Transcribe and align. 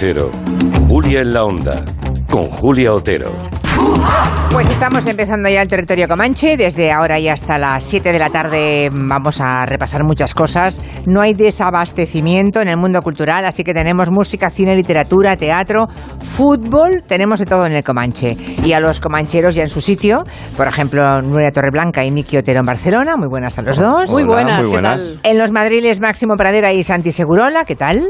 Cero. 0.00 0.30
Julia 0.88 1.20
en 1.20 1.34
la 1.34 1.44
Onda. 1.44 1.84
Con 2.30 2.44
Julia 2.44 2.94
Otero. 2.94 3.32
Pues 4.50 4.70
estamos 4.70 5.06
empezando 5.06 5.50
ya 5.50 5.60
el 5.60 5.68
territorio 5.68 6.08
Comanche. 6.08 6.56
Desde 6.56 6.90
ahora 6.90 7.18
y 7.18 7.28
hasta 7.28 7.58
las 7.58 7.84
7 7.84 8.10
de 8.10 8.18
la 8.18 8.30
tarde 8.30 8.88
vamos 8.90 9.42
a 9.42 9.66
repasar 9.66 10.02
muchas 10.04 10.32
cosas. 10.32 10.80
No 11.06 11.20
hay 11.20 11.34
desabastecimiento 11.34 12.62
en 12.62 12.68
el 12.68 12.78
mundo 12.78 13.02
cultural, 13.02 13.44
así 13.44 13.62
que 13.62 13.74
tenemos 13.74 14.10
música, 14.10 14.48
cine, 14.48 14.74
literatura, 14.74 15.36
teatro, 15.36 15.86
fútbol, 16.18 17.02
tenemos 17.06 17.38
de 17.38 17.44
todo 17.44 17.66
en 17.66 17.72
el 17.72 17.84
Comanche. 17.84 18.38
Y 18.64 18.72
a 18.72 18.80
los 18.80 19.00
comancheros 19.00 19.54
ya 19.54 19.64
en 19.64 19.68
su 19.68 19.82
sitio, 19.82 20.24
por 20.56 20.66
ejemplo, 20.66 21.20
Nuria 21.20 21.50
Torreblanca 21.50 22.06
y 22.06 22.10
Miki 22.10 22.38
Otero 22.38 22.60
en 22.60 22.66
Barcelona. 22.66 23.16
Muy 23.18 23.28
buenas 23.28 23.58
a 23.58 23.62
los 23.62 23.78
dos. 23.78 24.08
Muy 24.08 24.24
buenas, 24.24 24.60
muy 24.60 24.64
¿qué 24.64 24.72
buenas. 24.72 25.02
tal? 25.02 25.20
En 25.24 25.38
los 25.38 25.52
madriles 25.52 26.00
Máximo 26.00 26.36
Pradera 26.36 26.72
y 26.72 26.84
Santi 26.84 27.12
Segurola, 27.12 27.66
¿qué 27.66 27.76
tal? 27.76 28.08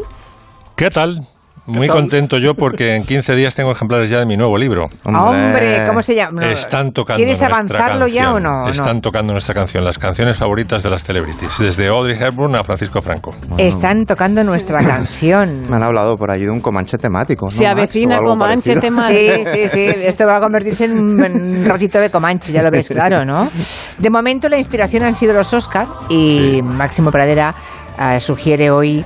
¿Qué 0.77 0.88
tal? 0.88 1.27
Muy 1.70 1.88
contento 1.88 2.38
yo 2.38 2.55
porque 2.55 2.97
en 2.97 3.05
15 3.05 3.34
días 3.34 3.55
tengo 3.55 3.70
ejemplares 3.73 4.10
ya 4.10 4.19
de 4.19 4.27
mi 4.27 4.37
nuevo 4.37 4.59
libro. 4.59 4.88
Hombre, 5.05 5.84
¿cómo 5.87 6.02
se 6.02 6.15
llama? 6.15 6.45
Están 6.46 6.93
tocando 6.93 7.19
¿Quieres 7.19 7.43
avanzarlo 7.43 8.06
ya 8.06 8.33
o 8.33 8.41
no? 8.41 8.65
No. 8.65 8.69
Están 8.69 9.01
tocando 9.01 9.33
nuestra 9.33 9.55
canción, 9.55 9.84
las 9.84 9.98
canciones 9.98 10.37
favoritas 10.38 10.83
de 10.83 10.91
las 10.91 11.05
celebrities, 11.05 11.59
desde 11.59 11.88
Audrey 11.88 12.16
Hepburn 12.20 12.56
a 12.56 12.65
Francisco 12.65 13.01
Franco. 13.01 13.34
Están 13.59 14.06
tocando 14.06 14.43
nuestra 14.43 14.79
canción. 14.79 15.69
Me 15.69 15.77
han 15.77 15.83
hablado 15.83 16.16
por 16.16 16.30
allí 16.30 16.45
de 16.45 16.51
un 16.51 16.60
comanche 16.60 16.98
temático. 16.98 17.46
¿no, 17.46 17.51
Se 17.51 17.65
Max? 17.65 17.73
avecina 17.73 18.18
Comanche 18.18 18.74
parecido. 18.74 18.80
temático. 18.80 19.51
Sí, 19.52 19.68
sí, 19.68 19.68
sí. 19.68 19.87
Esto 20.05 20.27
va 20.27 20.37
a 20.37 20.41
convertirse 20.41 20.84
en 20.84 20.98
un, 20.98 21.65
ratito 21.65 21.98
de 22.01 22.10
Comanche, 22.10 22.52
ya 22.52 22.62
lo 22.62 22.71
ves 22.71 22.88
claro, 22.91 23.24
¿no? 23.24 23.48
De 23.98 24.10
momento 24.10 24.48
la 24.48 24.59
inspiración 24.59 25.04
han 25.04 25.15
sido 25.15 25.32
los 25.35 25.52
Oscar 25.52 25.87
y 26.09 26.60
Máximo 26.63 27.10
Pradera 27.10 27.54
eh, 28.01 28.21
sugiere 28.21 28.71
hoy 28.71 29.04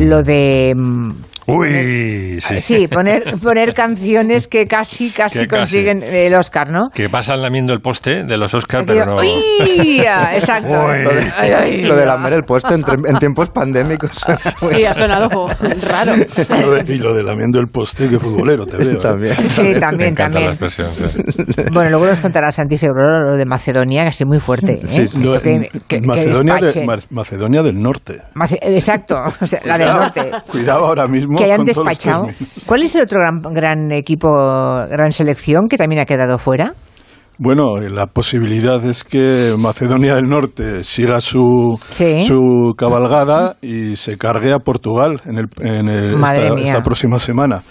lo 0.00 0.22
de 0.22 0.74
mm, 0.76 1.10
Uy, 1.56 2.40
sí. 2.40 2.60
sí, 2.60 2.86
poner 2.88 3.22
poner 3.42 3.74
canciones 3.74 4.46
que 4.48 4.66
casi 4.66 5.10
casi 5.10 5.40
Que 5.40 5.46
casi. 5.46 5.60
consiguen 5.60 6.02
el 6.02 6.34
Oscar, 6.34 6.70
¿no? 6.70 6.90
Que 6.94 7.08
pasan 7.08 7.42
lamiendo 7.42 7.72
el 7.72 7.80
poste 7.80 8.24
de 8.24 8.36
los 8.36 8.52
Oscar, 8.54 8.82
Aquello, 8.82 9.00
pero 9.00 9.16
no... 9.16 9.20
¡Uy! 9.20 10.00
Exacto. 10.34 10.68
Uy. 10.70 11.28
Ay, 11.38 11.50
ay, 11.52 11.82
Lo 11.82 11.96
de 11.96 12.06
lamer 12.06 12.32
el 12.34 12.42
poste 12.42 12.74
en, 12.74 12.84
tiempos 13.18 13.50
pandémicos. 13.50 14.24
Sí, 14.70 14.84
ha 14.84 14.94
sonado 14.94 15.28
raro. 15.90 16.12
Lo 16.60 16.70
de- 16.72 16.94
y 16.94 16.98
lo 16.98 17.14
de 17.14 17.22
lamiendo 17.22 17.58
el 17.60 17.68
poste, 17.68 18.08
que 18.08 18.18
futbolero 18.18 18.66
te 18.66 18.76
veo. 18.76 18.92
¿eh? 18.92 18.96
También. 18.96 19.34
Sí, 19.50 19.62
Me 19.62 19.80
también, 19.80 20.10
encanta 20.10 20.40
la 20.40 20.54
también. 20.56 20.84
expresión. 20.86 20.88
sí. 21.12 21.62
Bueno, 21.72 21.90
luego 21.90 22.06
nos 22.06 22.20
contará 22.20 22.50
Santi 22.52 22.76
Seguro 22.76 23.30
lo 23.30 23.36
de 23.36 23.44
Macedonia, 23.44 24.04
que 24.04 24.10
es 24.10 24.26
muy 24.26 24.40
fuerte. 24.40 24.72
¿eh? 24.74 25.08
Sí. 25.08 25.18
Lo- 25.18 25.40
que- 25.40 25.70
que- 25.88 26.00
que 26.00 26.06
Macedonia, 26.06 26.56
de- 27.62 27.62
del 27.70 27.82
Norte. 27.82 28.22
Mace- 28.34 28.58
Exacto, 28.62 29.20
o 29.40 29.46
sea, 29.46 29.60
la 29.64 29.78
del 29.78 29.88
norte. 29.88 30.30
Cuidado 30.50 30.86
ahora 30.86 31.06
mismo. 31.08 31.36
Que 31.40 31.52
hayan 31.52 31.64
despachado. 31.64 32.26
¿Cuál 32.66 32.82
es 32.82 32.94
el 32.94 33.02
otro 33.02 33.20
gran, 33.20 33.40
gran 33.54 33.92
equipo, 33.92 34.28
gran 34.90 35.12
selección 35.12 35.68
que 35.68 35.76
también 35.76 36.00
ha 36.00 36.06
quedado 36.06 36.38
fuera? 36.38 36.74
Bueno, 37.42 37.78
la 37.78 38.06
posibilidad 38.06 38.84
es 38.84 39.02
que 39.02 39.54
Macedonia 39.58 40.14
del 40.14 40.28
Norte 40.28 40.84
siga 40.84 41.22
su, 41.22 41.80
Sí. 41.88 42.20
su 42.20 42.74
cabalgada 42.76 43.56
y 43.62 43.96
se 43.96 44.18
cargue 44.18 44.52
a 44.52 44.58
Portugal 44.58 45.22
en, 45.24 45.38
el, 45.38 45.46
en 45.60 45.88
el- 45.88 46.58
esta 46.62 46.82
próxima 46.82 47.18
semana. 47.18 47.62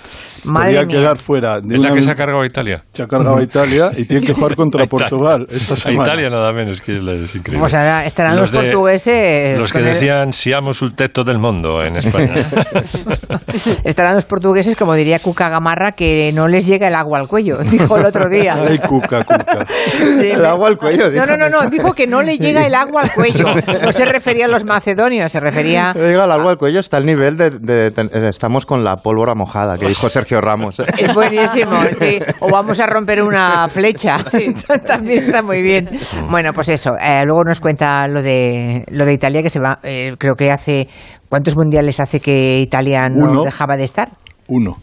Madre 0.44 0.74
Podría 0.74 0.86
mía. 0.86 0.98
quedar 0.98 1.18
fuera 1.18 1.62
de 1.62 1.76
Esa 1.76 1.88
una 1.88 1.96
que 1.96 2.02
se 2.02 2.12
ha 2.12 2.16
cargado 2.16 2.42
a 2.42 2.46
Italia. 2.46 2.84
se 2.94 3.04
ha 3.04 3.08
cargado 3.08 3.38
a 3.38 3.44
Italia 3.44 3.92
y 3.98 4.06
tiene 4.06 4.26
que 4.26 4.34
jugar 4.34 4.56
contra 4.56 4.84
A. 4.86 4.88
Portugal 4.88 5.48
esta 5.50 5.74
A 5.74 5.78
semana. 5.78 6.04
Italia 6.04 6.30
nada 6.30 6.52
menos, 6.54 6.82
que 6.82 6.94
es, 6.94 7.00
es 7.00 7.36
increíble. 7.36 7.60
Pues 7.60 7.74
ahora 7.74 8.06
estarán 8.06 8.36
los, 8.36 8.52
de- 8.52 8.60
portugueses. 8.60 9.60
Los 9.60 9.72
que 9.72 9.80
con 9.80 9.88
el- 9.88 9.94
decían, 9.94 10.34
siamos 10.34 10.82
el 10.82 10.96
teto 10.96 11.24
del 11.24 11.38
mundo 11.40 11.84
en 11.84 11.98
España. 11.98 12.34
estarán 13.84 14.16
los 14.16 14.26
portugueses, 14.26 14.76
como 14.76 14.96
diría 14.96 15.20
Cuca 15.20 15.50
Gamarra, 15.50 15.92
que 15.94 16.32
no 16.34 16.48
les 16.48 16.66
llega 16.66 16.88
el 16.88 16.96
agua 16.96 17.20
al 17.20 17.28
cuello, 17.28 17.58
dijo 17.72 17.98
el 17.98 18.06
otro 18.06 18.30
día. 18.30 18.56
Ay, 18.56 18.80
cuca, 18.80 19.24
cuca. 19.24 19.66
Sí, 19.98 20.30
El 20.30 20.46
agua 20.46 20.68
al 20.70 20.78
cuello, 20.78 21.06
No, 21.06 21.10
dijo. 21.12 21.26
no, 21.26 21.38
no, 21.38 21.50
no, 21.50 21.70
dijo 21.70 21.94
que 21.94 22.08
no 22.08 22.22
le 22.22 22.38
llega 22.38 22.66
el 22.66 22.76
agua 22.76 23.02
al 23.04 23.12
cuello. 23.14 23.46
No 23.84 23.92
se 23.92 24.06
refería 24.06 24.46
a 24.46 24.48
los 24.50 24.66
macedonios, 24.66 25.32
se 25.32 25.40
refería... 25.40 25.94
Le 25.96 26.10
digo, 26.10 26.22
al 26.22 26.32
agua 26.32 26.52
al 26.52 26.58
cuello 26.58 26.80
está 26.80 26.98
al 26.98 27.06
nivel 27.06 27.38
de, 27.38 27.50
de- 27.52 27.90
de- 27.92 28.30
Estamos 28.30 28.66
con 28.66 28.84
la 28.84 28.98
pólvora 28.98 29.36
mojada, 29.36 29.78
que 29.78 29.88
dijo 29.88 30.10
Sergio 30.10 30.29
Ramos. 30.36 30.80
¿eh? 30.80 30.84
Es 30.98 31.14
buenísimo, 31.14 31.72
sí. 32.00 32.20
O 32.40 32.50
vamos 32.50 32.80
a 32.80 32.86
romper 32.86 33.22
una 33.24 33.68
flecha. 33.70 34.18
También 34.88 35.24
está 35.24 35.42
muy 35.42 35.62
bien. 35.62 35.90
Bueno, 36.30 36.52
pues 36.54 36.70
eso. 36.70 36.92
eh, 37.00 37.22
luego 37.26 37.44
nos 37.44 37.60
cuenta 37.60 38.08
lo 38.08 38.22
de 38.22 38.84
lo 38.92 39.06
de 39.06 39.14
Italia 39.14 39.42
que 39.44 39.50
se 39.50 39.60
va. 39.60 39.80
eh, 39.84 40.16
creo 40.18 40.36
que 40.36 40.52
hace 40.52 40.88
cuántos 41.30 41.56
mundiales 41.56 42.00
hace 42.00 42.20
que 42.20 42.60
Italia 42.60 43.08
no 43.10 43.30
Uno. 43.32 43.44
dejaba 43.44 43.76
de 43.78 43.84
estar. 43.84 44.10
Uno. 44.48 44.78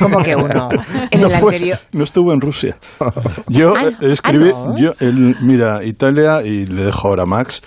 Como 0.00 0.18
que 0.24 0.34
uno. 0.34 0.68
En 1.12 1.20
no, 1.20 1.28
el 1.28 1.32
fue- 1.34 1.54
anterior. 1.54 1.78
no 1.92 2.02
estuvo 2.04 2.32
en 2.32 2.40
Rusia. 2.40 2.76
Yo 3.46 3.72
Ah, 3.76 3.90
escribí, 4.00 4.50
ah, 4.54 4.64
¿no? 4.68 4.76
yo, 4.76 4.90
el- 5.00 5.36
mira, 5.42 5.84
Italia, 5.84 6.42
y 6.42 6.66
le 6.66 6.82
dejo 6.82 7.06
ahora 7.08 7.22
a 7.22 7.26
Max, 7.26 7.62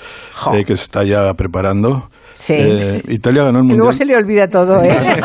eh, 0.53 0.65
que 0.65 0.75
se 0.75 0.83
está 0.83 1.03
ya 1.05 1.33
preparando. 1.33 2.09
Sí. 2.41 2.55
Eh, 2.57 3.03
Italia 3.09 3.43
ganó 3.43 3.59
el 3.59 3.65
Y 3.65 3.67
mundial. 3.67 3.77
luego 3.77 3.93
se 3.93 4.03
le 4.05 4.15
olvida 4.17 4.47
todo, 4.47 4.83
¿eh? 4.83 4.89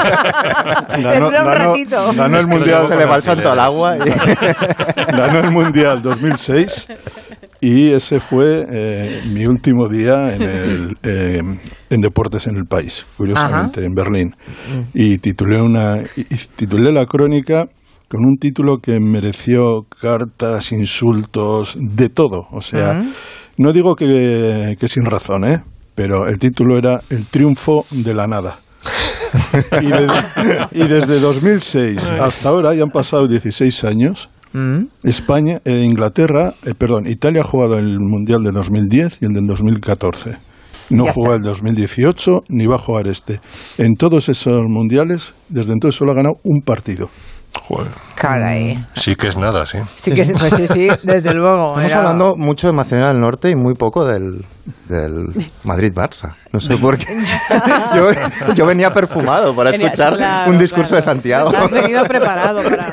Ganó- 1.03 1.29
Tendrá 1.31 1.43
un 1.43 1.49
ganó- 1.49 1.55
ratito. 1.55 2.13
ganó 2.15 2.39
el 2.39 2.47
mundial. 2.47 2.87
Se 2.87 2.97
le 2.97 3.07
va 3.07 3.17
el 3.17 3.23
santo 3.23 3.51
al 3.53 3.59
agua. 3.59 3.97
y- 3.97 4.01
ganó 5.17 5.39
el 5.41 5.51
mundial 5.51 6.03
2006 6.03 6.89
y 7.63 7.91
ese 7.93 8.21
fue 8.21 8.67
eh, 8.71 9.23
mi 9.33 9.47
último 9.47 9.89
día 9.89 10.35
en, 10.35 10.43
el, 10.43 10.97
eh, 11.03 11.41
en 11.89 12.01
deportes 12.03 12.47
en 12.49 12.57
el 12.57 12.67
país, 12.67 13.07
curiosamente, 13.17 13.83
en 13.85 13.95
Berlín. 13.95 14.35
Y 14.93 15.17
titulé, 15.19 15.61
una, 15.63 15.97
y- 16.17 16.21
y 16.21 16.37
titulé 16.55 16.93
la 16.93 17.07
crónica 17.07 17.65
con 18.09 18.25
un 18.27 18.37
título 18.37 18.77
que 18.83 19.01
mereció 19.01 19.87
cartas, 20.01 20.71
insultos, 20.73 21.77
de 21.81 22.11
todo. 22.11 22.47
O 22.53 22.61
sea, 22.61 23.01
no 23.57 23.73
digo 23.73 23.95
que, 23.97 24.77
que 24.79 24.87
sin 24.89 25.07
razón, 25.07 25.45
¿eh? 25.47 25.63
Pero 25.97 26.29
el 26.29 26.39
título 26.39 26.79
era 26.79 27.01
El 27.11 27.27
triunfo 27.27 27.85
de 27.91 28.15
la 28.15 28.29
nada. 28.29 28.59
y, 29.83 29.87
de- 29.87 30.69
y 30.73 30.87
desde 30.87 31.19
2006 31.19 32.11
hasta 32.11 32.49
ahora, 32.49 32.73
ya 32.75 32.85
han 32.85 32.91
pasado 32.91 33.27
16 33.27 33.83
años, 33.85 34.29
Mm. 34.53 34.85
España, 35.03 35.59
eh, 35.67 35.83
Inglaterra, 35.85 36.55
eh, 36.65 36.73
perdón, 36.79 37.07
Italia 37.09 37.43
ha 37.43 37.45
jugado 37.45 37.77
el 37.77 37.99
Mundial 38.01 38.43
de 38.43 38.53
2010 38.53 39.19
y 39.21 39.27
el 39.27 39.33
del 39.35 39.47
2014. 39.47 40.39
No 40.89 41.05
jugó 41.13 41.35
el 41.35 41.43
2018 41.43 42.43
ni 42.49 42.67
va 42.67 42.77
a 42.77 42.79
jugar 42.79 43.07
este. 43.07 43.41
En 43.77 43.97
todos 43.97 44.31
esos 44.31 44.63
mundiales, 44.67 45.35
desde 45.51 45.73
entonces 45.73 45.99
solo 45.99 46.13
ha 46.13 46.15
ganado 46.15 46.37
un 46.45 46.63
partido. 46.63 47.11
Joder. 47.69 47.91
Caray. 48.15 48.83
Sí 48.95 49.15
que 49.17 49.29
es 49.29 49.37
nada, 49.37 49.67
sí. 49.67 49.79
Sí 49.99 50.13
que 50.13 50.23
pues 50.25 50.55
sí, 50.57 50.67
sí, 50.69 50.89
desde 51.03 51.35
luego. 51.35 51.71
Estamos 51.81 51.85
era- 51.91 51.99
hablando 51.99 52.35
mucho 52.37 52.67
de 52.69 52.73
Macedonia 52.73 53.09
del 53.09 53.21
Norte 53.21 53.51
y 53.51 53.57
muy 53.57 53.75
poco 53.75 54.07
del, 54.07 54.43
del 54.89 55.27
Madrid-Barça. 55.65 56.35
No 56.53 56.61
sé 56.61 56.77
por 56.79 56.97
qué. 56.97 57.07
Yo, 57.95 58.11
yo 58.55 58.65
venía 58.67 58.91
perfumado 58.93 59.55
para 59.55 59.71
escuchar 59.71 60.17
claro, 60.17 60.51
un 60.51 60.59
discurso 60.59 60.91
claro. 60.91 60.97
de 60.97 61.03
Santiago. 61.03 61.51
Has 61.55 61.71
venido 61.71 62.03
preparado 62.05 62.63
para, 62.63 62.93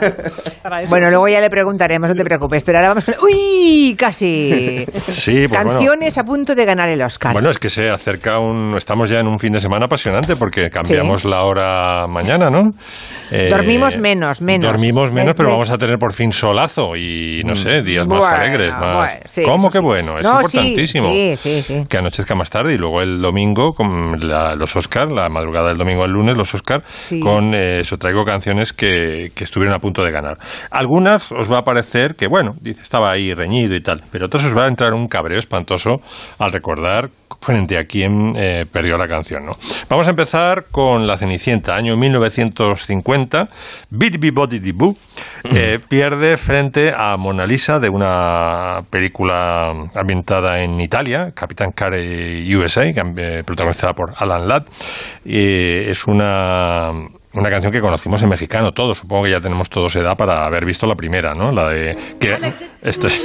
para 0.61 0.79
eso. 0.81 0.89
Bueno, 0.89 1.09
luego 1.09 1.27
ya 1.29 1.39
le 1.39 1.49
preguntaremos, 1.49 2.09
no 2.09 2.15
te 2.15 2.23
preocupes. 2.25 2.61
Pero 2.63 2.79
ahora 2.79 2.89
vamos 2.89 3.05
con... 3.05 3.15
¡Uy! 3.23 3.95
Casi. 3.97 4.85
Sí, 5.07 5.47
pues 5.47 5.63
bueno. 5.63 5.69
Canciones 5.79 6.17
a 6.17 6.23
punto 6.25 6.55
de 6.55 6.65
ganar 6.65 6.89
el 6.89 7.01
Oscar. 7.01 7.31
Bueno, 7.33 7.49
es 7.49 7.57
que 7.59 7.69
se 7.69 7.89
acerca 7.89 8.39
un. 8.39 8.75
Estamos 8.75 9.09
ya 9.09 9.19
en 9.19 9.27
un 9.27 9.39
fin 9.39 9.53
de 9.53 9.61
semana 9.61 9.85
apasionante 9.85 10.35
porque 10.35 10.69
cambiamos 10.69 11.23
la 11.23 11.43
hora 11.43 12.05
mañana, 12.07 12.49
¿no? 12.49 12.71
Eh, 13.31 13.47
Dormimos 13.49 13.97
menos, 13.97 14.41
menos. 14.41 14.71
Dormimos 14.71 15.11
menos, 15.11 15.27
Me- 15.27 15.33
pero 15.35 15.51
vamos 15.51 15.69
a 15.69 15.77
tener 15.77 15.97
por 15.99 16.11
fin 16.13 16.33
solazo 16.33 16.95
y 16.97 17.43
no 17.45 17.55
sé, 17.55 17.81
días 17.81 18.07
más 18.07 18.19
Bueno, 18.19 18.35
alegres, 18.35 18.73
más. 18.73 18.95
bueno, 18.95 19.19
sí, 19.29 19.43
¿Cómo 19.43 19.69
que 19.69 19.77
sí. 19.79 19.83
bueno? 19.83 20.19
Es 20.19 20.25
No, 20.25 20.39
sí, 20.49 20.57
importantísimo. 20.57 21.09
Sí, 21.11 21.35
sí, 21.37 21.62
sí. 21.63 21.85
Que 21.89 21.97
anochezca 21.97 22.35
más 22.35 22.49
tarde 22.49 22.73
y 22.73 22.77
luego 22.77 23.01
el 23.01 23.21
domingo 23.21 23.73
con 23.73 24.19
la- 24.19 24.55
los 24.55 24.75
Oscar, 24.75 25.11
la 25.11 25.29
madrugada 25.29 25.69
del 25.69 25.77
domingo 25.77 26.03
al 26.03 26.11
lunes, 26.11 26.37
los 26.37 26.53
Oscar, 26.53 26.83
Sí. 26.85 27.19
con 27.19 27.53
eh, 27.55 27.79
eso 27.81 27.97
traigo 27.97 28.25
canciones 28.25 28.73
que, 28.73 29.31
que 29.35 29.43
estuvieron 29.43 29.75
a 29.75 29.79
punto 29.79 30.03
de 30.03 30.11
ganar. 30.11 30.37
Algunas 30.71 31.31
os 31.31 31.51
va 31.51 31.59
a 31.59 31.63
parecer 31.63 32.15
que, 32.15 32.27
bueno, 32.27 32.53
dice, 32.61 32.81
estaba 32.81 33.11
ahí 33.11 33.33
reñido 33.33 33.75
y 33.75 33.81
tal, 33.81 34.03
pero 34.11 34.25
otras 34.27 34.45
os 34.45 34.55
va 34.57 34.65
a 34.65 34.67
entrar 34.67 34.93
un 34.93 35.07
cabreo 35.07 35.39
espantoso 35.39 36.01
al 36.39 36.51
recordar 36.51 37.09
frente 37.43 37.77
a 37.77 37.83
quién 37.83 38.33
eh, 38.35 38.65
perdió 38.71 38.97
la 38.97 39.07
canción. 39.07 39.45
¿no? 39.45 39.57
Vamos 39.89 40.07
a 40.07 40.11
empezar 40.11 40.65
con 40.71 41.05
La 41.05 41.17
Cenicienta, 41.17 41.75
año 41.75 41.97
1950. 41.97 43.49
Bidi 43.89 44.31
Body 44.31 44.71
Boo 44.71 44.95
eh, 45.43 45.79
pierde 45.87 46.37
frente 46.37 46.93
a 46.95 47.17
Mona 47.17 47.45
Lisa 47.45 47.79
de 47.79 47.89
una 47.89 48.79
película 48.89 49.71
ambientada 49.93 50.63
en 50.63 50.79
Italia, 50.79 51.31
Capitán 51.33 51.71
Care 51.71 52.43
USA, 52.55 52.83
eh, 52.85 53.43
protagonizada 53.45 53.93
por 53.93 54.13
Alan 54.17 54.47
Ladd. 54.47 54.63
Eh, 55.25 55.87
es 55.89 56.05
una 56.07 56.91
una 57.33 57.49
canción 57.49 57.73
que 57.73 57.81
conocimos 57.81 58.21
en 58.21 58.29
mexicano 58.29 58.73
todos, 58.73 58.99
supongo 58.99 59.23
que 59.23 59.31
ya 59.31 59.39
tenemos 59.39 59.67
todos 59.69 59.95
edad 59.95 60.15
para 60.15 60.45
haber 60.45 60.65
visto 60.65 60.85
la 60.85 60.93
primera, 60.95 61.33
¿no? 61.33 61.51
La 61.51 61.67
de 61.67 61.97
que 62.19 62.37
esto 62.83 63.07
es 63.07 63.23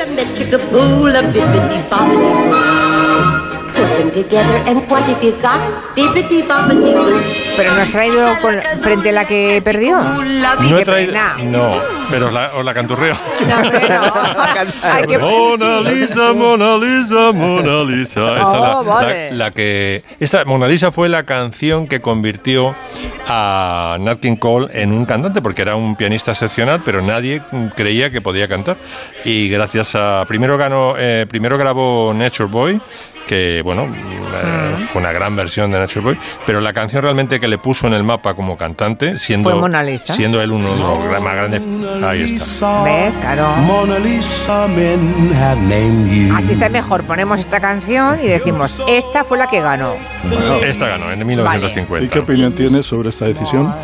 Pero 7.56 7.75
no 7.75 7.81
has 7.83 7.91
traído 7.91 8.37
con- 8.41 8.61
frente 8.81 9.09
a 9.11 9.12
la 9.12 9.25
que 9.27 9.61
perdió. 9.65 10.00
No 10.00 10.79
he 10.79 10.85
traído. 10.85 11.12
pena. 11.12 11.35
No, 11.45 11.77
pero 12.11 12.27
os 12.29 12.33
la, 12.33 12.53
os 12.55 12.65
la 12.65 12.75
canturreo. 12.75 13.17
No, 13.49 13.56
hombre, 13.56 13.89
no. 13.89 14.03
Mona 15.21 15.81
Lisa, 15.81 16.33
Mona 16.33 16.77
Lisa, 16.77 17.33
Mona 17.33 17.83
Lisa. 17.85 18.35
Esta 18.37 18.79
Oh, 18.79 18.83
la, 18.85 18.89
vale. 18.95 19.33
la 19.33 19.50
que 19.50 20.03
esta 20.21 20.45
Mona 20.45 20.67
Lisa 20.67 20.91
fue 20.93 21.09
la 21.09 21.25
canción 21.25 21.87
que 21.87 22.00
convirtió 22.00 22.75
a 23.27 23.97
Nat 24.00 24.21
King 24.21 24.37
Cole 24.37 24.69
en 24.73 24.93
un 24.93 25.05
cantante 25.06 25.41
porque 25.43 25.62
era 25.62 25.77
un 25.77 25.97
pianista 25.97 26.33
excepcional, 26.33 26.83
pero 26.85 27.03
nadie 27.03 27.43
creía 27.77 28.11
que 28.11 28.21
podía 28.21 28.49
cantar. 28.49 28.77
Y 29.25 29.49
gracias 29.49 29.95
a 29.95 30.25
primero 30.27 30.56
ganó, 30.59 30.95
eh, 30.99 31.27
primero 31.29 31.59
grabó 31.59 32.12
Nature 32.15 32.49
Boy 32.50 32.81
que 33.28 33.62
bueno 33.62 33.86
eh, 33.86 34.75
fue 34.92 35.00
una 35.00 35.12
gran 35.12 35.36
versión 35.36 35.70
de 35.70 35.78
Nature 35.78 36.00
Boy 36.00 36.19
pero 36.46 36.60
la 36.60 36.72
canción 36.72 37.02
realmente 37.02 37.38
que 37.38 37.46
le 37.46 37.58
puso 37.58 37.86
en 37.86 37.92
el 37.92 38.02
mapa 38.02 38.34
como 38.34 38.56
cantante 38.56 39.16
siendo 39.19 39.50
Fue 39.50 39.60
Mona 39.60 39.82
Lisa. 39.84 40.12
siendo 40.14 40.42
él 40.42 40.50
uno 40.50 40.72
de 40.72 40.78
los 40.78 40.98
gra- 40.98 41.20
más 41.20 41.34
grandes 41.34 41.62
ahí 42.02 42.22
está 42.34 42.82
¿Ves? 42.84 43.14
Claro. 43.20 43.48
Mona 43.58 43.98
Lisa, 43.98 44.66
men 44.69 45.32
have 45.40 45.60
named 45.60 46.06
you. 46.28 46.34
Así 46.36 46.52
está 46.52 46.69
mejor. 46.69 47.04
Ponemos 47.04 47.38
esta 47.40 47.60
canción 47.60 48.19
y 48.22 48.28
decimos, 48.28 48.82
esta 48.88 49.25
fue 49.25 49.36
la 49.38 49.46
que 49.48 49.60
ganó. 49.60 49.94
esta 50.64 50.88
ganó 50.88 51.12
en 51.12 51.20
¿Y 51.20 51.25
1950 51.25 52.12
qué 52.12 52.19
opinión 52.20 52.52
tienes 52.54 52.86
sobre 52.86 53.08
esta 53.10 53.26
decisión? 53.26 53.75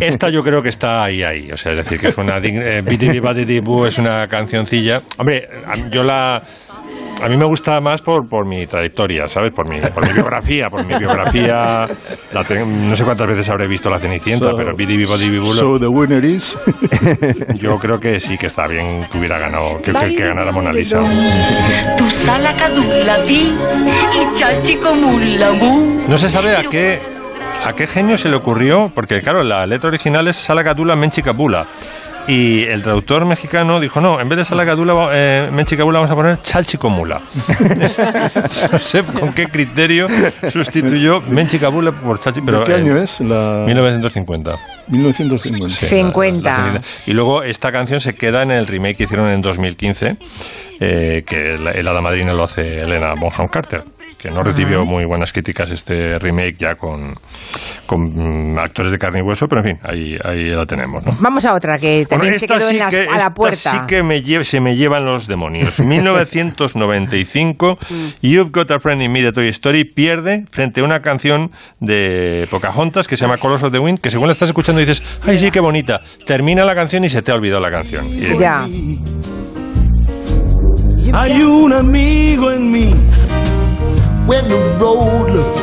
Esta 0.00 0.30
yo 0.30 0.42
creo 0.42 0.62
que 0.62 0.68
está 0.70 1.04
ahí, 1.04 1.22
ahí. 1.22 1.50
O 1.52 1.56
sea, 1.56 1.72
es 1.72 1.78
decir, 1.78 1.98
que 2.00 2.08
es 2.08 2.18
una... 2.18 2.38
eh, 2.38 2.82
es 3.86 3.98
una 3.98 4.26
cancioncilla. 4.28 5.02
Hombre, 5.18 5.48
a- 5.66 5.88
yo 5.90 6.02
la... 6.02 6.42
A 7.22 7.28
mí 7.28 7.36
me 7.36 7.44
gusta 7.44 7.80
más 7.80 8.00
por, 8.00 8.28
por 8.28 8.46
mi 8.46 8.66
trayectoria, 8.66 9.26
¿sabes? 9.26 9.50
Por 9.52 9.68
mi, 9.68 9.80
por 9.80 10.06
mi 10.06 10.12
biografía, 10.12 10.70
por 10.70 10.84
mi 10.86 10.94
biografía. 10.96 11.86
La 12.32 12.44
te- 12.44 12.64
no 12.64 12.94
sé 12.94 13.02
cuántas 13.04 13.26
veces 13.26 13.48
habré 13.50 13.66
visto 13.66 13.90
La 13.90 13.98
Cenicienta, 13.98 14.50
So- 14.50 14.56
pero 14.56 14.76
Bidi 14.76 15.04
Boo 15.38 15.52
So 15.52 15.80
the 15.80 15.88
winner 15.88 16.24
is. 16.24 16.56
yo 17.58 17.78
creo 17.78 17.98
que 17.98 18.20
sí 18.20 18.38
que 18.38 18.46
está 18.46 18.68
bien 18.68 19.06
que 19.10 19.18
hubiera 19.18 19.38
ganado, 19.38 19.82
que, 19.82 19.92
que, 19.92 20.14
que 20.14 20.24
ganara 20.28 20.52
Mona 20.52 20.72
Lisa. 20.72 21.00
No 26.08 26.16
se 26.16 26.28
sabe 26.28 26.54
a 26.56 26.62
qué, 26.64 27.00
a 27.64 27.72
qué 27.72 27.86
genio 27.88 28.16
se 28.16 28.28
le 28.28 28.36
ocurrió, 28.36 28.92
porque 28.94 29.20
claro, 29.22 29.42
la 29.42 29.66
letra 29.66 29.88
original 29.88 30.28
es 30.28 30.36
Salacadula 30.36 30.94
Menchicabula. 30.94 31.66
Y 32.28 32.64
el 32.64 32.82
traductor 32.82 33.24
mexicano 33.24 33.80
dijo, 33.80 34.02
no, 34.02 34.20
en 34.20 34.28
vez 34.28 34.36
de 34.38 34.44
Salacadula 34.44 35.08
eh, 35.12 35.48
Menchicabula 35.50 35.98
vamos 36.00 36.10
a 36.10 36.14
poner 36.14 36.40
Chalchicomula. 36.42 37.20
no 38.72 38.78
sé 38.78 39.02
con 39.02 39.32
qué 39.32 39.46
criterio 39.46 40.08
sustituyó 40.52 41.22
Menchicabula 41.22 41.92
por 41.92 42.20
Chalchi, 42.20 42.42
pero 42.42 42.60
¿De 42.60 42.64
qué 42.66 42.74
año 42.74 42.96
es? 42.98 43.20
La 43.20 43.62
1950. 43.66 44.56
1950. 44.88 45.74
Sí, 45.74 45.86
50. 45.86 46.42
la- 46.50 46.50
la 46.50 46.56
Cenicienta. 46.64 46.88
y 47.06 47.12
luego 47.14 47.42
esta 47.42 47.72
canción 47.72 47.98
se 48.00 48.14
queda 48.14 48.42
en 48.42 48.50
el 48.50 48.66
remake 48.66 48.96
que 48.98 49.04
hicieron 49.04 49.28
en 49.30 49.40
2015, 49.40 50.16
eh, 50.80 51.24
que 51.26 51.54
el, 51.54 51.66
el 51.66 51.88
Hada 51.88 52.00
Madrina 52.02 52.34
lo 52.34 52.44
hace 52.44 52.80
Elena 52.80 53.14
Bonham 53.14 53.48
Carter, 53.48 53.84
que 54.18 54.30
no 54.30 54.42
recibió 54.42 54.84
muy 54.84 55.04
buenas 55.04 55.32
críticas 55.32 55.70
este 55.70 56.18
remake 56.18 56.56
ya 56.58 56.74
con, 56.74 57.14
con 57.86 58.52
mm, 58.54 58.58
actores 58.58 58.90
de 58.92 58.98
carne 58.98 59.20
y 59.20 59.22
hueso, 59.22 59.46
pero 59.48 59.60
en 59.62 59.76
fin, 59.76 59.78
ahí, 59.84 60.16
ahí 60.24 60.46
la 60.50 60.66
tenemos. 60.66 61.04
¿no? 61.06 61.16
Vamos 61.20 61.44
a 61.44 61.54
otra 61.54 61.78
que 61.78 62.04
Bueno, 62.08 62.22
también 62.24 62.38
se 62.40 62.46
esta 62.46 62.58
quedó 62.58 62.68
sí 62.68 62.74
en 62.74 62.78
las- 62.80 62.90
que, 62.94 63.02
a 63.02 63.10
la 63.12 63.16
esta 63.18 63.34
puerta. 63.34 63.70
sí 63.70 63.78
que 63.86 64.02
me 64.02 64.22
lle- 64.22 64.42
se 64.44 64.60
me 64.60 64.74
llevan 64.76 65.04
los 65.04 65.26
demonios. 65.28 65.78
1995, 65.80 67.78
You've 68.22 68.50
Got 68.50 68.70
a 68.72 68.80
Friend 68.80 69.00
in 69.02 69.12
Me 69.12 69.22
de 69.22 69.32
Toy 69.32 69.48
Story 69.48 69.84
pierde 69.84 70.44
frente 70.50 70.80
a 70.80 70.84
una 70.84 71.00
canción 71.00 71.52
de 71.80 72.48
Pocahontas 72.50 73.06
que 73.06 73.16
se 73.16 73.22
llama 73.24 73.38
Colors 73.38 73.62
of 73.62 73.72
the 73.72 73.78
Wind, 73.78 74.00
que 74.00 74.10
según 74.10 74.26
la 74.26 74.32
estás 74.32 74.48
escuchando 74.48 74.80
dices, 74.80 75.02
ay 75.24 75.38
sí, 75.38 75.50
qué 75.50 75.60
bonita. 75.60 76.00
Termina 76.26 76.64
la 76.64 76.74
canción 76.74 77.04
y 77.04 77.08
se 77.08 77.22
te 77.22 77.30
ha 77.30 77.34
olvidado 77.36 77.60
la 77.60 77.70
canción. 77.70 78.06
Y- 78.08 78.38
Ya. 78.38 78.66
Hay 81.14 81.40
un 81.40 81.72
amigo 81.72 82.50
en 82.52 82.70
mí. 82.70 82.94
When 84.28 84.46
the 84.48 84.60
road 84.78 85.30
looks 85.30 85.62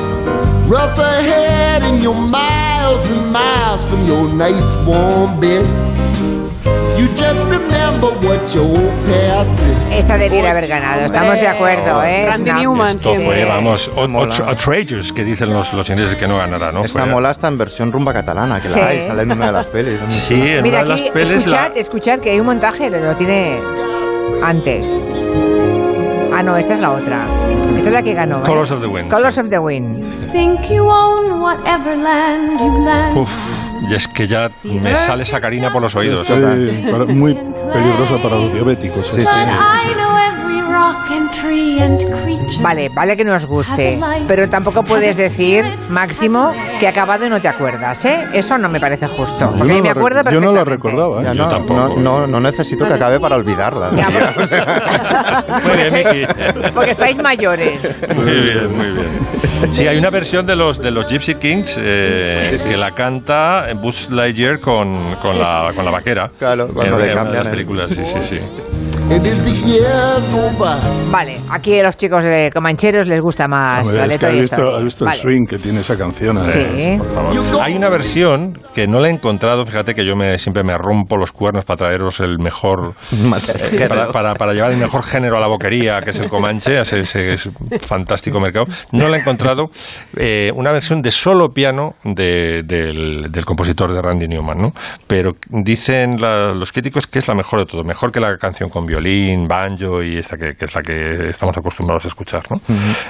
rough 0.68 0.98
ahead 1.00 1.84
and 1.84 2.02
you're 2.02 2.14
miles 2.16 3.06
and 3.12 3.32
miles 3.32 3.86
from 3.86 4.06
your 4.08 4.28
nice 4.34 4.66
warm 4.86 5.40
bed. 5.40 5.66
You 6.98 7.08
just 7.14 7.42
remember 7.50 8.08
what 8.26 8.42
your 8.56 8.64
old 8.64 8.94
past 9.06 9.60
said. 9.60 9.92
Esta 9.94 10.18
debiera 10.18 10.52
haber 10.52 10.66
ganado, 10.66 11.02
estamos 11.06 11.36
de 11.36 11.48
acuerdo, 11.48 12.02
¿eh? 12.04 12.26
Randy 12.26 12.52
No. 12.52 12.60
Newman, 12.62 12.96
Esto 12.98 13.16
sí. 13.16 13.26
fue, 13.26 13.44
vamos, 13.46 13.92
Mola. 13.96 14.20
ocho- 14.34 14.46
outrageous, 14.48 15.12
que 15.12 15.24
dicen 15.26 15.54
los, 15.54 15.74
los 15.74 15.90
ingleses 15.90 16.16
que 16.16 16.26
no 16.28 16.38
ganará, 16.38 16.72
¿no? 16.72 16.82
Esta 16.86 17.02
Fue- 17.04 17.12
mola 17.12 17.32
está 17.32 17.50
en 17.50 17.58
versión 17.58 17.92
rumba 17.92 18.14
catalana, 18.14 18.62
que 18.62 18.70
Sí. 18.70 18.80
la 18.80 18.88
hay, 18.88 19.08
sale 19.08 19.22
en 19.24 19.32
una 19.34 19.46
de 19.48 19.52
las 19.52 19.66
pelis. 19.68 20.00
Sí, 20.08 20.36
en 20.56 20.64
Mira, 20.64 20.80
una 20.80 20.88
de 20.88 20.94
aquí, 20.94 21.04
las 21.04 21.12
pelis 21.12 21.30
escuchad, 21.32 21.72
la- 21.76 21.80
escuchad 21.82 22.20
que 22.20 22.30
hay 22.32 22.40
un 22.40 22.46
montaje, 22.46 22.90
lo 22.90 23.16
tiene 23.16 23.60
antes. 24.42 25.04
Ah, 26.38 26.44
no, 26.44 26.58
esta 26.58 26.74
es 26.74 26.80
la 26.82 26.92
otra. 26.92 27.28
Esta 27.78 27.88
es 27.88 27.94
la 27.94 28.02
que 28.04 28.14
ganó. 28.14 28.40
¿eh? 28.40 28.44
Colours 28.46 28.72
of 28.72 28.82
the 28.82 28.88
Wind, 28.88 29.10
Colors 29.10 29.36
sí. 29.36 29.42
of 29.42 29.50
the 29.50 29.60
Wind. 29.60 30.04
Think 30.32 30.62
you 30.70 30.84
own 30.90 31.40
whatever 31.42 31.98
land 31.98 32.60
you 32.60 32.86
land. 32.86 33.16
Uf, 33.18 33.32
y 33.90 33.94
es 33.94 34.08
que 34.08 34.28
ya 34.28 34.52
me 34.64 34.96
sale 34.98 35.24
sacarina 35.24 35.72
por 35.72 35.82
los 35.82 35.96
oídos. 35.96 36.28
Para- 36.28 37.06
muy 37.06 37.36
peligrosa 37.72 38.22
para 38.22 38.36
los 38.36 38.52
diabéticos. 38.52 39.08
Sí, 39.08 39.22
esta. 39.22 39.32
sí. 39.82 39.90
Vale, 42.62 42.89
vale 42.89 43.16
que 43.18 43.24
nos 43.24 43.45
guste, 43.45 44.00
pero 44.27 44.50
tampoco 44.50 44.83
puedes 44.83 45.18
decir, 45.18 45.63
Máximo, 45.89 46.51
que 46.80 46.88
ha 46.88 46.89
acabado 46.89 47.25
y 47.25 47.30
no 47.30 47.42
te 47.42 47.48
acuerdas, 47.48 48.04
¿eh? 48.06 48.25
Eso 48.33 48.57
no 48.57 48.69
me 48.69 48.80
parece 48.80 49.07
justo. 49.07 49.39
Yo 49.39 49.57
Porque 49.57 49.74
no 49.74 49.81
me 49.83 49.89
acuerdo 49.89 50.18
yo 50.31 50.42
no 50.42 50.54
perfectamente. 50.54 50.69
recordaba. 50.69 51.22
¿eh? 51.22 51.25
Ya 51.25 51.33
Yo 51.33 51.44
no, 51.44 51.48
tampoco. 51.50 51.80
No, 51.80 51.98
no, 51.98 52.27
no 52.27 52.39
necesito 52.39 52.86
que 52.86 52.94
acabe 52.94 53.19
para 53.19 53.36
olvidarla. 53.36 53.92
Ya, 53.95 54.10
Muy 55.63 55.77
bien, 55.77 55.94
Miki. 55.94 56.72
Porque 56.74 56.92
estáis 56.92 57.18
mayores. 57.22 58.01
Muy 58.16 58.25
bien, 58.42 58.75
muy 58.77 58.92
bien. 58.92 59.74
Sí, 59.74 59.88
hay 59.88 59.98
una 59.98 60.10
versión 60.10 60.45
de 60.45 60.56
los 60.56 60.80
de 60.80 60.92
los 60.92 61.07
Gypsy 61.07 61.36
Kings 61.36 61.80
eh, 61.81 62.60
que 62.68 62.77
la 62.77 62.92
canta 62.92 63.68
Buzz 63.75 64.10
Lightyear 64.10 64.60
con, 64.60 65.16
con, 65.22 65.39
la, 65.39 65.72
con 65.75 65.86
la 65.86 65.92
vaquera. 65.92 66.30
Claro, 66.38 66.68
cuando 66.74 66.95
en, 67.00 67.01
le 67.06 67.12
en 67.12 67.16
cambian 67.18 67.38
las 67.38 67.45
el- 67.48 67.51
películas, 67.51 67.89
sí, 67.89 68.01
sí, 68.06 68.19
sí. 68.22 68.39
Vale, 71.12 71.39
aquí 71.50 71.80
a 71.80 71.84
los 71.84 71.96
chicos 71.96 72.24
de 72.24 72.50
Comancheros 72.53 73.08
les 73.08 73.22
gusta 73.22 73.48
más 73.48 73.82
Hombre, 73.84 73.98
la 73.98 74.06
es 74.06 74.13
de 74.13 74.18
que 74.20 74.25
has 74.25 74.34
visto, 74.34 74.75
has 74.75 74.84
visto 74.84 75.06
Vale. 75.06 75.18
el 75.18 75.22
swing 75.22 75.46
que 75.46 75.58
tiene 75.60 75.80
esa 75.82 75.98
canción. 75.98 76.39
Sí. 76.51 76.96
Por 76.98 77.13
favor. 77.13 77.62
Hay 77.62 77.75
una 77.75 77.89
versión 77.89 78.58
que 78.74 78.88
no 78.88 79.00
la 79.00 79.10
he 79.10 79.12
encontrado, 79.12 79.65
fíjate 79.65 79.94
que 79.94 80.06
yo 80.06 80.15
me, 80.15 80.38
siempre 80.39 80.63
me 80.63 80.75
rompo 80.77 81.18
los 81.18 81.32
cuernos 81.32 81.65
para 81.65 81.77
traeros 81.77 82.20
el 82.20 82.39
mejor, 82.39 82.94
eh, 83.13 83.86
para, 83.88 84.12
para- 84.12 84.34
para 84.34 84.53
llevar 84.53 84.72
el 84.72 84.77
mejor 84.77 85.03
género 85.03 85.38
a 85.38 85.39
la 85.39 85.48
boquería, 85.48 86.01
que 86.01 86.10
es 86.10 86.20
el 86.20 86.27
Comanche, 86.30 86.80
ese, 86.80 87.01
ese 87.01 87.34
es 87.34 87.50
fantástico 87.82 88.39
mercado. 88.39 88.65
No 88.91 89.08
la 89.08 89.18
he 89.18 89.20
encontrado. 89.22 89.70
eh, 90.18 90.51
una 90.56 90.72
versión 90.72 91.01
de 91.01 91.12
solo 91.12 91.50
piano 91.53 91.94
de- 92.03 92.63
del, 92.65 93.32
del 93.32 93.46
compositor 93.46 93.94
de 93.94 94.01
Randy 94.01 94.27
Newman, 94.27 94.58
¿no? 94.58 94.72
Pero 95.08 95.34
dicen 95.50 96.20
la- 96.20 96.51
los 96.53 96.72
críticos 96.72 97.08
que 97.08 97.20
es 97.20 97.27
la 97.27 97.36
mejor 97.36 97.60
de 97.60 97.65
todo, 97.65 97.84
mejor 97.84 98.12
que 98.12 98.20
la 98.20 98.36
canción 98.38 98.70
con 98.70 98.86
violín, 98.86 98.95
banjo 99.48 100.04
y 100.04 100.18
esta 100.18 100.38
que, 100.38 100.54
que 100.54 100.66
es 100.66 100.75
la 100.75 100.82
que 100.82 101.30
estamos 101.30 101.58
acostumbrados 101.58 102.06
a 102.06 102.08
escuchar, 102.08 102.44
¿no? 102.50 102.62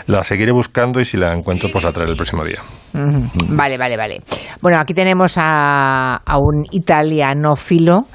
La 0.08 0.24
seguiré 0.24 0.52
buscando 0.52 1.00
y 1.00 1.06
si 1.06 1.18
la 1.18 1.34
encuentro, 1.34 1.70
pues 1.72 1.84
la 1.84 1.92
traeré 1.92 2.12
el 2.12 2.18
próximo 2.18 2.44
día. 2.44 2.60
Vale, 2.94 3.78
vale, 3.78 3.98
vale. 3.98 4.22
Bueno, 4.62 4.80
aquí 4.80 4.94
tenemos 4.94 5.36
a, 5.38 6.16
a 6.26 6.38
un 6.38 6.66
italianófilo 6.72 8.06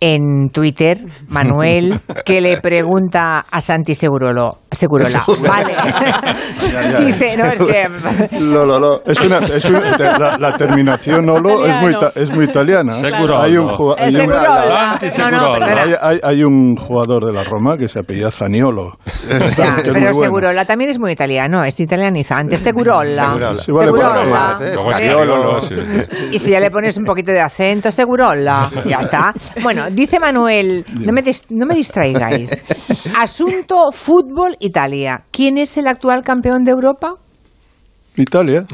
en 0.00 0.48
Twitter, 0.50 0.98
Manuel, 1.28 1.94
que 2.24 2.40
le 2.40 2.60
pregunta 2.60 3.44
a 3.50 3.60
Santi 3.60 3.94
Segurolo, 3.94 4.58
Segurola. 4.72 5.22
Vale. 5.46 5.72
Ya, 6.70 6.82
ya. 6.92 7.00
Dice, 7.00 7.36
no, 7.36 7.46
es 7.46 7.58
que... 7.58 8.38
Lo, 8.40 8.64
lo, 8.64 8.78
lo. 8.78 9.02
Es 9.04 9.20
una, 9.20 9.38
es 9.38 9.64
una- 9.64 9.96
la, 9.96 10.38
la 10.38 10.56
terminación 10.56 11.28
Olo 11.28 11.66
es 11.66 11.76
muy, 11.80 11.96
es 12.14 12.30
muy 12.32 12.44
italiana. 12.44 12.96
¿eh? 12.98 13.10
Seguro. 13.10 13.40
Hay 13.40 13.56
un, 13.56 13.68
hay, 13.98 14.14
un, 14.14 14.20
Segurola. 14.20 14.98
Segurola. 15.00 15.82
hay, 15.82 15.94
hay- 16.00 16.20
hay 16.22 16.44
un 16.44 16.76
jugador 16.76 17.24
de 17.26 17.32
la 17.32 17.42
Roma 17.42 17.76
que 17.76 17.88
se 17.88 17.98
apellida 18.00 18.30
Zaniolo. 18.30 18.96
Ya, 19.56 19.76
pero 19.82 19.94
bueno. 19.94 20.14
Segurola 20.22 20.64
también 20.64 20.90
es 20.90 20.98
muy 21.00 21.10
italiano, 21.12 21.64
es 21.64 21.78
italianizante. 21.80 22.56
Segurola. 22.56 23.56
Segurola. 23.56 24.58
Segurola. 24.94 25.60
Y 26.30 26.38
si 26.38 26.50
ya 26.50 26.60
le 26.60 26.70
pones 26.70 26.96
un 26.96 27.04
poquito 27.04 27.32
de 27.32 27.40
acento, 27.40 27.90
segurola. 27.90 28.70
Ya 28.86 28.98
está. 29.00 29.32
Bueno, 29.62 29.86
dice 29.90 30.20
Manuel, 30.20 30.84
no 30.92 31.12
me, 31.12 31.24
dis- 31.24 31.44
no 31.50 31.66
me 31.66 31.74
distraigáis. 31.74 32.50
Asunto 33.18 33.90
fútbol 33.92 34.56
Italia. 34.60 35.22
¿Quién 35.32 35.58
es 35.58 35.76
el 35.76 35.88
actual 35.88 36.22
campeón 36.22 36.64
de 36.64 36.70
Europa? 36.70 37.14
Italia. 38.16 38.64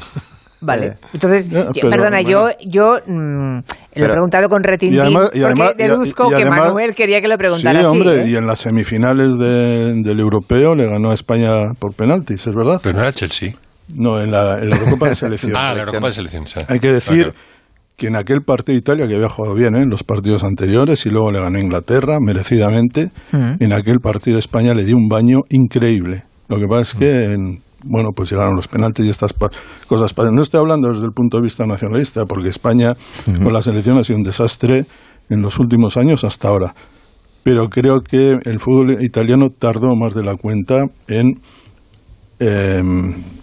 Vale. 0.61 0.87
Eh, 0.87 0.97
Entonces, 1.15 1.49
yo- 1.51 1.71
pero, 1.75 1.91
perdona, 1.91 2.23
bueno. 2.23 2.29
yo, 2.29 2.49
yo 2.67 2.95
mm, 3.07 3.57
lo 3.57 3.59
he 3.59 3.65
Pero- 3.95 4.13
preguntado 4.13 4.49
con 4.49 4.63
retintín 4.65 4.97
Y 4.99 5.01
además- 5.01 5.31
y 5.35 5.43
además- 5.43 5.69
porque 5.69 5.85
y 5.85 5.89
deduzco 5.89 6.27
y 6.27 6.29
que 6.31 6.35
además- 6.37 6.61
Manuel 6.69 6.95
quería 6.95 7.21
que 7.21 7.29
lo 7.29 7.35
Sí, 7.35 7.39
preguntara 7.39 7.79
así. 7.81 7.87
hombre, 7.89 8.23
¿eh? 8.23 8.29
y 8.29 8.37
en 8.37 8.47
las 8.47 8.59
semifinales 8.61 9.39
de- 9.39 9.95
del 10.03 10.19
europeo 10.21 10.75
le 10.75 10.87
ganó 10.89 11.11
a 11.11 11.15
España 11.15 11.73
por 11.79 11.93
penaltis, 11.95 12.47
¿es 12.47 12.55
verdad? 12.55 12.81
Pero 12.83 12.97
no 12.97 13.03
era 13.03 13.13
Chelsea. 13.13 13.53
No, 13.95 14.21
en 14.21 14.33
la, 14.33 14.59
en 14.59 14.71
la 14.71 14.77
Eurocopa 14.77 15.09
de 15.09 15.15
selección. 15.15 15.53
Ah, 15.55 15.73
la 15.75 15.81
Eurocopa 15.81 16.09
de 16.09 16.15
selección. 16.15 16.47
sí. 16.47 16.59
Hay 16.67 16.81
que 16.81 16.91
decir 16.93 17.33
Ah, 17.37 17.41
que 17.97 18.09
en 18.09 18.17
aquel 18.17 18.43
partido 18.43 18.77
Italia, 18.77 19.07
que 19.09 19.15
había 19.15 19.29
jugado 19.29 19.55
bien 19.55 19.75
¿eh? 19.75 19.83
en 19.83 19.89
los 19.91 20.05
partidos 20.05 20.45
anteriores 20.45 21.07
y 21.07 21.11
luego 21.11 21.33
le 21.33 21.41
ganó 21.41 21.57
a 21.59 21.61
Inglaterra 21.63 22.19
merecidamente, 22.21 23.11
Mm. 23.33 23.55
en 23.63 23.73
aquel 23.73 24.01
partido 24.01 24.39
España 24.39 24.75
le 24.75 24.85
dio 24.85 24.97
un 24.97 25.09
baño 25.09 25.41
increíble. 25.51 26.25
Lo 26.49 26.59
que 26.59 26.67
pasa 26.69 26.81
es 26.83 26.95
que, 26.95 27.25
en- 27.33 27.61
bueno, 27.85 28.11
pues 28.15 28.31
llegaron 28.31 28.55
los 28.57 28.69
penaltis 28.69 29.07
y 29.07 29.09
estas 29.11 29.33
pa- 29.33 29.51
cosas. 29.87 30.15
No 30.33 30.43
estoy 30.43 30.61
hablando 30.61 30.91
desde 30.93 31.05
el 31.05 31.13
punto 31.13 31.37
de 31.39 31.43
vista 31.45 31.67
nacionalista, 31.67 32.25
porque 32.27 32.49
España 32.49 32.95
con 33.43 33.53
la 33.53 33.63
selección 33.63 33.97
ha 33.99 34.05
sido 34.05 34.19
un 34.19 34.25
desastre 34.25 34.85
en 35.31 35.41
los 35.43 35.59
últimos 35.59 35.97
años 35.97 36.25
hasta 36.25 36.49
ahora. 36.49 36.75
Pero 37.45 37.69
creo 37.69 38.01
que 38.01 38.39
el 38.45 38.59
fútbol 38.59 39.03
italiano 39.05 39.51
tardó 39.57 39.95
más 39.95 40.15
de 40.15 40.23
la 40.25 40.35
cuenta 40.37 40.85
en 41.09 41.41
eh, 42.39 42.83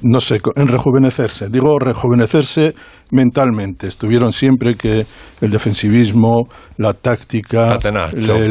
no 0.02 0.22
sé, 0.22 0.40
en 0.56 0.68
rejuvenecerse. 0.68 1.50
Digo 1.50 1.80
rejuvenecerse 1.80 2.74
mentalmente. 3.12 3.88
Estuvieron 3.88 4.32
siempre 4.32 4.76
que 4.76 5.06
el 5.42 5.50
defensivismo, 5.50 6.48
la 6.78 6.94
táctica, 6.94 7.78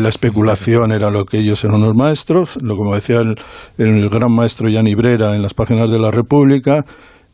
la 0.02 0.08
especulación 0.08 0.92
era 0.92 1.10
lo 1.10 1.24
que 1.24 1.38
ellos 1.38 1.62
eran 1.64 1.80
los 1.82 1.94
maestros. 1.96 2.58
Lo 2.62 2.76
como 2.76 2.94
decía 2.94 3.20
el, 3.20 3.34
el 3.78 4.08
gran 4.08 4.32
maestro 4.34 4.68
Gianni 4.68 4.94
Brera 4.94 5.34
en 5.34 5.42
las 5.42 5.54
páginas 5.54 5.90
de 5.90 5.98
la 5.98 6.10
República. 6.10 6.84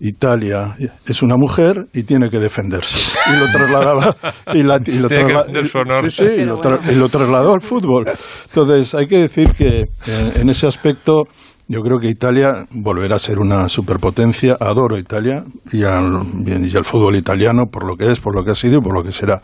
Italia 0.00 0.76
es 1.06 1.22
una 1.22 1.34
mujer 1.36 1.86
y 1.92 2.04
tiene 2.04 2.30
que 2.30 2.38
defenderse. 2.38 3.18
Y 3.34 3.40
lo 3.40 3.50
trasladaba. 3.50 4.16
Y, 4.54 4.62
la- 4.62 4.80
y 4.86 4.92
lo 4.98 5.08
Tiene 5.08 5.24
que 5.26 5.32
trasla- 5.32 5.46
defender 5.46 5.68
su 5.68 5.78
honor. 5.78 6.12
Sí, 6.12 6.24
sí, 6.24 6.32
y 6.38 6.44
lo, 6.44 6.60
tra- 6.60 6.80
y 6.92 6.94
lo 6.94 7.08
trasladó 7.08 7.54
al 7.54 7.60
fútbol. 7.60 8.04
Entonces, 8.46 8.94
hay 8.94 9.06
que 9.08 9.18
decir 9.18 9.50
que 9.54 9.88
en, 10.06 10.40
en 10.42 10.48
ese 10.50 10.68
aspecto 10.68 11.24
yo 11.68 11.82
creo 11.82 11.98
que 11.98 12.08
Italia 12.08 12.66
volverá 12.70 13.16
a 13.16 13.18
ser 13.18 13.38
una 13.38 13.68
superpotencia. 13.68 14.56
Adoro 14.58 14.98
Italia 14.98 15.44
y 15.70 15.84
al, 15.84 16.22
y 16.46 16.76
al 16.76 16.84
fútbol 16.84 17.16
italiano 17.16 17.64
por 17.70 17.86
lo 17.86 17.94
que 17.96 18.10
es, 18.10 18.20
por 18.20 18.34
lo 18.34 18.42
que 18.42 18.52
ha 18.52 18.54
sido 18.54 18.78
y 18.78 18.80
por 18.80 18.94
lo 18.94 19.02
que 19.02 19.12
será. 19.12 19.40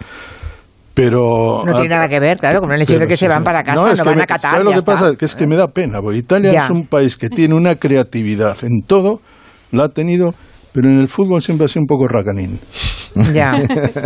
Pero 0.95 1.65
No 1.67 1.73
tiene 1.75 1.89
nada 1.89 2.09
que 2.09 2.21
ver, 2.21 2.39
claro, 2.39 2.61
con 2.61 2.71
el 2.73 2.81
hecho 2.83 2.99
de 2.99 3.07
que 3.09 3.17
se 3.17 3.27
van 3.27 3.43
para 3.43 3.65
casa, 3.65 3.83
no, 3.83 3.89
es 3.89 4.01
que 4.01 4.07
van 4.09 4.17
me- 4.17 4.23
a 4.23 4.27
Qatar. 4.27 4.51
¿Sabes 4.53 4.65
lo 4.65 4.71
que 4.71 4.79
está. 4.79 4.93
pasa? 4.93 5.17
Que 5.17 5.25
es 5.25 5.35
que 5.35 5.47
me 5.49 5.57
da 5.57 5.67
pena, 5.69 6.01
porque 6.01 6.19
Italia 6.19 6.53
Ya. 6.53 6.65
es 6.65 6.71
un 6.71 6.87
país 6.87 7.17
que 7.17 7.29
tiene 7.29 7.55
una 7.57 7.75
creatividad 7.75 8.57
en 8.63 8.83
todo, 8.87 9.21
la 9.73 9.85
ha 9.85 9.89
tenido, 9.89 10.35
pero 10.73 10.89
en 10.89 11.01
el 11.01 11.09
fútbol 11.09 11.43
siempre 11.43 11.65
ha 11.65 11.69
sido 11.69 11.81
un 11.83 11.87
poco 11.89 12.07
racanín. 12.07 12.61
Ya. 13.33 13.53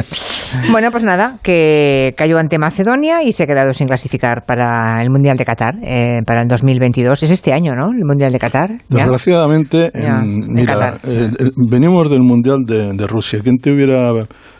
bueno, 0.70 0.90
pues 0.90 1.04
nada, 1.04 1.38
que 1.42 2.14
cayó 2.16 2.38
ante 2.38 2.58
Macedonia 2.58 3.22
y 3.22 3.32
se 3.32 3.44
ha 3.44 3.46
quedado 3.46 3.72
sin 3.74 3.86
clasificar 3.86 4.44
para 4.46 5.00
el 5.02 5.10
Mundial 5.10 5.36
de 5.36 5.44
Qatar, 5.44 5.74
eh, 5.82 6.20
para 6.26 6.42
el 6.42 6.48
2022. 6.48 7.22
Es 7.22 7.30
este 7.30 7.52
año, 7.52 7.74
¿no? 7.74 7.86
El 7.90 8.04
Mundial 8.04 8.32
de 8.32 8.38
Qatar. 8.38 8.70
¿ya? 8.88 8.98
Desgraciadamente, 9.04 9.90
en- 9.94 10.02
Ya, 10.02 10.18
en 10.22 10.52
mira, 10.52 10.74
Qatar. 10.74 11.00
eh, 11.04 11.30
eh, 11.38 11.50
venimos 11.70 12.10
del 12.10 12.22
Mundial 12.22 12.58
de, 12.66 12.92
de 12.92 13.06
Rusia. 13.06 13.40
¿Quién 13.42 13.56
te 13.58 13.72
hubiera... 13.72 14.12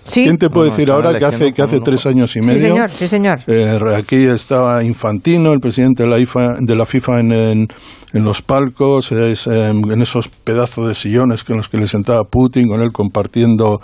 Sí. 0.04 0.22
¿Quién 0.24 0.38
te 0.38 0.48
puede 0.48 0.70
decir 0.70 0.90
ahora 0.90 1.18
que 1.18 1.24
hace, 1.26 1.52
que 1.52 1.60
hace 1.60 1.80
tres 1.80 2.06
años 2.06 2.34
y 2.34 2.40
Sí, 2.40 2.46
medio 2.46 2.60
señor, 2.60 2.90
sí, 2.90 3.06
señor. 3.08 3.40
Eh, 3.46 3.78
aquí 3.94 4.24
estaba 4.24 4.82
Infantino, 4.82 5.52
el 5.52 5.60
presidente 5.60 6.04
de 6.04 6.08
la, 6.08 6.18
IFA, 6.18 6.54
de 6.60 6.74
la 6.74 6.86
FIFA, 6.86 7.20
en, 7.20 7.32
en, 7.32 7.66
en 8.14 8.24
los 8.24 8.40
palcos, 8.40 9.12
es, 9.12 9.46
eh, 9.48 9.68
en 9.68 10.00
esos 10.00 10.30
pedazos 10.30 10.88
de 10.88 10.94
sillones 10.94 11.44
con 11.44 11.58
los 11.58 11.68
que 11.68 11.76
le 11.76 11.86
sentaba 11.86 12.24
Putin, 12.24 12.68
con 12.68 12.80
él 12.80 12.90
compartiendo 12.90 13.82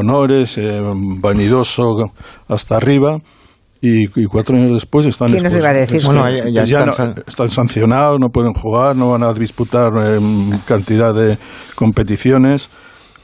honores, 0.00 0.58
eh, 0.58 0.80
vanidoso 1.20 2.12
hasta 2.48 2.76
arriba. 2.76 3.18
Y, 3.82 4.04
y 4.04 4.24
cuatro 4.24 4.56
años 4.56 4.72
después 4.72 5.04
están 5.06 5.28
¿Quién 5.28 5.42
nos 5.42 5.52
expulsados. 5.52 5.76
iba 5.76 5.84
a 5.84 5.86
decir? 5.86 6.02
Bueno, 6.06 6.50
ya- 6.50 6.64
ya 6.64 6.84
no- 6.86 6.90
están 6.92 7.14
san- 7.14 7.24
están 7.26 7.50
sancionados, 7.50 8.18
no 8.18 8.28
pueden 8.30 8.52
jugar, 8.54 8.96
no 8.96 9.10
van 9.10 9.22
a 9.22 9.32
disputar 9.34 9.92
eh, 10.02 10.18
cantidad 10.66 11.14
de 11.14 11.36
competiciones. 11.74 12.70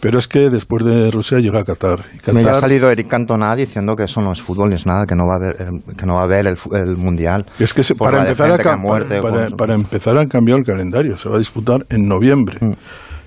Pero 0.00 0.18
es 0.18 0.26
que 0.26 0.50
después 0.50 0.84
de 0.84 1.12
Rusia 1.12 1.38
llega 1.38 1.60
a 1.60 1.64
Qatar. 1.64 2.00
Y 2.26 2.32
Me 2.32 2.40
ha 2.40 2.44
Qatar- 2.44 2.60
salido 2.60 2.90
Eric 2.90 3.06
Cantona 3.06 3.54
diciendo 3.54 3.94
que 3.94 4.02
eso 4.02 4.20
no 4.20 4.32
es 4.32 4.42
fútbol, 4.42 4.70
ni 4.70 4.74
es 4.74 4.84
nada, 4.84 5.06
que 5.06 5.14
no 5.14 5.26
va 5.28 5.34
a 5.34 5.36
haber, 5.36 5.62
el- 5.62 5.96
que 5.96 6.06
no 6.06 6.14
va 6.16 6.22
a 6.22 6.24
haber 6.24 6.48
el, 6.48 6.56
fu- 6.56 6.74
el 6.74 6.96
mundial. 6.96 7.46
Es 7.60 7.72
que 7.72 7.84
se- 7.84 7.94
para, 7.94 8.18
empezar 8.28 8.50
a 8.66 8.76
muerto 8.76 9.22
para, 9.22 9.48
para 9.50 9.74
empezar 9.74 10.18
a 10.18 10.26
cambiar 10.26 10.58
el 10.58 10.64
calendario, 10.64 11.16
se 11.16 11.28
va 11.28 11.36
a 11.36 11.38
disputar 11.38 11.86
en 11.88 12.08
noviembre. 12.08 12.58
Mm. 12.60 12.72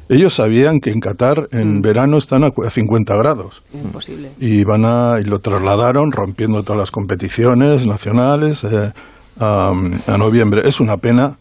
Ellos 0.07 0.33
sabían 0.35 0.79
que 0.79 0.91
en 0.91 1.00
Qatar 1.00 1.47
en 1.51 1.81
verano 1.81 2.17
están 2.17 2.43
a, 2.43 2.51
cu- 2.51 2.63
a 2.63 2.69
50 2.69 3.15
grados 3.15 3.63
Imposible. 3.74 4.29
y 4.39 4.63
van 4.63 4.85
a 4.85 5.19
y 5.19 5.24
lo 5.25 5.39
trasladaron 5.39 6.12
rompiendo 6.12 6.62
todas 6.63 6.77
las 6.79 6.91
competiciones 6.91 7.88
nacionales 7.88 8.63
eh, 8.65 8.91
a, 9.39 9.71
a 10.07 10.17
noviembre. 10.17 10.62
Es 10.65 10.79
una 10.79 10.97
pena, 10.97 11.38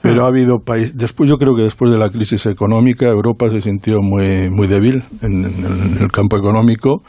pero 0.00 0.24
ha 0.24 0.28
habido 0.28 0.58
países. 0.58 0.96
Después 0.96 1.30
yo 1.30 1.36
creo 1.38 1.54
que 1.54 1.62
después 1.62 1.92
de 1.92 1.98
la 1.98 2.10
crisis 2.10 2.44
económica 2.46 3.06
Europa 3.06 3.48
se 3.50 3.60
sintió 3.60 4.00
muy 4.02 4.50
muy 4.50 4.66
débil 4.66 5.04
en 5.22 5.98
el 6.00 6.10
campo 6.10 6.36
económico 6.36 7.02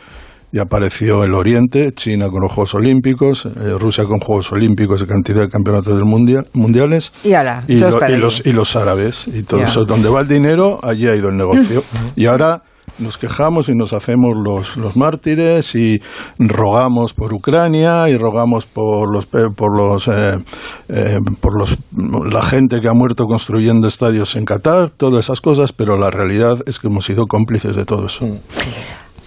y 0.54 0.60
apareció 0.60 1.24
el 1.24 1.34
Oriente, 1.34 1.92
China 1.94 2.30
con 2.30 2.42
los 2.44 2.52
Juegos 2.52 2.76
Olímpicos, 2.76 3.46
eh, 3.48 3.76
Rusia 3.80 4.06
con 4.06 4.20
Juegos 4.20 4.52
Olímpicos 4.52 5.02
y 5.02 5.06
cantidad 5.08 5.42
de 5.42 5.50
campeonatos 5.50 5.96
del 5.96 6.06
mundial, 6.06 6.46
mundiales. 6.54 7.12
Y 7.24 7.34
ala, 7.34 7.64
y, 7.68 7.80
lo- 7.90 7.98
los, 8.18 8.46
y 8.46 8.54
los 8.54 8.76
árabes. 8.76 9.28
Y 9.28 9.42
todo 9.44 9.60
eso, 9.66 9.84
donde 9.86 10.10
va 10.10 10.22
el 10.22 10.28
dinero, 10.28 10.80
allí 10.84 11.08
ha 11.08 11.16
ido 11.16 11.30
el 11.30 11.38
negocio. 11.38 11.84
y 12.16 12.28
ahora 12.28 12.62
nos 13.00 13.18
quejamos 13.18 13.70
y 13.70 13.74
nos 13.76 13.94
hacemos 13.94 14.34
los, 14.44 14.78
los 14.78 14.96
mártires 14.96 15.74
y 15.74 16.00
rogamos 16.38 17.14
por 17.16 17.34
Ucrania 17.34 18.08
y 18.10 18.18
rogamos 18.18 18.68
por 18.68 19.12
los 19.12 19.26
pe- 19.26 19.50
por 19.50 19.76
los 19.76 20.08
eh, 20.08 20.38
eh, 20.90 21.18
por 21.42 21.58
los 21.58 21.76
la 22.32 22.44
gente 22.44 22.80
que 22.82 22.88
ha 22.90 22.94
muerto 22.94 23.26
construyendo 23.26 23.88
estadios 23.88 24.36
en 24.36 24.46
Qatar 24.46 24.90
todas 24.92 25.26
esas 25.26 25.42
cosas 25.42 25.72
pero 25.74 25.98
la 25.98 26.12
realidad 26.12 26.60
es 26.68 26.78
que 26.80 26.88
hemos 26.88 27.06
sido 27.06 27.26
cómplices 27.26 27.76
de 27.76 27.86
todo 27.86 28.06
eso 28.06 28.28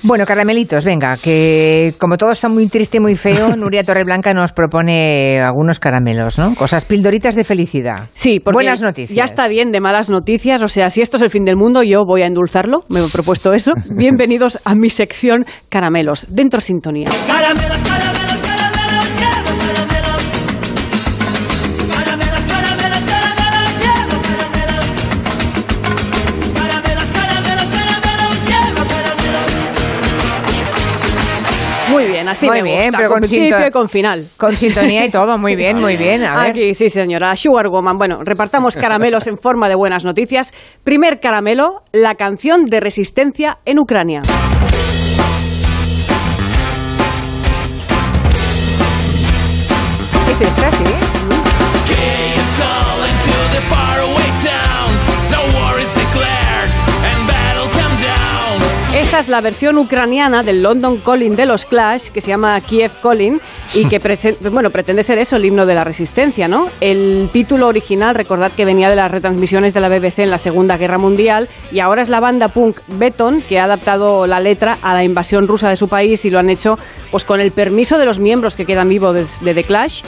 Bueno, 0.07 0.25
caramelitos, 0.25 0.85
venga, 0.85 1.17
que 1.17 1.93
como 1.99 2.17
todo 2.17 2.31
está 2.31 2.49
muy 2.49 2.69
triste 2.69 2.99
y 2.99 3.01
muy 3.01 3.17
feo, 3.17 3.57
Nuria 3.57 3.83
Torreblanca 3.83 4.33
nos 4.35 4.53
propone 4.53 5.41
algunos 5.41 5.81
caramelos, 5.81 6.39
¿no? 6.39 6.55
Cosas 6.55 6.85
pildoritas 6.85 7.35
de 7.35 7.43
felicidad. 7.43 8.09
Sí, 8.15 8.39
porque 8.39 8.55
Buenas 8.55 8.81
noticias. 8.83 9.17
Ya 9.17 9.25
está 9.25 9.49
bien 9.49 9.73
de 9.73 9.81
malas 9.81 10.09
noticias, 10.09 10.63
o 10.63 10.69
sea, 10.69 10.91
si 10.91 11.03
esto 11.03 11.17
es 11.17 11.25
el 11.25 11.31
fin 11.31 11.43
del 11.43 11.57
mundo, 11.57 11.83
yo 11.83 12.05
voy 12.05 12.23
a 12.23 12.27
endulzarlo, 12.27 12.79
me 12.89 13.01
he 13.01 13.09
propuesto 13.09 13.53
eso. 13.53 13.73
Bienvenidos 13.91 14.61
a 14.65 14.77
mi 14.77 14.91
sección 14.91 15.45
Caramelos, 15.69 16.29
dentro 16.31 16.61
sintonía. 16.61 17.09
Caramelos, 17.27 17.83
caramelos, 17.83 17.83
caramelos, 17.83 17.96
bien, 32.27 32.33
así 32.33 32.47
Muy 32.47 32.63
me 32.63 32.63
bien, 32.63 32.83
gusta, 32.87 32.99
pero 32.99 33.09
con 33.11 33.21
con 33.21 33.29
principio 33.29 33.67
y 33.67 33.71
con 33.71 33.89
final. 33.89 34.29
Con 34.37 34.57
sintonía 34.57 35.05
y 35.05 35.11
todo, 35.11 35.39
muy 35.39 35.57
bien, 35.63 35.79
muy 35.79 35.97
bien. 35.97 36.25
A 36.25 36.37
ver. 36.43 36.51
Aquí, 36.51 36.75
sí, 36.75 36.91
señora. 36.91 37.35
Sugar 37.37 37.69
Woman. 37.69 37.99
Bueno, 37.99 38.25
repartamos 38.25 38.77
caramelos 38.77 39.27
en 39.27 39.39
forma 39.39 39.69
de 39.69 39.75
buenas 39.75 40.05
noticias. 40.05 40.53
Primer 40.85 41.21
caramelo, 41.21 41.83
la 41.93 42.15
canción 42.15 42.67
de 42.67 42.81
resistencia 42.81 43.59
en 43.65 43.79
Ucrania. 43.79 44.23
¿Es 50.31 50.41
esta, 50.41 50.73
sí? 50.73 50.85
Esta 59.07 59.21
es 59.21 59.29
la 59.29 59.41
versión 59.41 59.79
ucraniana 59.79 60.43
del 60.43 60.65
London 60.65 60.99
Calling 60.99 61.37
de 61.37 61.47
los 61.47 61.65
Clash, 61.65 62.09
que 62.09 62.21
se 62.21 62.31
llama 62.31 62.61
Kiev 62.61 62.91
Calling, 63.01 63.41
y 63.73 63.87
que 63.87 64.01
bueno, 64.51 64.71
pretende 64.71 65.05
ser 65.05 65.19
eso, 65.19 65.37
el 65.37 65.45
himno 65.45 65.65
de 65.65 65.77
la 65.77 65.85
resistencia, 65.85 66.49
¿no? 66.49 66.69
El 66.81 67.31
título 67.33 67.69
original, 67.69 68.17
recordad 68.17 68.51
que 68.51 68.65
venía 68.65 68.91
de 68.91 68.97
las 68.97 69.09
retransmisiones 69.09 69.75
de 69.75 69.81
la 69.81 69.89
BBC 69.89 70.19
en 70.19 70.31
la 70.31 70.39
Segunda 70.39 70.77
Guerra 70.77 70.99
Mundial, 70.99 71.49
y 71.71 71.79
ahora 71.79 72.03
es 72.03 72.09
la 72.09 72.19
banda 72.19 72.49
punk 72.49 72.79
Beton 72.89 73.43
que 73.43 73.61
ha 73.61 73.65
adaptado 73.65 74.27
la 74.27 74.41
letra 74.41 74.77
a 74.83 74.93
la 74.93 75.05
invasión 75.05 75.47
rusa 75.47 75.71
de 75.71 75.77
su 75.77 75.87
país 75.87 76.25
y 76.25 76.31
lo 76.31 76.41
han 76.41 76.51
hecho 76.51 76.77
pues 77.13 77.23
con 77.23 77.41
el 77.41 77.53
permiso 77.53 77.99
de 77.99 78.07
los 78.07 78.19
miembros 78.19 78.57
que 78.57 78.67
quedan 78.67 78.89
vivos 78.89 79.15
de, 79.15 79.25
de 79.41 79.55
The 79.55 79.63
Clash. 79.63 80.03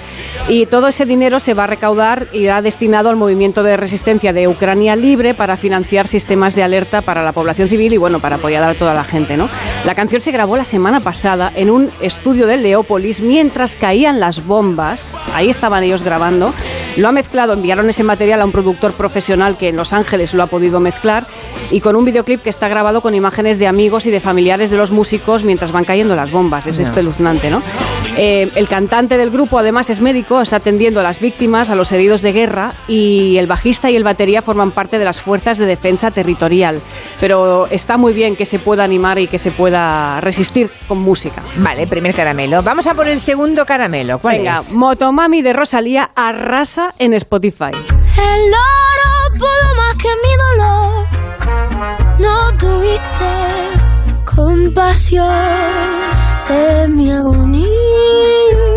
Y 0.48 0.66
todo 0.66 0.88
ese 0.88 1.06
dinero 1.06 1.38
se 1.38 1.54
va 1.54 1.64
a 1.64 1.66
recaudar 1.68 2.26
y 2.32 2.38
irá 2.38 2.62
destinado 2.62 3.10
al 3.10 3.16
movimiento 3.16 3.62
de 3.62 3.76
resistencia 3.76 4.32
de 4.32 4.48
Ucrania 4.48 4.96
Libre 4.96 5.34
para 5.34 5.56
financiar 5.56 6.08
sistemas 6.08 6.56
de 6.56 6.64
alerta 6.64 7.00
para 7.00 7.22
la 7.22 7.30
población 7.30 7.68
civil 7.68 7.92
y 7.92 7.96
bueno, 7.96 8.18
para 8.18 8.36
apoyar 8.36 8.64
a 8.64 8.74
toda 8.74 8.88
la 8.95 9.04
gente, 9.04 9.37
¿no? 9.37 9.49
La 9.85 9.95
canción 9.95 10.21
se 10.21 10.30
grabó 10.33 10.57
la 10.57 10.64
semana 10.64 11.00
pasada 11.00 11.52
en 11.54 11.71
un 11.71 11.90
estudio 12.00 12.47
de 12.47 12.57
Leópolis 12.57 13.21
mientras 13.21 13.76
caían 13.76 14.21
las 14.21 14.47
bombas. 14.47 15.16
Ahí 15.35 15.49
estaban 15.50 15.83
ellos 15.85 16.02
grabando 16.02 16.52
Lo 16.97 17.09
ha 17.09 17.12
mezclado, 17.12 17.52
enviaron 17.52 17.88
ese 17.88 18.02
material 18.02 18.40
a 18.42 18.45
un 18.45 18.50
productor 18.52 18.92
profesional 18.92 19.57
que 19.57 19.68
en 19.68 19.76
Los 19.76 19.92
Ángeles 19.92 20.35
lo 20.35 20.42
ha 20.42 20.47
podido 20.49 20.80
mezclar 20.80 21.26
y 21.71 21.80
con 21.80 21.95
un 21.95 22.04
videoclip 22.04 22.42
que 22.42 22.50
está 22.50 22.66
grabado 22.68 23.02
con 23.02 23.14
imágenes 23.14 23.59
de 23.61 23.68
amigos 23.68 24.07
y 24.07 24.11
de 24.11 24.18
familiares 24.21 24.71
de 24.71 24.76
los 24.76 24.90
músicos 24.90 25.45
mientras 25.45 25.71
van 25.71 25.85
cayendo 25.85 26.16
las 26.16 26.33
bombas. 26.33 26.66
Es 26.66 26.76
Ya. 26.76 26.83
espeluznante, 26.83 27.50
¿no? 27.50 27.62
Eh, 28.16 28.50
el 28.57 28.66
cantante 28.68 29.16
del 29.16 29.30
grupo 29.30 29.59
además 29.61 29.90
es 29.90 30.00
médico, 30.00 30.40
está 30.40 30.57
atendiendo 30.57 30.99
a 30.99 31.02
las 31.04 31.21
víctimas, 31.21 31.71
a 31.71 31.76
los 31.76 31.92
heridos 31.92 32.21
de 32.21 32.33
guerra 32.33 32.73
y 32.88 33.37
el 33.38 33.47
bajista 33.47 33.90
y 33.90 33.97
el 33.97 34.02
batería 34.02 34.42
forman 34.42 34.73
parte 34.73 34.99
de 34.99 35.04
las 35.04 35.21
fuerzas 35.21 35.59
de 35.59 35.66
defensa 35.66 36.11
territorial. 36.11 36.80
Pero 37.21 37.66
está 37.68 37.97
muy 37.97 38.12
bien 38.12 38.35
que 38.35 38.45
se 38.47 38.59
pueda 38.78 38.85
animar 38.85 39.18
y 39.18 39.26
que 39.26 39.38
se 39.38 39.50
pueda 39.50 40.20
resistir 40.20 40.70
con 40.87 40.99
música. 40.99 41.42
Vale, 41.56 41.88
primer 41.88 42.14
caramelo. 42.14 42.62
Vamos 42.62 42.87
a 42.87 42.94
por 42.94 43.08
el 43.08 43.18
segundo 43.18 43.66
caramelo. 43.66 44.20
¿Cuál 44.20 44.37
Venga, 44.37 44.61
es? 44.61 44.73
Motomami 44.73 45.42
de 45.42 45.52
Rosalía 45.52 46.11
arrasa 46.14 46.94
en 46.97 47.12
Spotify. 47.14 47.73
El 47.73 48.52
oro 48.54 49.37
pudo 49.37 49.75
más 49.76 49.97
que 49.97 50.08
mi 50.23 50.37
dolor. 50.44 51.08
No 52.20 52.56
tuviste 52.56 53.26
compasión 54.25 55.26
de 56.49 56.87
mi 56.87 57.11
agonía. 57.11 58.67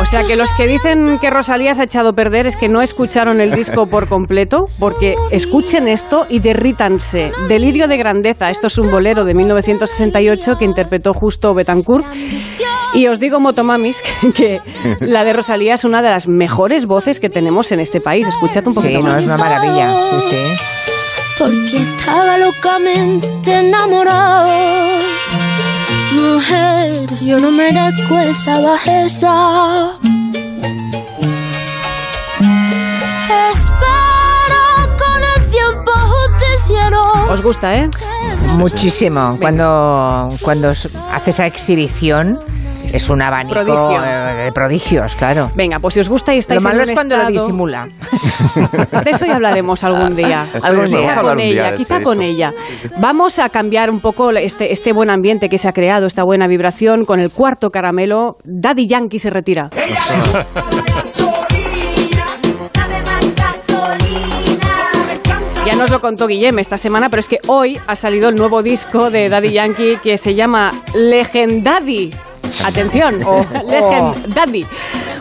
O 0.00 0.04
sea 0.06 0.24
que 0.24 0.34
los 0.34 0.50
que 0.54 0.66
dicen 0.66 1.18
que 1.20 1.28
Rosalía 1.30 1.74
se 1.74 1.82
ha 1.82 1.84
echado 1.84 2.08
a 2.08 2.12
perder 2.14 2.46
es 2.46 2.56
que 2.56 2.68
no 2.68 2.80
escucharon 2.80 3.40
el 3.40 3.52
disco 3.52 3.86
por 3.86 4.08
completo, 4.08 4.64
porque 4.78 5.14
escuchen 5.30 5.88
esto 5.88 6.26
y 6.28 6.38
derrítanse. 6.40 7.30
Delirio 7.48 7.86
de 7.86 7.98
grandeza. 7.98 8.50
Esto 8.50 8.68
es 8.68 8.78
un 8.78 8.90
bolero 8.90 9.24
de 9.24 9.34
1968 9.34 10.56
que 10.58 10.64
interpretó 10.64 11.12
justo 11.12 11.52
Betancourt. 11.54 12.06
Y 12.94 13.06
os 13.08 13.20
digo, 13.20 13.40
Motomamis, 13.40 14.02
que 14.34 14.60
la 15.00 15.22
de 15.24 15.32
Rosalía 15.34 15.74
es 15.74 15.84
una 15.84 16.00
de 16.02 16.08
las 16.08 16.26
mejores 16.28 16.86
voces 16.86 17.20
que 17.20 17.28
tenemos 17.28 17.70
en 17.70 17.80
este 17.80 18.00
país. 18.00 18.26
Escuchad 18.26 18.66
un 18.66 18.74
poquito 18.74 19.00
Sí, 19.00 19.06
no, 19.06 19.12
más. 19.12 19.22
es 19.22 19.28
una 19.28 19.36
maravilla. 19.36 19.94
Sí, 20.10 20.30
sí. 20.30 20.64
Porque 21.38 21.76
estaba 21.76 22.38
locamente 22.38 23.52
enamorado. 23.54 24.48
Mujer, 26.12 27.06
yo 27.22 27.38
no 27.38 27.50
merezco 27.52 28.18
esa 28.18 28.60
bajeza. 28.60 29.98
Espero 33.52 34.96
con 34.98 35.22
el 35.36 35.46
tiempo 35.48 35.92
justiciero. 35.92 37.00
Os 37.30 37.42
gusta, 37.42 37.76
¿eh? 37.76 37.90
Muchísimo. 38.56 39.36
Cuando, 39.40 40.28
cuando 40.42 40.70
hace 40.70 41.30
esa 41.30 41.46
exhibición 41.46 42.40
es 42.84 43.08
un 43.08 43.22
abanico 43.22 43.54
Prodigio. 43.62 44.04
eh, 44.04 44.34
de 44.44 44.52
prodigios, 44.52 45.14
claro. 45.14 45.50
Venga, 45.54 45.78
pues 45.78 45.94
si 45.94 46.00
os 46.00 46.08
gusta 46.08 46.32
y 46.32 46.36
Lo 46.36 46.40
estáis 46.40 46.62
malo 46.62 46.82
en 46.82 46.90
es 46.90 46.94
cuando 46.94 47.16
lo 47.16 47.26
disimula. 47.26 47.88
De 49.04 49.10
eso 49.10 49.26
ya 49.26 49.36
hablaremos 49.36 49.84
algún 49.84 50.16
día. 50.16 50.46
Algún. 50.62 50.86
Quizá 50.86 51.20
con 51.20 51.40
ella, 51.40 51.74
quizá 51.74 51.94
este 51.94 52.04
con 52.04 52.22
ella. 52.22 52.52
Vamos 52.98 53.38
a 53.38 53.48
cambiar 53.48 53.90
un 53.90 54.00
poco 54.00 54.30
este, 54.30 54.72
este 54.72 54.92
buen 54.92 55.10
ambiente 55.10 55.48
que 55.48 55.58
se 55.58 55.68
ha 55.68 55.72
creado, 55.72 56.06
esta 56.06 56.22
buena 56.22 56.46
vibración. 56.46 57.04
Con 57.04 57.20
el 57.20 57.30
cuarto 57.30 57.70
caramelo, 57.70 58.38
Daddy 58.44 58.86
Yankee 58.86 59.18
se 59.18 59.30
retira. 59.30 59.70
Nos 65.80 65.90
lo 65.90 66.00
contó 66.00 66.26
Guillem 66.26 66.58
esta 66.58 66.78
semana, 66.78 67.08
pero 67.08 67.20
es 67.20 67.28
que 67.28 67.38
hoy 67.46 67.78
ha 67.86 67.96
salido 67.96 68.28
el 68.28 68.34
nuevo 68.36 68.62
disco 68.62 69.10
de 69.10 69.28
Daddy 69.28 69.52
Yankee 69.52 69.98
que 70.02 70.18
se 70.18 70.34
llama 70.34 70.72
Legendaddy. 70.94 72.12
Atención, 72.64 73.20
Oh, 73.26 73.46
Legend 73.68 74.34
Daddy. 74.34 74.66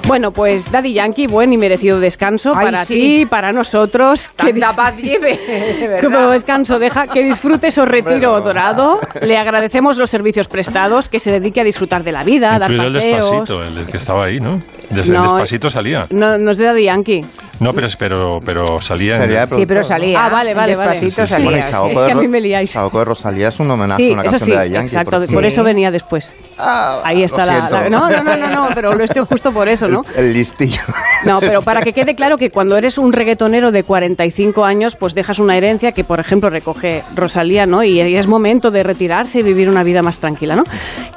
Bueno, 0.07 0.31
pues 0.31 0.71
Daddy 0.71 0.93
Yankee, 0.93 1.27
buen 1.27 1.53
y 1.53 1.57
merecido 1.57 1.99
descanso 1.99 2.53
Ay, 2.55 2.65
para 2.65 2.85
sí. 2.85 2.93
ti, 2.93 3.25
para 3.27 3.53
nosotros. 3.53 4.29
Que 4.29 4.51
Tanta 4.53 4.69
dis- 4.71 4.75
paz 4.75 4.97
lleve. 4.97 5.39
como 6.01 6.31
descanso, 6.31 6.79
deja 6.79 7.05
que 7.07 7.21
disfrute 7.23 7.69
su 7.71 7.85
retiro 7.85 8.39
dorado. 8.41 8.99
Le 9.21 9.37
agradecemos 9.37 9.97
los 9.97 10.09
servicios 10.09 10.47
prestados, 10.47 11.07
que 11.09 11.19
se 11.19 11.29
dedique 11.31 11.61
a 11.61 11.63
disfrutar 11.63 12.03
de 12.03 12.11
la 12.11 12.23
vida, 12.23 12.55
a 12.55 12.59
dar 12.59 12.71
el 12.71 12.77
paseos. 12.77 13.03
despacito, 13.31 13.63
el 13.63 13.75
del 13.75 13.85
que 13.85 13.97
estaba 13.97 14.25
ahí, 14.25 14.39
¿no? 14.39 14.61
Desde 14.89 15.13
No, 15.13 15.19
el 15.19 15.23
despacito 15.23 15.69
salía. 15.69 16.07
No, 16.09 16.37
no 16.37 16.51
es 16.51 16.57
de 16.57 16.65
Daddy 16.65 16.83
Yankee. 16.85 17.25
No, 17.59 17.73
pero, 17.73 17.87
pero, 17.97 18.39
pero 18.43 18.79
salía 18.79 19.19
de 19.19 19.47
Sí, 19.47 19.65
pero 19.65 19.83
salía. 19.83 20.25
Ah, 20.25 20.29
vale, 20.29 20.53
vale, 20.53 20.75
vale. 20.75 20.91
Despacito 20.99 21.27
salía. 21.27 21.63
Sí. 21.63 21.75
Es 21.91 21.99
que 21.99 22.11
a 22.11 22.15
mí 22.15 22.27
me 22.27 22.39
liáis. 22.39 22.71
Saoko 22.71 22.99
de 22.99 23.05
Rosalía 23.05 23.49
es 23.49 23.59
un 23.59 23.69
homenaje 23.69 24.01
Sí, 24.03 24.09
a 24.11 24.13
una 24.13 24.21
eso 24.23 24.31
canción 24.31 24.45
sí, 24.45 24.51
de 24.51 24.57
Daddy 24.57 24.69
Yankee. 24.71 24.85
exacto. 24.87 25.21
Por 25.33 25.45
eso 25.45 25.63
venía 25.63 25.91
después. 25.91 26.33
Ah, 26.57 27.01
Ahí 27.03 27.23
está 27.23 27.45
lo 27.45 27.51
la, 27.51 27.89
No, 27.89 28.09
no, 28.09 28.23
no, 28.23 28.37
no, 28.37 28.47
no, 28.49 28.67
pero 28.73 28.93
lo 28.95 29.03
estoy 29.03 29.25
justo 29.25 29.51
por 29.51 29.67
eso, 29.67 29.87
¿no? 29.87 30.03
El, 30.15 30.25
el 30.25 30.33
listillo. 30.33 30.81
No, 31.25 31.39
pero 31.41 31.61
para 31.61 31.81
que 31.81 31.91
quede 31.91 32.15
claro 32.15 32.37
que 32.37 32.49
cuando 32.49 32.77
eres 32.77 32.97
un 32.97 33.11
reggaetonero 33.11 33.71
de 33.71 33.83
45 33.83 34.63
años, 34.63 34.95
pues 34.95 35.13
dejas 35.13 35.39
una 35.39 35.57
herencia 35.57 35.91
que, 35.91 36.03
por 36.05 36.19
ejemplo, 36.21 36.49
recoge 36.49 37.03
Rosalía, 37.15 37.65
¿no? 37.65 37.83
Y 37.83 37.99
es 37.99 38.27
momento 38.27 38.71
de 38.71 38.83
retirarse 38.83 39.39
y 39.39 39.43
vivir 39.43 39.69
una 39.69 39.83
vida 39.83 40.01
más 40.01 40.19
tranquila, 40.19 40.55
¿no? 40.55 40.63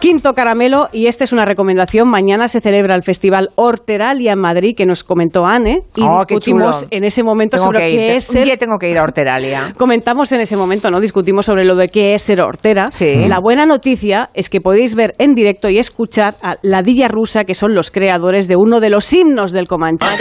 Quinto 0.01 0.35
caramelo, 0.35 0.89
y 0.93 1.07
esta 1.07 1.23
es 1.25 1.33
una 1.33 1.45
recomendación, 1.45 2.09
mañana 2.09 2.49
se 2.49 2.61
celebra 2.61 2.97
el 2.97 3.03
Festival 3.05 3.51
Horteralia 3.63 4.33
en 4.33 4.39
Madrid, 4.39 4.75
que 4.77 4.87
nos 4.87 5.05
comentó 5.05 5.47
Anne, 5.47 5.83
y 5.97 6.03
Oh, 6.03 6.25
qué 6.27 6.35
discutimos 6.35 6.85
en 6.91 7.05
ese 7.05 7.23
momento 7.23 7.57
Tengo 7.57 7.67
sobre 7.67 7.79
que 7.81 7.91
ir. 7.91 7.97
qué 7.99 8.17
es 8.17 8.29
Un 8.29 8.35
ser 8.35 8.45
día 8.45 8.57
tengo 8.57 8.79
que 8.79 8.91
ir 8.91 8.99
a 8.99 9.03
Horteralia. 9.03 9.73
Comentamos 9.77 10.31
en 10.33 10.41
ese 10.41 10.57
momento, 10.57 10.91
¿no? 10.91 11.01
Discutimos 11.01 11.47
sobre 11.47 11.65
lo 11.65 11.75
de 11.77 11.89
qué 11.89 12.15
es 12.15 12.23
ser 12.23 12.41
hortera. 12.41 12.91
Sí. 12.91 13.15
La 13.29 13.41
buena 13.41 13.67
noticia 13.67 14.31
es 14.35 14.49
que 14.51 14.61
podéis 14.61 14.95
ver 14.95 15.15
en 15.19 15.35
directo 15.35 15.69
y 15.69 15.79
escuchar 15.79 16.35
a 16.43 16.57
la 16.63 16.83
Dilla 16.83 17.09
Rusa, 17.09 17.45
que 17.45 17.55
son 17.55 17.75
los 17.75 17.91
creadores 17.91 18.49
de 18.49 18.57
uno 18.57 18.81
de 18.81 18.91
los 18.91 19.13
himnos 19.13 19.53
del 19.53 19.67
Comanche. 19.69 20.07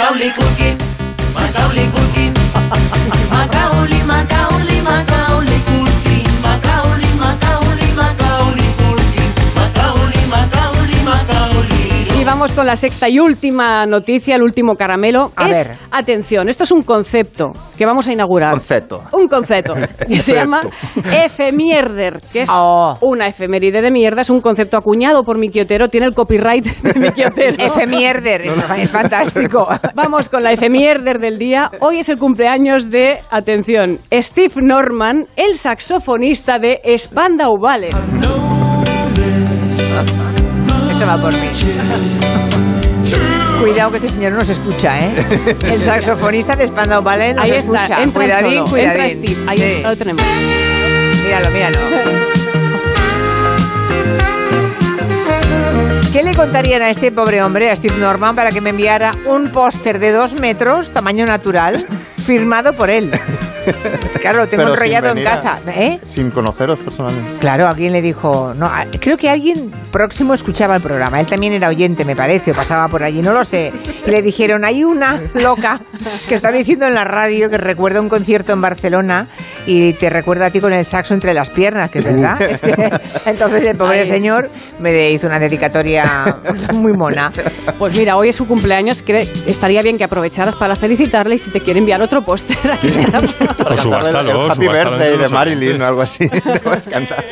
Y 12.22 12.24
vamos 12.24 12.52
con 12.52 12.68
la 12.68 12.76
sexta 12.76 13.10
y 13.10 13.20
última 13.20 13.84
noticia, 13.88 14.36
el 14.36 14.44
último 14.44 14.76
caramelo. 14.76 15.32
A 15.36 15.50
es, 15.50 15.70
ver. 15.70 15.78
atención, 15.90 16.50
esto 16.50 16.66
es 16.66 16.72
un 16.72 16.84
concepto 16.84 17.48
que 17.76 17.84
vamos 17.84 18.06
a 18.06 18.14
inaugurar. 18.14 18.52
Concepto. 18.52 19.02
Un 19.14 19.28
concepto 19.28 19.74
que 20.08 20.20
se 20.20 20.36
llama 20.36 20.62
efemierder, 21.12 22.22
que 22.32 22.44
es 22.44 22.50
Oh. 22.54 22.96
una 23.02 23.26
efeméride 23.28 23.82
de 23.82 23.90
mierda, 23.90 24.22
es 24.22 24.30
un 24.30 24.40
concepto 24.40 24.78
acuñado 24.78 25.24
por 25.24 25.40
Miki 25.40 25.62
Otero, 25.62 25.88
tiene 25.90 26.06
el 26.06 26.14
copyright 26.14 26.64
de 26.64 27.00
Miki 27.00 27.24
Otero. 27.24 27.58
Efemierder, 27.58 28.42
es, 28.44 28.54
es 28.78 28.90
fantástico. 28.92 29.68
Vamos 29.96 30.30
con 30.30 30.44
la 30.44 30.52
efemierder 30.52 31.18
del 31.18 31.40
día. 31.40 31.72
Hoy 31.80 32.02
es 32.02 32.10
el 32.10 32.20
cumpleaños 32.20 32.92
de, 32.92 33.20
atención, 33.32 33.98
Steve 34.14 34.54
Norman, 34.62 35.26
el 35.38 35.56
saxofonista 35.56 36.60
de 36.60 36.82
Spandau 37.00 37.58
Ballet. 37.60 37.96
Va 41.08 41.18
por 41.20 41.34
mí. 41.34 41.50
Cuidado 43.60 43.92
que 43.92 43.98
este 43.98 44.10
señor 44.10 44.32
no 44.34 44.44
se 44.46 44.54
escucha, 44.54 45.00
¿eh? 45.00 45.12
El 45.64 45.82
saxofonista 45.82 46.56
de 46.56 46.68
Spandau 46.68 47.02
Ballet 47.04 47.38
Ahí 47.38 47.52
está, 47.52 47.84
escucha. 47.84 48.02
entra 48.04 48.24
cuidadín, 48.24 48.58
solo, 48.58 48.70
cuidadín. 48.72 49.02
entra 49.02 49.10
Steve. 49.10 49.38
Ahí 49.48 49.58
Sí. 49.58 49.80
lo 49.84 49.96
tenemos. 49.98 50.24
Míralo, 51.24 51.50
míralo. 51.52 51.78
¿Qué 56.12 56.24
le 56.24 56.36
contarían 56.36 56.82
a 56.82 56.90
este 56.90 57.12
pobre 57.12 57.42
hombre, 57.42 57.72
a 57.72 57.76
Steve 57.76 57.96
Norman, 57.98 58.36
para 58.36 58.52
que 58.52 58.60
me 58.62 58.72
enviara 58.72 59.12
un 59.28 59.50
póster 59.52 60.00
de 60.00 60.12
dos 60.12 60.34
metros, 60.34 60.92
tamaño 60.92 61.26
natural, 61.26 61.86
firmado 62.22 62.74
por 62.74 62.90
él? 62.90 63.12
Claro, 64.20 64.40
lo 64.40 64.48
tengo 64.48 64.64
Pero 64.64 64.74
enrollado 64.74 65.10
en 65.10 65.16
venir 65.16 65.28
a- 65.28 65.32
casa. 65.32 65.60
¿Eh? 65.68 66.00
Sin 66.04 66.32
conoceros 66.32 66.80
personalmente. 66.80 67.38
Claro, 67.40 67.68
alguien 67.68 67.92
le 67.94 68.02
dijo, 68.02 68.54
no, 68.56 68.66
a- 68.66 68.86
creo 69.00 69.18
que 69.18 69.30
alguien 69.30 69.72
próximo 69.92 70.34
escuchaba 70.34 70.76
el 70.76 70.82
programa. 70.82 71.20
Él 71.20 71.26
también 71.28 71.54
era 71.54 71.68
oyente, 71.70 72.06
me 72.06 72.16
parece, 72.16 72.52
o 72.52 72.54
pasaba 72.56 72.88
por 72.88 73.04
allí, 73.04 73.22
no 73.22 73.34
lo 73.34 73.44
sé. 73.46 73.72
Y 74.06 74.10
le 74.10 74.22
dijeron, 74.22 74.66
hay 74.66 74.84
una 74.84 75.22
loca 75.36 75.82
que 76.28 76.36
está 76.36 76.52
diciendo 76.52 76.86
en 76.86 76.94
la 76.96 77.04
radio 77.04 77.50
que 77.50 77.58
recuerda 77.58 78.02
un 78.02 78.10
concierto 78.10 78.54
en 78.54 78.62
Barcelona 78.62 79.28
y 79.68 79.94
te 79.94 80.10
recuerda 80.10 80.48
a 80.48 80.50
ti 80.50 80.60
con 80.60 80.74
el 80.74 80.86
saxo 80.86 81.14
entre 81.14 81.34
las 81.34 81.50
piernas, 81.50 81.92
que 81.92 82.00
es 82.00 82.06
verdad. 82.06 82.42
Es 82.42 82.62
que- 82.62 82.92
entonces 83.26 83.64
el 83.64 83.78
pobre 83.78 84.02
Ay. 84.02 84.08
señor 84.08 84.50
me 84.80 85.12
hizo 85.12 85.28
una 85.28 85.40
dedicatoria 85.40 86.38
muy 86.74 86.94
mona. 86.94 87.32
Pues 87.78 87.94
mira, 87.94 88.18
hoy 88.18 88.30
es 88.30 88.36
su 88.36 88.48
cumpleaños, 88.48 89.06
cre- 89.06 89.28
estaría 89.46 89.82
bien 89.82 89.98
que 89.98 90.04
aprovecharas 90.04 90.56
para 90.56 90.76
felicitarle 90.76 91.36
y 91.36 91.38
si 91.38 91.52
te 91.52 91.62
quiere 91.62 91.80
enviar 91.80 92.02
otro 92.12 92.22
póster, 92.24 92.72
aquí 92.72 92.88
está. 92.88 93.20
O 93.20 94.52
Happy 94.52 94.68
Birthday 94.68 95.18
de 95.18 95.30
Marilyn 95.30 95.82
o 95.82 95.86
algo 95.86 96.02
así. 96.02 96.28
Te 96.30 96.60
puedes 96.60 96.88
cantar. 96.88 97.26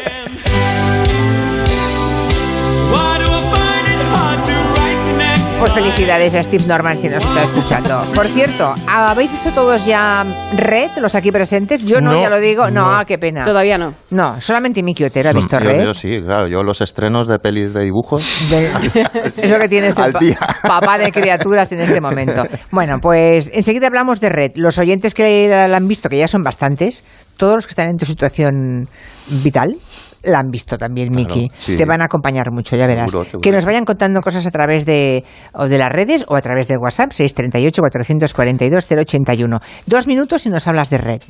Pues 5.59 5.73
felicidades 5.73 6.33
a 6.35 6.43
Steve 6.43 6.63
Norman 6.67 6.97
si 6.97 7.09
nos 7.09 7.23
está 7.23 7.43
escuchando. 7.43 8.01
Por 8.15 8.27
cierto, 8.27 8.73
¿habéis 8.87 9.29
visto 9.31 9.51
todos 9.51 9.85
ya 9.85 10.25
Red, 10.55 10.91
los 11.01 11.15
aquí 11.15 11.31
presentes? 11.31 11.83
Yo 11.83 11.99
no, 11.99 12.13
No, 12.13 12.21
ya 12.21 12.29
lo 12.29 12.39
digo. 12.39 12.69
No, 12.71 12.97
no. 12.99 13.05
qué 13.05 13.17
pena. 13.17 13.43
Todavía 13.43 13.77
no. 13.77 13.93
No, 14.11 14.39
solamente 14.39 14.81
Miki 14.83 15.03
Otero 15.03 15.29
ha 15.29 15.33
visto 15.33 15.57
yo, 15.59 15.65
Red. 15.65 15.83
yo 15.83 15.93
sí, 15.93 16.17
claro. 16.25 16.47
Yo 16.47 16.63
los 16.63 16.79
estrenos 16.79 17.27
de 17.27 17.39
pelis 17.39 17.73
de 17.73 17.83
dibujos. 17.83 18.49
De- 18.49 18.67
es 19.43 19.49
lo 19.51 19.59
que 19.59 19.67
tienes 19.67 19.97
el 19.97 20.03
Al 20.03 20.13
pa- 20.13 20.19
día. 20.19 20.39
papá 20.61 20.97
de 20.97 21.11
criaturas 21.11 21.69
en 21.73 21.81
este 21.81 21.99
momento. 21.99 22.43
Bueno, 22.71 22.95
pues 23.01 23.51
enseguida 23.53 23.87
hablamos 23.87 24.21
de 24.21 24.29
Red. 24.29 24.51
Los 24.55 24.77
oyentes 24.77 25.13
que 25.13 25.47
la 25.49 25.75
han 25.75 25.87
visto, 25.89 26.07
que 26.07 26.17
ya 26.17 26.29
son 26.29 26.41
bastantes, 26.41 27.03
todos 27.35 27.55
los 27.55 27.67
que 27.67 27.71
están 27.71 27.89
en 27.89 27.97
tu 27.97 28.05
situación 28.05 28.87
vital, 29.27 29.75
la 30.23 30.39
han 30.39 30.49
visto 30.51 30.77
también, 30.77 31.09
Claro, 31.13 31.35
Miki. 31.35 31.51
sí. 31.57 31.77
Te 31.77 31.85
van 31.85 32.01
a 32.01 32.05
acompañar 32.05 32.51
mucho, 32.51 32.75
ya 32.75 32.87
verás. 32.87 33.11
Seguro, 33.11 33.29
seguro. 33.29 33.41
Que 33.41 33.51
nos 33.51 33.65
vayan 33.65 33.85
contando 33.85 34.21
cosas 34.21 34.45
a 34.45 34.51
través 34.51 34.85
de, 34.85 35.23
o 35.53 35.67
de 35.67 35.77
las 35.77 35.91
redes 35.91 36.25
o 36.27 36.35
a 36.35 36.41
través 36.41 36.67
de 36.67 36.77
WhatsApp, 36.77 37.11
638-442-081. 37.11 39.61
Dos 39.85 40.07
minutos 40.07 40.45
y 40.45 40.49
nos 40.49 40.67
hablas 40.67 40.89
de 40.89 40.97
Red. 40.97 41.21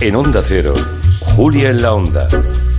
En 0.00 0.16
Onda 0.16 0.42
Cero, 0.44 0.74
Julia 1.20 1.70
en 1.70 1.82
la 1.82 1.94
Onda, 1.94 2.26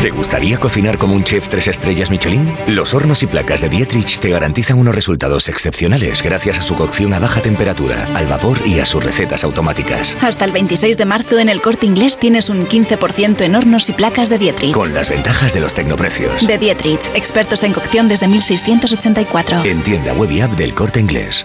¿Te 0.00 0.10
gustaría 0.10 0.58
cocinar 0.58 0.96
como 0.96 1.14
un 1.14 1.24
chef 1.24 1.48
tres 1.48 1.66
estrellas 1.66 2.08
Michelin? 2.08 2.56
Los 2.68 2.94
hornos 2.94 3.24
y 3.24 3.26
placas 3.26 3.62
de 3.62 3.68
Dietrich 3.68 4.20
te 4.20 4.30
garantizan 4.30 4.78
unos 4.78 4.94
resultados 4.94 5.48
excepcionales 5.48 6.22
gracias 6.22 6.60
a 6.60 6.62
su 6.62 6.76
cocción 6.76 7.12
a 7.14 7.18
baja 7.18 7.42
temperatura, 7.42 8.08
al 8.14 8.28
vapor 8.28 8.58
y 8.64 8.78
a 8.78 8.86
sus 8.86 9.02
recetas 9.02 9.42
automáticas. 9.42 10.16
Hasta 10.20 10.44
el 10.44 10.52
26 10.52 10.98
de 10.98 11.04
marzo 11.04 11.40
en 11.40 11.48
el 11.48 11.60
corte 11.60 11.86
inglés 11.86 12.16
tienes 12.16 12.48
un 12.48 12.68
15% 12.68 13.40
en 13.42 13.56
hornos 13.56 13.88
y 13.88 13.92
placas 13.92 14.28
de 14.28 14.38
Dietrich. 14.38 14.72
Con 14.72 14.94
las 14.94 15.10
ventajas 15.10 15.52
de 15.52 15.60
los 15.60 15.74
tecnoprecios. 15.74 16.46
De 16.46 16.58
Dietrich, 16.58 17.10
expertos 17.14 17.64
en 17.64 17.72
cocción 17.72 18.08
desde 18.08 18.28
1684. 18.28 19.64
En 19.64 19.82
tienda 19.82 20.12
web 20.12 20.30
y 20.30 20.40
app 20.40 20.52
del 20.52 20.74
corte 20.74 21.00
inglés. 21.00 21.44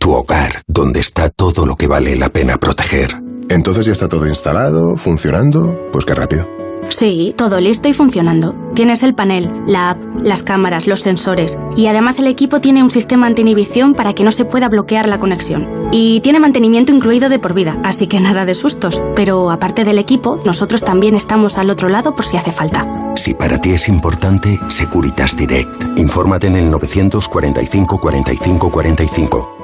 Tu 0.00 0.12
hogar, 0.14 0.62
donde 0.66 0.98
está 0.98 1.28
todo 1.28 1.66
lo 1.66 1.76
que 1.76 1.86
vale 1.86 2.16
la 2.16 2.30
pena 2.30 2.56
proteger. 2.56 3.20
Entonces 3.50 3.84
ya 3.84 3.92
está 3.92 4.08
todo 4.08 4.26
instalado, 4.26 4.96
funcionando. 4.96 5.76
Pues 5.92 6.06
qué 6.06 6.14
rápido. 6.14 6.48
Sí, 6.88 7.34
todo 7.36 7.60
listo 7.60 7.86
y 7.86 7.92
funcionando. 7.92 8.54
Tienes 8.74 9.02
el 9.02 9.14
panel, 9.14 9.52
la 9.66 9.90
app, 9.90 9.98
las 10.22 10.42
cámaras, 10.42 10.86
los 10.86 11.02
sensores 11.02 11.58
y 11.76 11.86
además 11.86 12.18
el 12.18 12.28
equipo 12.28 12.62
tiene 12.62 12.82
un 12.82 12.90
sistema 12.90 13.26
anti-inhibición 13.26 13.92
para 13.92 14.14
que 14.14 14.24
no 14.24 14.32
se 14.32 14.46
pueda 14.46 14.70
bloquear 14.70 15.06
la 15.06 15.20
conexión. 15.20 15.68
Y 15.92 16.20
tiene 16.20 16.40
mantenimiento 16.40 16.92
incluido 16.92 17.28
de 17.28 17.38
por 17.38 17.52
vida, 17.52 17.76
así 17.84 18.06
que 18.06 18.20
nada 18.20 18.46
de 18.46 18.54
sustos. 18.54 19.02
Pero 19.14 19.50
aparte 19.50 19.84
del 19.84 19.98
equipo, 19.98 20.40
nosotros 20.46 20.82
también 20.82 21.14
estamos 21.14 21.58
al 21.58 21.68
otro 21.68 21.90
lado 21.90 22.16
por 22.16 22.24
si 22.24 22.38
hace 22.38 22.52
falta. 22.52 23.12
Si 23.16 23.34
para 23.34 23.60
ti 23.60 23.72
es 23.72 23.86
importante, 23.86 24.58
Securitas 24.68 25.36
Direct. 25.36 25.98
Infórmate 25.98 26.46
en 26.46 26.56
el 26.56 26.70
945 26.70 27.98
45 28.00 28.70
45. 28.70 29.59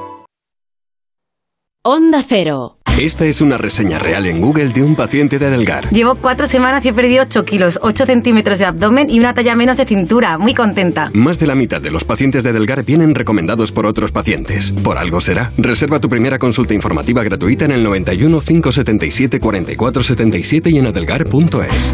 Onda 1.83 2.21
Cero. 2.27 2.79
Esta 2.99 3.25
es 3.25 3.39
una 3.41 3.57
reseña 3.57 3.99
real 3.99 4.25
en 4.25 4.41
Google 4.41 4.69
de 4.69 4.83
un 4.83 4.95
paciente 4.95 5.37
de 5.37 5.45
Adelgar. 5.45 5.87
Llevo 5.91 6.15
cuatro 6.15 6.47
semanas 6.47 6.83
y 6.83 6.89
he 6.89 6.93
perdido 6.93 7.23
8 7.23 7.45
kilos, 7.45 7.79
8 7.81 8.05
centímetros 8.07 8.57
de 8.59 8.65
abdomen 8.65 9.09
y 9.09 9.19
una 9.19 9.33
talla 9.35 9.55
menos 9.55 9.77
de 9.77 9.85
cintura. 9.85 10.37
Muy 10.39 10.53
contenta. 10.55 11.11
Más 11.13 11.37
de 11.39 11.45
la 11.47 11.53
mitad 11.55 11.79
de 11.79 11.91
los 11.91 12.03
pacientes 12.03 12.43
de 12.43 12.49
Adelgar 12.49 12.83
vienen 12.83 13.13
recomendados 13.13 13.71
por 13.71 13.85
otros 13.85 14.11
pacientes. 14.11 14.71
Por 14.71 14.97
algo 14.97 15.21
será. 15.21 15.51
Reserva 15.57 15.99
tu 15.99 16.09
primera 16.09 16.39
consulta 16.39 16.73
informativa 16.73 17.23
gratuita 17.23 17.65
en 17.65 17.71
el 17.71 17.83
91 17.83 18.39
577 18.39 19.39
44 19.39 20.03
77 20.03 20.69
y 20.71 20.77
en 20.79 20.87
adelgar.es. 20.87 21.93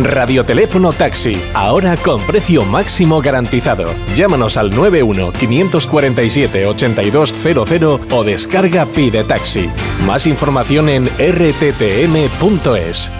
Radioteléfono 0.00 0.94
Taxi, 0.94 1.36
ahora 1.52 1.98
con 1.98 2.22
precio 2.22 2.64
máximo 2.64 3.20
garantizado. 3.20 3.92
Llámanos 4.14 4.56
al 4.56 4.70
91 4.70 5.32
547 5.32 6.66
8200 6.66 8.00
o 8.10 8.24
descarga 8.24 8.86
Pide 8.86 9.22
Taxi. 9.24 9.68
Más 10.06 10.26
información 10.26 10.88
en 10.88 11.04
rttm.es. 11.18 13.10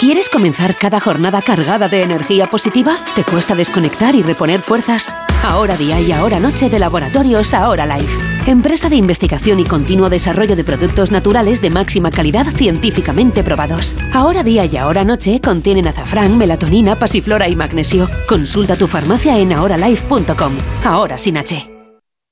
¿Quieres 0.00 0.28
comenzar 0.30 0.78
cada 0.78 1.00
jornada 1.00 1.42
cargada 1.42 1.88
de 1.88 2.02
energía 2.02 2.48
positiva? 2.48 2.96
¿Te 3.14 3.24
cuesta 3.24 3.54
desconectar 3.54 4.14
y 4.14 4.22
reponer 4.22 4.60
fuerzas? 4.60 5.12
Ahora 5.44 5.76
día 5.76 6.00
y 6.00 6.10
ahora 6.10 6.40
noche 6.40 6.70
de 6.70 6.78
Laboratorios 6.78 7.52
Ahora 7.52 7.84
Life. 7.84 8.50
Empresa 8.50 8.88
de 8.88 8.96
investigación 8.96 9.60
y 9.60 9.64
continuo 9.64 10.08
desarrollo 10.08 10.56
de 10.56 10.64
productos 10.64 11.10
naturales 11.10 11.60
de 11.60 11.68
máxima 11.68 12.10
calidad 12.10 12.46
científicamente 12.46 13.44
probados. 13.44 13.94
Ahora 14.14 14.42
día 14.42 14.64
y 14.64 14.78
ahora 14.78 15.04
noche 15.04 15.42
contienen 15.42 15.86
azafrán, 15.86 16.38
melatonina, 16.38 16.98
pasiflora 16.98 17.46
y 17.46 17.56
magnesio. 17.56 18.08
Consulta 18.26 18.76
tu 18.76 18.88
farmacia 18.88 19.38
en 19.38 19.52
ahoralife.com. 19.52 20.56
Ahora 20.82 21.18
sin 21.18 21.36
H. 21.36 21.73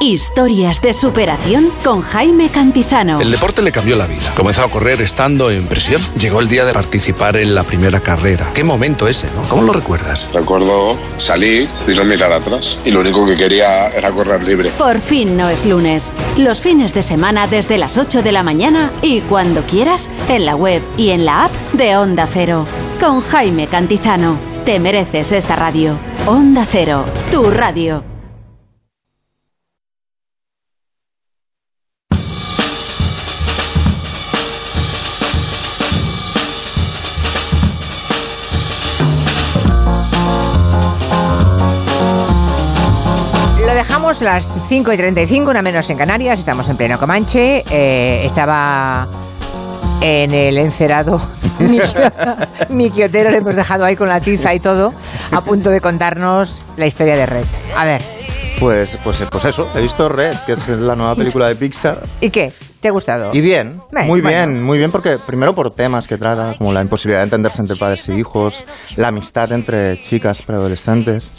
Historias 0.00 0.80
de 0.80 0.94
superación 0.94 1.72
con 1.82 2.02
Jaime 2.02 2.50
Cantizano. 2.50 3.20
El 3.20 3.32
deporte 3.32 3.62
le 3.62 3.72
cambió 3.72 3.96
la 3.96 4.06
vida. 4.06 4.32
Comenzó 4.36 4.62
a 4.62 4.70
correr 4.70 5.02
estando 5.02 5.50
en 5.50 5.66
prisión. 5.66 6.00
Llegó 6.16 6.38
el 6.38 6.48
día 6.48 6.64
de 6.64 6.72
participar 6.72 7.36
en 7.36 7.52
la 7.52 7.64
primera 7.64 7.98
carrera. 7.98 8.48
Qué 8.54 8.62
momento 8.62 9.08
ese, 9.08 9.26
¿no? 9.34 9.42
¿Cómo 9.48 9.62
lo 9.62 9.72
recuerdas? 9.72 10.30
Recuerdo 10.32 10.96
salir 11.16 11.68
y 11.88 11.96
no 11.96 12.04
mirar 12.04 12.30
atrás. 12.30 12.78
Y 12.84 12.92
lo 12.92 13.00
único 13.00 13.26
que 13.26 13.36
quería 13.36 13.88
era 13.88 14.12
correr 14.12 14.46
libre. 14.46 14.70
Por 14.78 15.00
fin 15.00 15.36
no 15.36 15.48
es 15.48 15.66
lunes. 15.66 16.12
Los 16.36 16.60
fines 16.60 16.94
de 16.94 17.02
semana 17.02 17.48
desde 17.48 17.76
las 17.76 17.98
8 17.98 18.22
de 18.22 18.30
la 18.30 18.44
mañana 18.44 18.92
y 19.02 19.20
cuando 19.22 19.62
quieras 19.62 20.08
en 20.28 20.46
la 20.46 20.54
web 20.54 20.80
y 20.96 21.10
en 21.10 21.24
la 21.24 21.46
app 21.46 21.52
de 21.72 21.96
Onda 21.96 22.28
Cero. 22.32 22.66
Con 23.00 23.20
Jaime 23.20 23.66
Cantizano. 23.66 24.38
Te 24.64 24.78
mereces 24.78 25.32
esta 25.32 25.56
radio. 25.56 25.98
Onda 26.24 26.64
Cero, 26.70 27.04
tu 27.32 27.50
radio. 27.50 28.17
Dejamos 43.78 44.22
las 44.22 44.44
5 44.68 44.92
y 44.92 44.96
35, 44.96 45.50
una 45.52 45.62
menos 45.62 45.88
en 45.88 45.96
Canarias, 45.96 46.40
estamos 46.40 46.68
en 46.68 46.76
pleno 46.76 46.98
Comanche. 46.98 47.62
eh, 47.70 48.22
estaba 48.26 49.06
en 50.00 50.32
el 50.34 50.58
encerado 50.58 51.20
Miki, 51.60 51.86
Miki 52.70 53.04
Otero, 53.04 53.30
le 53.30 53.36
hemos 53.36 53.54
dejado 53.54 53.84
ahí 53.84 53.94
con 53.94 54.08
la 54.08 54.20
tiza 54.20 54.52
y 54.52 54.58
todo, 54.58 54.92
a 55.30 55.40
punto 55.42 55.70
de 55.70 55.80
contarnos 55.80 56.64
la 56.76 56.86
historia 56.86 57.16
de 57.16 57.26
Red. 57.26 57.44
A 57.76 57.84
ver, 57.84 58.02
Pues, 58.58 58.98
pues, 59.04 59.22
pues 59.30 59.44
eso, 59.44 59.68
he 59.72 59.80
visto 59.80 60.08
Red, 60.08 60.34
que 60.44 60.54
es 60.54 60.66
la 60.68 60.96
nueva 60.96 61.14
película 61.14 61.46
de 61.46 61.54
Pixar. 61.54 62.02
¿y 62.20 62.30
qué? 62.30 62.52
¿Te 62.80 62.88
ha 62.88 62.90
gustado? 62.90 63.30
Y 63.32 63.40
bien, 63.40 63.80
Bien, 63.92 64.06
muy 64.08 64.20
bueno. 64.20 64.36
bien, 64.50 64.62
muy 64.62 64.78
bien, 64.78 64.90
porque 64.90 65.18
primero 65.24 65.54
por 65.54 65.72
temas 65.72 66.08
que 66.08 66.16
trata, 66.16 66.54
como 66.58 66.72
la 66.72 66.80
imposibilidad 66.82 67.20
de 67.20 67.24
entenderse 67.26 67.60
entre 67.60 67.76
padres 67.76 68.08
y 68.08 68.12
hijos, 68.14 68.64
la 68.96 69.08
amistad 69.08 69.52
entre 69.52 70.00
chicas 70.00 70.42
preadolescentes, 70.42 71.30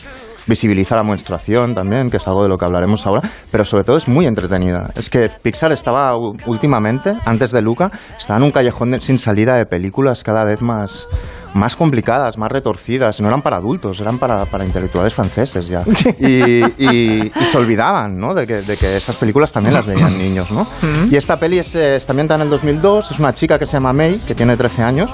visibiliza 0.50 0.96
la 0.96 1.04
menstruación 1.04 1.76
también, 1.76 2.10
que 2.10 2.18
es 2.18 2.28
algo 2.28 2.44
de 2.44 2.50
lo 2.50 2.58
que 2.58 2.66
hablaremos 2.66 3.06
ahora, 3.06 3.22
pero 3.52 3.64
sobre 3.64 3.84
todo 3.84 3.98
es 3.98 4.08
muy 4.08 4.26
entretenida. 4.26 4.90
Es 4.96 5.10
que 5.10 5.30
Pixar 5.42 5.72
estaba 5.72 6.18
últimamente, 6.18 7.16
antes 7.26 7.52
de 7.52 7.62
Luca, 7.62 7.92
estaba 8.18 8.38
en 8.38 8.44
un 8.44 8.52
callejón 8.52 8.92
de- 8.92 9.00
sin 9.02 9.20
salida 9.20 9.56
de 9.56 9.66
películas 9.66 10.24
cada 10.24 10.44
vez 10.44 10.62
más, 10.62 11.08
más 11.54 11.76
complicadas, 11.76 12.38
más 12.38 12.52
retorcidas, 12.52 13.22
no 13.22 13.28
eran 13.28 13.42
para 13.42 13.58
adultos, 13.58 14.00
eran 14.02 14.18
para, 14.18 14.46
para 14.46 14.66
intelectuales 14.66 15.14
franceses 15.14 15.68
ya. 15.68 15.84
Y, 16.20 16.64
y- 16.84 17.32
y 17.40 17.46
se 17.46 17.58
olvidaban 17.58 18.20
¿no? 18.20 18.34
de, 18.34 18.46
que, 18.48 18.56
de 18.62 18.76
que 18.78 18.98
esas 18.98 19.16
películas 19.16 19.52
también 19.52 19.74
las 19.76 19.86
veían 19.86 20.18
niños. 20.18 20.50
¿no? 20.52 20.66
Y 21.12 21.16
esta 21.16 21.40
peli 21.40 21.60
es, 21.60 21.76
eh, 21.76 21.96
está 21.96 22.14
ambientada 22.14 22.42
en 22.42 22.48
el 22.48 22.50
2002, 22.52 23.12
es 23.12 23.20
una 23.20 23.34
chica 23.34 23.58
que 23.60 23.66
se 23.66 23.74
llama 23.74 23.94
May, 23.94 24.18
que 24.20 24.36
tiene 24.36 24.58
13 24.58 24.84
años 24.84 25.14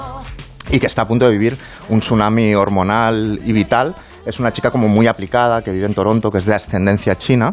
y 0.70 0.80
que 0.80 0.86
está 0.86 1.02
a 1.02 1.06
punto 1.06 1.26
de 1.26 1.32
vivir 1.32 1.56
un 1.90 2.00
tsunami 2.00 2.54
hormonal 2.54 3.38
y 3.44 3.52
vital. 3.52 3.94
Es 4.26 4.38
una 4.40 4.52
chica 4.52 4.70
como 4.70 4.88
muy 4.88 5.06
aplicada, 5.06 5.62
que 5.62 5.70
vive 5.70 5.86
en 5.86 5.94
Toronto, 5.94 6.30
que 6.30 6.38
es 6.38 6.44
de 6.44 6.54
ascendencia 6.54 7.16
china, 7.16 7.52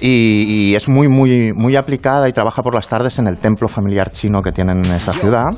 y, 0.00 0.46
y 0.70 0.74
es 0.74 0.88
muy, 0.88 1.08
muy, 1.08 1.52
muy 1.52 1.76
aplicada 1.76 2.28
y 2.28 2.32
trabaja 2.32 2.62
por 2.62 2.74
las 2.74 2.88
tardes 2.88 3.18
en 3.18 3.26
el 3.26 3.38
templo 3.38 3.68
familiar 3.68 4.10
chino 4.10 4.40
que 4.40 4.52
tienen 4.52 4.84
en 4.84 4.92
esa 4.92 5.12
ciudad 5.12 5.50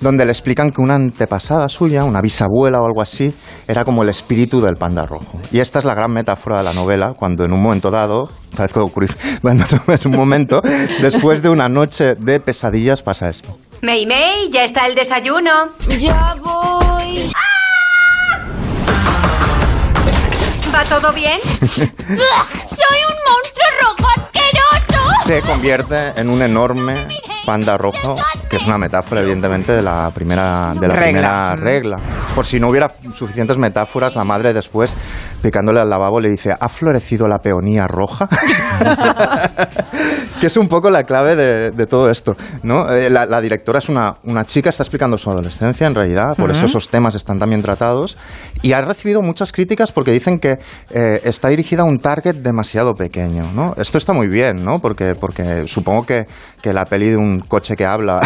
donde 0.00 0.24
le 0.24 0.32
explican 0.32 0.70
que 0.70 0.80
una 0.80 0.94
antepasada 0.94 1.68
suya, 1.68 2.04
una 2.04 2.20
bisabuela 2.20 2.78
o 2.80 2.86
algo 2.86 3.02
así, 3.02 3.32
era 3.66 3.84
como 3.84 4.02
el 4.02 4.08
espíritu 4.08 4.60
del 4.60 4.76
panda 4.76 5.06
rojo. 5.06 5.40
Y 5.50 5.60
esta 5.60 5.78
es 5.78 5.84
la 5.84 5.94
gran 5.94 6.12
metáfora 6.12 6.58
de 6.58 6.64
la 6.64 6.72
novela, 6.72 7.12
cuando 7.16 7.44
en 7.44 7.52
un 7.52 7.62
momento 7.62 7.90
dado, 7.90 8.30
parezco 8.56 8.84
ocurrir, 8.84 9.14
cuando 9.42 9.64
en 9.64 10.00
un 10.06 10.16
momento, 10.16 10.60
después 11.00 11.42
de 11.42 11.48
una 11.48 11.68
noche 11.68 12.14
de 12.14 12.40
pesadillas, 12.40 13.02
pasa 13.02 13.28
esto. 13.28 13.56
May 13.82 14.06
May, 14.06 14.50
ya 14.50 14.64
está 14.64 14.86
el 14.86 14.94
desayuno. 14.94 15.50
Ya 15.98 16.34
voy. 16.42 17.30
¿Va 20.78 20.84
todo 20.84 21.12
bien? 21.12 21.40
¡Soy 21.60 21.88
un 21.88 23.16
monstruo 23.26 23.66
rojo 23.82 24.06
asqueroso! 24.16 25.24
se 25.24 25.42
convierte 25.42 26.12
en 26.14 26.30
un 26.30 26.40
enorme 26.40 27.08
panda 27.44 27.76
rojo, 27.76 28.14
que 28.48 28.58
es 28.58 28.62
una 28.64 28.78
metáfora 28.78 29.22
evidentemente 29.22 29.72
de 29.72 29.82
la 29.82 30.12
primera 30.14 30.74
de 30.78 30.86
la 30.86 30.94
Regla. 30.94 31.02
primera 31.02 31.56
regla. 31.56 32.00
Por 32.32 32.46
si 32.46 32.60
no 32.60 32.68
hubiera 32.68 32.92
suficientes 33.12 33.58
metáforas, 33.58 34.14
la 34.14 34.22
madre 34.22 34.52
después 34.52 34.96
picándole 35.42 35.80
al 35.80 35.90
lavabo 35.90 36.20
le 36.20 36.30
dice, 36.30 36.54
"¿Ha 36.58 36.68
florecido 36.68 37.26
la 37.26 37.40
peonía 37.40 37.88
roja?" 37.88 38.28
que 40.40 40.46
es 40.46 40.56
un 40.56 40.68
poco 40.68 40.88
la 40.90 41.02
clave 41.04 41.34
de, 41.36 41.70
de 41.72 41.86
todo 41.86 42.10
esto, 42.10 42.36
¿no? 42.62 42.88
Eh, 42.92 43.10
La, 43.10 43.26
la 43.26 43.40
directora 43.40 43.78
es 43.80 43.88
una, 43.88 44.16
una 44.24 44.44
chica, 44.44 44.68
está 44.70 44.82
explicando 44.82 45.18
su 45.18 45.30
adolescencia 45.30 45.86
en 45.86 45.94
realidad, 45.94 46.36
por 46.36 46.50
eso 46.50 46.60
Ujú. 46.60 46.66
esos 46.66 46.88
temas 46.88 47.14
están 47.14 47.38
también 47.38 47.60
tratados, 47.62 48.16
y 48.62 48.72
ha 48.72 48.80
recibido 48.80 49.20
muchas 49.22 49.50
críticas 49.52 49.90
porque 49.92 50.12
dicen 50.12 50.38
que 50.38 50.58
eh, 50.90 51.20
está 51.24 51.48
dirigida 51.48 51.82
a 51.82 51.84
un 51.86 51.98
target 51.98 52.36
demasiado 52.36 52.94
pequeño, 52.94 53.44
¿no? 53.54 53.74
Esto 53.78 53.98
está 53.98 54.12
muy 54.12 54.28
bien, 54.28 54.64
¿no? 54.64 54.78
Porque, 54.78 55.14
porque 55.18 55.66
supongo 55.66 56.06
que, 56.06 56.26
que 56.62 56.72
la 56.72 56.84
peli 56.84 57.10
de 57.10 57.16
un 57.16 57.40
coche 57.40 57.74
que 57.76 57.84
habla 57.84 58.20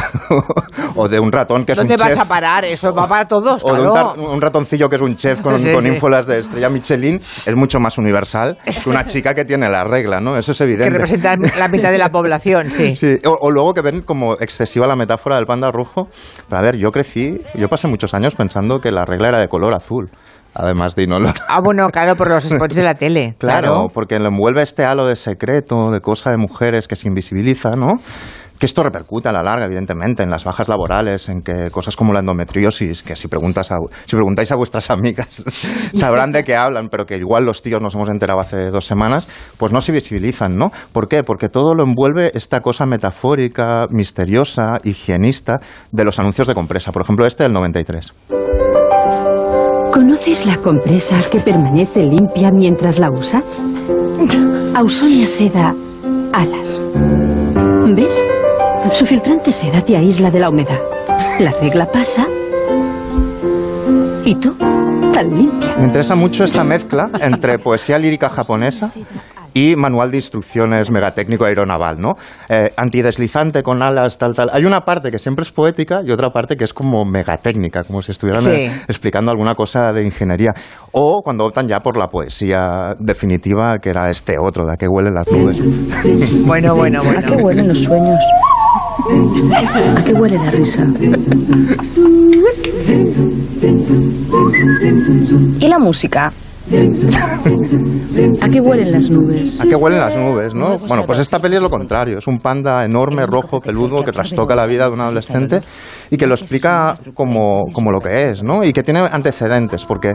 o 0.96 1.08
de 1.08 1.18
un 1.18 1.32
ratón 1.32 1.64
que 1.64 1.72
es 1.72 1.78
¿Dónde 1.78 1.94
un 1.94 2.00
vas 2.00 2.10
chef 2.10 2.20
a 2.20 2.24
parar? 2.26 2.64
Eso 2.64 2.92
va 2.94 3.08
para 3.08 3.26
todos, 3.26 3.62
o 3.64 3.74
de 3.74 3.80
un, 3.80 3.90
claro. 3.92 4.14
tar- 4.14 4.20
un 4.20 4.40
ratoncillo 4.40 4.88
que 4.88 4.96
es 4.96 5.02
un 5.02 5.16
chef 5.16 5.40
con, 5.40 5.58
Sí, 5.62 5.72
con 5.72 5.82
sí. 5.82 5.88
ínfulas 5.88 6.26
de 6.26 6.38
estrella 6.40 6.68
Michelin 6.68 7.16
es 7.16 7.54
mucho 7.56 7.78
más 7.80 7.96
universal 7.98 8.58
que 8.82 8.88
una 8.90 9.04
chica 9.06 9.34
que 9.34 9.44
tiene 9.44 9.68
la 9.68 9.84
regla, 9.84 10.20
¿no? 10.20 10.36
Eso 10.36 10.52
es 10.52 10.58
Que 10.58 10.64
evidente. 10.64 10.90
representa 10.90 11.36
la 11.58 11.68
mitad 11.68 11.90
de 11.90 11.98
la 12.02 12.10
población, 12.10 12.70
sí. 12.70 12.94
Sí, 12.94 13.16
o, 13.24 13.36
o 13.40 13.50
luego 13.50 13.72
que 13.72 13.82
ven 13.82 14.02
como 14.02 14.34
excesiva 14.34 14.86
la 14.86 14.96
metáfora 14.96 15.36
del 15.36 15.46
panda 15.46 15.70
rojo. 15.70 16.08
Pero 16.48 16.58
a 16.60 16.62
ver, 16.62 16.76
yo 16.76 16.90
crecí, 16.90 17.40
yo 17.54 17.68
pasé 17.68 17.88
muchos 17.88 18.14
años 18.14 18.34
pensando 18.34 18.80
que 18.80 18.90
la 18.90 19.04
regla 19.04 19.28
era 19.28 19.38
de 19.38 19.48
color 19.48 19.74
azul, 19.74 20.10
además 20.54 20.94
de 20.94 21.04
inolor. 21.04 21.34
Ah, 21.48 21.60
bueno, 21.62 21.88
claro, 21.88 22.16
por 22.16 22.28
los 22.28 22.44
spots 22.44 22.74
de 22.74 22.82
la 22.82 22.94
tele. 22.94 23.34
Claro, 23.38 23.86
porque 23.92 24.18
lo 24.18 24.28
envuelve 24.28 24.62
este 24.62 24.84
halo 24.84 25.06
de 25.06 25.16
secreto, 25.16 25.90
de 25.90 26.00
cosa 26.00 26.30
de 26.30 26.36
mujeres 26.36 26.88
que 26.88 26.96
se 26.96 27.08
invisibiliza, 27.08 27.76
¿no? 27.76 28.00
Que 28.62 28.66
esto 28.66 28.84
repercute 28.84 29.28
a 29.28 29.32
la 29.32 29.42
larga, 29.42 29.66
evidentemente, 29.66 30.22
en 30.22 30.30
las 30.30 30.44
bajas 30.44 30.68
laborales, 30.68 31.28
en 31.28 31.42
que 31.42 31.72
cosas 31.72 31.96
como 31.96 32.12
la 32.12 32.20
endometriosis, 32.20 33.02
que 33.02 33.16
si, 33.16 33.26
preguntas 33.26 33.72
si 34.04 34.14
preguntáis 34.14 34.52
a 34.52 34.54
vuestras 34.54 34.88
amigas, 34.88 35.42
sabrán 35.94 36.30
de 36.30 36.44
qué 36.44 36.54
hablan, 36.54 36.88
pero 36.88 37.04
que 37.04 37.16
igual 37.16 37.44
los 37.44 37.60
tíos 37.60 37.82
nos 37.82 37.96
hemos 37.96 38.08
enterado 38.08 38.38
hace 38.38 38.70
dos 38.70 38.86
semanas, 38.86 39.28
pues 39.58 39.72
no 39.72 39.80
se 39.80 39.90
visibilizan, 39.90 40.56
¿no? 40.56 40.70
¿Por 40.92 41.08
qué? 41.08 41.24
Porque 41.24 41.48
todo 41.48 41.74
lo 41.74 41.82
envuelve 41.82 42.30
esta 42.34 42.60
cosa 42.60 42.86
metafórica, 42.86 43.88
misteriosa, 43.90 44.78
higienista 44.84 45.58
de 45.90 46.04
los 46.04 46.20
anuncios 46.20 46.46
de 46.46 46.54
compresa. 46.54 46.92
Por 46.92 47.02
ejemplo, 47.02 47.26
este 47.26 47.42
del 47.42 47.52
93. 47.54 48.12
¿Conoces 49.92 50.46
la 50.46 50.58
compresa 50.58 51.18
que 51.32 51.40
permanece 51.40 52.04
limpia 52.04 52.52
mientras 52.52 53.00
la 53.00 53.10
usas? 53.10 53.60
Ausonia 54.76 55.26
Seda 55.26 55.74
Alas. 56.32 56.86
¿Ves? 57.96 58.24
Su 58.90 59.06
filtrante 59.06 59.50
seda 59.52 59.80
te 59.82 59.96
aísla 59.96 60.30
de 60.30 60.38
la 60.40 60.48
humedad. 60.50 60.78
La 61.38 61.52
regla 61.52 61.86
pasa. 61.86 62.26
¿Y 64.24 64.34
tú? 64.36 64.54
Tan 65.12 65.30
limpia. 65.34 65.74
Me 65.78 65.84
interesa 65.84 66.14
mucho 66.14 66.44
esta 66.44 66.62
mezcla 66.64 67.10
entre 67.20 67.58
poesía 67.62 67.98
lírica 67.98 68.28
japonesa 68.30 68.90
y 69.54 69.76
manual 69.76 70.10
de 70.10 70.16
instrucciones 70.16 70.90
megatécnico 70.90 71.44
aeronaval, 71.44 72.00
¿no? 72.00 72.12
Eh, 72.48 72.70
antideslizante 72.76 73.62
con 73.62 73.82
alas, 73.82 74.16
tal, 74.16 74.34
tal. 74.34 74.48
Hay 74.52 74.64
una 74.64 74.80
parte 74.82 75.10
que 75.10 75.18
siempre 75.18 75.42
es 75.42 75.50
poética 75.50 76.00
y 76.04 76.10
otra 76.10 76.30
parte 76.30 76.56
que 76.56 76.64
es 76.64 76.72
como 76.72 77.04
megatécnica, 77.04 77.82
como 77.84 78.00
si 78.02 78.12
estuvieran 78.12 78.42
Sí. 78.42 78.50
eh, 78.50 78.72
explicando 78.88 79.30
alguna 79.30 79.54
cosa 79.54 79.92
de 79.92 80.04
ingeniería. 80.04 80.52
O 80.92 81.20
cuando 81.22 81.44
optan 81.44 81.66
ya 81.68 81.80
por 81.80 81.96
la 81.98 82.08
poesía 82.08 82.94
definitiva, 82.98 83.78
que 83.78 83.90
era 83.90 84.08
este 84.10 84.36
otro, 84.38 84.64
de 84.64 84.72
a 84.72 84.76
qué 84.76 84.86
huelen 84.88 85.14
las 85.14 85.30
nubes. 85.30 85.60
Bueno, 86.46 86.74
bueno, 86.74 87.02
bueno. 87.04 87.18
¿A 87.18 87.22
qué 87.22 87.42
huelen 87.42 87.68
los 87.68 87.78
sueños? 87.80 88.20
¿A 89.96 90.02
qué 90.04 90.12
huele 90.12 90.36
la 90.38 90.50
risa? 90.50 90.84
¿Y 95.60 95.68
la 95.68 95.78
música? 95.78 96.32
¿A 98.40 98.48
qué 98.48 98.60
huelen 98.60 98.92
las 98.92 99.10
nubes? 99.10 99.60
¿A 99.60 99.64
qué 99.64 99.74
huelen 99.74 100.00
las 100.00 100.16
nubes, 100.16 100.54
no? 100.54 100.78
Bueno, 100.78 101.04
pues 101.06 101.18
esta 101.18 101.38
peli 101.38 101.56
es 101.56 101.62
lo 101.62 101.70
contrario. 101.70 102.18
Es 102.18 102.26
un 102.26 102.38
panda 102.38 102.84
enorme, 102.84 103.26
rojo, 103.26 103.60
peludo, 103.60 104.02
que 104.04 104.12
trastoca 104.12 104.54
la 104.54 104.66
vida 104.66 104.86
de 104.86 104.92
un 104.92 105.00
adolescente 105.00 105.60
y 106.10 106.16
que 106.16 106.26
lo 106.26 106.34
explica 106.34 106.94
como, 107.14 107.64
como 107.72 107.90
lo 107.90 108.00
que 108.00 108.28
es, 108.28 108.42
¿no? 108.42 108.62
Y 108.64 108.72
que 108.72 108.82
tiene 108.82 109.00
antecedentes, 109.00 109.84
porque 109.84 110.12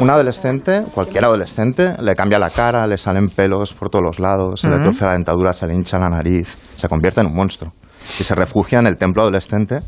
un 0.00 0.10
adolescente, 0.10 0.84
cualquier 0.94 1.24
adolescente, 1.24 1.94
le 2.00 2.14
cambia 2.14 2.38
la 2.38 2.50
cara, 2.50 2.86
le 2.86 2.98
salen 2.98 3.28
pelos 3.28 3.72
por 3.72 3.88
todos 3.88 4.04
los 4.04 4.18
lados, 4.18 4.60
se 4.60 4.68
le 4.68 4.78
torce 4.78 5.04
la 5.04 5.12
dentadura, 5.14 5.52
se 5.52 5.66
le 5.66 5.74
hincha 5.74 5.98
la 5.98 6.08
nariz, 6.08 6.56
se 6.76 6.88
convierte 6.88 7.20
en 7.20 7.28
un 7.28 7.34
monstruo. 7.34 7.72
Y 8.18 8.24
se 8.24 8.34
refugia 8.34 8.78
en 8.78 8.86
el 8.86 8.98
templo 8.98 9.22
adolescente 9.22 9.80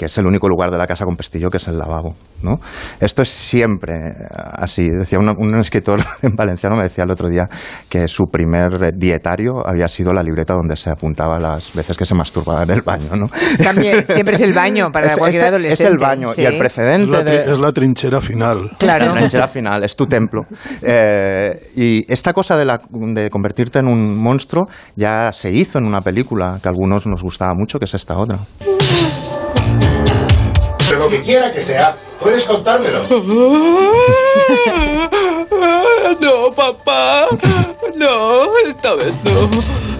que 0.00 0.06
es 0.06 0.16
el 0.16 0.24
único 0.24 0.48
lugar 0.48 0.70
de 0.70 0.78
la 0.78 0.86
casa 0.86 1.04
con 1.04 1.14
pestillo 1.14 1.50
que 1.50 1.58
es 1.58 1.68
el 1.68 1.76
lavabo. 1.76 2.14
¿no? 2.42 2.58
Esto 3.00 3.20
es 3.20 3.28
siempre 3.28 3.98
así. 4.32 4.88
Decía 4.88 5.18
un, 5.18 5.28
un 5.28 5.54
escritor 5.56 6.00
en 6.22 6.30
valenciano, 6.34 6.74
me 6.74 6.84
decía 6.84 7.04
el 7.04 7.10
otro 7.10 7.28
día 7.28 7.46
que 7.90 8.08
su 8.08 8.24
primer 8.32 8.94
dietario 8.96 9.62
había 9.62 9.88
sido 9.88 10.14
la 10.14 10.22
libreta 10.22 10.54
donde 10.54 10.74
se 10.76 10.88
apuntaba 10.88 11.38
las 11.38 11.74
veces 11.74 11.98
que 11.98 12.06
se 12.06 12.14
masturbaba 12.14 12.62
en 12.62 12.70
el 12.70 12.80
baño. 12.80 13.14
¿no? 13.14 13.28
También, 13.62 14.06
siempre 14.08 14.36
es 14.36 14.40
el 14.40 14.54
baño 14.54 14.86
para 14.90 15.08
Es- 15.08 15.16
cualquier 15.18 15.42
este- 15.42 15.48
adolescente. 15.54 15.82
Es 15.84 15.90
el 15.92 15.98
baño 15.98 16.32
sí. 16.32 16.40
y 16.40 16.44
el 16.46 16.56
precedente 16.56 17.18
Es 17.18 17.24
la, 17.24 17.30
de... 17.30 17.52
es 17.52 17.58
la 17.58 17.72
trinchera 17.72 18.20
final. 18.22 18.70
Claro. 18.78 19.04
La 19.08 19.12
trinchera 19.12 19.48
final, 19.48 19.84
es 19.84 19.94
tu 19.94 20.06
templo. 20.06 20.46
Eh, 20.80 21.60
y 21.76 22.10
esta 22.10 22.32
cosa 22.32 22.56
de, 22.56 22.64
la- 22.64 22.80
de 22.90 23.28
convertirte 23.28 23.80
en 23.80 23.86
un 23.86 24.16
monstruo 24.16 24.66
ya 24.96 25.30
se 25.34 25.50
hizo 25.52 25.76
en 25.76 25.84
una 25.84 26.00
película 26.00 26.58
que 26.62 26.68
a 26.68 26.70
algunos 26.70 27.06
nos 27.06 27.22
gustaba 27.22 27.52
mucho, 27.54 27.78
que 27.78 27.84
es 27.84 27.92
esta 27.92 28.16
otra. 28.16 28.38
Pero 30.90 31.04
lo 31.04 31.08
que 31.08 31.20
quiera 31.20 31.52
que 31.52 31.60
sea, 31.60 31.94
puedes 32.18 32.44
contármelo. 32.44 33.00
No, 36.20 36.50
papá. 36.54 37.26
No, 37.96 38.56
esta 38.66 38.94
vez 38.94 39.14
no. 39.24 39.48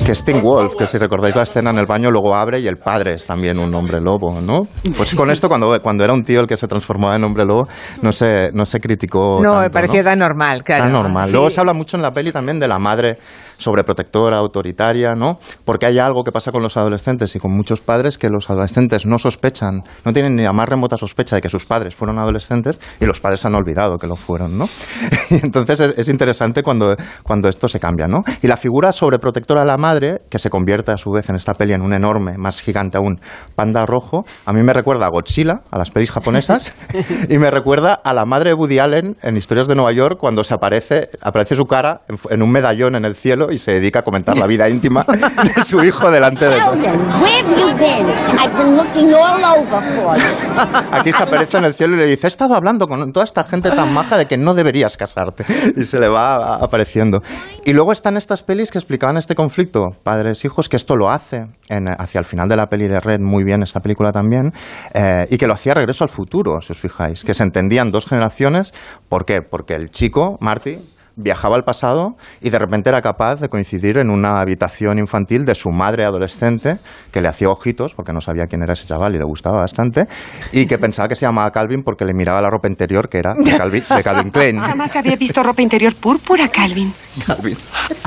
Que 0.05 0.13
es 0.13 0.25
Teen 0.25 0.43
Wolf, 0.43 0.75
que 0.77 0.87
si 0.87 0.99
recordáis 0.99 1.37
la 1.37 1.43
escena 1.43 1.71
en 1.71 1.79
el 1.79 1.87
baño, 1.87 2.11
luego 2.11 2.35
abre 2.35 2.61
y 2.61 2.67
el 2.67 2.77
padre 2.77 3.15
es 3.15 3.25
también 3.25 3.59
un 3.59 3.73
hombre 3.75 4.01
lobo, 4.01 4.41
¿no? 4.41 4.63
Pues 4.97 5.15
con 5.15 5.31
esto, 5.31 5.49
cuando, 5.49 5.81
cuando 5.81 6.05
era 6.05 6.13
un 6.13 6.25
tío 6.25 6.41
el 6.41 6.47
que 6.47 6.57
se 6.57 6.67
transformaba 6.67 7.17
en 7.17 7.25
hombre 7.25 7.45
lobo, 7.45 7.69
no 8.03 8.13
se, 8.13 8.51
no 8.53 8.65
se 8.67 8.81
criticó. 8.81 9.41
No, 9.41 9.61
me 9.61 9.71
pareció 9.71 10.03
tan 10.03 10.19
normal, 10.19 10.63
claro. 10.65 10.85
Tan 10.85 10.93
normal. 10.93 11.27
Sí. 11.27 11.33
Luego 11.33 11.49
se 11.49 11.61
habla 11.61 11.73
mucho 11.73 11.97
en 11.97 12.03
la 12.03 12.11
peli 12.11 12.33
también 12.33 12.59
de 12.59 12.69
la 12.69 12.79
madre 12.79 13.19
sobreprotectora, 13.61 14.39
autoritaria, 14.39 15.15
¿no? 15.15 15.39
Porque 15.65 15.87
hay 15.87 15.99
algo 15.99 16.25
que 16.25 16.33
pasa 16.33 16.51
con 16.51 16.63
los 16.63 16.77
adolescentes 16.77 17.35
y 17.37 17.39
con 17.39 17.53
muchos 17.57 17.81
padres 17.81 18.19
que 18.19 18.29
los 18.29 18.51
adolescentes 18.51 19.07
no 19.07 19.19
sospechan, 19.19 19.83
no 20.05 20.13
tienen 20.13 20.37
ni 20.37 20.43
la 20.43 20.53
más 20.53 20.69
remota 20.69 20.97
sospecha 20.97 21.37
de 21.37 21.43
que 21.43 21.49
sus 21.49 21.67
padres 21.67 21.95
fueron 21.95 22.19
adolescentes 22.19 22.81
y 23.01 23.07
los 23.07 23.21
padres 23.21 23.45
han 23.45 23.55
olvidado 23.55 23.99
que 23.99 24.07
lo 24.07 24.17
fueron, 24.17 24.59
¿no? 24.59 24.67
Y 25.31 25.35
entonces 25.35 25.79
es, 25.81 25.95
es 25.97 26.09
interesante 26.09 26.63
cuando, 26.63 26.97
cuando 27.23 27.49
esto 27.49 27.69
se 27.69 27.79
cambia, 27.79 28.07
¿no? 28.07 28.23
Y 28.43 28.49
la 28.49 28.57
figura 28.57 28.91
sobreprotectora 28.93 29.61
de 29.61 29.67
la 29.67 29.77
madre, 29.77 30.23
que 30.29 30.39
se 30.39 30.51
convierte 30.51 30.91
a 30.91 30.97
su 30.97 31.11
vez 31.11 31.29
en 31.29 31.37
esta 31.37 31.55
peli 31.55 31.73
en 31.73 31.83
un 31.83 31.93
enorme, 31.93 32.37
más 32.37 32.63
gigante 32.63 32.97
aún, 32.99 33.21
panda 33.55 33.87
rojo, 33.87 34.25
a 34.45 34.53
mí 34.53 34.63
me 34.63 34.73
recuerda 34.73 35.07
a 35.07 35.11
Godzilla, 35.11 35.63
a 35.71 35.79
las 35.79 35.91
pelis 35.91 36.11
japonesas, 36.11 36.75
y 37.29 37.39
me 37.39 37.51
recuerda 37.51 37.95
a 37.95 38.15
la 38.15 38.25
madre 38.25 38.51
de 38.51 38.55
Woody 38.55 38.79
Allen 38.79 39.17
en 39.23 39.37
Historias 39.37 39.69
de 39.69 39.75
Nueva 39.75 39.93
York 39.93 40.19
cuando 40.19 40.43
se 40.43 40.55
aparece, 40.55 41.09
aparece 41.21 41.55
su 41.55 41.65
cara 41.65 42.03
en, 42.09 42.19
en 42.31 42.43
un 42.43 42.51
medallón 42.51 42.97
en 42.97 43.05
el 43.05 43.15
cielo 43.15 43.50
y 43.53 43.59
se 43.59 43.73
dedica 43.73 44.01
a 44.01 44.03
comentar 44.03 44.37
la 44.37 44.47
vida 44.47 44.69
íntima 44.69 45.05
de 45.05 45.63
su 45.65 45.83
hijo 45.83 46.11
delante 46.11 46.49
de 46.49 46.59
todos. 46.61 46.77
Where 46.77 46.93
have 46.93 47.61
you 47.61 47.77
been? 47.77 48.07
I've 48.39 48.57
been 48.57 48.77
looking 48.77 49.15
all 49.15 49.45
over 49.59 49.83
for 49.95 50.17
you. 50.17 50.91
Aquí 50.93 51.13
se 51.13 51.23
aparece 51.23 51.59
en 51.59 51.65
el 51.65 51.75
cielo 51.75 51.97
y 51.97 51.99
le 52.01 52.07
dice, 52.07 52.27
he 52.27 52.29
estado 52.29 52.55
hablando 52.55 52.87
con 52.89 53.13
toda 53.13 53.25
esta 53.25 53.45
gente 53.45 53.71
tan 53.71 53.93
maja 53.93 54.17
de 54.19 54.27
que 54.27 54.37
no 54.37 54.55
deberías 54.55 54.97
casarte. 54.97 55.45
Y 55.77 55.85
se 55.85 55.99
le 55.99 56.09
va 56.09 56.57
apareciendo. 56.57 57.23
Y 57.65 57.73
luego 57.73 57.93
están 57.93 58.17
estas 58.17 58.43
pelis 58.43 58.71
que 58.71 58.79
explicaban 58.79 59.17
este 59.17 59.35
conflicto, 59.35 59.91
padres-hijos, 60.03 60.69
que 60.69 60.77
esto 60.77 60.97
lo 60.97 61.11
hace 61.11 61.47
en- 61.69 61.89
hacia 61.89 62.19
el 62.19 62.25
final 62.25 62.49
de 62.49 62.57
la 62.57 62.67
peli 62.69 62.89
de 62.89 63.01
Red 63.01 63.21
muy 63.21 63.45
bien, 63.45 63.63
esta 63.63 63.81
película 63.81 64.13
también, 64.13 64.53
eh, 64.95 65.27
y 65.31 65.37
que 65.39 65.47
lo 65.47 65.55
hacía 65.55 65.75
Regreso 65.75 66.05
al 66.05 66.11
Futuro, 66.11 66.61
si 66.63 66.73
os 66.73 66.79
fijáis, 66.79 67.25
que 67.25 67.35
se 67.35 67.43
entendían 67.43 67.91
dos 67.91 68.07
generaciones. 68.07 68.73
¿Por 69.09 69.25
qué? 69.25 69.43
Porque 69.43 69.75
el 69.75 69.91
chico, 69.91 70.37
Marty, 70.41 70.79
viajaba 71.23 71.57
al 71.57 71.65
pasado 71.65 72.17
y 72.41 72.51
de 72.51 72.59
repente 72.59 72.91
era 72.91 73.01
capaz 73.01 73.37
de 73.41 73.49
coincidir 73.49 73.99
en 73.99 74.11
una 74.11 74.41
habitación 74.41 74.99
infantil 74.99 75.45
de 75.45 75.55
su 75.55 75.71
madre 75.71 76.05
adolescente 76.05 76.77
que 77.13 77.21
le 77.21 77.29
hacía 77.29 77.49
ojitos 77.49 77.95
porque 77.95 78.13
no 78.13 78.21
sabía 78.21 78.47
quién 78.47 78.63
era 78.63 78.73
ese 78.73 78.87
chaval 78.87 79.15
y 79.15 79.19
le 79.19 79.25
gustaba 79.25 79.59
bastante 79.59 80.07
y 80.53 80.67
que 80.67 80.79
pensaba 80.79 81.09
que 81.09 81.15
se 81.17 81.27
llamaba 81.27 81.51
Calvin 81.51 81.83
porque 81.83 82.05
le 82.05 82.15
miraba 82.15 82.41
la 82.41 82.51
ropa 82.51 82.69
interior 82.69 83.09
que 83.09 83.19
era 83.19 83.35
de 83.35 83.57
Calvin, 83.57 83.83
de 83.97 84.03
Calvin 84.03 84.31
Klein. 84.33 84.59
Jamás 84.61 84.97
había 84.97 85.17
visto 85.17 85.43
ropa 85.43 85.63
interior 85.63 85.95
púrpura, 85.95 86.49
Calvin. 86.49 86.93
Calvin. 87.27 87.57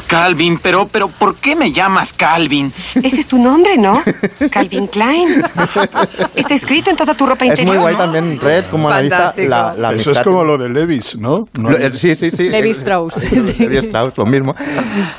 Calvin, 0.07 0.59
pero, 0.61 0.87
pero 0.87 1.07
¿por 1.07 1.35
qué 1.35 1.55
me 1.55 1.71
llamas 1.71 2.13
Calvin? 2.13 2.71
Ese 2.95 3.21
es 3.21 3.27
tu 3.27 3.37
nombre, 3.37 3.77
¿no? 3.77 4.01
Calvin 4.51 4.87
Klein. 4.87 5.43
Está 6.35 6.53
escrito 6.55 6.89
en 6.89 6.95
toda 6.95 7.13
tu 7.13 7.25
ropa 7.25 7.45
Es 7.45 7.51
interior. 7.51 7.75
muy 7.75 7.81
guay 7.83 7.95
también 7.95 8.39
Red 8.39 8.65
como 8.69 8.89
analiza 8.89 9.33
la, 9.37 9.73
la 9.77 9.93
Eso 9.93 10.11
es 10.11 10.21
como 10.21 10.43
lo 10.43 10.57
de 10.57 10.69
Levis, 10.69 11.17
¿no? 11.19 11.45
No 11.53 11.69
Sí, 11.93 12.15
sí, 12.15 12.31
sí. 12.31 12.43
Levi 12.49 12.69
Strauss. 12.69 13.02
Levi 13.59 13.77
Strauss, 13.77 14.17
lo 14.17 14.25
mismo. 14.25 14.53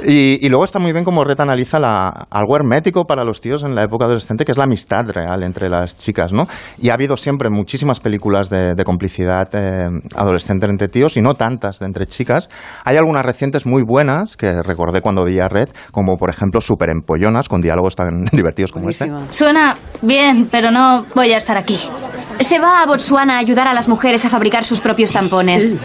Y, 0.05 0.45
y 0.45 0.49
luego 0.49 0.65
está 0.65 0.79
muy 0.79 0.93
bien 0.93 1.05
como 1.05 1.25
Red 1.25 1.41
analiza 1.41 1.79
la, 1.79 2.27
algo 2.31 2.57
hermético 2.57 3.05
para 3.05 3.25
los 3.25 3.41
tíos 3.41 3.63
en 3.65 3.75
la 3.75 3.83
época 3.83 4.05
adolescente, 4.05 4.45
que 4.45 4.53
es 4.53 4.59
la 4.59 4.65
amistad 4.65 5.09
real 5.11 5.43
entre 5.43 5.69
las 5.69 5.99
chicas, 5.99 6.33
¿no? 6.33 6.47
Y 6.79 6.91
ha 6.91 6.95
habido 6.95 7.17
siempre 7.17 7.51
muchísimas 7.51 8.01
películas 8.01 8.49
de, 8.49 8.75
de 8.75 8.85
complicidad 8.85 9.49
eh, 9.53 9.89
adolescente 10.17 10.67
entre 10.67 10.89
tíos 10.89 11.17
y 11.17 11.21
no 11.21 11.35
tantas 11.35 11.79
de 11.79 11.87
entre 11.87 12.07
chicas. 12.07 12.49
Hay 12.85 12.97
algunas 12.97 13.25
recientes 13.25 13.67
muy 13.67 13.83
buenas 13.83 14.37
que 14.37 14.53
recordé 14.63 15.01
cuando 15.01 15.25
veía 15.25 15.49
Red, 15.49 15.69
como 15.93 16.17
por 16.17 16.31
ejemplo 16.31 16.61
Super 16.61 16.91
Empollonas, 16.91 17.49
con 17.49 17.61
diálogos 17.61 17.97
tan 17.97 18.25
divertidos 18.33 18.73
como 18.73 18.89
este. 18.89 19.11
Suena 19.31 19.77
bien, 20.03 20.49
pero 20.51 20.71
no 20.71 21.07
voy 21.15 21.33
a 21.33 21.39
estar 21.39 21.57
aquí. 21.57 21.79
Se 22.41 22.59
va 22.59 22.83
a 22.83 22.87
Botswana 22.87 23.37
a 23.37 23.39
ayudar 23.39 23.69
a 23.69 23.75
las 23.75 23.89
mujeres 23.89 24.25
a 24.25 24.29
fabricar 24.29 24.65
sus 24.65 24.81
propios 24.81 25.13
tampones. 25.13 25.79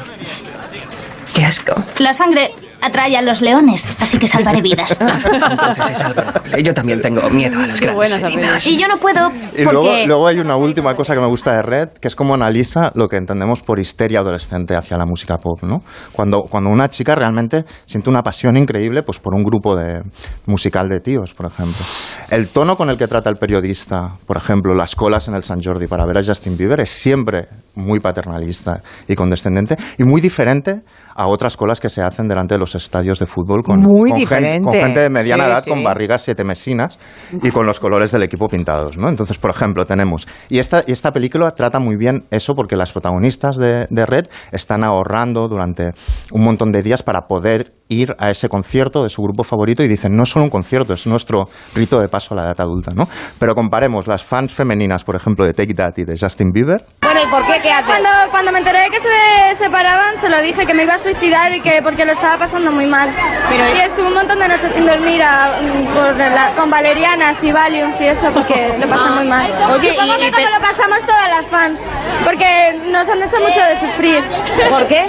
La 2.00 2.14
sangre 2.14 2.52
atrae 2.82 3.18
a 3.18 3.22
los 3.22 3.42
leones, 3.42 3.88
así 4.00 4.18
que 4.18 4.28
salvaré 4.28 4.62
vidas. 4.62 5.00
Entonces 5.52 5.88
se 5.88 5.96
salva. 5.96 6.42
Yo 6.64 6.74
también 6.74 7.02
tengo 7.02 7.30
miedo 7.30 7.60
a 7.60 7.68
las 7.68 7.80
grandes 7.80 8.14
felinas. 8.14 8.68
Y 8.68 8.78
yo 8.78 8.88
no 8.88 8.98
puedo 8.98 9.32
Y 9.56 9.64
luego, 9.64 9.84
porque... 9.84 10.08
luego 10.08 10.28
hay 10.28 10.40
una 10.40 10.56
última 10.56 10.96
cosa 10.96 11.14
que 11.14 11.22
me 11.22 11.28
gusta 11.28 11.54
de 11.54 11.62
Red, 11.62 11.90
que 12.00 12.08
es 12.08 12.16
cómo 12.16 12.34
analiza 12.34 12.92
lo 12.96 13.08
que 13.08 13.18
entendemos 13.18 13.62
por 13.62 13.80
histeria 13.80 14.20
adolescente 14.20 14.76
hacia 14.76 14.98
la 14.98 15.06
música 15.06 15.38
pop, 15.38 15.62
¿no? 15.64 15.84
Cuando, 16.12 16.42
cuando 16.42 16.70
una 16.70 16.90
chica 16.90 17.16
realmente 17.16 17.66
siente 17.86 18.10
una 18.10 18.22
pasión 18.22 18.58
increíble 18.58 19.04
pues, 19.04 19.20
por 19.20 19.34
un 19.34 19.44
grupo 19.44 19.76
de 19.76 20.02
musical 20.46 20.90
de 20.90 21.00
tíos, 21.00 21.34
por 21.34 21.48
ejemplo. 21.48 21.86
El 22.30 22.48
tono 22.50 22.76
con 22.76 22.90
el 22.90 22.98
que 22.98 23.08
trata 23.08 23.30
el 23.30 23.38
periodista, 23.38 24.16
por 24.26 24.38
ejemplo, 24.38 24.74
las 24.74 24.96
colas 24.96 25.28
en 25.28 25.36
el 25.36 25.44
San 25.44 25.62
Jordi 25.62 25.88
para 25.88 26.06
ver 26.06 26.18
a 26.18 26.24
Justin 26.24 26.58
Bieber, 26.58 26.80
es 26.80 26.90
siempre 26.90 27.48
muy 27.76 28.00
paternalista 28.00 28.82
y 29.08 29.16
condescendente 29.16 29.78
y 29.98 30.04
muy 30.04 30.22
diferente 30.22 30.82
a 31.16 31.28
otras 31.28 31.58
colas 31.58 31.80
que 31.80 31.90
se 31.90 32.02
hacen 32.02 32.28
delante 32.28 32.56
de 32.56 32.60
los 32.60 32.69
estadios 32.76 33.20
de 33.20 33.26
fútbol 33.26 33.64
con, 33.64 33.82
Muy 33.82 34.12
con, 34.26 34.64
con 34.64 34.74
gente 34.74 35.00
de 35.00 35.10
mediana 35.10 35.46
Sí, 35.46 35.50
edad, 35.50 35.64
sí. 35.64 35.70
con 35.70 35.84
barrigas 35.84 36.22
siete 36.24 36.44
mesinas 36.44 37.00
y 37.42 37.50
con 37.50 37.66
los 37.66 37.80
colores 37.80 38.12
del 38.12 38.24
equipo 38.24 38.48
pintados, 38.48 38.98
¿no? 38.98 39.10
Entonces, 39.10 39.38
por 39.38 39.52
ejemplo, 39.52 39.86
tenemos... 39.86 40.28
Y 40.50 40.60
esta, 40.60 40.84
y 40.86 40.92
esta 40.92 41.12
película 41.12 41.52
trata 41.52 41.80
muy 41.80 41.96
bien 41.96 42.24
eso 42.32 42.56
porque 42.56 42.76
las 42.76 42.92
protagonistas 42.92 43.58
de, 43.58 43.88
de 43.90 44.06
Red 44.06 44.26
están 44.52 44.84
ahorrando 44.84 45.48
durante 45.48 45.92
un 46.32 46.44
montón 46.44 46.72
de 46.72 46.82
días 46.82 47.04
para 47.04 47.28
poder 47.28 47.79
ir 47.92 48.16
a 48.20 48.30
ese 48.30 48.48
concierto 48.50 49.02
de 49.04 49.10
su 49.10 49.22
grupo 49.24 49.44
favorito 49.44 49.82
y 49.84 49.88
dicen, 49.88 50.16
no 50.16 50.22
es 50.24 50.30
solo 50.30 50.46
un 50.46 50.52
concierto, 50.52 50.94
es 50.94 51.08
nuestro 51.08 51.46
rito 51.74 52.00
de 52.00 52.08
paso 52.08 52.34
a 52.34 52.38
la 52.38 52.44
edad 52.44 52.62
adulta, 52.62 52.92
¿no? 52.96 53.08
Pero 53.40 53.56
comparemos 53.56 54.06
las 54.08 54.24
fans 54.24 54.54
femeninas, 54.54 55.04
por 55.04 55.16
ejemplo, 55.16 55.44
de 55.44 55.54
Take 55.54 55.74
That 55.74 55.94
y 55.98 56.04
de 56.06 56.16
Justin 56.20 56.52
Bieber, 56.54 56.86
Bueno, 57.02 57.20
¿y 57.24 57.28
por 57.32 57.44
qué? 57.48 57.60
¿Qué 57.64 57.72
haces? 57.72 57.88
Cuando, 57.88 58.10
cuando 58.30 58.52
me 58.52 58.60
enteré 58.60 58.82
de 58.84 58.90
que 58.92 59.00
se 59.00 59.56
separaban, 59.64 60.16
se 60.18 60.30
lo 60.30 60.40
dije 60.42 60.66
que 60.68 60.74
me 60.76 60.84
iba 60.84 60.94
a 60.94 60.98
suicidar 61.00 61.52
y 61.56 61.62
que 61.62 61.80
porque 61.82 62.06
lo 62.06 62.12
estaba 62.14 62.38
pasando 62.38 62.72
muy 62.72 62.86
mal. 62.86 63.10
y 63.10 63.80
estuve 63.82 64.08
un 64.08 64.14
montón 64.14 64.38
de 64.38 64.48
noches 64.48 64.72
sin 64.72 64.86
dormir 64.86 65.22
a- 65.24 65.58
por 65.96 66.16
la- 66.16 66.54
con 66.56 66.70
valerianas 66.70 67.44
y 67.44 67.52
valiums 67.52 68.00
y 68.00 68.06
eso 68.06 68.30
porque 68.32 68.70
lo 68.80 68.88
pasé 68.88 69.10
muy 69.10 69.28
mal. 69.28 69.52
Oye, 69.74 69.94
Supongo 69.94 70.14
y- 70.16 70.20
que 70.20 70.28
y 70.28 70.32
como 70.32 70.50
lo 70.50 70.62
pasamos 70.62 71.02
todas 71.06 71.30
las 71.30 71.46
fans, 71.48 71.82
porque 72.24 72.80
nos 72.92 73.10
han 73.10 73.24
hecho 73.24 73.40
mucho 73.40 73.62
de 73.62 73.76
sufrir. 73.76 74.24
¿Por 74.70 74.86
qué? 74.86 75.06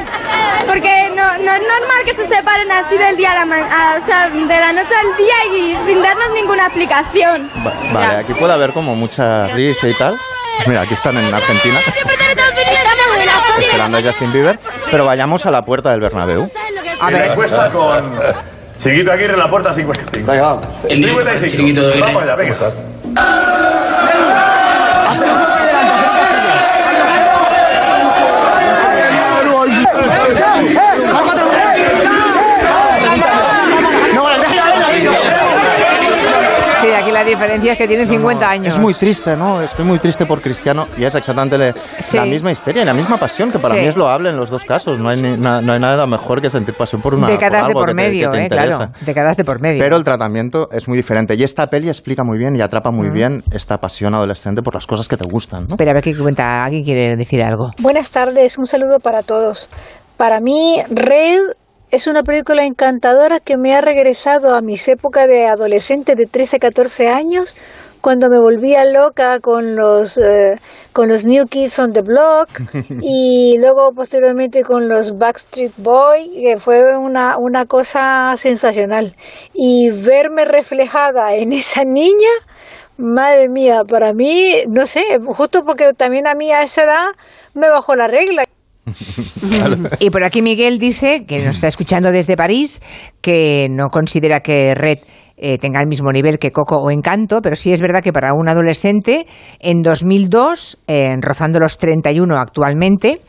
Porque 0.66 1.08
no, 1.14 1.24
no 1.44 1.52
es 1.52 1.62
normal 1.62 2.00
que 2.06 2.14
se 2.14 2.24
separen 2.24 2.69
así 2.78 2.96
del 2.96 3.16
día 3.16 3.32
a 3.32 3.34
la 3.36 3.44
ma- 3.46 3.56
a- 3.58 3.96
o 3.96 4.00
sea, 4.04 4.28
de 4.30 4.44
la 4.46 4.72
noche 4.72 4.94
al 4.94 5.16
día 5.16 5.34
y 5.58 5.76
sin 5.86 6.02
darnos 6.02 6.30
ninguna 6.34 6.66
explicación. 6.66 7.50
Va- 7.66 7.72
vale, 7.92 8.16
aquí 8.20 8.34
puede 8.34 8.52
haber 8.52 8.72
como 8.72 8.94
mucha 8.94 9.46
risa 9.48 9.88
y 9.88 9.94
tal. 9.94 10.16
Mira, 10.66 10.82
aquí 10.82 10.94
están 10.94 11.16
en 11.16 11.32
Argentina, 11.34 11.78
esperando 13.58 13.98
a 13.98 14.02
Justin 14.02 14.32
Bieber, 14.32 14.58
pero 14.90 15.04
vayamos 15.06 15.46
a 15.46 15.50
la 15.50 15.62
puerta 15.62 15.90
del 15.90 16.00
Bernabéu. 16.00 16.50
A 17.00 17.10
ver. 17.10 17.30
encuesta 17.30 17.70
con 17.70 18.12
Chiquito 18.78 19.10
Aguirre 19.12 19.32
en 19.34 19.38
la 19.38 19.48
puerta 19.48 19.72
55. 19.72 20.30
Venga, 20.30 20.42
vamos. 20.42 20.66
El 20.88 21.04
55. 21.04 21.80
Vamos 22.00 22.22
allá, 22.22 22.36
venga. 22.36 22.56
Sí, 36.82 36.88
aquí 36.92 37.09
la 37.22 37.28
diferencia 37.30 37.72
es 37.72 37.78
que 37.78 37.86
tiene 37.88 38.06
50 38.06 38.50
años. 38.50 38.74
Es 38.74 38.80
muy 38.80 38.94
triste, 38.94 39.36
¿no? 39.36 39.60
Estoy 39.60 39.84
muy 39.84 39.98
triste 39.98 40.26
por 40.26 40.40
Cristiano 40.40 40.86
y 40.96 41.04
es 41.04 41.14
exactamente 41.14 41.58
le- 41.58 41.74
Sí. 42.00 42.16
la 42.16 42.24
misma 42.24 42.50
histeria 42.50 42.82
y 42.82 42.84
la 42.86 42.94
misma 42.94 43.16
pasión, 43.18 43.50
que 43.52 43.58
para 43.58 43.74
Sí. 43.74 43.80
mí 43.80 43.86
es 43.86 43.96
loable 43.96 44.30
en 44.30 44.36
los 44.36 44.50
dos 44.50 44.64
casos. 44.64 44.98
No 44.98 45.08
hay, 45.08 45.20
ni- 45.20 45.36
na- 45.36 45.60
no 45.60 45.72
hay 45.72 45.80
nada 45.80 46.06
mejor 46.06 46.40
que 46.40 46.50
sentir 46.50 46.74
pasión 46.74 47.00
por 47.02 47.14
una 47.14 47.26
Décadas 47.28 47.64
por 47.64 47.72
por 47.72 47.86
que 47.86 47.90
te- 47.90 47.94
medio, 47.94 48.30
que 48.30 48.38
te 48.38 48.44
eh, 48.46 48.48
claro. 48.48 48.92
Décadas 49.02 49.36
de 49.36 49.44
por 49.44 49.60
medio. 49.60 49.82
Pero 49.82 49.96
el 49.96 50.04
tratamiento 50.04 50.68
es 50.72 50.88
muy 50.88 50.96
diferente. 50.96 51.34
Y 51.34 51.42
esta 51.42 51.66
peli 51.68 51.88
explica 51.88 52.22
muy 52.24 52.38
bien 52.38 52.56
y 52.56 52.62
atrapa 52.62 52.90
muy 52.90 53.10
Mm. 53.10 53.12
bien 53.12 53.44
esta 53.52 53.78
pasión 53.78 54.14
adolescente 54.14 54.62
por 54.62 54.74
las 54.74 54.86
cosas 54.86 55.06
que 55.08 55.16
te 55.16 55.24
gustan, 55.24 55.64
¿no? 55.68 55.74
Espera, 55.74 55.90
a 55.90 55.94
ver 55.94 56.02
qué 56.04 56.16
cuenta. 56.16 56.64
¿Alguien 56.64 56.84
quiere 56.84 57.16
decir 57.16 57.42
algo? 57.42 57.70
Buenas 57.80 58.10
tardes, 58.10 58.56
un 58.58 58.66
saludo 58.66 58.98
para 59.00 59.22
todos. 59.22 59.68
Para 60.16 60.40
mí, 60.40 60.82
Red 60.90 61.40
es 61.90 62.06
una 62.06 62.22
película 62.22 62.64
encantadora 62.64 63.40
que 63.40 63.56
me 63.56 63.74
ha 63.74 63.80
regresado 63.80 64.54
a 64.54 64.60
mis 64.60 64.86
épocas 64.88 65.26
de 65.26 65.46
adolescente 65.46 66.14
de 66.14 66.26
13 66.26 66.56
a 66.56 66.60
14 66.60 67.08
años, 67.08 67.56
cuando 68.00 68.28
me 68.30 68.38
volvía 68.38 68.84
loca 68.84 69.40
con 69.40 69.74
los, 69.74 70.16
eh, 70.16 70.56
con 70.92 71.08
los 71.08 71.24
New 71.24 71.46
Kids 71.46 71.78
on 71.80 71.92
the 71.92 72.02
Block 72.02 72.48
y 73.02 73.56
luego 73.58 73.90
posteriormente 73.94 74.62
con 74.62 74.88
los 74.88 75.18
Backstreet 75.18 75.72
Boys, 75.78 76.28
que 76.32 76.56
fue 76.56 76.96
una, 76.96 77.36
una 77.38 77.66
cosa 77.66 78.32
sensacional. 78.36 79.14
Y 79.52 79.90
verme 79.90 80.44
reflejada 80.44 81.34
en 81.34 81.52
esa 81.52 81.82
niña, 81.84 82.30
madre 82.96 83.48
mía, 83.48 83.82
para 83.86 84.12
mí, 84.12 84.62
no 84.68 84.86
sé, 84.86 85.02
justo 85.26 85.62
porque 85.66 85.92
también 85.92 86.28
a 86.28 86.34
mí 86.34 86.52
a 86.52 86.62
esa 86.62 86.84
edad 86.84 87.06
me 87.54 87.68
bajó 87.68 87.96
la 87.96 88.06
regla. 88.06 88.44
Y 90.00 90.10
por 90.10 90.24
aquí 90.24 90.42
Miguel 90.42 90.78
dice, 90.78 91.24
que 91.26 91.38
nos 91.38 91.56
está 91.56 91.68
escuchando 91.68 92.12
desde 92.12 92.36
París, 92.36 92.80
que 93.20 93.68
no 93.70 93.88
considera 93.88 94.40
que 94.40 94.74
Red 94.74 94.98
eh, 95.42 95.56
tenga 95.56 95.80
el 95.80 95.86
mismo 95.86 96.12
nivel 96.12 96.38
que 96.38 96.52
Coco 96.52 96.76
o 96.76 96.90
Encanto, 96.90 97.40
pero 97.42 97.56
sí 97.56 97.72
es 97.72 97.80
verdad 97.80 98.02
que 98.02 98.12
para 98.12 98.34
un 98.34 98.46
adolescente, 98.46 99.26
en 99.58 99.80
2002, 99.80 100.78
eh, 100.86 101.16
rozando 101.18 101.58
los 101.58 101.78
31 101.78 102.36
actualmente, 102.36 103.22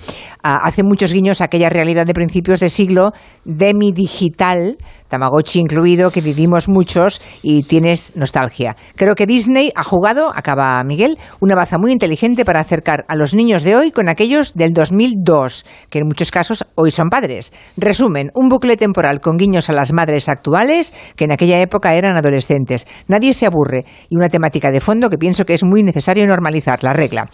hace 0.44 0.84
muchos 0.84 1.14
guiños 1.14 1.42
a 1.42 1.46
aquella 1.46 1.70
realidad 1.70 2.06
de 2.06 2.14
principios 2.14 2.60
de 2.60 2.70
siglo 2.70 3.12
demi-digital, 3.46 4.78
Tamagotchi 5.08 5.60
incluido, 5.60 6.12
que 6.12 6.22
vivimos 6.22 6.70
muchos 6.70 7.22
y 7.44 7.64
tienes 7.64 8.16
nostalgia. 8.16 8.76
Creo 8.96 9.16
que 9.16 9.26
Disney 9.26 9.70
ha 9.76 9.84
jugado, 9.84 10.32
acaba 10.34 10.82
Miguel, 10.84 11.18
una 11.42 11.56
baza 11.56 11.78
muy 11.78 11.92
inteligente 11.92 12.46
para 12.46 12.62
acercar 12.62 13.04
a 13.08 13.16
los 13.16 13.36
niños 13.36 13.64
de 13.64 13.76
hoy 13.76 13.92
con 13.92 14.08
aquellos 14.10 14.54
del 14.54 14.72
2002, 14.74 15.66
que 15.90 16.00
en 16.00 16.08
muchos 16.08 16.32
casos 16.32 16.66
hoy 16.76 16.92
son 16.92 17.10
padres. 17.10 17.52
Resumen, 17.78 18.32
un 18.36 18.48
bucle 18.50 18.78
temporal 18.78 19.20
con 19.20 19.38
guiños 19.38 19.70
a 19.70 19.74
las 19.74 19.92
madres 19.92 20.30
actuales 20.30 20.94
que 21.16 21.26
en 21.26 21.32
aquella 21.34 21.60
época 21.62 21.94
eran 21.96 22.16
adolescentes. 22.16 22.88
Nadie 23.08 23.34
se 23.34 23.46
aburre 23.46 23.86
y 24.10 24.16
una 24.16 24.30
temática 24.30 24.72
de 24.72 24.80
fondo 24.82 25.10
que 25.10 25.18
pienso 25.18 25.46
que 25.46 25.54
es 25.54 25.64
muy 25.64 25.84
necesario 25.84 26.26
normalizar, 26.26 26.84
la 26.84 26.94
regla. 26.94 27.26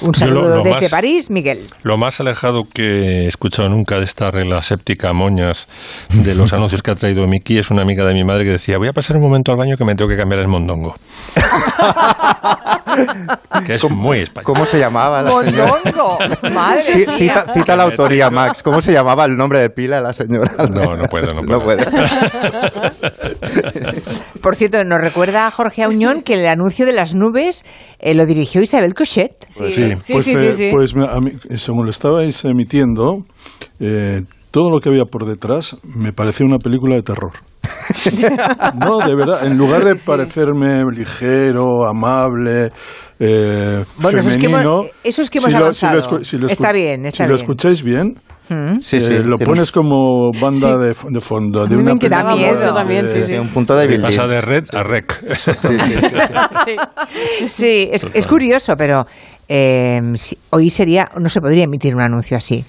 Un 0.00 0.08
lo- 0.08 0.14
saludo 0.14 0.48
lo 0.56 0.62
desde 0.62 0.80
más- 0.82 0.90
París, 0.90 1.30
Miguel. 1.30 1.66
Lo 1.82 1.98
más 1.98 2.20
alejado 2.20 2.55
que 2.64 3.24
he 3.24 3.26
escuchado 3.26 3.68
nunca 3.68 3.96
de 3.96 4.04
esta 4.04 4.30
regla 4.30 4.62
séptica 4.62 5.12
moñas 5.12 5.68
de 6.10 6.34
los 6.34 6.52
anuncios 6.52 6.82
que 6.82 6.90
ha 6.90 6.94
traído 6.94 7.26
Miki 7.26 7.58
es 7.58 7.70
una 7.70 7.82
amiga 7.82 8.04
de 8.04 8.14
mi 8.14 8.24
madre 8.24 8.44
que 8.44 8.50
decía 8.50 8.78
voy 8.78 8.88
a 8.88 8.92
pasar 8.92 9.16
un 9.16 9.22
momento 9.22 9.52
al 9.52 9.58
baño 9.58 9.76
que 9.76 9.84
me 9.84 9.94
tengo 9.94 10.08
que 10.08 10.16
cambiar 10.16 10.40
el 10.40 10.48
mondongo. 10.48 10.96
que 13.66 13.74
es 13.74 13.90
muy 13.90 14.20
español. 14.20 14.44
¿Cómo 14.44 14.64
se 14.64 14.78
llamaba 14.78 15.22
la 15.22 15.30
señora? 15.42 15.74
Mondongo, 15.84 16.18
madre 16.54 17.06
mía. 17.06 17.18
Cita, 17.18 17.52
cita 17.52 17.76
la 17.76 17.84
autoría, 17.84 18.30
Max. 18.30 18.62
¿Cómo 18.62 18.80
se 18.80 18.92
llamaba 18.92 19.24
el 19.24 19.36
nombre 19.36 19.60
de 19.60 19.70
pila 19.70 19.96
de 19.96 20.02
la 20.02 20.12
señora? 20.12 20.50
No, 20.70 20.96
no 20.96 21.06
puedo, 21.08 21.34
no 21.34 21.42
puedo. 21.42 21.78
Por 24.40 24.56
cierto, 24.56 24.82
nos 24.84 25.00
recuerda 25.00 25.46
a 25.46 25.50
Jorge 25.50 25.82
Auñón 25.82 26.22
que 26.22 26.34
el 26.34 26.46
anuncio 26.46 26.86
de 26.86 26.92
las 26.92 27.14
nubes 27.14 27.64
eh, 27.98 28.14
lo 28.14 28.26
dirigió 28.26 28.62
Isabel 28.62 28.94
Cochet. 28.94 29.32
Pues 29.56 29.74
sí, 29.74 29.94
pues, 30.12 30.28
eh, 30.28 30.68
pues 30.72 30.94
a 30.96 31.20
mí, 31.20 31.32
según 31.56 31.84
lo 31.84 31.90
estabais 31.90 32.44
emitiendo, 32.44 33.24
eh, 33.80 34.22
todo 34.50 34.70
lo 34.70 34.80
que 34.80 34.88
había 34.88 35.04
por 35.04 35.26
detrás 35.26 35.76
me 35.84 36.12
parecía 36.12 36.46
una 36.46 36.58
película 36.58 36.94
de 36.94 37.02
terror. 37.02 37.32
no, 38.80 38.98
de 38.98 39.14
verdad, 39.14 39.46
en 39.46 39.56
lugar 39.56 39.84
de 39.84 39.96
parecerme 39.96 40.84
ligero, 40.92 41.86
amable, 41.86 42.70
eh, 43.18 43.84
Bueno, 43.98 44.20
eso 44.20 44.28
es 44.28 44.36
que 44.36 44.48
femenino, 44.48 44.78
hemos- 44.80 44.90
eso 45.04 45.22
es 45.22 45.30
que 45.30 45.38
hemos 45.38 45.50
si 45.50 45.86
lo, 45.86 45.92
lo 45.92 46.40
lo 46.40 46.46
Está 46.48 46.72
bien, 46.72 47.06
está 47.06 47.24
si 47.24 47.28
lo 47.28 47.34
bien. 47.34 47.40
escucháis 47.40 47.82
bien, 47.82 48.14
Mm. 48.48 48.78
Sí, 48.80 48.98
eh, 48.98 49.00
sí, 49.00 49.18
lo 49.24 49.38
pones 49.38 49.72
como 49.72 50.30
banda 50.32 50.74
Sí. 50.74 50.78
de, 51.06 51.10
de 51.14 51.20
fondo 51.20 51.66
de 51.66 51.74
A 51.74 51.78
mí 51.78 51.82
me 51.82 51.82
una 51.82 51.90
miedo. 52.36 52.58
de- 53.02 53.08
sí, 53.08 53.22
sí. 53.24 53.34
Un 53.34 53.48
punto 53.48 53.74
de 53.76 53.88
Sí, 53.88 53.98
pasa 54.02 54.26
de 54.26 54.40
red 54.40 54.64
a 54.72 54.82
rec. 54.84 55.12
Sí, 57.48 57.88
es, 57.92 58.06
es 58.12 58.26
curioso, 58.26 58.74
pero 58.76 59.06
eh, 59.48 60.00
si- 60.14 60.36
hoy 60.50 60.70
sería 60.70 61.08
no 61.18 61.28
se 61.28 61.40
podría 61.40 61.64
emitir 61.64 61.94
un 61.94 62.00
anuncio 62.02 62.36
así. 62.36 62.64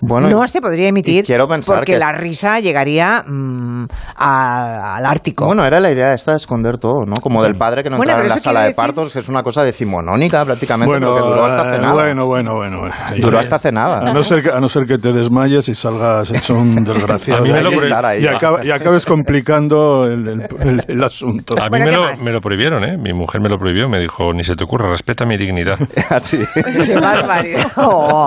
Bueno, 0.00 0.28
no 0.28 0.46
se 0.46 0.60
podría 0.60 0.88
emitir 0.88 1.24
quiero 1.24 1.46
pensar 1.48 1.76
porque 1.76 1.92
que 1.92 1.98
es- 1.98 2.04
la 2.04 2.12
risa 2.12 2.60
llegaría 2.60 3.22
mm, 3.26 3.86
a- 4.16 4.96
al 4.96 5.06
Ártico. 5.06 5.46
Bueno, 5.46 5.64
era 5.64 5.80
la 5.80 5.90
idea 5.90 6.14
esta 6.14 6.32
de 6.32 6.38
esconder 6.38 6.78
todo, 6.78 7.04
¿no? 7.06 7.14
Como 7.16 7.42
del 7.42 7.56
padre 7.56 7.82
que 7.82 7.90
no 7.90 7.96
Bueno, 7.96 8.12
entraba 8.12 8.22
en 8.26 8.28
la 8.30 8.38
sala 8.38 8.64
de 8.64 8.74
partos, 8.74 9.12
que 9.12 9.18
es 9.20 9.28
una 9.28 9.42
cosa 9.42 9.62
decimonónica 9.64 10.44
prácticamente, 10.44 10.90
Bueno, 10.90 11.14
que 11.14 11.20
duró 11.22 11.44
hasta 11.44 11.68
eh, 11.70 11.74
cenada. 11.76 11.92
bueno, 11.92 12.26
bueno, 12.26 12.54
bueno, 12.54 12.78
bueno. 12.80 12.94
Duró 13.18 13.38
hasta 13.38 13.58
cenada. 13.58 13.98
A 13.98 14.12
no, 14.12 14.22
ser 14.22 14.42
que, 14.42 14.50
a 14.50 14.60
no 14.60 14.68
ser 14.68 14.84
que 14.86 14.98
te 14.98 15.12
desmayes 15.12 15.68
y 15.68 15.74
salgas 15.74 16.30
hecho 16.30 16.54
un 16.54 16.84
desgraciado. 16.84 17.40
A 17.42 17.46
mí 17.46 17.52
me 17.52 17.62
lo 17.62 17.72
y, 17.72 17.76
prohí- 17.76 18.20
y 18.22 18.26
acaba- 18.26 18.64
y 18.64 18.70
acabes 18.70 19.04
complicando 19.06 20.06
el, 20.06 20.26
el- 20.28 20.46
el- 20.60 20.84
el 20.88 21.04
asunto. 21.04 21.54
A 21.60 21.68
mí 21.68 21.78
me 21.78 21.90
lo, 21.92 22.16
me 22.22 22.30
lo 22.30 22.40
prohibieron, 22.40 22.84
¿eh? 22.84 22.96
Mi 22.96 23.12
mujer 23.12 23.40
me 23.40 23.48
lo 23.48 23.58
prohibió, 23.58 23.88
me 23.88 23.98
dijo, 23.98 24.32
ni 24.32 24.44
se 24.44 24.54
te 24.56 24.64
ocurra, 24.64 24.90
respeta 24.90 25.24
mi 25.26 25.36
dignidad. 25.36 25.76
Así. 26.22 26.38
Qué 26.86 26.94
barbaridad. 27.00 27.66
Oh. 27.76 28.26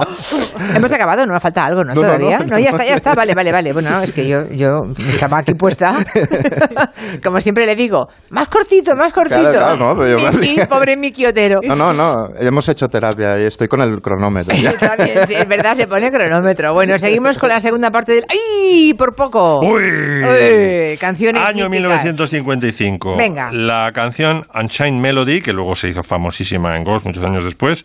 Hemos 0.76 0.91
acabado, 0.91 1.26
no 1.26 1.39
falta 1.39 1.66
algo, 1.66 1.84
¿no? 1.84 1.93
No, 1.93 2.02
Todavía. 2.02 2.39
no, 2.39 2.46
No, 2.46 2.60
ya 2.60 2.72
no, 2.72 2.78
está, 2.78 2.86
ya 2.86 2.96
está. 2.96 3.14
Vale, 3.16 3.34
vale, 3.34 3.52
vale. 3.52 3.72
Bueno, 3.74 4.02
es 4.02 4.12
que 4.12 4.28
yo, 4.28 4.48
yo 4.52 4.82
estaba 4.98 5.39
aquí 5.39 5.54
puesta. 5.54 5.96
Como 7.24 7.39
siempre 7.39 7.66
le 7.66 7.76
digo, 7.76 8.08
más 8.30 8.48
cortito, 8.48 8.96
más 8.96 9.14
cortito. 9.14 9.39
Claro, 9.39 9.60
claro, 9.60 9.78
no, 9.78 10.00
pero 10.00 10.18
yo 10.18 10.32
me 10.32 10.38
Miki, 10.39 10.56
ría. 10.56 10.68
pobre 10.70 10.98
Miki 10.98 11.26
Otero. 11.26 11.60
No, 11.64 11.76
no, 11.76 11.93
no, 11.93 12.30
hemos 12.39 12.68
hecho 12.70 12.88
terapia 12.88 13.39
y 13.39 13.46
estoy 13.46 13.68
con 13.68 13.82
el 13.82 14.02
cronómetro. 14.02 14.56
ya. 14.56 14.72
Está 14.72 14.96
bien, 14.98 15.28
sí, 15.28 15.36
es 15.36 15.48
verdad, 15.48 15.76
se 15.76 15.88
pone 15.88 16.12
cronómetro. 16.12 16.74
Bueno, 16.74 16.98
seguimos 16.98 17.38
con 17.38 17.50
la 17.50 17.60
segunda 17.60 17.91
parte 17.91 18.14
del... 18.14 18.26
¡Ay! 18.30 18.93
Por 18.96 19.16
poco. 19.16 19.60
Uy, 19.60 20.98
canciones 21.00 21.41
Año 21.41 21.70
míticas. 21.70 22.04
1955. 22.04 23.16
Venga. 23.18 23.50
La 23.52 23.91
canción 23.93 24.46
Unchained 24.54 25.00
Melody, 25.00 25.41
que 25.41 25.54
luego 25.54 25.76
se 25.76 25.89
hizo 25.89 26.04
famosísima 26.04 26.76
en 26.76 26.84
Ghost 26.84 27.06
muchos 27.06 27.24
años 27.24 27.43
después, 27.43 27.85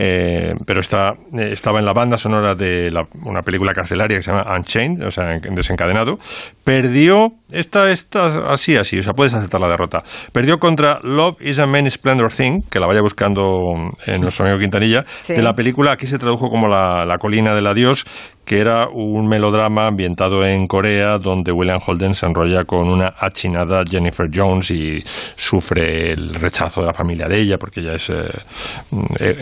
eh, 0.00 0.54
pero 0.64 0.78
está, 0.80 1.14
eh, 1.36 1.50
estaba 1.52 1.80
en 1.80 1.84
la 1.84 1.92
banda 1.92 2.16
sonora 2.16 2.54
de 2.54 2.88
la- 2.92 3.06
una 3.24 3.42
película 3.42 3.72
carcelaria 3.72 4.16
que 4.16 4.22
se 4.22 4.30
llama 4.30 4.46
Unchained, 4.56 5.04
o 5.04 5.10
sea, 5.10 5.34
en- 5.34 5.54
desencadenado, 5.56 6.18
perdió, 6.62 7.32
esta 7.50 7.90
está 7.90 8.52
así, 8.52 8.76
así, 8.76 8.98
o 8.98 9.02
sea, 9.02 9.12
puedes 9.14 9.34
aceptar 9.34 9.60
la 9.60 9.68
derrota, 9.68 10.02
perdió 10.32 10.58
contra 10.60 11.00
Love 11.02 11.36
is 11.40 11.58
a 11.58 11.66
Many 11.66 11.90
Splendor 11.90 12.30
Thing, 12.32 12.62
que 12.70 12.78
la 12.78 12.86
vaya 12.86 13.00
buscando 13.00 13.74
en 14.06 14.20
nuestro 14.20 14.44
amigo 14.44 14.60
Quintanilla, 14.60 15.04
Sí. 15.22 15.32
de 15.32 15.42
la 15.42 15.54
película, 15.54 15.92
aquí 15.92 16.06
se 16.06 16.18
tradujo 16.18 16.48
como 16.50 16.68
la, 16.68 17.04
la 17.04 17.18
colina 17.18 17.54
del 17.54 17.66
adiós, 17.66 18.04
que 18.44 18.60
era 18.60 18.88
un 18.88 19.28
melodrama 19.28 19.86
ambientado 19.88 20.46
en 20.46 20.66
Corea, 20.66 21.18
donde 21.18 21.52
William 21.52 21.80
Holden 21.86 22.14
se 22.14 22.24
enrolla 22.24 22.64
con 22.64 22.88
una 22.88 23.12
achinada 23.18 23.82
Jennifer 23.86 24.26
Jones 24.32 24.70
y 24.70 25.02
sufre 25.36 26.12
el 26.12 26.34
rechazo 26.34 26.80
de 26.80 26.86
la 26.86 26.94
familia 26.94 27.26
de 27.28 27.40
ella, 27.40 27.58
porque 27.58 27.80
ella 27.80 27.94
es 27.94 28.08
eh, 28.08 28.14
eh, 29.20 29.36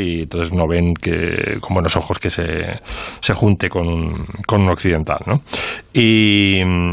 y 0.00 0.22
entonces 0.22 0.52
no 0.52 0.66
ven 0.68 0.94
que 0.94 1.58
con 1.60 1.74
buenos 1.74 1.96
ojos 1.96 2.18
que 2.18 2.30
se, 2.30 2.78
se 3.20 3.34
junte 3.34 3.68
con 3.68 3.88
un, 3.88 4.26
con 4.46 4.68
occidental. 4.68 5.20
¿no? 5.26 5.42
Y. 5.92 6.62
mm, 6.64 6.92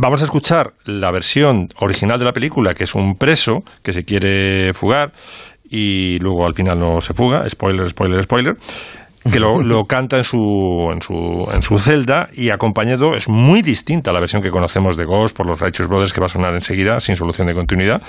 Vamos 0.00 0.22
a 0.22 0.26
escuchar 0.26 0.74
la 0.84 1.10
versión 1.10 1.70
original 1.80 2.20
de 2.20 2.24
la 2.24 2.32
película, 2.32 2.72
que 2.72 2.84
es 2.84 2.94
un 2.94 3.16
preso 3.16 3.64
que 3.82 3.92
se 3.92 4.04
quiere 4.04 4.72
fugar 4.72 5.10
y 5.68 6.20
luego 6.20 6.46
al 6.46 6.54
final 6.54 6.78
no 6.78 7.00
se 7.00 7.14
fuga, 7.14 7.48
spoiler, 7.50 7.90
spoiler, 7.90 8.22
spoiler, 8.22 8.54
que 9.30 9.40
lo, 9.40 9.62
lo 9.62 9.84
canta 9.84 10.16
en 10.16 10.24
su, 10.24 10.90
en, 10.92 11.02
su, 11.02 11.48
en 11.52 11.62
su 11.62 11.78
celda 11.78 12.28
y 12.32 12.50
acompañado, 12.50 13.14
es 13.14 13.28
muy 13.28 13.62
distinta 13.62 14.10
a 14.10 14.14
la 14.14 14.20
versión 14.20 14.42
que 14.42 14.50
conocemos 14.50 14.96
de 14.96 15.04
Ghost 15.04 15.36
por 15.36 15.46
los 15.46 15.60
Righteous 15.60 15.88
Brothers, 15.88 16.12
que 16.12 16.20
va 16.20 16.26
a 16.26 16.30
sonar 16.30 16.54
enseguida, 16.54 17.00
sin 17.00 17.16
solución 17.16 17.46
de 17.46 17.54
continuidad, 17.54 18.02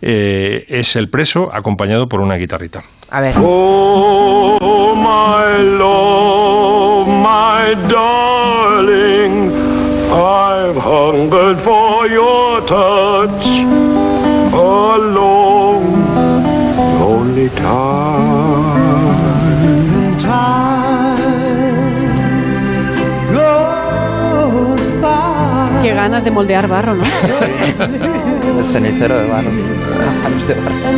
eh, 0.00 0.64
es 0.68 0.96
el 0.96 1.08
preso 1.08 1.50
acompañado 1.52 2.08
por 2.08 2.20
una 2.20 2.36
guitarrita. 2.36 2.82
A 3.10 3.20
ver. 3.20 3.34
Oh, 3.38 4.94
my 4.94 5.62
love, 5.78 7.06
my 7.08 7.74
darling, 7.88 9.52
I've 10.10 10.76
hungered 10.76 11.58
for 11.60 12.08
your 12.08 12.60
touch 12.66 13.46
a 14.54 14.98
long, 14.98 15.84
lonely 17.00 17.48
time. 17.50 18.01
Qué 25.82 25.94
ganas 25.94 26.24
de 26.24 26.30
moldear 26.30 26.68
barro, 26.68 26.94
¿no? 26.94 27.02
El 27.04 28.72
cenicero 28.72 29.18
de 29.18 29.26
barro. 29.26 29.50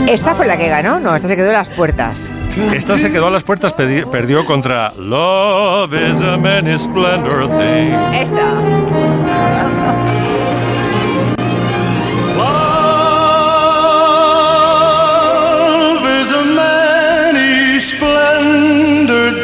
Esta 0.07 0.35
fue 0.35 0.47
la 0.47 0.59
que 0.59 0.69
ganó, 0.69 1.01
no, 1.01 1.17
esta 1.17 1.27
se 1.29 1.37
quedó 1.37 1.47
en 1.47 1.55
las 1.55 1.71
puertas. 1.71 2.31
Esta 2.73 2.99
se 2.99 3.11
quedó 3.11 3.29
a 3.29 3.31
las 3.31 3.43
puertas, 3.43 3.73
perdió 3.73 4.45
contra 4.45 4.93
Love 4.93 5.95
is 5.95 6.21
a 6.21 6.37
many 6.37 6.77
splendor 6.79 7.49
thing. 7.49 7.95
Esta. 8.13 8.55
Love 12.37 12.85
is 16.21 16.31
a 16.33 16.45
many. 16.55 16.85
Bueno, 18.01 19.44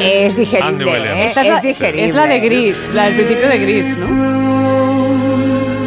es 0.00 0.36
digerible, 0.36 1.12
¿eh? 1.12 1.24
Esta 1.24 1.42
es, 1.42 1.48
la, 1.48 1.56
Es 1.56 1.62
digerible. 1.62 2.04
es 2.04 2.14
la 2.14 2.26
de 2.26 2.40
Gris, 2.40 2.90
la 2.94 3.04
del 3.06 3.14
principio 3.14 3.48
de 3.48 3.58
Gris, 3.58 3.96
¿no? 3.96 4.06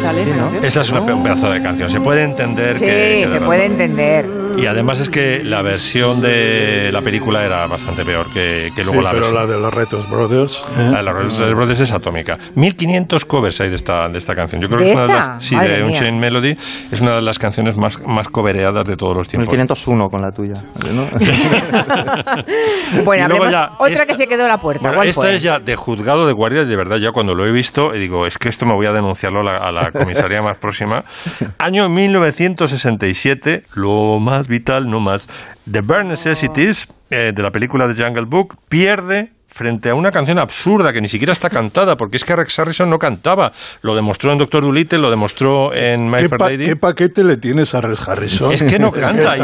Canción. 0.02 0.64
Esta 0.64 0.80
es 0.82 0.90
una 0.92 1.00
un 1.14 1.22
pedazo 1.22 1.50
de 1.50 1.62
canción. 1.62 1.88
Se 1.90 2.00
puede 2.00 2.22
entender 2.24 2.74
Sí, 2.78 2.84
que, 2.84 3.22
que 3.24 3.28
se 3.32 3.40
puede 3.40 3.64
entender. 3.66 4.26
Y 4.58 4.66
además 4.66 5.00
es 5.00 5.10
que 5.10 5.42
la 5.44 5.62
versión 5.62 6.20
de 6.20 6.90
la 6.92 7.00
película 7.02 7.44
era 7.44 7.66
bastante 7.66 8.04
peor 8.04 8.26
que, 8.32 8.72
que 8.74 8.82
luego 8.84 8.98
Sí, 9.00 9.04
la 9.04 9.10
pero 9.10 9.22
versión. 9.22 9.34
la 9.34 9.46
de 9.54 9.60
los 9.60 9.74
Retos 9.74 10.08
Brothers. 10.10 10.64
¿eh? 10.78 10.88
La 10.92 10.98
de 10.98 11.02
los 11.04 11.14
Retos 11.38 11.54
Brothers 11.54 11.80
es 11.80 11.92
atómica. 11.92 12.38
1500 12.54 13.24
covers 13.24 13.60
hay 13.60 13.70
de 13.70 13.76
esta, 13.76 14.08
de 14.08 14.18
esta 14.18 14.34
canción. 14.34 14.60
Yo 14.62 14.68
creo 14.68 14.80
¿De 14.80 14.86
que 14.86 14.92
es 14.92 14.98
una 14.98 15.06
de 15.06 15.18
esta? 15.18 15.32
las. 15.34 15.44
Sí, 15.44 15.54
Madre 15.56 15.76
de. 15.78 15.84
Unchained 15.84 16.20
Melody. 16.20 16.56
Es 16.90 17.00
una 17.00 17.16
de 17.16 17.22
las 17.22 17.38
canciones 17.38 17.76
más, 17.76 18.00
más 18.06 18.28
covereadas 18.28 18.86
de 18.86 18.96
todos 18.96 19.16
los 19.16 19.28
tiempos. 19.28 19.48
1501 19.50 20.10
con 20.10 20.20
la 20.22 20.32
tuya. 20.32 20.54
¿no? 20.92 21.06
Bueno, 23.04 23.28
luego 23.28 23.48
ya, 23.50 23.72
otra 23.78 23.92
esta- 23.94 24.06
que 24.06 24.14
se 24.14 24.26
quedó 24.26 24.42
en 24.42 24.48
la 24.48 24.58
puerta. 24.58 24.80
Bueno, 24.82 24.96
¿cuál 24.96 25.08
esta 25.08 25.22
fue? 25.22 25.34
es 25.36 25.42
ya 25.42 25.58
de 25.58 25.76
juzgado 25.76 26.26
de 26.26 26.32
guardia, 26.32 26.64
de 26.64 26.76
verdad, 26.76 26.96
ya 26.98 27.10
cuando 27.12 27.34
lo 27.34 27.46
he 27.46 27.52
visto, 27.52 27.94
y 27.94 27.98
digo, 27.98 28.26
es 28.26 28.38
que 28.38 28.48
esto 28.48 28.66
me 28.66 28.74
voy 28.74 28.86
a 28.86 28.92
denunciarlo 28.92 29.40
a 29.40 29.44
la, 29.44 29.56
a 29.58 29.72
la 29.72 29.90
comisaría 29.90 30.42
más 30.42 30.58
próxima. 30.58 31.04
Año 31.58 31.88
1967, 31.88 33.64
lo 33.74 34.18
más 34.20 34.41
vital, 34.48 34.90
no 34.90 35.00
más. 35.00 35.28
The 35.70 35.80
Bare 35.80 36.04
Necessities, 36.04 36.88
eh, 37.10 37.32
de 37.34 37.42
la 37.42 37.50
película 37.50 37.86
de 37.88 38.02
Jungle 38.02 38.24
Book, 38.24 38.56
pierde 38.68 39.32
frente 39.52 39.90
a 39.90 39.94
una 39.94 40.10
canción 40.10 40.38
absurda 40.38 40.92
que 40.92 41.00
ni 41.00 41.08
siquiera 41.08 41.32
está 41.32 41.50
cantada, 41.50 41.96
porque 41.96 42.16
es 42.16 42.24
que 42.24 42.34
Rex 42.34 42.58
Harrison 42.58 42.88
no 42.90 42.98
cantaba. 42.98 43.52
Lo 43.82 43.94
demostró 43.94 44.32
en 44.32 44.38
Doctor 44.38 44.62
Dolittle, 44.62 44.98
lo 44.98 45.10
demostró 45.10 45.72
en 45.74 46.10
My 46.10 46.18
¿Qué, 46.22 46.28
Fair 46.28 46.40
Lady. 46.40 46.64
qué 46.66 46.76
paquete 46.76 47.22
le 47.24 47.36
tienes 47.36 47.74
a 47.74 47.80
Rex 47.80 48.08
Harrison? 48.08 48.52
Es 48.52 48.62
que 48.62 48.78
no 48.78 48.90
canta. 48.92 49.36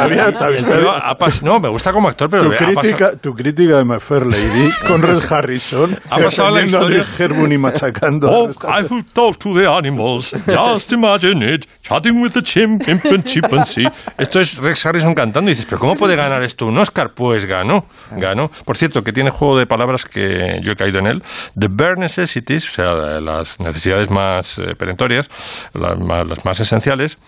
no, 1.43 1.61
me 1.61 1.69
gusta 1.69 1.93
como 1.93 2.09
actor, 2.09 2.31
pero 2.31 2.45
tu, 2.51 2.57
crítica, 2.57 3.17
tu 3.17 3.35
crítica 3.35 3.79
de 3.79 3.85
My 3.85 4.01
Fair 4.01 4.27
Lady 4.27 4.71
con 4.87 5.03
Rex 5.03 5.31
Harrison, 5.31 5.99
Ha 6.11 6.19
pasado 6.19 6.51
la 6.51 6.63
historia- 6.63 7.05
Herbun 7.19 7.53
y 7.53 7.59
machacando 7.59 8.31
Oh, 8.31 8.49
I 8.49 8.83
who 8.89 9.03
talk 9.13 9.39
to 9.39 9.55
the 9.55 9.67
animals. 9.67 10.35
Just 10.47 10.93
imagine 10.93 11.43
it. 11.55 11.67
Chatting 11.83 12.21
with 12.21 12.33
the 12.33 12.43
chimp 12.43 12.87
and 12.89 13.25
chimpanzee. 13.25 13.89
Esto 14.17 14.41
es 14.41 14.57
Rex 14.57 14.85
Harrison 14.87 15.15
cantando 15.15 15.51
y 15.51 15.53
dices, 15.55 15.67
pero 15.67 15.79
¿cómo 15.79 15.97
puede 15.97 16.17
ganar 16.17 16.43
esto 16.43 16.67
un 16.67 16.79
Oscar? 16.79 17.13
Pues 17.15 17.45
ganó, 17.45 17.85
ganó. 18.13 18.51
Por 18.65 18.77
cierto, 18.77 19.03
que 19.03 19.13
tiene 19.13 19.31
juego 19.31 19.59
de 19.59 19.67
palabras 19.67 19.98
que 20.05 20.61
yo 20.63 20.73
he 20.73 20.77
caído 20.77 20.99
en 20.99 21.07
él. 21.07 21.23
The 21.59 21.69
bare 21.71 21.97
necessities, 21.99 22.69
o 22.69 22.73
sea, 22.73 23.21
las 23.21 23.59
necesidades 23.61 24.11
más 24.11 24.59
eh, 24.59 24.75
perentorias, 24.79 25.29
las 25.75 25.99
más, 25.99 26.29
las 26.29 26.45
más 26.45 26.61
esenciales, 26.61 27.19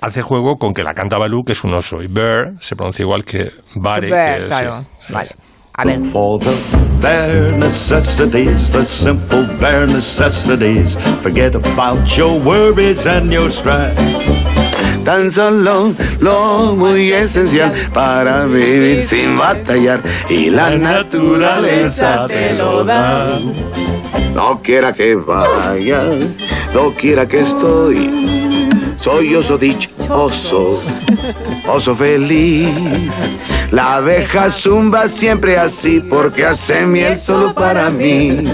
hace 0.00 0.22
juego 0.22 0.56
con 0.56 0.74
que 0.74 0.82
la 0.82 0.94
canta 0.94 1.18
Balú, 1.18 1.44
que 1.44 1.52
es 1.52 1.64
un 1.64 1.74
oso. 1.74 2.02
Y 2.02 2.08
bear 2.08 2.54
se 2.60 2.76
pronuncia 2.76 3.02
igual 3.02 3.24
que 3.24 3.50
bare, 3.76 4.10
Bear, 4.10 4.36
que 4.36 4.42
es, 4.42 4.48
claro. 4.48 4.80
sí. 5.06 5.12
Vale. 5.12 5.30
A 5.74 5.84
ver. 5.84 6.00
For 6.04 6.38
the 6.38 6.54
bare 7.00 7.56
necessities, 7.56 8.70
the 8.70 8.84
simple 8.84 9.46
bare 9.60 9.86
necessities. 9.86 10.96
Forget 11.22 11.54
about 11.54 12.16
your 12.16 12.38
worries 12.40 13.06
and 13.06 13.32
your 13.32 13.50
strife. 13.50 13.96
Tan 15.04 15.30
solo 15.30 15.94
lo 16.20 16.76
muy 16.76 17.12
esencial 17.12 17.72
para 17.94 18.44
vivir 18.46 19.02
sin 19.02 19.38
batallar 19.38 20.00
y 20.28 20.50
la 20.50 20.76
naturaleza 20.76 22.26
te 22.28 22.52
lo 22.54 22.84
da. 22.84 23.28
No 24.34 24.60
quiera 24.62 24.92
que 24.92 25.14
vaya, 25.14 26.02
no 26.74 26.90
quiera 26.92 27.26
que 27.26 27.40
estoy. 27.40 28.10
Soy 29.00 29.34
oso 29.34 29.56
dichoso, 29.56 30.78
oso 31.68 31.94
feliz. 31.94 32.68
La 33.70 33.94
abeja 33.96 34.50
zumba 34.50 35.06
siempre 35.06 35.56
así 35.56 36.00
porque 36.00 36.44
hace 36.44 36.86
miel 36.86 37.16
solo 37.16 37.54
para 37.54 37.88
mí. 37.88 38.44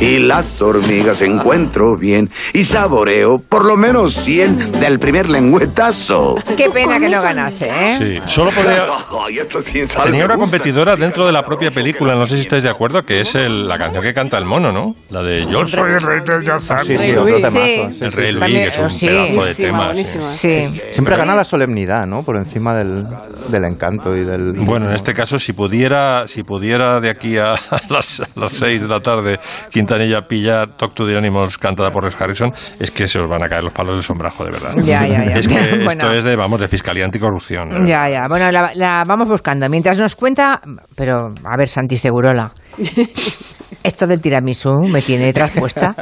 Y 0.00 0.18
las 0.18 0.62
hormigas 0.62 1.20
encuentro 1.22 1.96
bien 1.96 2.30
y 2.52 2.62
saboreo 2.64 3.40
por 3.40 3.64
lo 3.64 3.76
menos 3.76 4.14
100 4.14 4.72
del 4.80 4.98
primer 5.00 5.28
lengüetazo. 5.28 6.36
Qué 6.56 6.70
pena 6.70 7.00
que 7.00 7.08
no 7.08 7.20
ganase, 7.20 7.68
¿eh? 7.68 7.96
Sí, 7.98 8.20
solo 8.26 8.52
podría... 8.52 8.86
Tenía 10.04 10.20
me 10.20 10.24
una 10.24 10.36
competidora 10.36 10.96
dentro 10.96 11.26
de 11.26 11.32
la 11.32 11.42
propia 11.44 11.70
película, 11.70 12.14
no 12.14 12.26
sé 12.28 12.36
si 12.36 12.42
estáis 12.42 12.62
de 12.62 12.68
acuerdo, 12.70 13.04
que 13.04 13.20
es 13.20 13.34
el- 13.34 13.66
la 13.68 13.76
canción 13.78 14.02
que 14.02 14.14
canta 14.14 14.38
el 14.38 14.44
mono, 14.44 14.72
¿no? 14.72 14.94
La 15.10 15.22
de 15.22 15.46
Yo 15.50 15.66
soy 15.66 15.92
el 15.92 16.00
rey 16.00 16.20
del 16.20 16.44
jazz. 16.44 16.72
Sí, 16.86 16.96
sí, 16.96 17.10
otro 17.12 17.40
temazo. 17.40 18.04
El 18.04 18.12
rey. 18.12 18.32
Luis, 18.32 18.52
que 18.52 18.66
es 18.68 18.78
un 18.78 19.00
pedazo 19.00 19.44
de 19.44 19.54
tema. 19.54 19.89
Sí. 19.94 20.18
buenísima. 20.18 20.24
Sí. 20.24 20.80
Siempre 20.90 21.16
gana 21.16 21.34
la 21.34 21.44
solemnidad, 21.44 22.06
¿no? 22.06 22.22
Por 22.22 22.36
encima 22.36 22.74
del, 22.74 23.06
del 23.48 23.64
encanto 23.64 24.16
y 24.16 24.24
del... 24.24 24.52
Bueno, 24.52 24.88
en 24.88 24.94
este 24.94 25.14
caso, 25.14 25.38
si 25.38 25.52
pudiera, 25.52 26.26
si 26.26 26.42
pudiera 26.42 27.00
de 27.00 27.10
aquí 27.10 27.36
a 27.36 27.54
las, 27.88 28.20
a 28.20 28.40
las 28.40 28.52
6 28.52 28.82
de 28.82 28.88
la 28.88 29.00
tarde 29.00 29.38
Quintanilla 29.70 30.22
pillar 30.28 30.76
Talk 30.76 30.94
to 30.94 31.06
the 31.06 31.16
Animals 31.16 31.58
cantada 31.58 31.90
por 31.90 32.04
Rex 32.04 32.20
Harrison, 32.20 32.52
es 32.78 32.90
que 32.90 33.08
se 33.08 33.18
os 33.18 33.28
van 33.28 33.42
a 33.42 33.48
caer 33.48 33.64
los 33.64 33.72
palos 33.72 33.94
del 33.94 34.02
sombrajo, 34.02 34.44
de 34.44 34.50
verdad. 34.50 34.74
Ya, 34.84 35.06
ya, 35.06 35.24
ya. 35.24 35.32
Es 35.32 35.48
que 35.48 35.54
Bueno. 35.70 35.90
esto 35.90 36.12
es 36.12 36.24
de, 36.24 36.36
vamos, 36.36 36.60
de 36.60 36.68
fiscalía 36.68 37.04
anticorrupción. 37.04 37.86
Ya, 37.86 38.08
ya. 38.08 38.26
Bueno, 38.28 38.50
la, 38.50 38.70
la 38.74 39.02
vamos 39.06 39.28
buscando. 39.28 39.68
Mientras 39.68 39.98
nos 39.98 40.16
cuenta, 40.16 40.60
pero 40.96 41.34
a 41.44 41.56
ver, 41.56 41.68
Santi 41.68 41.96
Segurola. 41.96 42.52
Esto 43.82 44.06
del 44.06 44.20
tiramisú 44.20 44.72
me 44.90 45.00
tiene 45.00 45.32
traspuesta. 45.32 45.94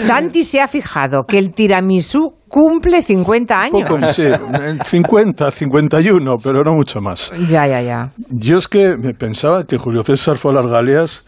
Santi 0.00 0.42
se 0.44 0.60
ha 0.60 0.68
fijado 0.68 1.24
que 1.24 1.38
el 1.38 1.52
tiramisú 1.52 2.34
cumple 2.54 3.02
50 3.02 3.60
años. 3.60 3.82
Poco, 3.88 4.00
sí, 4.12 4.22
eh, 4.22 4.78
50, 4.84 5.50
51, 5.50 6.36
pero 6.40 6.62
no 6.62 6.74
mucho 6.74 7.00
más. 7.00 7.32
Ya, 7.48 7.66
ya, 7.66 7.82
ya. 7.82 8.10
Yo 8.30 8.58
es 8.58 8.68
que 8.68 8.96
me 8.96 9.12
pensaba 9.12 9.64
que 9.64 9.76
Julio 9.76 10.04
César 10.04 10.36
fue 10.38 10.52
a 10.52 10.62
las 10.62 10.66
Galias 10.70 11.24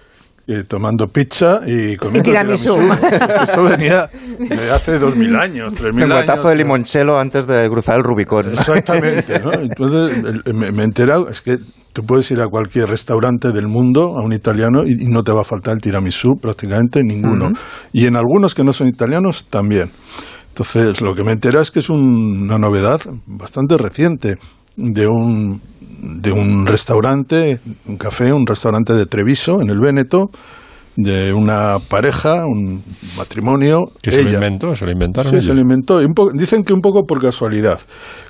eh, 0.46 0.62
tomando 0.68 1.08
pizza 1.08 1.62
y 1.66 1.96
comiendo 1.96 2.22
tiramisú. 2.30 2.76
tiramisú. 2.78 3.04
Esto 3.42 3.64
venía 3.64 4.08
de 4.38 4.70
hace 4.70 5.00
2000 5.00 5.34
años, 5.36 5.74
3000 5.74 6.04
El 6.04 6.12
años. 6.12 6.24
guatazo 6.26 6.48
de 6.50 6.54
limonchelo 6.54 7.18
antes 7.18 7.44
de 7.48 7.68
cruzar 7.68 7.96
el 7.96 8.04
Rubicón. 8.04 8.52
Exactamente, 8.52 9.40
¿no? 9.40 9.52
Entonces 9.52 10.22
el- 10.44 10.54
me, 10.54 10.70
me 10.70 10.82
he 10.82 10.84
enterado, 10.84 11.28
es 11.28 11.40
que 11.42 11.58
tú 11.92 12.04
puedes 12.04 12.30
ir 12.30 12.40
a 12.40 12.46
cualquier 12.46 12.88
restaurante 12.88 13.50
del 13.50 13.66
mundo, 13.66 14.14
a 14.16 14.22
un 14.22 14.32
italiano, 14.32 14.84
y, 14.86 14.92
y 14.92 15.06
no 15.08 15.24
te 15.24 15.32
va 15.32 15.40
a 15.40 15.44
faltar 15.44 15.74
el 15.74 15.80
tiramisú, 15.80 16.34
prácticamente 16.40 17.02
ninguno. 17.02 17.48
Y 17.92 18.06
en 18.06 18.14
algunos 18.14 18.54
que 18.54 18.62
no 18.62 18.72
son 18.72 18.86
italianos, 18.86 19.46
también. 19.46 19.90
Entonces, 20.58 21.02
lo 21.02 21.14
que 21.14 21.22
me 21.22 21.32
he 21.32 21.34
enterado 21.34 21.60
es 21.60 21.70
que 21.70 21.80
es 21.80 21.90
un- 21.90 22.44
una 22.44 22.58
novedad 22.58 22.98
bastante 23.26 23.76
reciente 23.76 24.38
de 24.76 25.06
un, 25.06 25.60
de 26.00 26.32
un 26.32 26.66
restaurante, 26.66 27.60
un 27.86 27.98
café, 27.98 28.32
un 28.32 28.46
restaurante 28.46 28.94
de 28.94 29.04
Treviso, 29.04 29.60
en 29.60 29.68
el 29.68 29.78
Véneto, 29.78 30.30
de 30.96 31.34
una 31.34 31.76
pareja, 31.90 32.46
un 32.46 32.82
matrimonio. 33.18 33.92
Que 34.00 34.10
se 34.12 34.22
lo 34.22 34.30
inventó, 34.32 34.74
se 34.74 34.86
lo 34.86 34.92
inventaron. 34.92 35.28
Sí, 35.30 35.36
ellos. 35.36 35.44
se 35.48 35.52
lo 35.54 35.60
inventó. 35.60 36.00
Y 36.00 36.06
un 36.06 36.14
po- 36.14 36.30
dicen 36.32 36.64
que 36.64 36.72
un 36.72 36.80
poco 36.80 37.04
por 37.04 37.20
casualidad, 37.20 37.78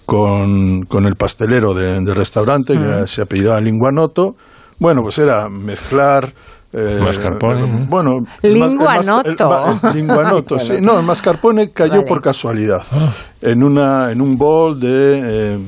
con, 0.05 0.83
con 0.83 1.07
el 1.07 1.15
pastelero 1.15 1.75
de- 1.75 2.01
del 2.01 2.17
restaurante, 2.17 2.75
que 2.77 3.07
se 3.07 3.23
apellidaba 3.23 3.61
Linguanotto. 3.61 4.35
Bueno, 4.81 5.03
pues 5.03 5.17
era 5.21 5.49
mezclar... 5.49 6.33
eh, 6.77 6.99
Mascarpone, 7.03 7.65
eh, 7.65 7.73
¿no? 7.73 7.87
Bueno, 7.89 8.19
el 8.43 8.57
mas- 8.59 8.73
el 8.73 9.95
linguanotto, 9.95 10.59
sí. 10.59 10.75
No, 10.81 10.99
el 10.99 11.07
mascarpone 11.07 11.71
cayó 11.73 11.97
Vale. 11.97 12.07
por 12.09 12.21
casualidad. 12.23 12.83
En, 13.41 13.63
una, 13.63 14.11
en 14.13 14.21
un 14.21 14.37
bol 14.37 14.79
de... 14.79 15.55
eh, 15.55 15.59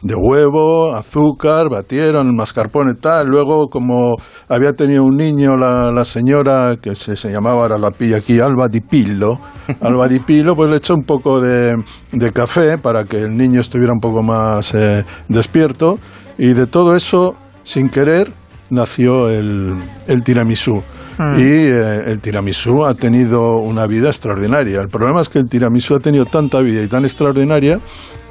de 0.00 0.14
huevo, 0.14 0.94
azúcar, 0.94 1.68
batieron 1.68 2.28
el 2.28 2.32
mascarpone 2.32 2.94
tal. 2.94 3.26
Luego, 3.26 3.66
como 3.68 4.14
había 4.48 4.72
tenido 4.72 5.02
un 5.02 5.16
niño 5.16 5.56
la, 5.56 5.90
la 5.90 6.04
señora, 6.04 6.76
que 6.80 6.94
se, 6.94 7.16
se 7.16 7.32
llamaba, 7.32 7.62
ahora 7.62 7.78
la 7.78 7.90
pilla 7.90 8.18
aquí, 8.18 8.38
Alba 8.38 8.68
Di 8.68 8.80
Pillo, 8.80 9.40
Alba 9.80 10.06
Di 10.06 10.20
Pillo, 10.20 10.54
pues 10.54 10.70
le 10.70 10.76
echó 10.76 10.94
un 10.94 11.02
poco 11.02 11.40
de, 11.40 11.74
de 12.12 12.30
café 12.30 12.78
para 12.78 13.02
que 13.02 13.16
el 13.22 13.36
niño 13.36 13.60
estuviera 13.60 13.92
un 13.92 13.98
poco 13.98 14.22
más 14.22 14.72
eh, 14.74 15.04
despierto. 15.28 15.98
Y 16.38 16.52
de 16.52 16.68
todo 16.68 16.94
eso, 16.94 17.34
sin 17.64 17.88
querer, 17.88 18.30
nació 18.70 19.28
el, 19.28 19.76
el 20.06 20.22
tiramisú. 20.22 20.82
Mm. 21.18 21.34
Y 21.36 21.42
eh, 21.42 22.02
el 22.06 22.20
tiramisú 22.20 22.84
ha 22.84 22.94
tenido 22.94 23.56
una 23.56 23.86
vida 23.86 24.08
extraordinaria. 24.08 24.80
El 24.80 24.88
problema 24.88 25.20
es 25.20 25.28
que 25.28 25.38
el 25.40 25.48
tiramisú 25.48 25.96
ha 25.96 26.00
tenido 26.00 26.26
tanta 26.26 26.60
vida 26.60 26.82
y 26.82 26.88
tan 26.88 27.04
extraordinaria 27.04 27.80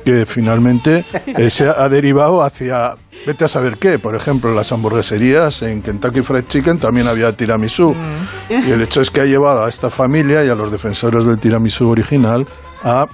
que 0.06 0.26
finalmente 0.26 1.06
eh, 1.26 1.50
se 1.50 1.68
ha 1.68 1.90
derivado 1.90 2.42
hacia 2.42 2.96
vete 3.26 3.44
a 3.44 3.48
saber 3.48 3.78
qué. 3.78 4.00
Por 4.00 4.16
ejemplo, 4.16 4.54
las 4.54 4.72
hamburgueserías 4.72 5.62
en 5.64 5.82
Kentucky 5.82 6.22
Fried 6.22 6.46
Chicken 6.48 6.80
también 6.80 7.08
había 7.08 7.34
tiramisú. 7.34 7.94
Mm. 7.94 8.68
Y 8.68 8.72
el 8.72 8.82
hecho 8.82 9.02
es 9.02 9.12
que 9.12 9.22
ha 9.22 9.26
llevado 9.26 9.66
a 9.66 9.70
esta 9.70 9.90
familia 9.90 10.46
y 10.46 10.50
a 10.50 10.56
los 10.56 10.72
defensores 10.72 11.26
del 11.26 11.40
tiramisú 11.40 11.90
original 11.90 12.46
a 12.84 13.08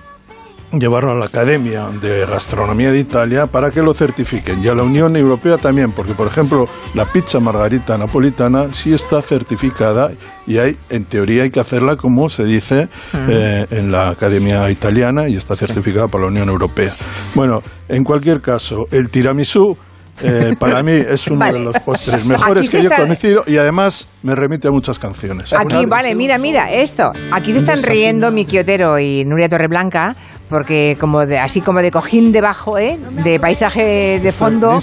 llevarlo 0.80 1.12
a 1.12 1.16
la 1.16 1.26
Academia 1.26 1.88
de 2.02 2.26
Gastronomía 2.26 2.92
de 2.92 3.00
Italia 3.00 3.48
para 3.48 3.72
que 3.72 3.82
lo 3.82 3.94
certifiquen 3.94 4.64
y 4.64 4.68
a 4.68 4.74
la 4.74 4.84
Unión 4.84 5.16
Europea 5.16 5.58
también, 5.58 5.92
porque 5.92 6.14
por 6.14 6.28
ejemplo 6.28 6.66
la 6.94 7.06
pizza 7.06 7.40
margarita 7.40 7.98
napolitana 7.98 8.74
sí 8.74 8.94
está 8.94 9.22
certificada 9.22 10.12
y 10.48 10.58
hay, 10.58 10.78
en 10.90 11.06
teoría 11.06 11.44
hay 11.44 11.52
que 11.52 11.60
hacerla 11.60 11.96
como 11.96 12.30
se 12.30 12.46
dice 12.46 12.88
eh, 13.30 13.66
en 13.70 13.92
la 13.92 14.10
Academia 14.10 14.70
Italiana 14.70 15.28
y 15.28 15.36
está 15.36 15.56
certificada 15.56 16.08
por 16.08 16.22
la 16.22 16.28
Unión 16.28 16.50
Europea. 16.50 16.92
Bueno, 17.36 17.62
en 17.88 18.04
cualquier 18.04 18.42
caso, 18.42 18.86
el 18.92 19.10
tiramisú 19.10 19.78
eh, 20.22 20.54
para 20.60 20.84
mí 20.84 20.92
es 20.92 21.28
uno 21.28 21.46
de 21.46 21.60
los 21.60 21.80
postres 21.80 22.26
mejores 22.26 22.70
que 22.70 22.82
yo 22.84 22.90
he 22.90 22.96
conocido 22.96 23.44
y 23.48 23.58
además 23.58 24.08
me 24.22 24.36
remite 24.36 24.68
a 24.68 24.72
muchas 24.72 25.00
canciones. 25.00 25.54
Aquí, 25.54 25.86
vale, 25.86 26.16
mira, 26.16 26.38
mira, 26.38 26.72
esto. 26.72 27.12
Aquí 27.32 27.52
se 27.52 27.60
están 27.60 27.82
riendo 27.84 28.32
Miki 28.32 28.60
Otero 28.60 29.00
y 29.00 29.26
Nuria 29.26 29.50
Torreblanca 29.50 30.16
porque 30.50 30.98
como 31.00 31.26
de, 31.26 31.40
así 31.40 31.62
como 31.62 31.80
de 31.82 31.92
cojín 31.92 32.32
debajo, 32.32 32.78
¿eh? 32.78 33.00
de 33.24 33.40
paisaje 33.40 34.20
de 34.20 34.32
fondo, 34.32 34.78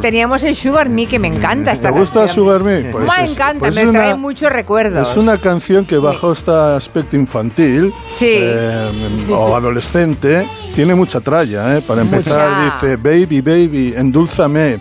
teníamos 0.00 0.42
el 0.44 0.56
Sugar 0.56 0.88
Me 0.88 1.06
que 1.06 1.18
me 1.18 1.28
encanta 1.28 1.72
esta 1.72 1.92
¿Te 1.92 1.98
gusta 1.98 2.28
Sugar 2.28 2.62
Me? 2.62 2.80
Pues 2.90 3.06
me 3.06 3.24
encanta, 3.24 3.58
pues 3.58 3.74
me 3.74 3.86
trae 3.86 4.16
muchos 4.16 4.50
recuerdos. 4.50 5.10
Es 5.10 5.16
una 5.16 5.38
canción 5.38 5.84
que 5.86 5.98
bajo 5.98 6.32
este 6.32 6.50
aspecto 6.50 7.16
infantil 7.16 7.92
eh, 8.20 8.90
o 9.30 9.54
adolescente 9.54 10.46
tiene 10.74 10.94
mucha 10.94 11.20
tralla. 11.20 11.76
¿eh? 11.76 11.82
Para 11.86 12.02
empezar 12.02 12.72
dice, 12.80 12.96
baby, 12.96 13.40
baby, 13.40 13.94
endulzame, 13.96 14.80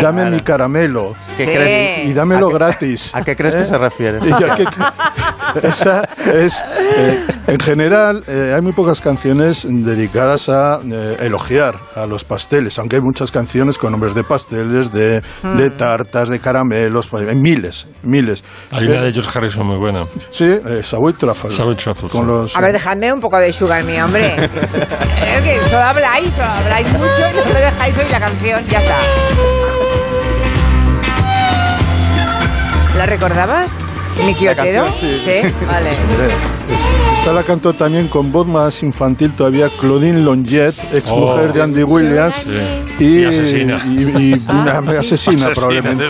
dame 0.00 0.30
mi 0.30 0.40
caramelo 0.40 1.14
y 1.38 2.12
dámelo 2.12 2.48
gratis. 2.50 3.14
¿A 3.14 3.22
qué 3.22 3.36
crees 3.36 3.54
que 3.54 3.62
¿Eh? 3.62 3.66
se 3.66 3.78
refiere? 3.78 4.18
esa 5.62 6.08
es, 6.32 6.62
eh, 6.96 7.24
en 7.46 7.60
general, 7.60 8.24
hay 8.26 8.60
muy 8.62 8.72
pocas 8.72 9.00
canciones 9.00 9.63
dedicadas 9.68 10.48
a 10.48 10.80
eh, 10.80 11.16
elogiar 11.20 11.76
a 11.94 12.06
los 12.06 12.24
pasteles, 12.24 12.78
aunque 12.78 12.96
hay 12.96 13.02
muchas 13.02 13.30
canciones 13.30 13.78
con 13.78 13.92
nombres 13.92 14.14
de 14.14 14.24
pasteles, 14.24 14.92
de, 14.92 15.20
de 15.42 15.70
mm. 15.70 15.76
tartas, 15.76 16.28
de 16.28 16.40
caramelos, 16.40 17.12
hay 17.12 17.24
pues, 17.24 17.36
miles, 17.36 17.88
miles. 18.02 18.44
Hay 18.70 18.86
una 18.86 19.02
de 19.02 19.12
George 19.12 19.30
Harrison 19.38 19.66
muy 19.66 19.76
buena. 19.76 20.04
Sí, 20.30 20.44
eh, 20.44 20.82
Savoy 20.82 21.12
Truffle. 21.14 21.50
Savoy 21.50 21.76
Truffle. 21.76 22.08
Con 22.08 22.26
los, 22.26 22.56
a 22.56 22.60
ver, 22.60 22.72
dejadme 22.72 23.12
un 23.12 23.20
poco 23.20 23.38
de 23.38 23.52
Sugar 23.52 23.84
Me, 23.84 24.02
hombre. 24.02 24.34
es 24.36 25.42
que 25.44 25.60
solo 25.68 25.82
habláis, 25.82 26.32
solo 26.34 26.46
habláis 26.46 26.88
mucho 26.92 27.30
y 27.30 27.36
no 27.36 27.54
me 27.54 27.60
dejáis 27.60 27.98
oír 27.98 28.10
la 28.10 28.20
canción, 28.20 28.60
ya 28.68 28.78
está. 28.80 28.96
¿La 32.96 33.06
recordabas? 33.06 33.72
¿Mi 34.22 34.48
Otero? 34.48 34.86
Sí, 35.00 35.20
sí, 35.24 35.54
vale. 35.66 35.90
Esta 37.14 37.32
la 37.32 37.42
cantó 37.42 37.72
también 37.72 38.08
con 38.08 38.30
voz 38.30 38.46
más 38.46 38.82
infantil 38.82 39.32
todavía 39.32 39.70
Claudine 39.80 40.20
Longet, 40.20 40.74
ex 40.92 41.10
mujer 41.10 41.52
de 41.52 41.62
Andy 41.62 41.82
Williams. 41.82 42.42
Y, 42.98 43.24
asesina. 43.24 43.82
Y, 43.86 44.34
una 44.48 44.78
asesina, 45.00 45.48
probablemente. 45.54 46.04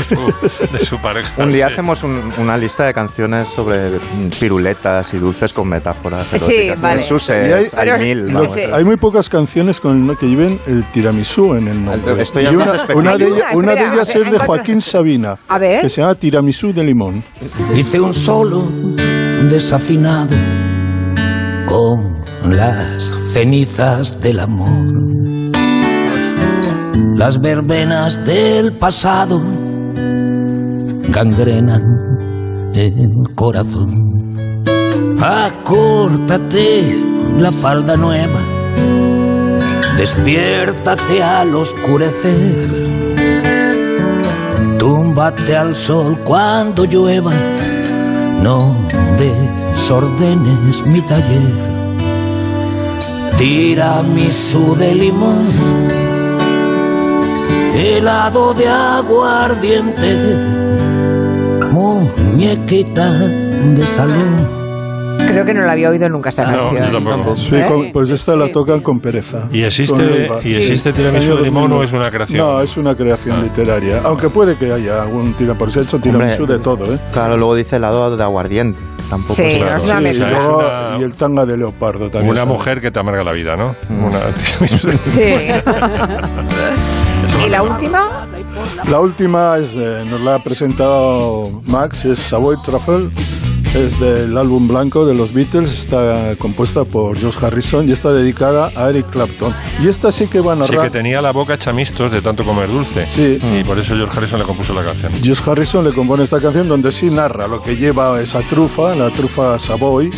De 0.73 0.85
su, 0.85 0.99
pareja. 0.99 1.43
Un 1.43 1.51
día 1.51 1.69
hacemos 1.69 2.03
una 2.03 2.59
lista 2.59 2.87
de 2.87 2.93
canciones 2.93 3.49
sobre 3.49 4.01
piruletas 4.39 5.15
y 5.15 5.19
dulces 5.19 5.53
con 5.53 5.69
metáforas. 5.69 6.27
Sí, 6.37 6.69
vale. 6.81 7.05
hay, 7.29 7.91
hay, 7.91 8.15
mil. 8.15 8.37
hay 8.73 8.85
muy 8.85 8.97
pocas 8.97 9.29
canciones 9.29 9.81
con 9.81 10.17
que 10.17 10.27
lleven 10.27 10.61
el 10.67 10.85
tiramisú 10.87 11.55
en 11.55 11.69
el 11.69 11.85
nombre. 11.85 12.25
y 12.43 12.55
una, 12.55 12.87
una, 12.95 13.17
de, 13.17 13.33
una 13.55 13.75
de 13.75 13.87
ellas 13.87 14.15
es 14.15 14.31
de 14.31 14.39
Joaquín 14.39 14.81
Sabina, 14.81 15.37
A 15.49 15.59
ver. 15.59 15.83
que 15.83 15.89
se 15.89 16.01
llama 16.01 16.15
Tiramisú 16.17 16.73
de 16.73 16.85
limón. 16.85 17.23
Hice 17.75 18.01
un 18.01 18.13
solo 18.13 18.69
desafinado 19.49 20.37
con 21.67 22.15
las 22.57 23.03
cenizas 23.33 24.21
del 24.21 24.41
amor. 24.41 24.85
Las 27.17 27.41
verbenas 27.41 28.25
del 28.25 28.73
pasado 28.73 29.43
gangrenan 31.09 31.83
el 32.75 33.35
corazón. 33.35 34.37
Acórtate 35.21 36.99
la 37.39 37.51
falda 37.51 37.97
nueva, 37.97 38.41
despiértate 39.97 41.23
al 41.23 41.55
oscurecer, 41.55 42.69
túmbate 44.79 45.57
al 45.57 45.75
sol 45.75 46.19
cuando 46.25 46.85
llueva, 46.85 47.33
no 48.43 48.75
desordenes 49.19 50.85
mi 50.87 51.01
taller. 51.03 51.75
Tiramisú 53.37 54.77
de 54.77 54.95
limón, 54.95 55.47
helado 57.75 58.55
de 58.55 58.69
aguardiente, 58.69 60.13
muñequita 61.73 63.11
de 63.77 63.87
salón. 63.87 64.64
Creo 65.19 65.45
que 65.45 65.55
no 65.55 65.63
la 65.63 65.73
había 65.73 65.91
oído 65.91 66.09
nunca 66.09 66.29
esta 66.31 66.45
canción. 66.45 67.37
Sí, 67.37 67.57
pues 67.93 68.11
esta 68.11 68.37
la 68.37 68.49
tocan 68.49 68.81
con 68.81 69.01
pereza. 69.01 69.49
¿Y 69.51 69.63
existe, 69.63 70.29
¿y 70.45 70.55
existe 70.55 70.93
tiramisú 70.93 71.37
de 71.37 71.43
limón 71.43 71.73
o 71.73 71.83
es 71.83 71.93
una 71.93 72.11
creación? 72.11 72.39
No, 72.39 72.61
es 72.61 72.77
una 72.77 72.95
creación 72.95 73.39
ah. 73.39 73.43
literaria. 73.43 74.01
Aunque 74.05 74.31
puede 74.31 74.57
que 74.57 74.73
haya 74.73 75.03
algún 75.03 75.35
tiramisú, 75.35 75.59
por 75.59 75.69
hecho 75.69 75.99
tiramisú 75.99 76.47
de 76.47 76.59
todo. 76.59 76.95
¿eh? 76.95 76.99
Claro, 77.13 77.37
luego 77.37 77.55
dice 77.55 77.77
helado 77.77 78.17
de 78.17 78.23
aguardiente. 78.23 78.79
Tampoco 79.11 79.35
sí, 79.35 79.59
no 79.61 79.77
es 79.77 79.85
una 79.85 80.99
y, 80.99 81.03
el 81.03 81.13
tanga 81.15 81.45
de 81.45 81.57
leopardo 81.59 82.11
también. 82.11 82.31
Una 82.33 82.45
mujer 82.47 82.81
que 82.81 82.91
te 82.91 82.99
amarga 82.99 83.23
la 83.23 83.33
vida, 83.33 83.55
¿no? 83.55 83.75
Mm. 83.89 84.05
Una... 84.05 84.21
sí. 85.01 85.35
¿Y 87.47 87.51
la 87.51 87.63
última? 87.63 88.27
La 88.89 89.01
última 89.01 89.59
es, 89.59 89.77
eh, 89.77 90.05
nos 90.09 90.21
la 90.23 90.37
ha 90.37 90.43
presentado 90.43 91.63
Max, 91.67 92.05
es 92.05 92.19
Savoy 92.19 92.57
Truffle 92.63 93.11
es 93.75 93.99
del 93.99 94.37
álbum 94.37 94.69
blanco 94.69 95.05
de 95.05 95.15
los 95.15 95.33
Beatles, 95.33 95.73
está 95.73 96.37
compuesta 96.39 96.85
por 96.85 97.19
George 97.19 97.45
Harrison 97.45 97.89
y 97.89 97.93
está 97.93 98.13
dedicada 98.13 98.71
a 98.77 98.89
Eric 98.91 99.11
Clapton. 99.11 99.55
Y 99.83 99.89
esta 99.89 100.13
sí 100.13 100.29
que 100.29 100.41
va 100.41 100.53
a 100.53 100.57
narrar... 100.57 100.81
Sí, 100.81 100.83
que 100.85 100.91
tenía 100.91 101.21
la 101.21 101.33
boca 101.33 101.59
chamistos 101.59 102.13
de 102.13 102.23
tanto 102.23 102.45
comer 102.45 102.69
dulce. 102.69 103.07
Sí. 103.09 103.39
Y 103.43 103.65
por 103.65 103.79
eso 103.79 103.97
George 103.97 104.17
Harrison 104.17 104.39
le 104.39 104.45
compuso 104.45 104.75
la 104.75 104.85
canción. 104.85 105.13
George 105.23 105.51
Harrison 105.51 105.85
le 105.85 105.93
compone 105.93 106.23
esta 106.23 106.41
canción 106.41 106.69
donde 106.69 106.93
sí 106.93 107.11
narra 107.11 107.49
lo 107.49 107.63
que 107.63 107.77
lleva 107.77 108.21
esa 108.21 108.41
trufa, 108.43 108.95
la 108.95 109.11
trufa 109.11 109.59
Savoy. 109.59 110.11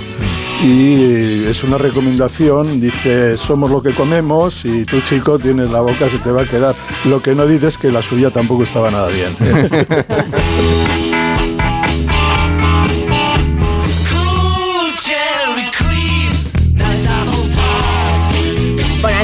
Y 0.62 1.44
es 1.44 1.64
una 1.64 1.78
recomendación, 1.78 2.80
dice, 2.80 3.36
somos 3.36 3.70
lo 3.70 3.82
que 3.82 3.92
comemos 3.92 4.64
y 4.64 4.84
tú 4.84 5.00
chico 5.00 5.38
tienes 5.38 5.70
la 5.70 5.80
boca, 5.80 6.08
se 6.08 6.18
te 6.18 6.30
va 6.30 6.42
a 6.42 6.46
quedar. 6.46 6.74
Lo 7.04 7.20
que 7.20 7.34
no 7.34 7.46
dices 7.46 7.74
es 7.74 7.78
que 7.78 7.92
la 7.92 8.02
suya 8.02 8.30
tampoco 8.30 8.62
estaba 8.62 8.90
nada 8.90 9.08
bien. 9.08 9.86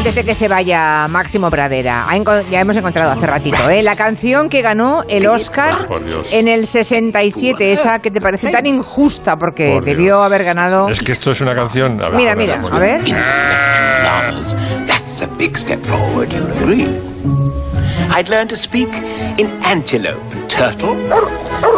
antes 0.03 0.17
de 0.17 0.25
que 0.25 0.35
se 0.35 0.49
vaya 0.49 1.07
Máximo 1.09 1.49
Pradera, 1.49 2.05
ya 2.51 2.61
hemos 2.61 2.77
encontrado 2.77 3.13
hace 3.13 3.25
ratito, 3.25 3.71
¿eh? 3.71 3.85
la 3.85 3.95
canción 3.95 4.49
que 4.49 4.61
ganó 4.61 5.05
el 5.09 5.29
Oscar 5.29 5.87
en 6.33 6.49
el 6.49 6.67
67, 6.67 7.71
esa 7.71 8.01
que 8.01 8.11
te 8.11 8.21
parece 8.21 8.51
tan 8.51 8.67
injusta 8.67 9.37
porque 9.37 9.79
debió 9.81 10.25
haber 10.25 10.43
ganado. 10.43 10.89
Es 10.89 11.03
que 11.03 11.13
esto 11.13 11.31
es 11.31 11.41
una 11.41 11.55
canción. 11.55 12.01
mira, 12.15 12.35
mira, 12.35 12.61
a 12.61 12.79
ver. 12.81 13.05
I'd 18.11 18.29
learn 18.29 18.49
to 18.49 18.57
speak 18.57 18.89
in 19.39 19.49
antelope 19.65 20.21
and 20.33 20.51
turtle. 20.51 20.95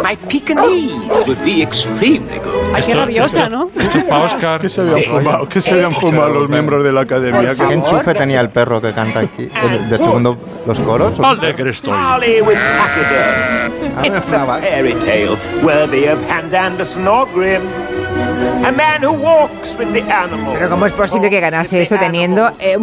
My 0.01 0.15
Pekingese 0.27 1.25
would 1.27 1.43
be 1.43 1.61
extremely 1.61 2.39
good. 2.39 2.75
Ay, 2.75 2.81
qué 2.85 2.93
rabiosa, 2.93 3.49
¿no? 3.49 3.69
Esto 3.75 3.97
es 3.99 4.03
para 4.05 4.23
Oscar. 4.25 4.61
¿Qué 4.61 4.69
se 4.69 4.81
habían 4.81 5.03
fumado? 5.03 5.49
¿Qué 5.49 5.61
se 5.61 5.73
habían 5.73 5.93
fumado 5.93 6.29
los 6.29 6.49
miembros 6.49 6.83
de 6.83 6.91
la 6.91 7.01
academia? 7.01 7.55
¿Qué 7.55 7.73
enchufe 7.73 8.13
tenía 8.13 8.41
el 8.41 8.49
perro 8.49 8.81
que 8.81 8.93
canta 8.93 9.21
aquí? 9.21 9.49
Ah. 9.55 9.87
¿De 9.89 9.97
segundo 9.97 10.37
los 10.65 10.79
coros? 10.79 11.19
Alegre 11.19 11.69
estoy. 11.71 11.97
Molly 11.97 12.41
with 12.41 12.57
pachyderm. 12.77 13.71
Ah, 13.97 14.03
it's 14.05 14.33
a 14.33 14.59
fairy 14.61 14.93
tale 14.99 15.37
worthy 15.63 16.07
of 16.07 16.19
Hans 16.29 16.53
Andersen 16.53 17.07
or 17.07 17.25
Grimm. 17.33 17.63
Pero 20.53 20.69
¿cómo 20.69 20.85
es 20.85 20.93
posible 20.93 21.29
que 21.29 21.39
ganase 21.39 21.81
esto 21.81 21.97
teniendo... 21.97 22.49
eh, 22.59 22.77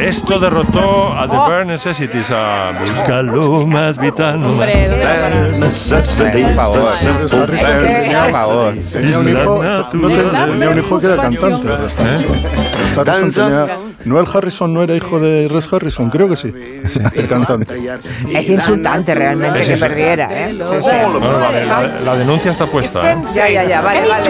Esto 0.00 0.38
derrotó 0.38 1.12
a 1.16 1.28
The 1.28 1.36
Bare 1.36 1.64
Necessities, 1.64 2.30
a 2.30 2.72
buscar 2.72 3.24
lo 3.24 3.66
más 3.66 3.98
vital. 3.98 4.42
Hombre, 4.42 4.88
¿dónde 4.88 5.06
Bare 5.06 5.52
Necessities, 5.58 6.56
Por 6.56 8.30
favor. 8.32 8.74
tenía- 8.92 9.18
un 9.18 10.78
hijo, 10.78 11.00
que 11.00 11.06
era 11.06 11.16
cantante. 11.16 11.68
Harrison 12.96 13.30
tenía- 13.30 13.76
no 14.04 14.20
el 14.20 14.26
Harrison 14.32 14.72
no 14.72 14.82
era 14.82 14.94
hijo 14.94 15.18
de 15.18 15.48
Res 15.48 15.72
Harrison, 15.72 16.08
creo 16.10 16.28
que 16.28 16.36
sí. 16.36 16.52
El 17.14 17.26
cantante. 17.28 17.76
Es 18.32 18.48
insultante 18.48 19.14
realmente 19.14 19.60
Es 19.60 19.68
que 19.68 19.76
perdiera, 19.76 20.28
¿eh? 20.30 20.52
Sí, 20.52 20.76
sí. 20.80 20.88
Bueno, 21.06 21.38
la, 21.38 21.50
la- 21.80 22.00
la 22.00 22.16
denuncia 22.16 22.50
está 22.52 22.66
puesta. 22.68 23.10
¿eh? 23.12 23.16
Ya, 23.34 23.48
ya, 23.48 23.64
ya, 23.64 23.80
vale, 23.80 24.08
vale. 24.08 24.24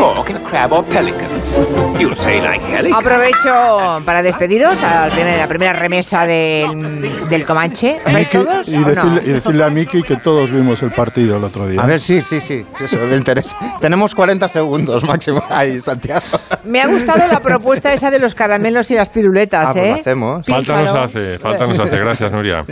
Aprovecho 2.92 4.02
para 4.04 4.22
despediros 4.22 4.82
a 4.82 5.06
la 5.06 5.12
primera, 5.14 5.36
la 5.38 5.48
primera 5.48 5.72
remesa 5.72 6.26
del, 6.26 7.10
del 7.28 7.44
Comanche. 7.44 8.00
¿Os 8.06 8.12
vais 8.12 8.28
todos? 8.28 8.68
y, 8.68 8.76
o 8.76 8.80
no? 8.80 8.86
decirle, 8.88 9.22
y 9.24 9.32
decirle 9.32 9.64
a 9.64 9.70
Miki 9.70 10.02
que 10.02 10.16
todos 10.16 10.50
vimos 10.52 10.82
el 10.82 10.90
partido 10.92 11.36
el 11.36 11.44
otro 11.44 11.66
día. 11.66 11.80
A 11.82 11.86
ver, 11.86 12.00
sí, 12.00 12.20
sí, 12.20 12.40
sí. 12.40 12.64
Eso 12.80 12.98
me 13.00 13.16
interesa. 13.16 13.56
Tenemos 13.80 14.14
40 14.14 14.48
segundos 14.48 15.04
máximo. 15.04 15.42
Ahí, 15.50 15.80
Santiago. 15.80 16.24
Me 16.64 16.80
ha 16.80 16.86
gustado 16.86 17.26
la 17.30 17.40
propuesta 17.40 17.92
esa 17.92 18.10
de 18.10 18.18
los 18.18 18.34
caramelos 18.34 18.90
y 18.90 18.94
las 18.94 19.08
piruletas, 19.10 19.68
Ah, 19.68 19.72
pues 19.72 19.84
¿eh? 19.84 19.88
lo 19.90 19.94
hacemos. 20.00 20.46
Falta 20.46 20.80
nos 20.80 20.94
hace, 20.94 21.38
falta 21.38 21.66
nos 21.66 21.80
hace. 21.80 21.96
Gracias, 21.96 22.32
Nuria. 22.32 22.62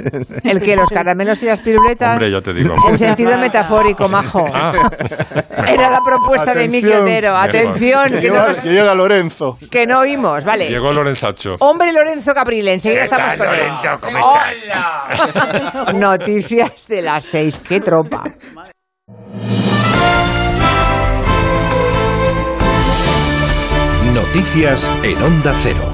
El 0.42 0.60
que 0.60 0.76
los 0.76 0.88
caramelos 0.90 1.42
y 1.42 1.46
las 1.46 1.60
piruletas. 1.60 2.12
Hombre, 2.14 2.30
ya 2.30 2.40
te 2.40 2.52
digo. 2.52 2.74
En 2.88 2.98
sentido 2.98 3.36
metafórico, 3.38 4.08
majo. 4.08 4.44
Ah, 4.52 4.72
Era 5.66 5.90
la 5.90 6.00
propuesta 6.00 6.54
de 6.54 6.68
Miki 6.68 6.86
Atención. 6.86 7.02
Otero. 7.02 7.36
Atención, 7.36 7.53
Que 7.58 8.20
que 8.20 8.28
no, 8.28 8.34
llega, 8.34 8.48
nos- 8.48 8.58
que 8.60 8.68
llega 8.70 8.94
Lorenzo. 8.94 9.58
que 9.70 9.86
no 9.86 10.00
oímos, 10.00 10.44
vale. 10.44 10.68
llegó 10.68 10.92
Lorenzacho. 10.92 11.56
Hombre 11.60 11.92
Lorenzo 11.92 12.34
Caprile, 12.34 12.72
enseguida 12.74 13.00
¿Qué 13.00 13.04
estamos 13.04 13.34
con 13.36 13.54
él. 13.54 13.60
Lorenzo? 13.60 14.00
¿Cómo 14.00 14.18
estás? 14.18 15.84
Hola. 15.84 15.92
Noticias 15.94 16.86
de 16.88 17.02
las 17.02 17.24
seis, 17.24 17.60
qué 17.66 17.80
tropa. 17.80 18.24
Noticias 24.12 24.90
en 25.02 25.20
Onda 25.22 25.54
Cero. 25.62 25.90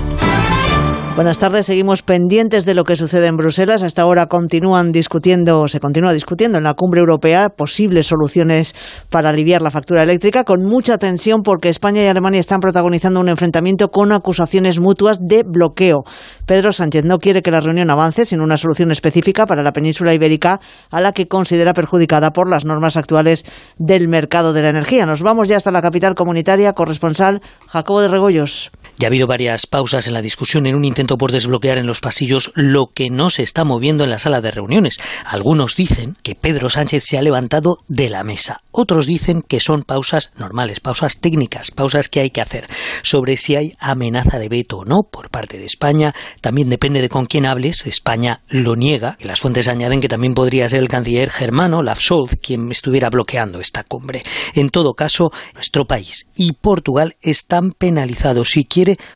Buenas 1.17 1.39
tardes, 1.39 1.67
seguimos 1.67 2.03
pendientes 2.03 2.65
de 2.65 2.73
lo 2.73 2.85
que 2.85 2.95
sucede 2.95 3.27
en 3.27 3.37
Bruselas. 3.37 3.83
Hasta 3.83 4.03
ahora 4.03 4.27
continúan 4.27 4.93
discutiendo, 4.93 5.67
se 5.67 5.81
continúa 5.81 6.13
discutiendo 6.13 6.57
en 6.57 6.65
la 6.65 6.75
cumbre 6.75 7.01
europea 7.01 7.49
posibles 7.49 8.07
soluciones 8.07 8.75
para 9.11 9.31
aliviar 9.31 9.61
la 9.61 9.73
factura 9.73 10.05
eléctrica, 10.05 10.45
con 10.45 10.65
mucha 10.65 10.99
tensión 10.99 11.43
porque 11.43 11.69
España 11.69 12.03
y 12.03 12.07
Alemania 12.07 12.39
están 12.39 12.61
protagonizando 12.61 13.21
un 13.21 13.29
enfrentamiento 13.29 13.89
con 13.89 14.13
acusaciones 14.13 14.79
mutuas 14.79 15.19
de 15.21 15.43
bloqueo. 15.43 16.05
Pedro 16.47 16.73
Sánchez 16.73 17.03
no 17.05 17.19
quiere 17.19 17.43
que 17.43 17.51
la 17.51 17.61
reunión 17.61 17.91
avance 17.91 18.25
sin 18.25 18.41
una 18.41 18.57
solución 18.57 18.93
específica 18.93 19.47
para 19.47 19.65
la 19.65 19.73
península 19.73 20.15
ibérica, 20.15 20.61
a 20.91 21.01
la 21.01 21.13
que 21.13 21.27
considera 21.27 21.75
perjudicada 21.75 22.31
por 22.33 22.49
las 22.49 22.65
normas 22.65 22.97
actuales 22.97 23.45
del 23.79 24.09
mercado 24.09 24.53
de 24.53 24.63
la 24.63 24.69
energía. 24.69 25.07
Nos 25.07 25.23
vamos 25.23 25.49
ya 25.49 25.57
hasta 25.57 25.73
la 25.73 25.83
capital 25.83 26.15
comunitaria, 26.15 26.73
corresponsal 26.73 27.43
Jacobo 27.67 28.01
de 28.01 28.09
Regoyos. 28.09 28.71
Ya 28.99 29.07
ha 29.07 29.09
habido 29.09 29.27
varias 29.27 29.67
pausas 29.67 30.07
en 30.07 30.15
la 30.15 30.23
discusión 30.23 30.67
en 30.67 30.75
un 30.75 30.85
intento 30.85 31.17
por 31.17 31.33
desbloquear 31.33 31.79
en 31.79 31.87
los 31.87 32.01
pasillos 32.01 32.53
lo 32.55 32.87
que 32.87 33.11
no 33.11 33.31
se 33.31 33.43
está 33.43 33.65
moviendo 33.65 34.05
en 34.05 34.11
la 34.11 34.19
sala 34.19 34.41
de 34.41 34.51
reuniones. 34.51 34.99
Algunos 35.25 35.77
dicen 35.77 36.17
que 36.23 36.35
Pedro 36.35 36.69
Sánchez 36.69 37.05
se 37.05 37.19
ha 37.19 37.23
levantado 37.23 37.79
de 37.89 38.11
la 38.11 38.25
mesa. 38.25 38.63
Otros 38.73 39.07
dicen 39.07 39.43
que 39.43 39.61
son 39.61 39.83
pausas 39.83 40.33
normales, 40.37 40.81
pausas 40.81 41.21
técnicas, 41.21 41.71
pausas 41.71 42.09
que 42.09 42.21
hay 42.21 42.31
que 42.31 42.41
hacer. 42.41 42.69
Sobre 43.03 43.37
si 43.37 43.57
hay 43.57 43.75
amenaza 43.79 44.39
de 44.39 44.49
veto 44.49 44.79
o 44.79 44.85
no 44.85 45.03
por 45.03 45.31
parte 45.31 45.59
de 45.59 45.65
España, 45.65 46.15
también 46.41 46.69
depende 46.69 47.01
de 47.01 47.09
con 47.09 47.27
quién 47.27 47.47
hables. 47.47 47.87
España 47.87 48.43
lo 48.49 48.77
niega. 48.77 49.17
Y 49.19 49.25
las 49.25 49.41
fuentes 49.41 49.69
añaden 49.69 50.01
que 50.01 50.09
también 50.09 50.35
podría 50.35 50.69
ser 50.69 50.81
el 50.81 50.89
canciller 50.89 51.31
germano, 51.31 51.79
Olaf 51.79 52.01
Scholz, 52.01 52.37
quien 52.41 52.71
estuviera 52.71 53.11
bloqueando 53.11 53.61
esta 53.61 53.83
cumbre. 53.83 54.23
En 54.55 54.71
todo 54.71 54.95
caso, 54.95 55.31
nuestro 55.55 55.87
país 55.87 56.27
y 56.37 56.53
Portugal 56.53 57.15
están 57.23 57.73
penalizados 57.73 58.51
si 58.51 58.65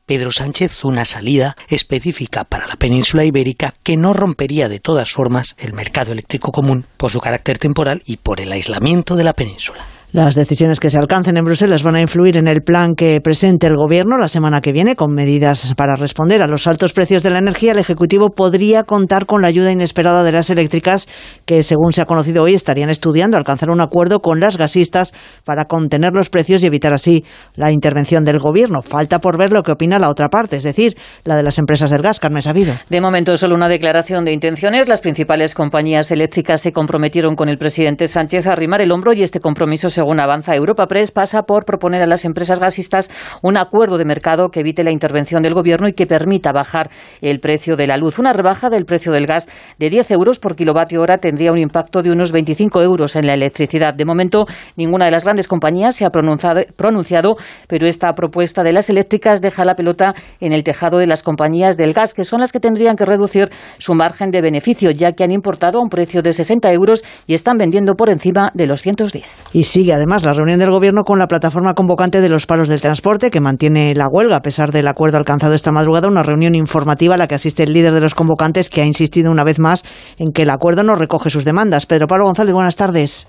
Pedro 0.07 0.33
Sánchez 0.33 0.85
una 0.85 1.05
salida 1.05 1.57
específica 1.69 2.45
para 2.45 2.67
la 2.67 2.77
península 2.77 3.25
ibérica 3.25 3.75
que 3.83 3.97
no 3.97 4.13
rompería 4.13 4.69
de 4.69 4.81
todas 4.81 5.11
formas 5.13 5.57
el 5.59 5.73
mercado 5.73 6.13
eléctrico 6.13 6.53
común 6.53 6.87
por 6.97 7.11
su 7.11 7.21
carácter 7.21 7.59
temporal 7.59 8.03
y 8.05 8.19
por 8.19 8.41
el 8.41 8.53
aislamiento 8.53 9.17
de 9.17 9.25
la 9.25 9.33
península. 9.33 9.94
Las 10.15 10.37
decisiones 10.37 10.79
que 10.79 10.91
se 10.91 10.99
alcancen 10.99 11.37
en 11.39 11.45
Bruselas 11.45 11.83
van 11.83 11.97
a 11.97 12.01
influir 12.01 12.37
en 12.37 12.47
el 12.47 12.63
plan 12.63 12.95
que 12.95 13.21
presente 13.21 13.67
el 13.67 13.75
Gobierno 13.75 14.17
la 14.17 14.29
semana 14.29 14.61
que 14.61 14.71
viene 14.71 14.95
con 14.95 15.13
medidas 15.13 15.75
para 15.77 15.97
responder 15.97 16.41
a 16.41 16.47
los 16.47 16.69
altos 16.69 16.93
precios 16.93 17.25
de 17.25 17.31
la 17.31 17.41
energía. 17.41 17.73
El 17.73 17.81
Ejecutivo 17.81 18.29
podría 18.29 18.85
contar 18.85 19.27
con 19.27 19.43
la 19.43 19.49
ayuda 19.49 19.73
inesperada 19.73 20.23
de 20.23 20.31
las 20.31 20.51
eléctricas 20.51 21.09
que, 21.47 21.65
según 21.65 21.93
se 21.93 22.01
ha 22.01 22.07
conocido 22.07 22.45
hoy, 22.45 22.55
estarían 22.55 22.91
estudiando 22.91 23.37
alcanzar 23.37 23.71
un 23.71 23.81
acuerdo 23.81 24.21
con 24.21 24.39
las 24.39 24.57
gasistas 24.57 25.13
para 25.45 25.65
contener 25.65 26.13
los 26.13 26.31
precios 26.31 26.63
y 26.63 26.69
evitar 26.69 26.93
así 26.93 27.25
la 27.57 27.73
intervención 27.73 28.23
del 28.23 28.39
Gobierno. 28.39 28.83
Falta 28.83 29.19
por 29.19 29.37
ver 29.37 29.51
lo 29.51 29.65
que 29.65 29.73
opina 29.73 29.99
la 29.99 30.11
otra 30.11 30.29
parte, 30.29 30.59
es 30.59 30.63
decir, 30.63 30.97
la 31.25 31.35
de 31.35 31.43
las 31.43 31.59
empresas 31.59 31.91
del 31.91 32.03
gas, 32.03 32.21
Carmen 32.21 32.41
Sabido. 32.41 32.75
De 32.89 33.01
momento, 33.01 33.37
solo 33.37 33.57
una 33.57 33.69
declaración 33.69 34.25
de 34.25 34.33
intenciones. 34.33 34.87
Las 34.87 35.01
principales 35.01 35.57
compañías 35.57 36.13
eléctricas 36.13 36.61
se 36.61 36.71
comprometieron 36.71 37.35
con 37.35 37.49
el 37.49 37.59
presidente 37.59 38.07
Sánchez 38.07 38.47
a 38.47 38.53
arrimar 38.53 38.81
el 38.81 38.93
hombro 38.93 39.13
y 39.13 39.25
este 39.25 39.41
compromiso, 39.41 39.91
según 40.05 40.21
avanza 40.21 40.55
Europa 40.55 40.87
Press, 40.87 41.13
pasa 41.13 41.45
por 41.45 41.65
proponer 41.65 42.03
a 42.03 42.07
las 42.07 42.27
empresas 42.27 42.61
gasistas 42.61 43.11
un 43.41 43.57
acuerdo 43.57 43.97
de 43.97 44.05
mercado 44.05 44.51
que 44.51 44.61
evite 44.61 44.85
la 44.85 44.91
intervención 44.91 45.43
del 45.43 45.55
gobierno 45.55 45.89
y 45.89 45.95
que 45.95 46.07
permita 46.07 46.53
bajar 46.53 46.91
el 47.23 47.41
precio 47.41 47.75
de 47.75 47.87
la 47.87 47.97
luz. 47.97 48.19
Una 48.19 48.35
rebaja 48.35 48.69
del 48.69 48.85
precio 48.85 49.13
del 49.13 49.27
gas 49.27 49.49
de 49.79 49.89
10 49.89 50.11
euros 50.11 50.39
por 50.39 50.57
kilovatio 50.57 51.01
hora 51.01 51.17
tendría 51.17 51.53
un 51.53 51.59
impacto 51.59 52.03
de 52.03 52.13
unos 52.13 52.33
25 52.33 52.83
euros 52.83 53.17
en 53.17 53.27
la 53.27 53.33
electricidad. 53.33 53.95
De 53.95 54.05
momento, 54.05 54.45
ninguna 54.77 55.07
de 55.07 55.11
las 55.11 55.25
grandes 55.25 55.49
compañías 55.49 55.97
se 55.97 56.05
ha 56.05 56.11
pronunciado, 56.11 57.37
pero 57.67 57.87
esta 57.87 58.13
propuesta 58.13 58.63
de 58.63 58.75
las 58.75 58.91
eléctricas 58.91 59.41
deja 59.41 59.65
la 59.65 59.75
pelota 59.75 60.13
en 60.39 60.53
el 60.53 60.65
tejado 60.65 60.99
de 60.99 61.07
las 61.07 61.23
compañías 61.23 61.79
del 61.79 61.95
gas, 61.95 62.13
que 62.13 62.25
son 62.25 62.41
las 62.41 62.53
que 62.53 62.61
tendrían 62.61 62.97
que 62.97 63.07
reducir 63.07 63.49
su 63.79 63.95
margen 63.95 64.31
de 64.31 64.43
beneficio, 64.43 64.91
ya 64.91 65.13
que 65.13 65.25
han 65.25 65.31
importado 65.31 65.79
a 65.79 65.83
un 65.83 65.89
precio 65.89 66.21
de 66.21 66.35
60 66.35 66.71
euros 66.73 67.03
y 67.27 67.33
están 67.33 67.57
vendiendo 67.57 67.95
por 67.95 68.11
encima 68.11 68.51
de 68.53 68.67
los 68.67 68.83
110. 68.83 69.25
Y 69.55 69.63
sigue 69.63 69.94
además 69.95 70.25
la 70.25 70.33
reunión 70.33 70.59
del 70.59 70.71
Gobierno 70.71 71.05
con 71.05 71.19
la 71.19 71.27
plataforma 71.27 71.75
convocante 71.75 72.21
de 72.21 72.29
los 72.29 72.47
paros 72.47 72.69
del 72.69 72.81
transporte, 72.81 73.31
que 73.31 73.41
mantiene 73.41 73.95
la 73.95 74.09
huelga 74.09 74.37
a 74.37 74.43
pesar 74.43 74.73
del 74.73 74.89
acuerdo 74.89 75.17
alcanzado 75.17 75.55
esta 75.55 75.73
madrugada. 75.73 76.09
Una 76.09 76.23
reunión 76.23 76.55
informativa 76.55 77.15
a 77.15 77.17
la 77.17 77.27
que 77.27 77.35
asiste 77.35 77.63
el 77.63 77.73
líder 77.73 77.93
de 77.93 78.01
los 78.01 78.15
convocantes, 78.15 78.71
que 78.71 78.83
ha 78.83 78.87
insistido 78.87 79.31
una 79.31 79.45
vez 79.45 79.59
más 79.59 79.85
en 80.19 80.33
que 80.33 80.43
el 80.43 80.51
acuerdo 80.51 80.83
no 80.83 80.97
recoge 80.97 81.31
sus 81.31 81.45
demandas. 81.45 81.87
Pedro 81.87 82.07
Pablo 82.07 82.27
González, 82.27 82.53
buenas 82.53 82.77
tardes. 82.77 83.27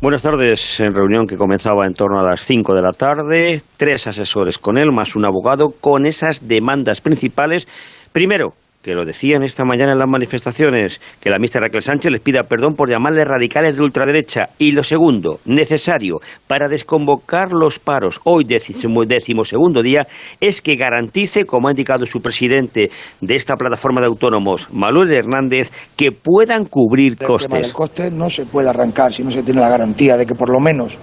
Buenas 0.00 0.22
tardes. 0.22 0.78
En 0.78 0.94
reunión 0.94 1.26
que 1.26 1.36
comenzaba 1.36 1.84
en 1.84 1.92
torno 1.92 2.20
a 2.20 2.22
las 2.22 2.44
5 2.44 2.72
de 2.72 2.82
la 2.82 2.92
tarde, 2.92 3.62
tres 3.76 4.06
asesores 4.06 4.56
con 4.56 4.78
él, 4.78 4.92
más 4.92 5.16
un 5.16 5.26
abogado, 5.26 5.74
con 5.80 6.06
esas 6.06 6.46
demandas 6.46 7.00
principales. 7.00 7.66
Primero, 8.12 8.52
que 8.82 8.94
lo 8.94 9.04
decían 9.04 9.42
esta 9.42 9.64
mañana 9.64 9.92
en 9.92 9.98
las 9.98 10.08
manifestaciones, 10.08 11.00
que 11.20 11.30
la 11.30 11.38
ministra 11.38 11.60
Raquel 11.60 11.82
Sánchez 11.82 12.12
les 12.12 12.22
pida 12.22 12.44
perdón 12.44 12.74
por 12.74 12.88
llamarle 12.88 13.24
radicales 13.24 13.76
de 13.76 13.82
ultraderecha. 13.82 14.46
Y 14.58 14.70
lo 14.70 14.84
segundo, 14.84 15.40
necesario 15.46 16.20
para 16.46 16.68
desconvocar 16.68 17.52
los 17.52 17.80
paros 17.80 18.20
hoy, 18.24 18.44
décimo, 18.44 19.04
décimo 19.04 19.42
segundo 19.42 19.82
día, 19.82 20.06
es 20.40 20.62
que 20.62 20.76
garantice, 20.76 21.44
como 21.44 21.68
ha 21.68 21.72
indicado 21.72 22.06
su 22.06 22.20
presidente 22.20 22.86
de 23.20 23.34
esta 23.34 23.56
plataforma 23.56 24.00
de 24.00 24.06
autónomos, 24.06 24.72
Manuel 24.72 25.12
Hernández, 25.12 25.72
que 25.96 26.12
puedan 26.12 26.64
cubrir 26.64 27.12
El 27.12 27.18
tema 27.18 27.28
costes. 27.28 27.62
del 27.62 27.72
coste 27.72 28.10
no 28.12 28.30
se 28.30 28.46
puede 28.46 28.68
arrancar 28.68 29.12
si 29.12 29.24
no 29.24 29.30
se 29.30 29.42
tiene 29.42 29.60
la 29.60 29.68
garantía 29.68 30.16
de 30.16 30.24
que 30.24 30.34
por 30.34 30.50
lo 30.50 30.60
menos 30.60 30.96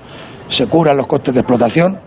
se 0.48 0.68
cubran 0.68 0.96
los 0.96 1.08
costes 1.08 1.34
de 1.34 1.42
explotación, 1.42 2.00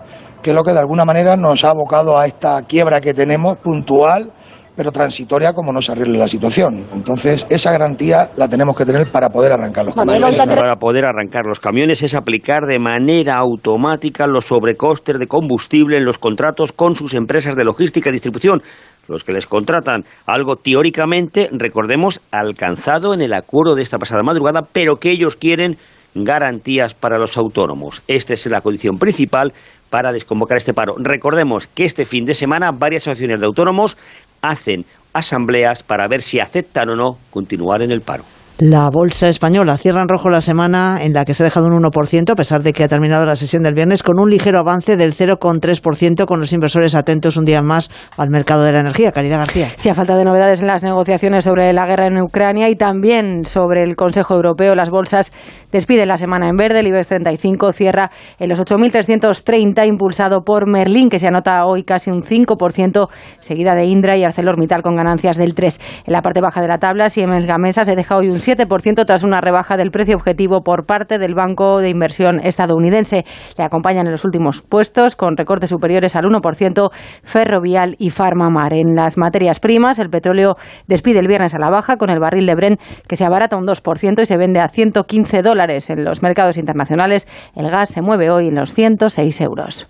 que 0.43 0.51
es 0.51 0.57
lo 0.57 0.63
que 0.63 0.73
de 0.73 0.79
alguna 0.79 1.05
manera 1.05 1.37
nos 1.37 1.65
ha 1.65 1.71
abocado 1.71 2.17
a 2.17 2.27
esta 2.27 2.63
quiebra 2.63 3.01
que 3.01 3.13
tenemos 3.13 3.59
puntual 3.59 4.33
pero 4.79 4.93
transitoria 4.93 5.55
como 5.55 5.73
no 5.73 5.83
se 5.83 5.91
arregle 5.91 6.17
la 6.17 6.29
situación. 6.29 6.87
Entonces, 6.95 7.45
esa 7.51 7.73
garantía 7.73 8.31
la 8.37 8.47
tenemos 8.47 8.79
que 8.79 8.85
tener 8.85 9.09
para 9.11 9.29
poder 9.29 9.51
arrancar 9.51 9.85
los 9.85 9.93
camiones. 9.93 10.37
Para 10.37 10.77
poder 10.77 11.05
arrancar 11.05 11.47
los 11.47 11.59
camiones 11.59 12.01
es 12.05 12.15
aplicar 12.15 12.61
de 12.69 12.79
manera 12.79 13.35
automática 13.39 14.29
los 14.29 14.45
sobrecostes 14.45 15.19
de 15.19 15.27
combustible 15.27 15.97
en 15.97 16.05
los 16.05 16.19
contratos 16.19 16.71
con 16.71 16.95
sus 16.95 17.15
empresas 17.15 17.57
de 17.57 17.65
logística 17.65 18.11
y 18.11 18.13
distribución, 18.13 18.63
los 19.09 19.25
que 19.25 19.33
les 19.33 19.49
contratan. 19.49 20.05
Algo 20.27 20.55
teóricamente, 20.55 21.49
recordemos, 21.51 22.21
alcanzado 22.31 23.15
en 23.15 23.21
el 23.21 23.35
acuerdo 23.35 23.75
de 23.75 23.83
esta 23.83 23.99
pasada 23.99 24.23
madrugada, 24.23 24.61
pero 24.73 24.99
que 24.99 25.11
ellos 25.11 25.35
quieren 25.35 25.77
garantías 26.15 26.95
para 26.95 27.19
los 27.19 27.37
autónomos. 27.37 28.01
Esta 28.07 28.35
es 28.35 28.47
la 28.47 28.61
condición 28.61 28.97
principal 28.97 29.53
para 29.91 30.13
desconvocar 30.13 30.59
este 30.59 30.75
paro. 30.75 30.95
Recordemos 30.99 31.67
que 31.67 31.85
este 31.85 32.05
fin 32.05 32.25
de 32.25 32.35
semana 32.35 32.71
varias 32.73 33.03
asociaciones 33.03 33.41
de 33.41 33.47
autónomos 33.47 33.97
hacen 34.43 34.85
asambleas 35.13 35.83
para 35.83 36.07
ver 36.09 36.23
si 36.23 36.41
aceptan 36.41 36.91
o 36.91 36.97
no 36.97 37.19
continuar 37.31 37.83
en 37.83 37.93
el 37.93 38.01
paro. 38.01 38.25
La 38.61 38.91
bolsa 38.93 39.29
española 39.29 39.79
cierra 39.79 40.03
en 40.03 40.09
rojo 40.09 40.31
la 40.31 40.41
semana 40.41 40.99
en 41.01 41.13
la 41.13 41.25
que 41.25 41.33
se 41.33 41.45
ha 41.45 41.47
dejado 41.47 41.67
un 41.67 41.81
1%, 41.81 42.33
a 42.33 42.35
pesar 42.35 42.61
de 42.65 42.73
que 42.73 42.83
ha 42.83 42.89
terminado 42.89 43.25
la 43.25 43.37
sesión 43.37 43.63
del 43.63 43.73
viernes, 43.73 44.03
con 44.03 44.19
un 44.19 44.29
ligero 44.29 44.59
avance 44.59 44.97
del 44.97 45.15
0,3%, 45.15 46.27
con 46.27 46.41
los 46.41 46.53
inversores 46.53 46.97
atentos 46.97 47.37
un 47.37 47.45
día 47.45 47.63
más 47.63 47.89
al 48.17 48.31
mercado 48.31 48.65
de 48.65 48.73
la 48.73 48.81
energía. 48.81 49.13
Caridad 49.13 49.39
García. 49.39 49.69
Sí, 49.77 49.89
a 49.89 49.95
falta 49.95 50.17
de 50.17 50.25
novedades 50.25 50.61
en 50.61 50.67
las 50.67 50.83
negociaciones 50.83 51.45
sobre 51.45 51.73
la 51.73 51.87
guerra 51.87 52.09
en 52.09 52.21
Ucrania 52.21 52.69
y 52.69 52.75
también 52.75 53.45
sobre 53.45 53.85
el 53.85 53.95
Consejo 53.95 54.35
Europeo, 54.35 54.75
las 54.75 54.91
bolsas 54.91 55.31
despiden 55.73 56.09
la 56.09 56.17
semana 56.17 56.49
en 56.49 56.57
verde. 56.57 56.81
El 56.81 56.89
IBEX 56.89 57.09
35 57.09 57.73
cierra 57.73 58.11
en 58.39 58.49
los 58.49 58.61
8.330, 58.61 59.87
impulsado 59.87 60.43
por 60.43 60.69
Merlín, 60.69 61.09
que 61.09 61.19
se 61.19 61.29
anota 61.29 61.65
hoy 61.67 61.83
casi 61.83 62.11
un 62.11 62.23
5%, 62.23 63.09
seguida 63.41 63.75
de 63.75 63.85
Indra 63.85 64.17
y 64.17 64.25
ArcelorMittal 64.25 64.83
con 64.83 64.97
ganancias 64.97 65.37
del 65.37 65.55
3%. 65.55 65.79
En 66.07 66.13
la 66.13 66.23
parte 66.23 66.41
baja 66.41 66.61
de 66.61 66.69
la 66.69 66.79
tabla, 66.79 67.11
Siemens 67.11 67.47
Gamesa 67.47 67.85
se 67.85 67.95
deja 67.95 68.17
hoy 68.17 68.29
un 68.29 68.37
7% 68.37 69.05
tras 69.05 69.23
una 69.23 69.41
rebaja 69.41 69.77
del 69.77 69.91
precio 69.91 70.17
objetivo 70.17 70.63
por 70.63 70.87
parte 70.87 71.19
del 71.19 71.35
Banco 71.35 71.79
de 71.79 71.91
Inversión 71.91 72.41
estadounidense. 72.43 73.25
Le 73.57 73.65
acompañan 73.65 74.07
en 74.07 74.13
los 74.13 74.25
últimos 74.25 74.63
puestos 74.63 75.17
con 75.17 75.37
recortes 75.37 75.71
superiores 75.71 76.17
al 76.17 76.25
1% 76.25 76.91
Ferrovial 77.23 77.97
y 77.99 78.11
Farmamar. 78.11 78.73
En 78.73 78.95
las 78.95 79.19
materias 79.19 79.61
primas, 79.61 79.99
el 79.99 80.09
petróleo 80.09 80.57
despide 80.87 81.19
el 81.19 81.29
viernes 81.29 81.55
a 81.55 81.59
la 81.59 81.71
baja 81.71 81.97
con 81.97 82.11
el 82.11 82.21
barril 82.21 82.47
de 82.47 82.55
Brent 82.55 82.81
que 83.07 83.17
se 83.17 83.25
abarata 83.25 83.57
un 83.57 83.67
2% 83.67 84.23
y 84.23 84.27
se 84.27 84.37
vende 84.37 84.61
a 84.61 84.69
115 84.69 85.43
dólares 85.43 85.58
en 85.59 86.05
los 86.05 86.23
mercados 86.23 86.57
internacionales. 86.57 87.27
El 87.57 87.71
gas 87.71 87.89
se 87.91 88.01
mueve 88.01 88.31
hoy 88.31 88.49
en 88.49 88.55
los 88.55 88.73
106 88.73 89.41
euros. 89.41 89.87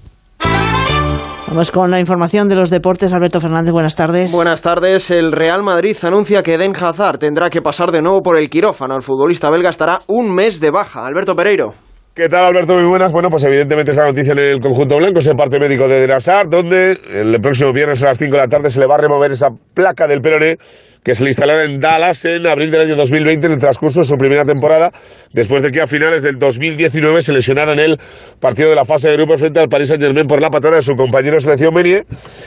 Vamos 1.46 1.70
con 1.70 1.90
la 1.90 1.98
información 1.98 2.48
de 2.48 2.54
los 2.54 2.70
deportes. 2.70 3.12
Alberto 3.12 3.40
Fernández, 3.40 3.72
buenas 3.72 3.96
tardes. 3.96 4.32
Buenas 4.32 4.60
tardes. 4.60 5.10
El 5.10 5.32
Real 5.32 5.62
Madrid 5.62 5.96
anuncia 6.02 6.42
que 6.42 6.54
Eden 6.54 6.72
Hazard 6.78 7.18
tendrá 7.18 7.48
que 7.48 7.62
pasar 7.62 7.90
de 7.90 8.02
nuevo 8.02 8.20
por 8.20 8.38
el 8.38 8.50
quirófano. 8.50 8.96
El 8.96 9.02
futbolista 9.02 9.50
belga 9.50 9.70
estará 9.70 9.98
un 10.08 10.34
mes 10.34 10.60
de 10.60 10.70
baja. 10.70 11.06
Alberto 11.06 11.34
Pereiro. 11.34 11.72
¿Qué 12.14 12.28
tal, 12.28 12.46
Alberto? 12.46 12.74
Muy 12.74 12.88
buenas. 12.88 13.12
Bueno, 13.12 13.28
pues 13.30 13.44
evidentemente 13.44 13.92
esa 13.92 14.04
noticia 14.04 14.32
en 14.32 14.40
el 14.40 14.60
conjunto 14.60 14.96
blanco 14.96 15.20
es 15.20 15.26
el 15.28 15.36
parte 15.36 15.58
médico 15.58 15.86
de 15.86 15.98
Eden 15.98 16.10
Hazard, 16.10 16.48
donde 16.50 16.98
el 17.12 17.40
próximo 17.40 17.72
viernes 17.72 18.02
a 18.02 18.08
las 18.08 18.18
5 18.18 18.32
de 18.32 18.38
la 18.38 18.48
tarde 18.48 18.70
se 18.70 18.80
le 18.80 18.86
va 18.86 18.96
a 18.96 18.98
remover 18.98 19.30
esa 19.30 19.48
placa 19.72 20.06
del 20.06 20.20
peroné 20.20 20.56
que 21.02 21.14
se 21.14 21.24
le 21.24 21.30
instalará 21.30 21.64
en 21.64 21.80
Dallas 21.80 22.24
en 22.24 22.46
abril 22.46 22.70
del 22.70 22.82
año 22.82 22.96
2020 22.96 23.46
en 23.46 23.52
el 23.52 23.58
transcurso 23.58 24.00
de 24.00 24.06
su 24.06 24.14
primera 24.16 24.44
temporada, 24.44 24.90
después 25.32 25.62
de 25.62 25.70
que 25.70 25.80
a 25.80 25.86
finales 25.86 26.22
del 26.22 26.38
2019 26.38 27.22
se 27.22 27.32
lesionara 27.32 27.72
en 27.72 27.78
el 27.78 27.98
partido 28.40 28.70
de 28.70 28.76
la 28.76 28.84
fase 28.84 29.08
de 29.10 29.16
grupo 29.16 29.36
frente 29.38 29.60
al 29.60 29.68
Paris 29.68 29.88
Saint-Germain 29.88 30.26
por 30.26 30.40
la 30.40 30.50
patada 30.50 30.76
de 30.76 30.82
su 30.82 30.94
compañero 30.96 31.38
selección 31.40 31.74
Menier 31.74 32.04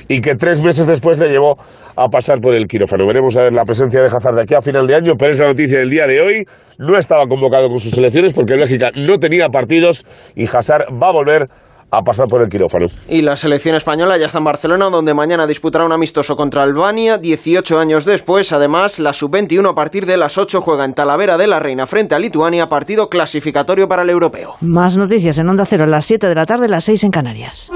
y 0.08 0.22
que 0.22 0.36
tres 0.36 0.64
meses 0.64 0.88
después 0.88 1.20
le 1.20 1.30
llevó 1.30 1.58
a 1.96 2.08
pasar 2.08 2.40
por 2.42 2.56
el 2.56 2.68
quirófano. 2.68 3.06
Veremos 3.08 3.36
a 3.38 3.44
ver 3.44 3.54
la 3.54 3.64
presencia 3.64 4.02
de 4.02 4.08
Hazard 4.08 4.36
de 4.36 4.42
aquí 4.42 4.54
a 4.54 4.62
final 4.62 4.88
de 4.88 4.96
año, 4.96 5.14
pero 5.18 5.34
esa 5.34 5.46
noticia 5.46 5.80
del 5.80 5.90
día 5.90 6.08
de 6.08 6.22
hoy 6.22 6.46
no 6.78 6.98
estaba 6.98 7.26
convocado 7.28 7.68
con 7.68 7.80
sus 7.80 7.94
selecciones 7.94 8.34
porque 8.34 8.56
Bélgica 8.56 8.92
no 8.96 9.18
tenía 9.18 9.50
partidos 9.50 10.06
y 10.36 10.46
Hazard 10.46 10.86
va 10.92 11.10
a 11.10 11.14
volver 11.14 11.48
a 11.92 12.02
pasar 12.02 12.28
por 12.28 12.42
el 12.42 12.50
quirófano. 12.50 12.88
Y 13.08 13.22
la 13.22 13.36
selección 13.36 13.76
española 13.76 14.18
ya 14.18 14.28
está 14.28 14.38
en 14.38 14.46
Barcelona, 14.46 14.90
donde 14.90 15.14
mañana 15.14 15.46
disputará 15.46 15.86
un 15.86 15.92
amistoso 15.92 16.36
contra 16.36 16.64
Albania. 16.64 17.18
18 17.18 17.80
años 17.80 18.06
después, 18.06 18.52
además, 18.54 19.00
la 19.00 19.14
sub-21 19.14 19.70
a 19.70 19.76
partir 19.76 20.06
de 20.06 20.18
las 20.18 20.38
8 20.38 20.62
juega 20.62 20.86
en 20.86 20.94
Talavera 20.94 21.38
de 21.38 21.48
la 21.48 21.60
Reina 21.60 21.88
frente 21.88 22.16
a 22.16 22.20
Lituania, 22.20 22.68
partido 22.68 23.10
clasificatorio 23.10 23.88
para 23.88 24.04
el 24.04 24.10
europeo. 24.10 24.56
Más 24.62 24.98
noticias 24.98 25.38
en 25.38 25.50
Onda 25.50 25.66
Cero 25.66 25.84
a 25.84 25.88
las 25.88 26.06
7 26.06 26.28
de 26.28 26.36
la 26.36 26.46
tarde, 26.46 26.70
las 26.70 26.86
6 26.86 27.04
en 27.04 27.12
Canarias. 27.12 27.72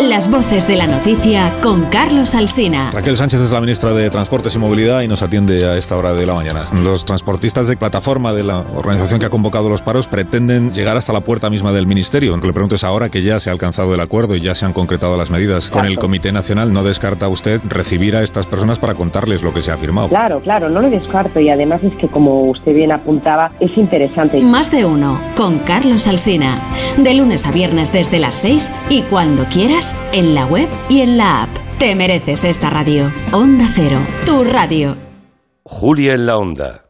Las 0.00 0.28
voces 0.28 0.66
de 0.66 0.76
la 0.76 0.88
noticia 0.88 1.52
con 1.62 1.82
Carlos 1.86 2.34
Alsina. 2.34 2.90
Raquel 2.90 3.16
Sánchez 3.16 3.40
es 3.40 3.52
la 3.52 3.60
ministra 3.60 3.92
de 3.92 4.10
Transportes 4.10 4.54
y 4.54 4.58
Movilidad 4.58 5.02
y 5.02 5.08
nos 5.08 5.22
atiende 5.22 5.64
a 5.66 5.78
esta 5.78 5.96
hora 5.96 6.12
de 6.12 6.26
la 6.26 6.34
mañana. 6.34 6.62
Los 6.74 7.04
transportistas 7.04 7.68
de 7.68 7.76
plataforma 7.76 8.32
de 8.32 8.42
la 8.42 8.64
organización 8.74 9.20
que 9.20 9.26
ha 9.26 9.30
convocado 9.30 9.68
los 9.68 9.82
paros 9.82 10.08
pretenden 10.08 10.72
llegar 10.72 10.96
hasta 10.96 11.12
la 11.12 11.20
puerta 11.20 11.48
misma 11.48 11.72
del 11.72 11.86
ministerio. 11.86 12.32
Aunque 12.32 12.48
le 12.48 12.52
pregunto 12.52 12.74
es 12.74 12.82
ahora 12.82 13.08
que 13.08 13.22
ya 13.22 13.38
se 13.38 13.50
ha 13.50 13.52
alcanzado 13.52 13.94
el 13.94 14.00
acuerdo 14.00 14.34
y 14.34 14.40
ya 14.40 14.54
se 14.54 14.66
han 14.66 14.72
concretado 14.72 15.16
las 15.16 15.30
medidas. 15.30 15.70
Con 15.70 15.86
el 15.86 15.98
Comité 15.98 16.32
Nacional, 16.32 16.72
¿no 16.72 16.82
descarta 16.82 17.28
usted 17.28 17.60
recibir 17.64 18.16
a 18.16 18.22
estas 18.22 18.46
personas 18.46 18.80
para 18.80 18.94
contarles 18.94 19.42
lo 19.42 19.54
que 19.54 19.62
se 19.62 19.70
ha 19.70 19.76
firmado? 19.76 20.08
Claro, 20.08 20.40
claro, 20.40 20.68
no 20.68 20.80
lo 20.80 20.90
descarto 20.90 21.38
y 21.38 21.50
además 21.50 21.84
es 21.84 21.94
que, 21.94 22.08
como 22.08 22.50
usted 22.50 22.74
bien 22.74 22.90
apuntaba, 22.92 23.52
es 23.60 23.76
interesante. 23.78 24.40
Más 24.40 24.70
de 24.70 24.84
uno, 24.84 25.20
con 25.36 25.60
Carlos 25.60 26.08
Alsina. 26.08 26.58
De 26.96 27.14
lunes 27.14 27.46
a 27.46 27.52
viernes 27.52 27.92
desde 27.92 28.18
las 28.18 28.34
6 28.34 28.70
y 28.90 29.02
cuando 29.02 29.44
quieras, 29.44 29.93
en 30.12 30.34
la 30.34 30.46
web 30.46 30.68
y 30.88 31.00
en 31.00 31.16
la 31.18 31.42
app. 31.42 31.50
Te 31.78 31.94
mereces 31.94 32.44
esta 32.44 32.70
radio. 32.70 33.10
Onda 33.32 33.66
Cero, 33.74 33.98
tu 34.24 34.44
radio. 34.44 34.96
Julia 35.64 36.14
en 36.14 36.26
la 36.26 36.36
Onda. 36.36 36.83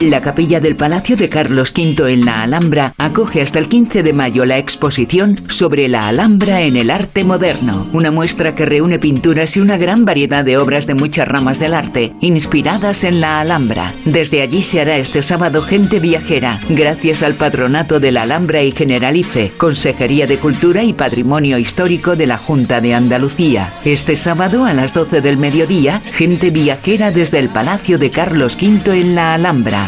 La 0.00 0.20
capilla 0.20 0.60
del 0.60 0.76
Palacio 0.76 1.16
de 1.16 1.28
Carlos 1.28 1.74
V 1.76 2.12
en 2.12 2.24
la 2.24 2.44
Alhambra 2.44 2.94
acoge 2.98 3.42
hasta 3.42 3.58
el 3.58 3.68
15 3.68 4.04
de 4.04 4.12
mayo 4.12 4.44
la 4.44 4.56
exposición 4.56 5.36
sobre 5.48 5.88
la 5.88 6.06
Alhambra 6.06 6.60
en 6.60 6.76
el 6.76 6.92
arte 6.92 7.24
moderno, 7.24 7.88
una 7.92 8.12
muestra 8.12 8.54
que 8.54 8.64
reúne 8.64 9.00
pinturas 9.00 9.56
y 9.56 9.60
una 9.60 9.76
gran 9.76 10.04
variedad 10.04 10.44
de 10.44 10.56
obras 10.56 10.86
de 10.86 10.94
muchas 10.94 11.26
ramas 11.26 11.58
del 11.58 11.74
arte, 11.74 12.12
inspiradas 12.20 13.02
en 13.02 13.20
la 13.20 13.40
Alhambra. 13.40 13.92
Desde 14.04 14.40
allí 14.40 14.62
se 14.62 14.80
hará 14.80 14.98
este 14.98 15.20
sábado 15.20 15.62
Gente 15.62 15.98
Viajera, 15.98 16.60
gracias 16.68 17.24
al 17.24 17.34
patronato 17.34 17.98
de 17.98 18.12
la 18.12 18.22
Alhambra 18.22 18.62
y 18.62 18.70
Generalife, 18.70 19.50
Consejería 19.56 20.28
de 20.28 20.38
Cultura 20.38 20.84
y 20.84 20.92
Patrimonio 20.92 21.58
Histórico 21.58 22.14
de 22.14 22.28
la 22.28 22.38
Junta 22.38 22.80
de 22.80 22.94
Andalucía. 22.94 23.72
Este 23.84 24.16
sábado 24.16 24.64
a 24.64 24.74
las 24.74 24.94
12 24.94 25.22
del 25.22 25.38
mediodía, 25.38 26.00
Gente 26.12 26.50
Viajera 26.50 27.10
desde 27.10 27.40
el 27.40 27.48
Palacio 27.48 27.98
de 27.98 28.10
Carlos 28.10 28.56
V 28.62 28.96
en 28.96 29.16
la 29.16 29.34
Alhambra 29.34 29.87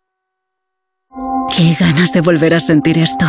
Qué 1.13 1.75
ganas 1.77 2.13
de 2.13 2.21
volver 2.21 2.53
a 2.53 2.61
sentir 2.61 2.97
esto. 2.97 3.25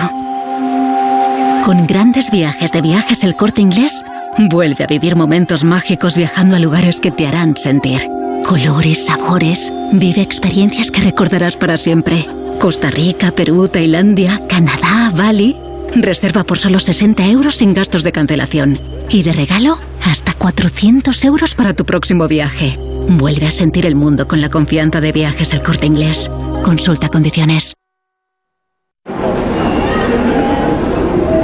Con 1.65 1.85
grandes 1.89 2.31
viajes 2.31 2.71
de 2.71 2.81
viajes 2.81 3.25
el 3.25 3.35
corte 3.35 3.61
inglés, 3.61 4.05
vuelve 4.39 4.85
a 4.85 4.87
vivir 4.87 5.17
momentos 5.17 5.65
mágicos 5.65 6.17
viajando 6.17 6.55
a 6.55 6.61
lugares 6.61 7.01
que 7.01 7.11
te 7.11 7.27
harán 7.27 7.57
sentir. 7.57 8.01
Colores, 8.45 9.07
sabores, 9.07 9.73
vive 9.95 10.23
experiencias 10.23 10.93
que 10.93 11.01
recordarás 11.01 11.57
para 11.57 11.77
siempre. 11.77 12.25
Costa 12.61 12.89
Rica, 12.91 13.33
Perú, 13.33 13.67
Tailandia, 13.67 14.41
Canadá, 14.49 15.11
Bali. 15.17 15.57
Reserva 15.97 16.45
por 16.45 16.59
solo 16.59 16.79
60 16.79 17.27
euros 17.27 17.57
sin 17.57 17.75
gastos 17.75 18.05
de 18.05 18.13
cancelación. 18.13 18.79
Y 19.11 19.25
de 19.25 19.33
regalo, 19.33 19.77
hasta 20.07 20.33
400 20.35 21.25
euros 21.25 21.55
para 21.55 21.75
tu 21.75 21.85
próximo 21.85 22.29
viaje. 22.29 22.79
Vuelve 23.09 23.47
a 23.47 23.51
sentir 23.51 23.87
el 23.87 23.95
mundo 23.95 24.29
con 24.29 24.41
la 24.41 24.51
confianza 24.51 25.01
de 25.01 25.13
viajes 25.13 25.53
el 25.55 25.63
corte 25.63 25.87
inglés. 25.87 26.31
Consulta 26.63 27.09
condiciones. 27.09 27.75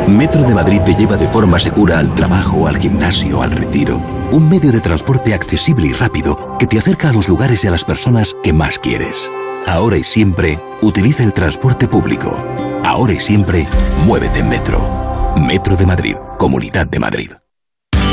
Metro 0.09 0.42
de 0.42 0.54
Madrid 0.54 0.80
te 0.80 0.94
lleva 0.94 1.16
de 1.16 1.26
forma 1.28 1.59
segura 1.59 1.98
al 1.98 2.14
trabajo, 2.14 2.66
al 2.66 2.78
gimnasio, 2.78 3.42
al 3.42 3.52
retiro. 3.52 3.98
Un 4.32 4.48
medio 4.48 4.72
de 4.72 4.80
transporte 4.80 5.34
accesible 5.34 5.86
y 5.86 5.92
rápido 5.92 6.56
que 6.59 6.66
te 6.66 6.78
acerca 6.78 7.11
a 7.11 7.12
los 7.12 7.28
lugares 7.28 7.62
y 7.62 7.68
a 7.68 7.70
las 7.70 7.84
personas 7.84 8.34
que 8.42 8.54
más 8.54 8.78
quieres. 8.78 9.30
Ahora 9.66 9.98
y 9.98 10.04
siempre, 10.04 10.59
utiliza 10.80 11.24
el 11.24 11.34
transporte 11.34 11.88
público. 11.88 12.42
Ahora 12.84 13.12
y 13.12 13.20
siempre, 13.20 13.68
muévete 14.06 14.38
en 14.38 14.48
Metro. 14.48 15.34
Metro 15.36 15.76
de 15.76 15.86
Madrid, 15.86 16.16
Comunidad 16.38 16.86
de 16.86 16.98
Madrid. 16.98 17.32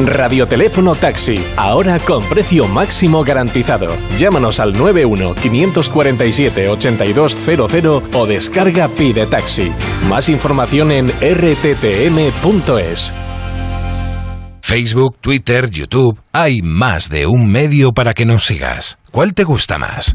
Radioteléfono 0.00 0.94
Taxi, 0.94 1.44
ahora 1.56 1.98
con 1.98 2.24
precio 2.24 2.66
máximo 2.66 3.24
garantizado. 3.24 3.96
Llámanos 4.16 4.60
al 4.60 4.72
91 4.72 5.34
547 5.34 6.68
8200 6.68 8.02
o 8.14 8.26
descarga 8.26 8.88
Pide 8.88 9.26
Taxi. 9.26 9.72
Más 10.08 10.28
información 10.28 10.90
en 10.90 11.08
rttm.es. 11.08 13.12
Facebook, 14.62 15.18
Twitter, 15.20 15.68
YouTube, 15.68 16.18
hay 16.32 16.62
más 16.62 17.10
de 17.10 17.26
un 17.26 17.50
medio 17.50 17.92
para 17.92 18.14
que 18.14 18.24
nos 18.24 18.46
sigas. 18.46 18.98
¿Cuál 19.10 19.34
te 19.34 19.44
gusta 19.44 19.76
más? 19.76 20.14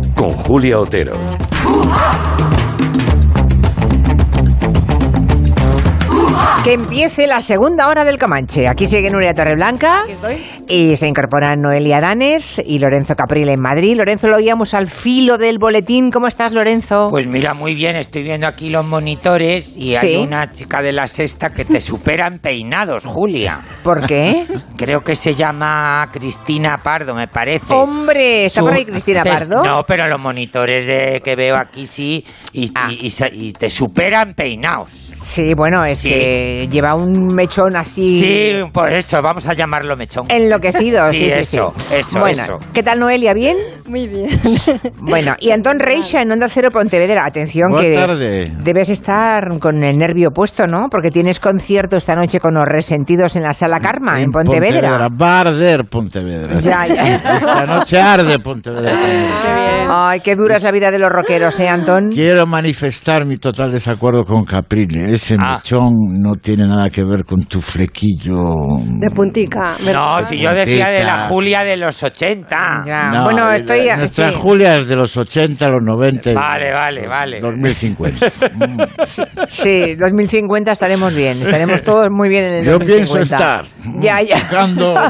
con 0.21 0.33
Julia 0.33 0.77
Otero. 0.77 1.13
Que 6.63 6.73
empiece 6.73 7.25
la 7.25 7.39
segunda 7.39 7.87
hora 7.87 8.03
del 8.03 8.19
Comanche. 8.19 8.67
Aquí 8.67 8.85
sigue 8.85 9.09
Nuria 9.09 9.33
Torreblanca. 9.33 10.03
Y 10.67 10.95
se 10.95 11.07
incorporan 11.07 11.59
Noelia 11.59 11.99
Danez 11.99 12.61
y 12.63 12.77
Lorenzo 12.77 13.15
Caprile 13.15 13.53
en 13.53 13.59
Madrid. 13.59 13.97
Lorenzo, 13.97 14.27
lo 14.27 14.37
oíamos 14.37 14.75
al 14.75 14.85
filo 14.85 15.39
del 15.39 15.57
boletín. 15.57 16.11
¿Cómo 16.11 16.27
estás, 16.27 16.53
Lorenzo? 16.53 17.07
Pues 17.09 17.25
mira, 17.25 17.55
muy 17.55 17.73
bien. 17.73 17.95
Estoy 17.95 18.21
viendo 18.21 18.45
aquí 18.45 18.69
los 18.69 18.85
monitores 18.85 19.75
y 19.75 19.95
hay 19.95 20.17
una 20.17 20.51
chica 20.51 20.83
de 20.83 20.91
la 20.91 21.07
sexta 21.07 21.49
que 21.49 21.65
te 21.65 21.81
supera 21.81 22.27
en 22.27 22.37
peinados, 22.37 23.05
Julia. 23.05 23.59
¿Por 23.83 24.05
qué? 24.05 24.45
Creo 24.77 25.01
que 25.01 25.15
se 25.15 25.33
llama 25.33 26.09
Cristina 26.13 26.77
Pardo, 26.83 27.15
me 27.15 27.27
parece. 27.27 27.73
¡Hombre! 27.73 28.45
¿Está 28.45 28.61
por 28.61 28.73
ahí 28.73 28.85
Cristina 28.85 29.23
Pardo? 29.23 29.63
No, 29.63 29.83
pero 29.87 30.07
los 30.07 30.21
monitores 30.21 30.85
de, 30.85 31.21
que 31.23 31.35
veo 31.35 31.55
aquí 31.55 31.87
sí 31.87 32.23
y, 32.53 32.71
ah. 32.75 32.91
y 32.91 33.51
te 33.53 33.69
superan 33.71 34.35
peinados. 34.35 35.11
Sí, 35.31 35.53
bueno, 35.53 35.85
es 35.85 36.01
que 36.01 36.50
lleva 36.69 36.95
un 36.95 37.27
mechón 37.27 37.75
así. 37.75 38.19
Sí, 38.19 38.53
por 38.71 38.91
eso, 38.91 39.21
vamos 39.21 39.47
a 39.47 39.53
llamarlo 39.53 39.95
mechón. 39.95 40.25
Enloquecido, 40.29 41.09
sí, 41.09 41.17
sí, 41.17 41.31
eso, 41.31 41.73
eso, 41.91 42.19
bueno, 42.19 42.59
¿Qué 42.73 42.83
tal, 42.83 42.99
Noelia? 42.99 43.33
¿Bien? 43.33 43.57
Muy 43.87 44.07
bien. 44.07 44.29
Bueno, 45.01 45.35
y 45.39 45.51
Antón 45.51 45.79
Reixa 45.79 46.21
en 46.21 46.31
Onda 46.31 46.47
Cero 46.47 46.69
Pontevedra. 46.71 47.25
Atención, 47.25 47.73
que 47.73 48.49
debes 48.63 48.89
estar 48.89 49.59
con 49.59 49.83
el 49.83 49.97
nervio 49.97 50.29
puesto, 50.31 50.67
¿no? 50.67 50.87
Porque 50.89 51.09
tienes 51.09 51.39
concierto 51.39 51.97
esta 51.97 52.15
noche 52.15 52.39
con 52.39 52.53
los 52.53 52.65
resentidos 52.65 53.35
en 53.35 53.43
la 53.43 53.53
Sala 53.53 53.79
Karma, 53.79 54.21
en, 54.21 54.31
Pontevedra. 54.31 54.81
Pontevedra. 54.81 55.07
Va 55.19 55.37
a 55.37 55.41
arder 55.41 55.85
Pontevedra. 55.89 56.59
Ya, 56.59 56.87
ya. 56.87 57.15
Esta 57.15 57.65
noche 57.65 57.99
arde 57.99 58.39
Pontevedra. 58.39 59.80
Ay, 60.11 60.19
qué 60.19 60.35
dura 60.35 60.57
es 60.57 60.63
la 60.63 60.71
vida 60.71 60.91
de 60.91 60.99
los 60.99 61.09
rockeros, 61.09 61.57
¿eh, 61.61 61.69
Antón? 61.69 62.09
Quiero 62.09 62.45
manifestar 62.45 63.25
mi 63.25 63.37
total 63.37 63.71
desacuerdo 63.71 64.25
con 64.25 64.43
Caprile 64.43 65.13
ese 65.13 65.37
ah. 65.39 65.55
mechón 65.55 65.93
no 66.19 66.35
tiene 66.35 66.67
nada 66.67 66.89
que 66.89 67.01
ver 67.01 67.23
con 67.23 67.45
tu 67.45 67.61
flequillo. 67.61 68.41
De 68.99 69.09
puntica. 69.09 69.77
No, 69.93 70.21
si 70.21 70.37
yo 70.37 70.53
decía 70.53 70.89
de 70.89 71.05
la 71.05 71.29
Julia 71.29 71.63
de 71.63 71.77
los 71.77 72.03
80. 72.03 72.83
bueno, 73.23 73.53
estoy. 73.53 73.87
nuestra 73.95 74.33
Julia 74.33 74.79
es 74.79 74.89
de 74.89 74.97
los 74.97 75.15
80, 75.15 75.69
los 75.69 75.81
90. 75.81 76.33
Vale, 76.33 76.73
vale, 76.73 77.07
vale. 77.07 77.39
2050. 77.39 78.29
sí, 79.49 79.95
2050 79.95 80.73
estaremos 80.73 81.15
bien. 81.15 81.41
Estaremos 81.41 81.83
todos 81.83 82.07
muy 82.11 82.27
bien 82.27 82.43
en 82.43 82.53
el 82.55 82.65
Yo 82.65 82.79
pienso 82.79 83.17
estar. 83.17 83.63
Ya, 84.01 84.21
ya. 84.21 84.35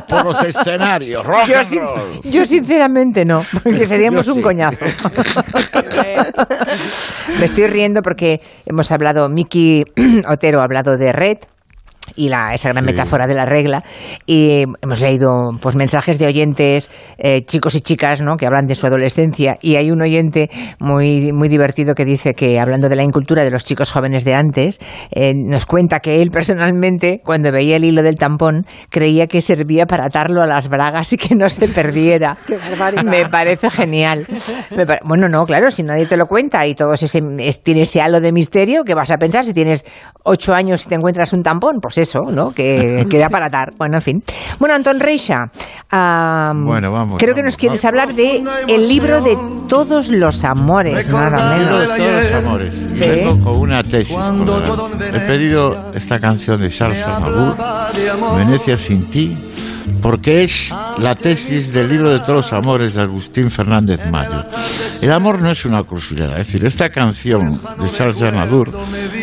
Por 0.08 0.26
los 0.26 0.44
escenarios. 0.44 1.26
yo, 2.24 2.46
sinceramente 2.46 3.26
no, 3.26 3.42
porque 3.64 3.88
seríamos 3.88 4.28
un 4.28 4.44
coñazo. 4.44 4.91
Me 7.40 7.46
estoy 7.46 7.68
riendo 7.68 8.02
porque 8.02 8.42
hemos 8.66 8.92
hablado, 8.92 9.30
Miki 9.30 9.86
Otero 10.28 10.62
ha 10.62 10.64
hablado 10.64 10.98
de 10.98 11.12
red 11.12 11.38
y 12.16 12.30
la, 12.30 12.54
esa 12.54 12.70
gran 12.70 12.86
metáfora 12.86 13.28
de 13.28 13.34
la 13.34 13.46
regla. 13.46 13.84
Y 14.26 14.64
hemos 14.82 15.02
leído 15.02 15.52
pues, 15.62 15.76
mensajes 15.76 16.18
de 16.20 16.28
oyentes, 16.28 16.90
eh, 17.18 17.44
chicos 17.44 17.76
y 17.76 17.82
chicas, 17.82 18.22
¿no? 18.22 18.38
que 18.38 18.46
hablan 18.46 18.68
de 18.68 18.76
su 18.76 18.86
adolescencia. 18.86 19.58
Y 19.62 19.76
hay 19.76 19.92
un 19.92 20.02
oyente 20.02 20.50
muy, 20.80 21.32
muy 21.32 21.48
divertido 21.48 21.94
que 21.94 22.06
dice 22.06 22.34
que, 22.34 22.60
hablando 22.60 22.90
de 22.90 22.96
la 22.96 23.04
incultura 23.04 23.44
de 23.44 23.52
los 23.52 23.66
chicos 23.66 23.92
jóvenes 23.92 24.26
de 24.26 24.34
antes, 24.34 24.80
eh, 25.12 25.34
nos 25.36 25.66
cuenta 25.66 26.00
que 26.00 26.22
él 26.22 26.32
personalmente, 26.32 27.22
cuando 27.24 27.52
veía 27.52 27.78
el 27.78 27.86
hilo 27.86 28.04
del 28.04 28.16
tampón, 28.16 28.66
creía 28.90 29.28
que 29.28 29.42
servía 29.42 29.86
para 29.86 30.06
atarlo 30.06 30.42
a 30.42 30.48
las 30.48 30.68
bragas 30.68 31.14
y 31.14 31.18
que 31.18 31.36
no 31.36 31.50
se 31.50 31.68
perdiera. 31.68 32.38
Me 33.06 33.28
parece 33.30 33.70
genial. 33.70 34.26
bueno, 35.04 35.30
no, 35.30 35.46
claro, 35.46 35.72
si 35.72 35.84
nadie 35.84 36.06
te 36.06 36.18
lo 36.18 36.26
cuenta 36.26 36.66
y 36.66 36.76
todo 36.76 36.94
ese, 36.94 37.22
tiene 37.64 37.84
ese 37.84 38.02
halo 38.02 38.20
de 38.20 38.32
misterio, 38.32 38.84
¿qué 38.84 38.94
vas 38.94 39.12
a 39.12 39.18
pensar 39.18 39.46
si 39.46 39.54
tienes 39.54 39.86
ocho 40.24 40.54
años 40.54 40.86
y 40.86 40.90
te 40.90 40.96
encuentras 40.96 41.34
un 41.34 41.44
tampón? 41.44 41.80
Pues 41.82 41.91
eso, 41.98 42.20
¿no? 42.32 42.52
Que, 42.52 43.06
queda 43.10 43.30
para 43.30 43.48
atar. 43.48 43.74
Bueno, 43.78 43.98
en 43.98 44.02
fin. 44.02 44.24
Bueno, 44.60 44.76
Anton 44.76 45.00
Reixa, 45.00 45.46
bueno, 45.92 46.92
vamos, 46.92 47.18
creo 47.20 47.36
que 47.36 47.44
nos 47.44 47.58
quieres 47.58 47.84
hablar 47.86 48.14
de 48.14 48.44
el 48.68 48.88
libro 48.88 49.22
de 49.22 49.38
todos 49.68 50.10
los 50.10 50.44
amores, 50.44 51.10
nada 51.10 51.58
menos. 51.58 51.82
de 51.82 51.88
todos 51.88 52.24
los 52.24 52.34
amores. 52.34 53.00
Vengo 53.00 53.44
con 53.44 53.60
una 53.62 53.84
tesis. 53.84 54.18
He 55.14 55.20
pedido 55.22 55.92
esta 55.94 56.20
canción 56.20 56.62
de 56.62 56.70
Charles 56.70 57.02
Aznavour, 57.02 57.56
Venecia 58.38 58.78
sin 58.78 59.10
ti, 59.10 59.38
porque 60.02 60.44
es 60.44 60.72
la 60.98 61.16
tesis 61.16 61.74
del 61.74 61.90
libro 61.90 62.10
de 62.10 62.20
todos 62.20 62.38
los 62.38 62.54
amores 62.54 62.94
de 62.94 63.02
Agustín 63.02 63.50
Fernández 63.50 64.00
Mayo. 64.10 64.44
El 65.02 65.12
amor 65.12 65.42
no 65.42 65.52
es 65.52 65.66
una 65.66 65.84
curiosidad, 65.84 66.32
es 66.40 66.48
decir, 66.48 66.66
esta 66.66 66.90
canción 66.90 67.52
de 67.52 67.90
Charles 67.92 68.22
Aznavour, 68.22 68.72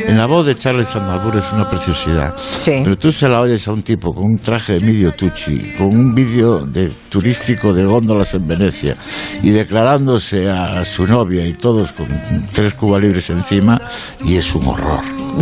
en 0.06 0.16
la 0.16 0.26
voz 0.26 0.46
de 0.46 0.54
Charles 0.54 0.94
Aznavour 0.94 1.36
es 1.36 1.52
una 1.52 1.68
preciosidad, 1.68 2.34
pero 2.64 2.96
tú 2.96 3.12
se 3.12 3.28
la 3.28 3.40
oyes 3.40 3.66
a 3.68 3.72
un 3.72 3.82
tipo 3.82 4.12
con 4.12 4.24
un 4.24 4.38
traje 4.38 4.74
de 4.74 4.78
Emilio 4.78 5.12
Tucci, 5.12 5.74
con 5.76 5.88
un 5.88 6.14
vídeo 6.14 6.66
de 6.66 6.90
turístico 7.08 7.72
de 7.72 7.84
góndolas 7.84 8.34
en 8.34 8.46
Venecia 8.46 8.96
y 9.42 9.50
declarándose 9.50 10.48
a 10.48 10.84
su 10.84 11.06
novia 11.06 11.46
y 11.46 11.54
todos 11.54 11.92
con 11.92 12.08
tres 12.52 12.74
cubas 12.74 13.02
libres 13.02 13.30
encima 13.30 13.80
y 14.24 14.36
es 14.36 14.54
un 14.54 14.66
horror. 14.66 15.00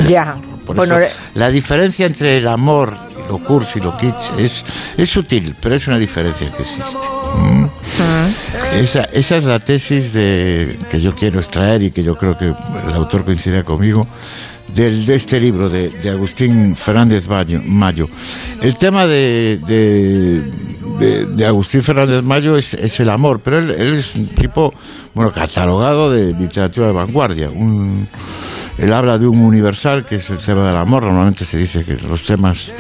ya. 0.09 0.37
la 1.35 1.51
diferencia 1.51 2.07
entre 2.07 2.39
el 2.39 2.49
amor 2.49 2.95
lo 3.29 3.39
cursi, 3.39 3.81
lo 3.81 3.97
kitsch, 3.97 4.39
es, 4.39 4.65
es 4.97 5.11
sutil, 5.11 5.55
pero 5.61 5.75
es 5.75 5.87
una 5.87 5.99
diferencia 5.99 6.51
que 6.51 6.63
existe. 6.63 6.97
¿Mm? 7.41 7.67
Ah. 8.01 8.29
Esa, 8.75 9.05
esa 9.05 9.37
es 9.37 9.45
la 9.45 9.59
tesis 9.59 10.13
de, 10.13 10.79
que 10.91 11.01
yo 11.01 11.15
quiero 11.15 11.41
extraer 11.41 11.83
y 11.83 11.91
que 11.91 12.03
yo 12.03 12.15
creo 12.15 12.37
que 12.37 12.47
el 12.47 12.95
autor 12.95 13.25
coincide 13.25 13.63
conmigo 13.63 14.07
del, 14.75 15.07
de 15.07 15.15
este 15.15 15.41
libro 15.41 15.69
de, 15.69 15.89
de 15.89 16.11
Agustín 16.11 16.75
Fernández 16.77 17.27
Mayo. 17.65 18.09
El 18.61 18.77
tema 18.77 19.07
de, 19.07 19.61
de, 19.67 21.27
de 21.27 21.47
Agustín 21.47 21.83
Fernández 21.83 22.23
Mayo 22.23 22.57
es, 22.57 22.75
es 22.75 23.01
el 23.01 23.09
amor, 23.09 23.41
pero 23.43 23.59
él, 23.59 23.71
él, 23.71 23.95
es 23.95 24.15
un 24.15 24.29
tipo, 24.29 24.73
bueno, 25.15 25.33
catalogado 25.33 26.11
de 26.11 26.33
literatura 26.33 26.89
de 26.89 26.93
vanguardia, 26.93 27.51
un 27.51 28.07
él 28.79 28.93
habla 28.93 29.19
de 29.19 29.27
un 29.27 29.41
universal, 29.41 30.05
que 30.05 30.17
es 30.17 30.31
el 30.31 30.39
tema 30.39 30.67
del 30.67 30.77
amor. 30.77 31.05
Normalmente 31.05 31.45
se 31.45 31.59
dice 31.59 31.83
que 31.83 31.95
los 31.95 32.25
temas 32.25 32.73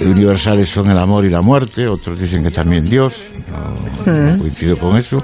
universales 0.00 0.68
son 0.68 0.90
el 0.90 0.98
amor 0.98 1.24
y 1.24 1.30
la 1.30 1.40
muerte, 1.40 1.86
otros 1.88 2.20
dicen 2.20 2.42
que 2.42 2.50
también 2.50 2.84
Dios. 2.84 3.32
No, 3.50 4.12
mm. 4.12 4.38
coincido 4.38 4.76
con 4.76 4.96
eso. 4.96 5.22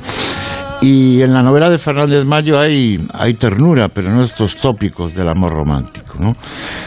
Y 0.80 1.22
en 1.22 1.32
la 1.32 1.42
novela 1.42 1.68
de 1.68 1.76
Fernández 1.76 2.24
Mayo 2.24 2.58
hay, 2.58 3.04
hay 3.12 3.34
ternura, 3.34 3.88
pero 3.88 4.10
no 4.10 4.22
estos 4.22 4.56
tópicos 4.56 5.12
del 5.12 5.28
amor 5.28 5.52
romántico. 5.52 6.16
¿no? 6.20 6.34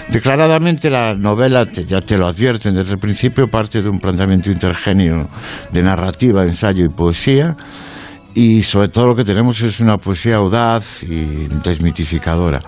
Declaradamente 0.10 0.90
la 0.90 1.14
novela, 1.14 1.66
ya 1.66 2.00
te 2.00 2.18
lo 2.18 2.28
advierten 2.28 2.74
desde 2.74 2.94
el 2.94 3.00
principio, 3.00 3.48
parte 3.48 3.82
de 3.82 3.90
un 3.90 4.00
planteamiento 4.00 4.50
intergenio 4.50 5.24
de 5.72 5.84
narrativa, 5.84 6.44
ensayo 6.44 6.86
y 6.86 6.90
poesía 6.90 7.56
y 8.34 8.62
sobre 8.64 8.90
todo 8.90 9.08
lo 9.08 9.16
que 9.16 9.24
tenemos 9.24 9.62
es 9.62 9.80
una 9.80 9.98
poesía 9.98 10.36
audaz 10.36 11.04
y 11.04 11.48
desmitificadora. 11.64 12.62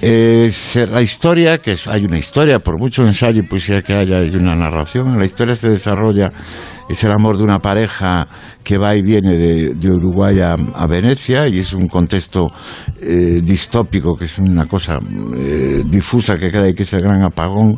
la 0.00 1.02
historia, 1.02 1.58
que 1.58 1.76
hay 1.86 2.04
una 2.04 2.18
historia, 2.18 2.58
por 2.58 2.78
mucho 2.78 3.02
ensayo 3.02 3.40
y 3.40 3.46
poesía 3.46 3.82
que 3.82 3.94
haya, 3.94 4.18
hay 4.18 4.34
una 4.34 4.54
narración, 4.54 5.18
la 5.18 5.24
historia 5.24 5.54
se 5.54 5.70
desarrolla, 5.70 6.30
es 6.88 7.02
el 7.02 7.10
amor 7.10 7.36
de 7.36 7.42
una 7.42 7.58
pareja 7.58 8.28
que 8.62 8.78
va 8.78 8.94
y 8.94 9.02
viene 9.02 9.36
de, 9.36 9.90
Uruguay 9.90 10.40
a, 10.40 10.86
Venecia 10.86 11.48
y 11.48 11.58
es 11.58 11.72
un 11.72 11.88
contexto 11.88 12.50
eh, 13.00 13.40
distópico, 13.42 14.14
que 14.16 14.26
es 14.26 14.38
una 14.38 14.66
cosa 14.66 14.98
eh, 15.36 15.82
difusa 15.84 16.36
que 16.36 16.50
queda 16.50 16.72
que 16.72 16.82
es 16.82 16.92
el 16.92 17.00
gran 17.00 17.22
apagón 17.22 17.76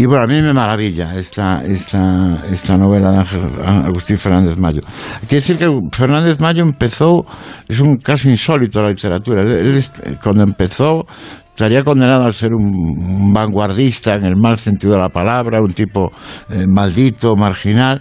y 0.00 0.06
bueno, 0.06 0.24
a 0.24 0.26
mí 0.26 0.40
me 0.40 0.54
maravilla 0.54 1.14
esta, 1.14 1.60
esta, 1.60 2.38
esta 2.50 2.78
novela 2.78 3.10
de 3.12 3.18
Agustín 3.66 4.16
Fernández 4.16 4.56
Mayo. 4.56 4.80
Quiere 5.28 5.46
decir 5.46 5.58
que 5.58 5.68
Fernández 5.94 6.40
Mayo 6.40 6.62
empezó, 6.62 7.26
es 7.68 7.80
un 7.80 7.98
caso 7.98 8.30
insólito 8.30 8.80
la 8.80 8.92
literatura. 8.92 9.42
Él, 9.42 9.84
cuando 10.24 10.42
empezó 10.42 11.04
estaría 11.44 11.82
condenado 11.82 12.26
a 12.26 12.30
ser 12.30 12.54
un, 12.54 13.30
vanguardista 13.34 14.14
en 14.14 14.24
el 14.24 14.36
mal 14.36 14.56
sentido 14.56 14.94
de 14.94 15.00
la 15.00 15.10
palabra, 15.10 15.60
un 15.60 15.74
tipo 15.74 16.10
eh, 16.48 16.64
maldito, 16.66 17.36
marginal, 17.36 18.00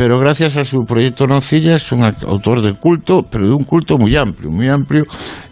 pero 0.00 0.18
gracias 0.18 0.56
a 0.56 0.64
su 0.64 0.86
proyecto 0.86 1.26
Nocilla 1.26 1.74
es 1.74 1.92
un 1.92 2.02
autor 2.02 2.62
de 2.62 2.72
culto, 2.72 3.22
pero 3.30 3.46
de 3.46 3.54
un 3.54 3.64
culto 3.64 3.98
muy 3.98 4.16
amplio, 4.16 4.50
muy 4.50 4.66
amplio 4.66 5.02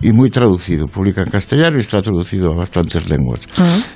y 0.00 0.10
muy 0.10 0.30
traducido. 0.30 0.86
Publica 0.86 1.20
en 1.20 1.30
castellano 1.30 1.76
y 1.76 1.80
está 1.80 2.00
traducido 2.00 2.52
a 2.52 2.56
bastantes 2.56 3.10
lenguas. 3.10 3.40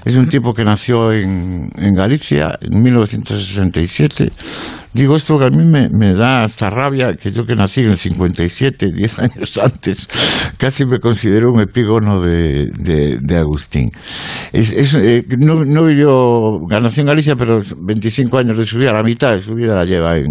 Es 0.04 0.14
un 0.14 0.28
tipo 0.28 0.52
que 0.52 0.62
nació 0.62 1.10
en, 1.10 1.70
en 1.74 1.94
Galicia 1.94 2.58
en 2.60 2.82
1967 2.82 4.28
Digo 4.94 5.16
esto 5.16 5.38
que 5.38 5.46
a 5.46 5.50
mí 5.50 5.64
me, 5.64 6.12
da 6.12 6.44
hasta 6.44 6.68
rabia, 6.68 7.14
que 7.14 7.30
yo 7.30 7.44
que 7.44 7.54
nací 7.54 7.80
en 7.80 7.90
el 7.90 7.96
57, 7.96 8.92
10 8.92 9.18
años 9.20 9.58
antes, 9.62 10.06
casi 10.58 10.84
me 10.84 10.98
considero 10.98 11.50
un 11.50 11.60
epígono 11.60 12.20
de, 12.20 12.68
de, 13.20 13.36
Agustín. 13.36 13.88
Es, 14.52 14.94
eh, 14.94 15.22
no, 15.38 15.64
no 15.64 15.86
vivió, 15.86 16.10
nació 16.68 17.02
en 17.02 17.06
Galicia, 17.06 17.36
pero 17.36 17.60
25 17.74 18.36
años 18.36 18.58
de 18.58 18.66
su 18.66 18.78
vida, 18.78 18.92
la 18.92 19.02
mitad 19.02 19.32
de 19.32 19.42
su 19.42 19.54
vida 19.54 19.76
la 19.76 19.84
lleva 19.84 20.18
en, 20.18 20.26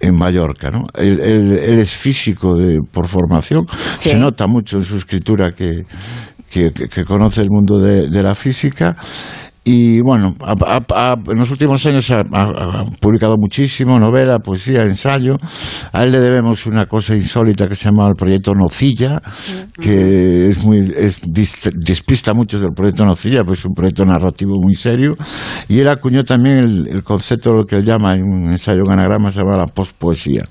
en, 0.00 0.16
Mallorca. 0.16 0.70
¿no? 0.70 0.84
Él, 0.94 1.52
es 1.52 1.90
físico 1.90 2.56
de, 2.56 2.78
por 2.92 3.08
formación, 3.08 3.66
se 3.96 4.16
nota 4.16 4.46
mucho 4.46 4.76
en 4.76 4.84
su 4.84 4.96
escritura 4.96 5.52
que, 5.56 5.82
que, 6.48 7.04
conoce 7.04 7.42
el 7.42 7.48
mundo 7.50 7.80
de, 7.80 8.08
de 8.08 8.22
la 8.22 8.34
física 8.36 8.96
y 9.62 10.00
bueno, 10.00 10.34
en 10.40 11.38
los 11.38 11.50
últimos 11.50 11.84
años 11.84 12.10
ha, 12.10 12.24
publicado 12.98 13.36
muchísimo, 13.36 14.00
novela, 14.00 14.38
poesía, 14.38 14.82
ensayo. 14.82 15.36
A 15.92 16.02
él 16.02 16.12
le 16.12 16.20
debemos 16.20 16.66
una 16.66 16.86
cosa 16.86 17.14
insólita 17.14 17.68
que 17.68 17.74
se 17.74 17.90
llama 17.90 18.08
el 18.08 18.14
proyecto 18.14 18.54
Nocilla, 18.54 19.20
que 19.78 20.48
es 20.48 20.64
muy 20.64 20.80
despista 21.76 22.32
mucho 22.32 22.58
del 22.58 22.72
proyecto 22.74 23.04
Nocilla, 23.04 23.44
pues 23.44 23.58
es 23.58 23.66
un 23.66 23.74
proyecto 23.74 24.04
narrativo 24.04 24.58
muy 24.58 24.74
serio. 24.74 25.12
Y 25.68 25.80
él 25.80 25.88
acuñó 25.88 26.24
también 26.24 26.86
el, 26.88 27.02
concepto 27.04 27.50
de 27.50 27.56
lo 27.56 27.64
que 27.64 27.76
él 27.76 27.84
llama 27.84 28.14
en 28.14 28.22
un 28.22 28.50
ensayo 28.50 28.80
en 28.86 28.92
anagrama, 28.92 29.30
se 29.30 29.40
llama 29.40 29.58
la 29.58 29.66
pospoesía. 29.66 30.44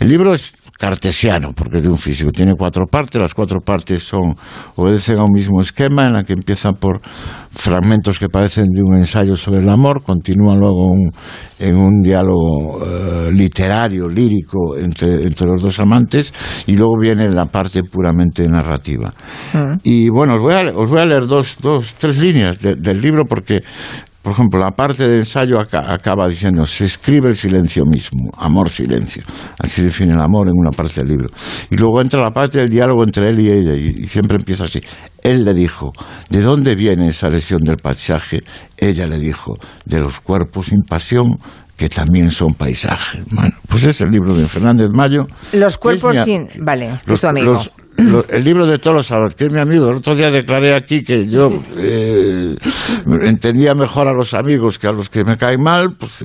El 0.00 0.08
libro 0.08 0.32
es 0.32 0.54
cartesiano, 0.80 1.52
porque 1.52 1.76
es 1.76 1.82
de 1.82 1.90
un 1.90 1.98
físico. 1.98 2.30
Tiene 2.32 2.54
cuatro 2.56 2.86
partes, 2.86 3.20
las 3.20 3.34
cuatro 3.34 3.60
partes 3.60 4.02
son 4.02 4.34
obedecen 4.76 5.18
a 5.18 5.24
un 5.24 5.32
mismo 5.32 5.60
esquema 5.60 6.06
en 6.06 6.14
la 6.14 6.24
que 6.24 6.32
empiezan 6.32 6.72
por 6.74 7.02
fragmentos 7.52 8.18
que 8.18 8.28
parecen 8.28 8.70
de 8.70 8.82
un 8.82 8.96
ensayo 8.96 9.36
sobre 9.36 9.60
el 9.60 9.68
amor, 9.68 10.02
continúan 10.02 10.58
luego 10.58 10.92
en 11.58 11.76
un 11.76 12.00
diálogo 12.00 12.82
eh, 12.82 13.30
literario, 13.30 14.08
lírico 14.08 14.78
entre, 14.78 15.24
entre, 15.24 15.46
los 15.46 15.60
dos 15.60 15.78
amantes 15.80 16.32
y 16.66 16.72
luego 16.76 16.98
viene 16.98 17.28
la 17.28 17.44
parte 17.44 17.82
puramente 17.82 18.48
narrativa. 18.48 19.12
Ah. 19.52 19.76
Y 19.82 20.08
bueno, 20.08 20.36
os 20.36 20.40
voy 20.40 20.54
a, 20.54 20.70
os 20.74 20.90
voy 20.90 21.00
a 21.00 21.06
leer 21.06 21.26
dos, 21.26 21.58
dos 21.60 21.94
tres 21.94 22.18
líneas 22.18 22.58
del 22.58 22.98
libro 22.98 23.24
porque 23.28 23.60
por 24.30 24.36
ejemplo, 24.36 24.60
la 24.60 24.70
parte 24.70 25.08
del 25.08 25.18
ensayo 25.18 25.58
acaba 25.58 26.28
diciendo, 26.28 26.64
se 26.64 26.84
escribe 26.84 27.30
el 27.30 27.34
silencio 27.34 27.82
mismo, 27.84 28.30
amor-silencio. 28.38 29.24
Así 29.58 29.82
define 29.82 30.12
el 30.12 30.20
amor 30.20 30.46
en 30.46 30.54
una 30.54 30.70
parte 30.70 31.00
del 31.00 31.08
libro. 31.08 31.30
Y 31.68 31.74
luego 31.74 32.00
entra 32.00 32.22
la 32.22 32.30
parte 32.30 32.60
del 32.60 32.68
diálogo 32.68 33.02
entre 33.02 33.28
él 33.28 33.40
y 33.40 33.50
ella, 33.50 33.74
y, 33.74 34.04
siempre 34.04 34.36
empieza 34.38 34.66
así. 34.66 34.78
Él 35.20 35.44
le 35.44 35.52
dijo, 35.52 35.90
¿de 36.28 36.42
dónde 36.42 36.76
viene 36.76 37.08
esa 37.08 37.28
lesión 37.28 37.58
del 37.62 37.78
paisaje? 37.78 38.38
Ella 38.78 39.08
le 39.08 39.18
dijo, 39.18 39.58
de 39.84 39.98
los 39.98 40.20
cuerpos 40.20 40.66
sin 40.66 40.82
pasión 40.82 41.34
que 41.76 41.88
también 41.88 42.30
son 42.30 42.54
paisajes. 42.54 43.24
Bueno, 43.32 43.56
pues 43.68 43.84
es 43.84 44.00
el 44.00 44.10
libro 44.10 44.32
de 44.32 44.46
Fernández 44.46 44.90
Mayo. 44.94 45.26
Los 45.54 45.76
cuerpos 45.76 46.14
sin... 46.24 46.46
Vale, 46.60 47.00
los, 47.04 47.24
amigo 47.24 47.60
el 48.28 48.44
libro 48.44 48.66
de 48.66 48.78
todos 48.78 48.96
los 48.96 49.06
sábados, 49.06 49.34
que 49.34 49.44
es 49.44 49.52
mi 49.52 49.60
amigo. 49.60 49.88
El 49.90 49.96
otro 49.96 50.14
día 50.14 50.30
declaré 50.30 50.74
aquí 50.74 51.02
que 51.02 51.26
yo 51.26 51.50
eh, 51.76 52.56
entendía 53.22 53.74
mejor 53.74 54.08
a 54.08 54.12
los 54.12 54.34
amigos 54.34 54.78
que 54.78 54.86
a 54.86 54.92
los 54.92 55.10
que 55.10 55.24
me 55.24 55.36
caen 55.36 55.62
mal. 55.62 55.96
Pues, 55.98 56.24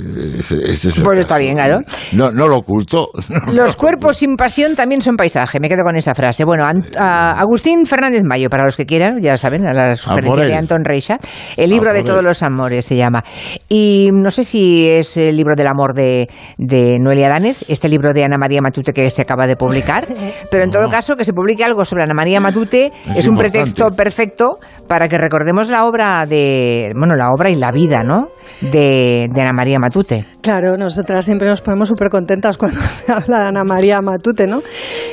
pues 1.04 1.20
está 1.20 1.38
bien, 1.38 1.56
claro. 1.56 1.80
No, 2.14 2.32
no 2.32 2.48
lo 2.48 2.58
oculto. 2.58 3.10
Los 3.54 3.76
cuerpos 3.76 4.18
sin 4.18 4.36
pasión 4.36 4.76
también 4.76 5.02
son 5.02 5.16
paisaje. 5.16 5.60
Me 5.60 5.70
quedo 5.70 5.84
con 5.84 5.96
esa 5.96 6.14
frase. 6.14 6.46
Bueno, 6.46 6.66
Agustín 6.98 7.86
Fernández 7.86 8.24
Mayo, 8.24 8.50
para 8.50 8.64
los 8.64 8.76
que 8.76 8.86
quieran, 8.86 9.22
ya 9.22 9.38
saben, 9.38 9.66
a 9.66 9.74
la 9.74 9.96
sugerencia 9.96 10.46
de 10.46 10.56
Anton 10.56 10.84
Reixa. 10.84 11.18
El 11.58 11.70
libro 11.70 11.94
de 11.94 12.04
todos 12.04 12.24
los 12.24 12.42
amores 12.44 12.86
se 12.86 12.96
llama. 12.96 13.24
Y 13.70 14.10
no 14.14 14.32
sé 14.32 14.44
si 14.44 14.88
es 14.88 15.18
el 15.18 15.36
libro 15.36 15.56
del 15.56 15.68
amor 15.68 15.94
de, 15.94 16.30
de 16.58 16.98
Noelia 17.00 17.30
Danez, 17.30 17.64
este 17.68 17.90
libro 17.90 18.14
de 18.14 18.24
Ana 18.24 18.38
María 18.38 18.62
Matute 18.62 18.94
que 18.94 19.10
se 19.12 19.22
acaba 19.22 19.48
de 19.48 19.56
publicar, 19.56 20.08
pero 20.52 20.64
en 20.64 20.72
todo 20.72 20.90
caso 20.90 21.16
que 21.16 21.26
se 21.26 21.34
publique 21.34 21.64
algo 21.66 21.84
sobre 21.86 22.04
Ana 22.04 22.14
María 22.14 22.40
Matute 22.40 22.92
es, 23.16 23.28
un 23.28 23.36
pretexto 23.36 23.90
perfecto 23.92 24.58
para 24.88 25.08
que 25.08 25.18
recordemos 25.18 25.70
la 25.70 25.86
obra 25.86 26.26
de, 26.26 26.94
bueno, 26.98 27.16
la 27.16 27.30
obra 27.36 27.50
y 27.50 27.56
la 27.56 27.72
vida, 27.72 28.04
¿no? 28.04 28.30
De, 28.62 29.30
Ana 29.36 29.54
María 29.54 29.80
Matute. 29.80 30.26
Claro, 30.42 30.78
nosotras 30.78 31.26
siempre 31.26 31.48
nos 31.48 31.62
ponemos 31.62 31.88
súper 31.88 32.10
contentas 32.10 32.58
cuando 32.58 32.80
se 32.90 33.12
habla 33.12 33.42
de 33.42 33.48
Ana 33.48 33.64
María 33.64 34.00
Matute, 34.02 34.48
¿no? 34.48 34.62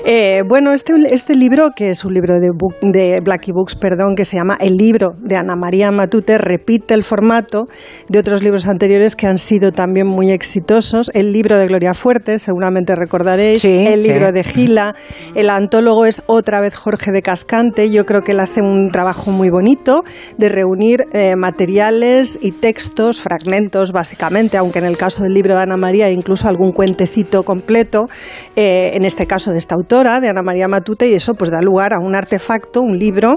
Eh, 0.05 0.43
bueno, 0.47 0.73
este, 0.73 0.93
este 1.13 1.35
libro, 1.35 1.71
que 1.75 1.91
es 1.91 2.05
un 2.05 2.15
libro 2.15 2.39
de, 2.39 2.51
de 2.83 3.21
Blackie 3.21 3.53
Books, 3.53 3.75
perdón, 3.75 4.15
que 4.15 4.25
se 4.25 4.37
llama 4.37 4.57
El 4.61 4.77
libro 4.77 5.15
de 5.19 5.37
Ana 5.37 5.57
María 5.57 5.91
Matute, 5.91 6.39
repite 6.39 6.95
el 6.95 7.03
formato 7.03 7.67
de 8.09 8.19
otros 8.19 8.43
libros 8.43 8.67
anteriores 8.67 9.17
que 9.17 9.27
han 9.27 9.39
sido 9.39 9.73
también 9.73 10.07
muy 10.07 10.31
exitosos. 10.31 11.11
El 11.15 11.33
libro 11.33 11.57
de 11.57 11.67
Gloria 11.67 11.95
Fuerte, 11.95 12.39
seguramente 12.39 12.95
recordaréis, 12.95 13.65
el 13.65 14.03
libro 14.03 14.33
de 14.33 14.45
Gila, 14.45 14.95
el 15.35 15.51
antólogo 15.51 16.07
es 16.07 16.23
otra 16.43 16.61
vez 16.61 16.75
Jorge 16.75 17.13
de 17.13 17.23
Cascante. 17.23 17.89
Yo 17.91 18.05
creo 18.05 18.23
que 18.23 18.33
él 18.33 18.41
hace 18.41 18.63
un 18.63 18.91
trabajo 18.91 19.31
muy 19.31 19.49
bonito 19.49 20.03
de 20.39 20.49
reunir 20.49 21.07
eh, 21.13 21.37
materiales 21.37 22.37
y 22.43 22.51
textos, 22.51 23.21
fragmentos 23.21 23.93
básicamente, 23.93 24.57
aunque 24.57 24.81
en 24.81 24.87
el 24.87 24.97
caso 24.97 25.23
del 25.23 25.35
libro 25.35 25.55
de 25.55 25.63
Ana 25.63 25.77
María 25.77 26.11
incluso 26.11 26.49
algún 26.49 26.73
cuentecito 26.73 27.45
completo, 27.45 28.09
eh, 28.57 28.91
en 28.95 29.05
este 29.05 29.29
caso 29.29 29.53
de 29.53 29.59
esta 29.59 29.77
autora, 29.77 30.21
de 30.21 30.29
Ana 30.29 30.43
María 30.43 30.67
Matute, 30.67 31.09
y 31.09 31.15
eso 31.15 31.35
pues 31.35 31.53
da 31.53 31.63
lugar 31.63 31.95
a 31.95 32.01
un 32.01 32.17
artefacto, 32.17 32.83
un 32.83 32.99
libro, 32.99 33.37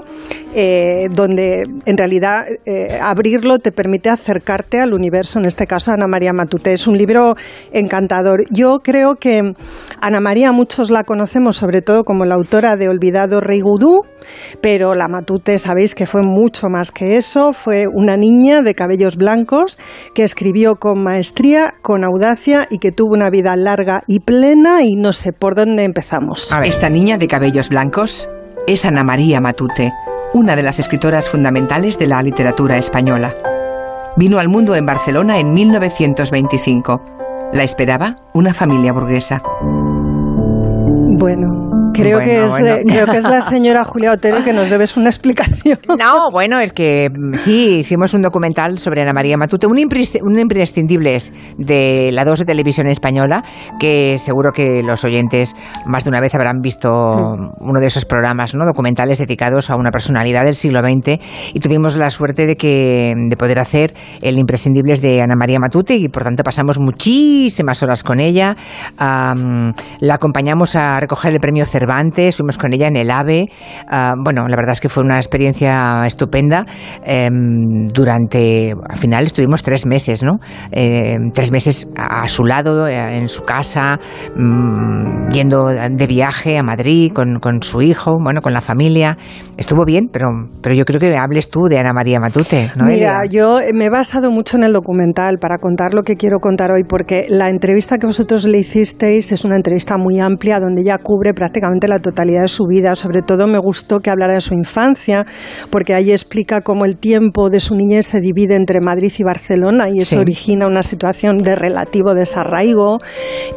eh, 0.52 1.06
donde 1.12 1.62
en 1.84 1.96
realidad 1.96 2.44
abrirlo 3.00 3.60
te 3.60 3.70
permite 3.70 4.10
acercarte 4.10 4.80
al 4.80 4.94
universo, 4.94 5.38
en 5.38 5.44
este 5.44 5.68
caso 5.68 5.92
Ana 5.92 6.08
María 6.08 6.32
Matute. 6.32 6.72
Es 6.72 6.88
un 6.88 6.98
libro 6.98 7.36
encantador. 7.72 8.44
Yo 8.50 8.80
creo 8.82 9.14
que 9.14 9.54
Ana 10.00 10.20
María, 10.20 10.50
muchos 10.50 10.90
la 10.90 11.04
conocemos 11.04 11.56
sobre 11.56 11.82
todo 11.82 12.02
como 12.02 12.24
la 12.24 12.34
autora 12.34 12.76
de 12.76 12.85
Olvidado 12.88 13.40
Rey 13.40 13.60
Gudú, 13.60 14.02
pero 14.60 14.94
la 14.94 15.08
Matute 15.08 15.58
sabéis 15.58 15.94
que 15.94 16.06
fue 16.06 16.22
mucho 16.22 16.68
más 16.68 16.92
que 16.92 17.16
eso, 17.16 17.52
fue 17.52 17.86
una 17.86 18.16
niña 18.16 18.62
de 18.62 18.74
cabellos 18.74 19.16
blancos 19.16 19.78
que 20.14 20.22
escribió 20.22 20.76
con 20.76 21.02
maestría, 21.02 21.74
con 21.82 22.04
audacia 22.04 22.66
y 22.70 22.78
que 22.78 22.92
tuvo 22.92 23.14
una 23.14 23.30
vida 23.30 23.56
larga 23.56 24.02
y 24.06 24.20
plena 24.20 24.82
y 24.82 24.94
no 24.94 25.12
sé 25.12 25.32
por 25.32 25.54
dónde 25.54 25.84
empezamos. 25.84 26.54
Esta 26.64 26.88
niña 26.88 27.18
de 27.18 27.28
cabellos 27.28 27.68
blancos 27.68 28.28
es 28.66 28.84
Ana 28.84 29.04
María 29.04 29.40
Matute, 29.40 29.92
una 30.34 30.56
de 30.56 30.62
las 30.62 30.78
escritoras 30.78 31.28
fundamentales 31.28 31.98
de 31.98 32.06
la 32.06 32.22
literatura 32.22 32.76
española. 32.78 33.34
Vino 34.16 34.38
al 34.38 34.48
mundo 34.48 34.74
en 34.74 34.86
Barcelona 34.86 35.38
en 35.38 35.52
1925. 35.52 37.02
La 37.52 37.62
esperaba 37.62 38.16
una 38.32 38.54
familia 38.54 38.92
burguesa. 38.92 39.42
Bueno, 41.18 41.70
Creo, 41.96 42.20
que 42.20 42.44
es, 42.44 42.60
eh, 42.60 42.82
creo 42.86 43.06
que 43.06 43.16
es 43.16 43.24
la 43.24 43.40
señora 43.40 43.84
Julia 43.84 44.12
Otero 44.12 44.44
que 44.44 44.52
nos 44.52 44.70
debes 44.70 44.96
una 44.96 45.08
explicación. 45.08 45.78
No, 45.98 46.30
bueno, 46.30 46.60
es 46.60 46.72
que 46.72 47.08
mm, 47.10 47.34
sí, 47.34 47.78
hicimos 47.78 48.12
un 48.12 48.22
documental 48.22 48.78
sobre 48.78 49.00
Ana 49.00 49.12
María 49.12 49.36
Matute, 49.36 49.66
un, 49.66 49.78
imprescindible 49.78 51.18
de 51.56 52.10
la 52.12 52.24
2 52.24 52.40
de 52.40 52.44
televisión 52.44 52.86
española, 52.88 53.42
que 53.80 54.18
seguro 54.18 54.52
que 54.52 54.82
los 54.82 55.04
oyentes 55.04 55.54
más 55.86 56.04
de 56.04 56.10
una 56.10 56.20
vez 56.20 56.34
habrán 56.34 56.60
visto 56.60 56.90
mm. 56.90 57.48
uno 57.60 57.80
de 57.80 57.86
esos 57.86 58.04
programas, 58.04 58.54
¿no? 58.54 58.66
documentales 58.66 59.18
dedicados 59.18 59.70
a 59.70 59.76
una 59.76 59.90
personalidad 59.90 60.44
del 60.44 60.54
siglo 60.54 60.80
XX, 60.80 61.18
y 61.54 61.60
tuvimos 61.60 61.96
la 61.96 62.10
suerte 62.10 62.46
de, 62.46 62.56
que, 62.56 63.14
de 63.16 63.36
poder 63.36 63.58
hacer 63.58 63.94
el 64.20 64.38
imprescindibles 64.38 65.00
de 65.00 65.22
Ana 65.22 65.34
María 65.34 65.58
Matute, 65.58 65.94
y 65.94 66.08
por 66.08 66.24
tanto 66.24 66.42
pasamos 66.42 66.78
muchísimas 66.78 67.82
horas 67.82 68.02
con 68.02 68.20
ella. 68.20 68.54
la 68.98 70.14
acompañamos 70.14 70.76
a 70.76 71.00
recoger 71.00 71.32
el 71.32 71.40
premio 71.40 71.64
Cervantes 71.64 71.85
antes, 71.94 72.36
fuimos 72.36 72.58
con 72.58 72.72
ella 72.72 72.88
en 72.88 72.96
el 72.96 73.10
AVE. 73.10 73.46
Ah, 73.88 74.14
bueno, 74.22 74.48
la 74.48 74.56
verdad 74.56 74.72
es 74.72 74.80
que 74.80 74.88
fue 74.88 75.02
una 75.02 75.16
experiencia 75.18 76.06
estupenda. 76.06 76.64
Em, 77.04 77.86
durante, 77.92 78.74
al 78.88 78.96
final 78.96 79.24
estuvimos 79.24 79.62
tres 79.62 79.86
meses, 79.86 80.22
¿no? 80.22 80.38
Em, 80.70 81.30
tres 81.32 81.50
meses 81.50 81.86
a 81.96 82.26
su 82.28 82.44
lado, 82.44 82.86
eh, 82.86 83.18
en 83.18 83.28
su 83.28 83.42
casa, 83.42 83.98
mm, 84.36 85.28
yendo 85.30 85.66
de 85.66 86.06
viaje 86.06 86.58
a 86.58 86.62
Madrid 86.62 87.12
con, 87.12 87.38
con, 87.40 87.62
su 87.62 87.82
hijo, 87.82 88.16
bueno, 88.22 88.40
con 88.40 88.52
la 88.52 88.60
familia. 88.60 89.16
Estuvo 89.56 89.84
bien, 89.84 90.08
pero, 90.12 90.28
pero 90.62 90.74
yo 90.74 90.84
creo 90.84 91.00
que 91.00 91.16
hables 91.16 91.50
tú 91.50 91.64
de 91.68 91.78
Ana 91.78 91.92
María 91.92 92.20
Matute, 92.20 92.70
¿no? 92.76 92.86
Mira, 92.86 93.24
yo 93.24 93.58
me 93.74 93.86
he 93.86 93.90
basado 93.90 94.30
mucho 94.30 94.56
en 94.56 94.64
el 94.64 94.72
documental 94.72 95.38
para 95.38 95.58
contar 95.58 95.94
lo 95.94 96.02
que 96.02 96.16
quiero 96.16 96.38
contar 96.38 96.70
hoy, 96.70 96.84
porque 96.84 97.26
la 97.28 97.48
entrevista 97.48 97.98
que 97.98 98.06
vosotros 98.06 98.46
le 98.46 98.58
hicisteis 98.58 99.32
es 99.32 99.44
una 99.44 99.56
entrevista 99.56 99.96
muy 99.98 100.20
amplia 100.20 100.60
donde 100.60 100.82
ella 100.82 100.98
cubre 100.98 101.32
prácticamente 101.34 101.75
la 101.86 101.98
totalidad 101.98 102.42
de 102.42 102.48
su 102.48 102.64
vida. 102.64 102.94
Sobre 102.96 103.22
todo 103.22 103.46
me 103.46 103.58
gustó 103.58 104.00
que 104.00 104.10
hablara 104.10 104.34
de 104.34 104.40
su 104.40 104.54
infancia, 104.54 105.24
porque 105.70 105.94
ahí 105.94 106.10
explica 106.10 106.62
cómo 106.62 106.84
el 106.84 106.96
tiempo 106.96 107.50
de 107.50 107.60
su 107.60 107.76
niñez 107.76 108.06
se 108.06 108.20
divide 108.20 108.56
entre 108.56 108.80
Madrid 108.80 109.12
y 109.18 109.22
Barcelona 109.22 109.90
y 109.92 110.00
eso 110.00 110.18
origina 110.18 110.66
una 110.66 110.82
situación 110.82 111.38
de 111.38 111.54
relativo 111.54 112.14
desarraigo. 112.14 112.98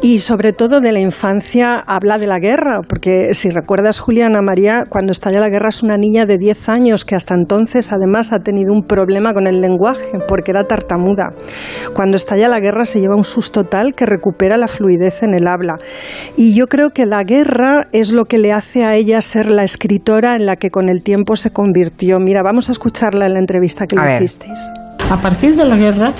Y 0.02 0.18
sobre 0.18 0.52
todo 0.52 0.80
de 0.80 0.92
la 0.92 1.00
infancia 1.00 1.76
habla 1.86 2.18
de 2.18 2.26
la 2.26 2.38
guerra, 2.38 2.80
porque 2.88 3.34
si 3.34 3.50
recuerdas, 3.50 3.98
Juliana 3.98 4.42
María, 4.42 4.84
cuando 4.88 5.12
estalla 5.12 5.40
la 5.40 5.48
guerra 5.48 5.70
es 5.70 5.82
una 5.82 5.96
niña 5.96 6.26
de 6.26 6.38
10 6.38 6.68
años 6.68 7.04
que 7.04 7.14
hasta 7.14 7.34
entonces 7.34 7.92
además 7.92 8.32
ha 8.32 8.40
tenido 8.40 8.72
un 8.72 8.82
problema 8.82 9.32
con 9.32 9.46
el 9.46 9.60
lenguaje, 9.60 10.18
porque 10.28 10.50
era 10.50 10.64
tartamuda. 10.64 11.30
Cuando 11.94 12.16
estalla 12.16 12.48
la 12.48 12.60
guerra 12.60 12.84
se 12.84 13.00
lleva 13.00 13.16
un 13.16 13.24
susto 13.24 13.64
tal 13.64 13.94
que 13.94 14.06
recupera 14.06 14.56
la 14.56 14.68
fluidez 14.68 15.22
en 15.22 15.34
el 15.34 15.46
habla. 15.46 15.78
Y 16.36 16.54
yo 16.54 16.66
creo 16.66 16.90
que 16.90 17.06
la 17.06 17.22
guerra 17.24 17.88
es 17.92 18.09
lo 18.12 18.26
que 18.26 18.38
le 18.38 18.52
hace 18.52 18.84
a 18.84 18.94
ella 18.94 19.20
ser 19.20 19.48
la 19.48 19.64
escritora 19.64 20.36
en 20.36 20.46
la 20.46 20.56
que 20.56 20.70
con 20.70 20.88
el 20.88 21.02
tiempo 21.02 21.36
se 21.36 21.52
convirtió. 21.52 22.18
Mira, 22.18 22.42
vamos 22.42 22.68
a 22.68 22.72
escucharla 22.72 23.26
en 23.26 23.34
la 23.34 23.40
entrevista 23.40 23.86
que 23.86 23.96
le 23.96 24.16
hicisteis. 24.16 24.70
A 25.10 25.20
partir 25.20 25.56
de 25.56 25.64
la 25.64 25.76
guerra, 25.76 26.12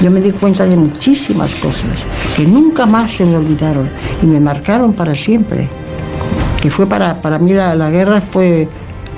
yo 0.00 0.10
me 0.10 0.20
di 0.20 0.32
cuenta 0.32 0.66
de 0.66 0.76
muchísimas 0.76 1.54
cosas 1.56 2.04
que 2.36 2.44
nunca 2.44 2.86
más 2.86 3.12
se 3.12 3.24
me 3.24 3.36
olvidaron 3.36 3.88
y 4.22 4.26
me 4.26 4.40
marcaron 4.40 4.92
para 4.92 5.14
siempre. 5.14 5.68
Que 6.60 6.70
fue 6.70 6.86
para, 6.86 7.20
para 7.20 7.38
mí 7.38 7.52
la, 7.52 7.74
la 7.74 7.90
guerra 7.90 8.20
fue 8.20 8.68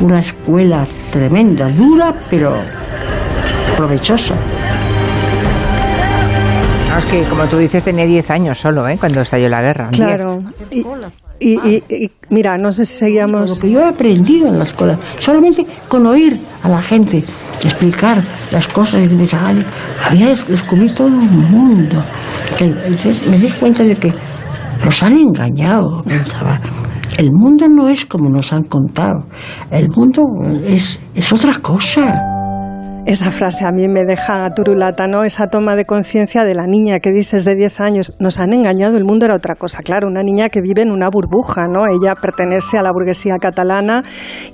una 0.01 0.21
escuela 0.21 0.87
tremenda, 1.11 1.69
dura, 1.69 2.13
pero 2.31 2.55
provechosa. 3.77 4.35
es 6.99 7.05
que, 7.07 7.23
como 7.25 7.45
tú 7.47 7.59
dices, 7.59 7.83
tenía 7.83 8.07
10 8.07 8.31
años 8.31 8.59
solo, 8.59 8.89
¿eh? 8.89 8.97
Cuando 8.99 9.21
estalló 9.21 9.49
la 9.49 9.63
guerra. 9.63 9.91
Claro. 9.91 10.43
Y, 10.71 10.85
mira, 12.31 12.57
no 12.59 12.73
sé 12.73 12.85
si 12.85 12.99
seguíamos. 12.99 13.51
Lo 13.51 13.57
que 13.57 13.71
yo 13.71 13.81
he 13.81 13.89
aprendido 13.89 14.49
en 14.49 14.59
la 14.59 14.65
escuela, 14.65 14.99
solamente 15.19 15.67
con 15.89 16.07
oír 16.07 16.41
a 16.63 16.69
la 16.69 16.83
gente 16.83 17.25
explicar 17.63 18.23
las 18.51 18.69
cosas, 18.69 19.03
y 19.03 19.09
había 20.05 20.29
descubierto 20.29 21.05
todo 21.05 21.09
un 21.09 21.51
mundo. 21.51 22.03
entonces 22.61 23.27
me 23.27 23.39
di 23.39 23.49
cuenta 23.51 23.83
de 23.83 23.97
que 23.97 24.13
nos 24.85 25.03
han 25.03 25.19
engañado, 25.19 26.03
pensaba. 26.05 26.61
El 27.17 27.31
mundo 27.33 27.69
no 27.69 27.89
es 27.89 28.05
como 28.07 28.29
nos 28.29 28.53
han 28.53 28.65
contado. 28.65 29.27
El 29.71 29.89
mundo 29.89 30.23
es, 30.65 30.99
es 31.15 31.33
otra 31.33 31.59
cosa. 31.61 32.34
Esa 33.07 33.31
frase 33.31 33.67
a 33.67 33.71
mí 33.71 33.87
me 33.87 34.07
deja 34.07 34.49
turulata, 34.57 35.07
¿no? 35.07 35.25
Esa 35.25 35.49
toma 35.49 35.77
de 35.77 35.85
conciencia 35.85 36.43
de 36.43 36.55
la 36.55 36.67
niña 36.67 37.01
que 37.01 37.13
dices 37.13 37.45
de 37.45 37.55
10 37.55 37.81
años, 37.81 38.17
nos 38.19 38.41
han 38.41 38.55
engañado, 38.55 38.97
el 38.97 39.05
mundo 39.05 39.27
era 39.27 39.37
otra 39.37 39.57
cosa. 39.57 39.83
Claro, 39.83 40.09
una 40.09 40.23
niña 40.23 40.49
que 40.49 40.63
vive 40.63 40.81
en 40.81 40.91
una 40.91 41.11
burbuja, 41.11 41.67
¿no? 41.67 41.87
Ella 41.87 42.15
pertenece 42.15 42.79
a 42.79 42.83
la 42.83 42.93
burguesía 42.93 43.37
catalana 43.37 44.05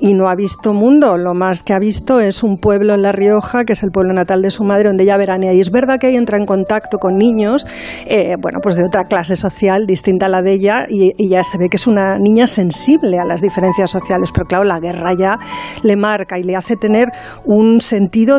y 0.00 0.14
no 0.14 0.28
ha 0.28 0.34
visto 0.34 0.74
mundo. 0.74 1.16
Lo 1.16 1.32
más 1.32 1.62
que 1.62 1.74
ha 1.74 1.78
visto 1.78 2.18
es 2.18 2.42
un 2.42 2.56
pueblo 2.56 2.94
en 2.94 3.02
La 3.02 3.12
Rioja, 3.12 3.64
que 3.64 3.74
es 3.74 3.84
el 3.84 3.90
pueblo 3.92 4.12
natal 4.14 4.42
de 4.42 4.50
su 4.50 4.64
madre, 4.64 4.88
donde 4.88 5.04
ella 5.04 5.16
veranea. 5.16 5.52
Y 5.54 5.60
es 5.60 5.70
verdad 5.70 5.98
que 6.00 6.08
ahí 6.08 6.16
entra 6.16 6.36
en 6.36 6.44
contacto 6.44 6.98
con 6.98 7.18
niños, 7.18 7.68
eh, 8.08 8.34
bueno, 8.42 8.58
pues 8.60 8.74
de 8.74 8.84
otra 8.84 9.04
clase 9.04 9.36
social 9.36 9.86
distinta 9.86 10.26
a 10.26 10.28
la 10.28 10.42
de 10.42 10.54
ella, 10.54 10.86
y, 10.88 11.12
y 11.16 11.28
ya 11.28 11.44
se 11.44 11.56
ve 11.56 11.68
que 11.68 11.76
es 11.76 11.86
una 11.86 12.18
niña 12.18 12.48
sensible 12.48 13.20
a 13.20 13.24
las 13.24 13.42
diferencias 13.42 13.92
sociales. 13.92 14.30
Pero 14.34 14.46
claro, 14.46 14.64
la 14.64 14.80
guerra 14.80 15.14
ya 15.14 15.38
le 15.84 15.96
marca 15.96 16.36
y 16.36 16.42
le 16.42 16.56
hace 16.56 16.74
tener 16.74 17.10
un 17.44 17.80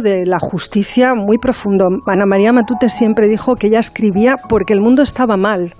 sentido 0.01 0.17
de 0.19 0.25
la 0.25 0.39
justicia 0.39 1.13
muy 1.15 1.37
profundo. 1.37 1.87
Ana 2.05 2.25
María 2.25 2.51
Matute 2.53 2.89
siempre 2.89 3.27
dijo 3.27 3.55
que 3.55 3.67
ella 3.67 3.79
escribía 3.79 4.35
porque 4.49 4.73
el 4.73 4.81
mundo 4.81 5.01
estaba 5.01 5.37
mal 5.37 5.73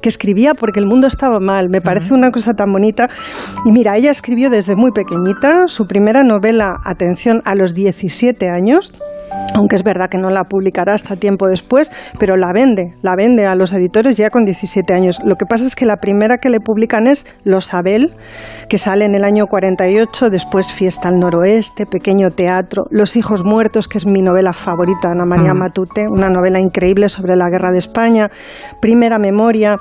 que 0.00 0.08
escribía 0.08 0.54
porque 0.54 0.80
el 0.80 0.86
mundo 0.86 1.06
estaba 1.06 1.38
mal. 1.38 1.68
Me 1.70 1.80
parece 1.80 2.12
una 2.12 2.32
cosa 2.32 2.54
tan 2.54 2.72
bonita. 2.72 3.08
Y 3.64 3.70
mira, 3.70 3.96
ella 3.96 4.10
escribió 4.10 4.50
desde 4.50 4.74
muy 4.74 4.90
pequeñita 4.90 5.68
su 5.68 5.86
primera 5.86 6.24
novela, 6.24 6.74
atención, 6.84 7.40
a 7.44 7.54
los 7.54 7.72
17 7.72 8.48
años 8.48 8.92
aunque 9.54 9.76
es 9.76 9.82
verdad 9.82 10.08
que 10.08 10.18
no 10.18 10.30
la 10.30 10.44
publicará 10.44 10.94
hasta 10.94 11.16
tiempo 11.16 11.46
después, 11.48 11.90
pero 12.18 12.36
la 12.36 12.52
vende, 12.52 12.94
la 13.02 13.14
vende 13.16 13.46
a 13.46 13.54
los 13.54 13.72
editores 13.72 14.16
ya 14.16 14.30
con 14.30 14.44
17 14.44 14.92
años. 14.94 15.20
Lo 15.24 15.36
que 15.36 15.46
pasa 15.46 15.66
es 15.66 15.74
que 15.74 15.86
la 15.86 15.96
primera 15.96 16.38
que 16.38 16.50
le 16.50 16.60
publican 16.60 17.06
es 17.06 17.26
Los 17.44 17.74
Abel, 17.74 18.14
que 18.72 18.78
sale 18.78 19.04
en 19.04 19.14
el 19.14 19.22
año 19.24 19.48
48, 19.48 20.30
después 20.30 20.72
Fiesta 20.72 21.08
al 21.08 21.18
Noroeste, 21.18 21.84
Pequeño 21.84 22.30
Teatro, 22.30 22.84
Los 22.88 23.16
Hijos 23.16 23.44
Muertos, 23.44 23.86
que 23.86 23.98
es 23.98 24.06
mi 24.06 24.22
novela 24.22 24.54
favorita, 24.54 25.10
Ana 25.10 25.26
María 25.26 25.52
Matute, 25.52 26.06
una 26.08 26.30
novela 26.30 26.58
increíble 26.58 27.10
sobre 27.10 27.36
la 27.36 27.50
guerra 27.50 27.70
de 27.70 27.76
España, 27.76 28.30
Primera 28.80 29.18
Memoria. 29.18 29.76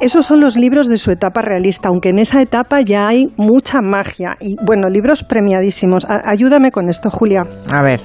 Esos 0.00 0.26
son 0.26 0.40
los 0.40 0.56
libros 0.56 0.86
de 0.86 0.96
su 0.96 1.10
etapa 1.10 1.42
realista, 1.42 1.88
aunque 1.88 2.10
en 2.10 2.20
esa 2.20 2.40
etapa 2.40 2.82
ya 2.82 3.08
hay 3.08 3.34
mucha 3.36 3.82
magia 3.82 4.36
y, 4.40 4.54
bueno, 4.64 4.88
libros 4.88 5.24
premiadísimos. 5.24 6.06
ayúdame 6.08 6.70
con 6.70 6.88
esto, 6.88 7.10
Julia. 7.10 7.42
A 7.72 7.82
ver. 7.82 8.00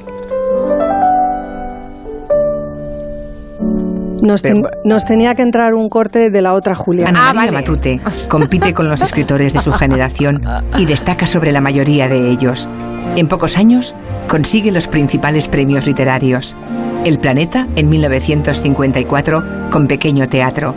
Nos, 4.22 5.06
tenía 5.06 5.36
que 5.36 5.42
entrar 5.42 5.74
un 5.74 5.90
corte 5.90 6.30
de 6.30 6.42
la 6.42 6.54
otra 6.54 6.76
Julia. 6.76 7.08
Ana 7.08 7.30
ah, 7.30 7.34
María 7.34 7.52
Matute 7.52 8.00
compite 8.28 8.74
con 8.74 8.88
los 8.88 9.02
escritores 9.02 9.54
de 9.54 9.60
su 9.60 9.72
generación 9.72 10.44
y 10.78 10.86
destaca 10.86 11.28
sobre 11.28 11.52
la 11.52 11.62
mayoría 11.62 12.08
de 12.08 12.30
ellos. 12.30 12.70
En 13.16 13.28
pocos 13.28 13.58
años 13.58 13.96
consigue 14.28 14.72
los 14.72 14.88
principales 14.88 15.48
premios 15.48 15.86
literarios. 15.86 16.56
El 17.04 17.20
Planeta 17.20 17.68
en 17.76 17.90
1954 17.90 19.70
con 19.72 19.88
Pequeño 19.88 20.30
Teatro. 20.30 20.76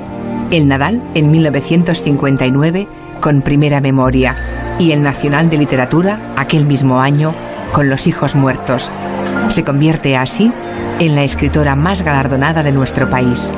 El 0.50 0.66
Nadal 0.68 1.02
en 1.14 1.30
1959 1.30 2.88
con 3.20 3.42
Primera 3.42 3.80
Memoria 3.80 4.36
y 4.78 4.92
el 4.92 5.02
Nacional 5.02 5.48
de 5.50 5.58
Literatura 5.58 6.18
aquel 6.36 6.64
mismo 6.64 7.00
año 7.00 7.34
con 7.72 7.88
Los 7.88 8.06
hijos 8.06 8.34
muertos. 8.34 8.90
Se 9.48 9.62
convierte 9.62 10.16
así 10.16 10.52
en 10.98 11.14
la 11.14 11.22
escritora 11.22 11.76
más 11.76 12.02
galardonada 12.02 12.62
de 12.62 12.72
nuestro 12.72 13.08
país. 13.08 13.52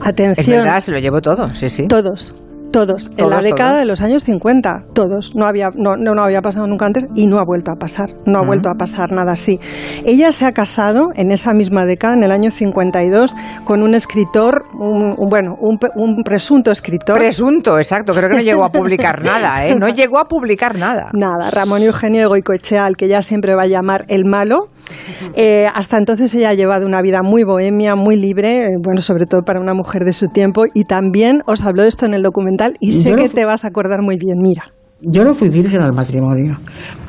Atención. 0.00 0.56
Es 0.56 0.64
verdad, 0.64 0.80
se 0.80 0.92
lo 0.92 0.98
llevó 0.98 1.20
todo, 1.20 1.50
sí, 1.54 1.70
sí. 1.70 1.86
Todos. 1.86 2.34
Todos, 2.72 3.10
en 3.18 3.28
la 3.28 3.42
década 3.42 3.80
de 3.80 3.84
los 3.84 4.00
años 4.00 4.24
50, 4.24 4.84
todos. 4.94 5.36
No 5.36 5.46
había, 5.46 5.68
no, 5.74 5.96
no, 5.96 6.22
había 6.22 6.40
pasado 6.40 6.66
nunca 6.66 6.86
antes 6.86 7.06
y 7.14 7.26
no 7.26 7.38
ha 7.38 7.44
vuelto 7.44 7.70
a 7.70 7.76
pasar. 7.76 8.08
No 8.24 8.38
ha 8.38 8.46
vuelto 8.46 8.70
a 8.70 8.74
pasar 8.74 9.12
nada 9.12 9.32
así. 9.32 9.60
Ella 10.06 10.32
se 10.32 10.46
ha 10.46 10.52
casado 10.52 11.08
en 11.14 11.32
esa 11.32 11.52
misma 11.52 11.84
década, 11.84 12.14
en 12.14 12.22
el 12.22 12.32
año 12.32 12.50
52, 12.50 13.36
con 13.64 13.82
un 13.82 13.94
escritor, 13.94 14.64
un, 14.72 15.16
bueno, 15.28 15.56
un, 15.60 15.78
un, 15.96 16.22
presunto 16.24 16.70
escritor. 16.70 17.18
Presunto, 17.18 17.76
exacto. 17.76 18.14
Creo 18.14 18.30
que 18.30 18.36
no 18.36 18.42
llegó 18.42 18.64
a 18.64 18.68
publicar 18.72 19.22
nada, 19.22 19.66
¿eh? 19.66 19.74
No 19.74 19.88
llegó 19.90 20.18
a 20.18 20.24
publicar 20.24 20.78
nada. 20.78 21.10
Nada. 21.12 21.50
Ramón 21.50 21.82
Eugenio 21.82 22.26
Goicoechea, 22.28 22.86
al 22.86 22.96
que 22.96 23.04
ella 23.04 23.20
siempre 23.20 23.54
va 23.54 23.64
a 23.64 23.66
llamar 23.66 24.06
el 24.08 24.24
malo. 24.24 24.68
Eh, 25.34 25.66
hasta 25.74 25.96
entonces 25.96 26.34
ella 26.34 26.50
ha 26.50 26.54
llevado 26.54 26.84
una 26.84 27.00
vida 27.00 27.20
muy 27.22 27.42
bohemia, 27.42 27.94
muy 27.94 28.16
libre, 28.16 28.64
eh, 28.64 28.76
bueno, 28.82 29.00
sobre 29.00 29.24
todo 29.24 29.42
para 29.42 29.60
una 29.60 29.72
mujer 29.72 30.04
de 30.04 30.12
su 30.12 30.28
tiempo. 30.28 30.64
Y 30.74 30.84
también 30.84 31.42
os 31.46 31.64
habló 31.64 31.82
de 31.82 31.88
esto 31.88 32.04
en 32.04 32.12
el 32.12 32.22
documental 32.22 32.74
y 32.80 32.92
sé 32.92 33.14
que 33.14 33.28
te 33.28 33.46
vas 33.46 33.64
a 33.64 33.68
acordar 33.68 34.02
muy 34.02 34.16
bien. 34.16 34.38
Mira. 34.42 34.64
Yo 35.00 35.24
no 35.24 35.34
fui 35.34 35.48
virgen 35.48 35.80
al 35.80 35.94
matrimonio. 35.94 36.58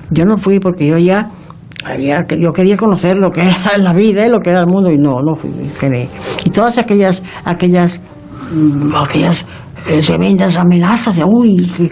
Yo 0.10 0.26
no 0.26 0.38
fui 0.38 0.60
porque 0.60 0.88
yo 0.88 0.97
ya 0.97 1.31
había, 1.84 2.26
yo 2.39 2.53
quería 2.53 2.77
conocer 2.77 3.18
lo 3.18 3.30
que 3.30 3.41
era 3.41 3.77
la 3.77 3.93
vida 3.93 4.26
y 4.26 4.30
lo 4.30 4.39
que 4.39 4.51
era 4.51 4.61
el 4.61 4.68
mundo 4.68 4.89
y 4.89 4.97
no, 4.97 5.22
no 5.22 5.35
fui 5.35 5.51
virgen. 5.51 6.07
Y 6.45 6.49
todas 6.49 6.77
aquellas, 6.77 7.23
aquellas, 7.45 7.99
mm, 8.53 8.95
aquellas 8.95 9.45
eh, 9.88 10.01
tremendas 10.05 10.55
amenazas 10.55 11.18
de, 11.18 11.26
uy, 11.26 11.69
que 11.76 11.89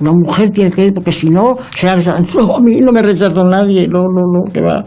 una 0.00 0.12
mujer 0.12 0.50
tiene 0.50 0.70
que 0.70 0.86
ir 0.86 0.94
porque 0.94 1.10
si 1.12 1.28
no, 1.28 1.56
se 1.74 1.88
ha 1.88 1.96
No, 1.96 2.56
a 2.56 2.60
mí 2.60 2.80
no 2.80 2.92
me 2.92 3.02
rechazó 3.02 3.44
nadie, 3.44 3.86
no, 3.88 4.02
no, 4.02 4.22
no, 4.32 4.52
que 4.52 4.60
va. 4.60 4.84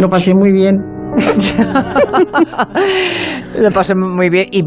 Lo 0.00 0.08
pasé 0.08 0.34
muy 0.34 0.52
bien. 0.52 0.98
Lo 3.58 3.70
pasé 3.72 3.94
muy 3.94 4.28
bien 4.28 4.46
y, 4.52 4.62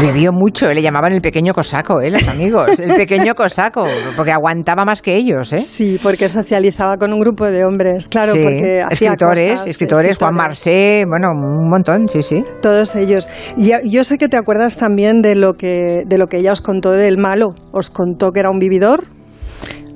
bebió 0.00 0.32
mucho. 0.32 0.72
Le 0.72 0.82
llamaban 0.82 1.12
el 1.12 1.20
pequeño 1.20 1.52
cosaco, 1.52 2.00
¿eh? 2.00 2.10
los 2.10 2.26
amigos. 2.28 2.76
El 2.78 2.94
pequeño 2.94 3.34
cosaco, 3.34 3.84
porque 4.16 4.32
aguantaba 4.32 4.84
más 4.84 5.00
que 5.00 5.14
ellos. 5.16 5.52
¿eh? 5.52 5.60
Sí, 5.60 6.00
porque 6.02 6.28
socializaba 6.28 6.96
con 6.96 7.12
un 7.12 7.20
grupo 7.20 7.46
de 7.46 7.64
hombres, 7.64 8.08
claro. 8.08 8.32
porque 8.34 8.82
escritores, 8.90 9.64
escritores, 9.66 10.18
Juan 10.18 10.34
Marsé, 10.34 11.04
bueno, 11.08 11.28
un 11.30 11.70
montón, 11.70 12.08
sí, 12.08 12.22
sí. 12.22 12.42
Todos 12.60 12.96
ellos. 12.96 13.28
Y 13.56 13.70
yo 13.90 14.02
sé 14.04 14.18
que 14.18 14.28
te 14.28 14.36
acuerdas 14.36 14.76
también 14.76 15.22
de 15.22 15.36
lo 15.36 15.54
que, 15.54 16.02
de 16.06 16.18
lo 16.18 16.26
que 16.26 16.38
ella 16.38 16.52
os 16.52 16.60
contó 16.60 16.90
del 16.90 17.16
malo. 17.18 17.54
Os 17.72 17.88
contó 17.90 18.32
que 18.32 18.40
era 18.40 18.50
un 18.50 18.58
vividor 18.58 19.04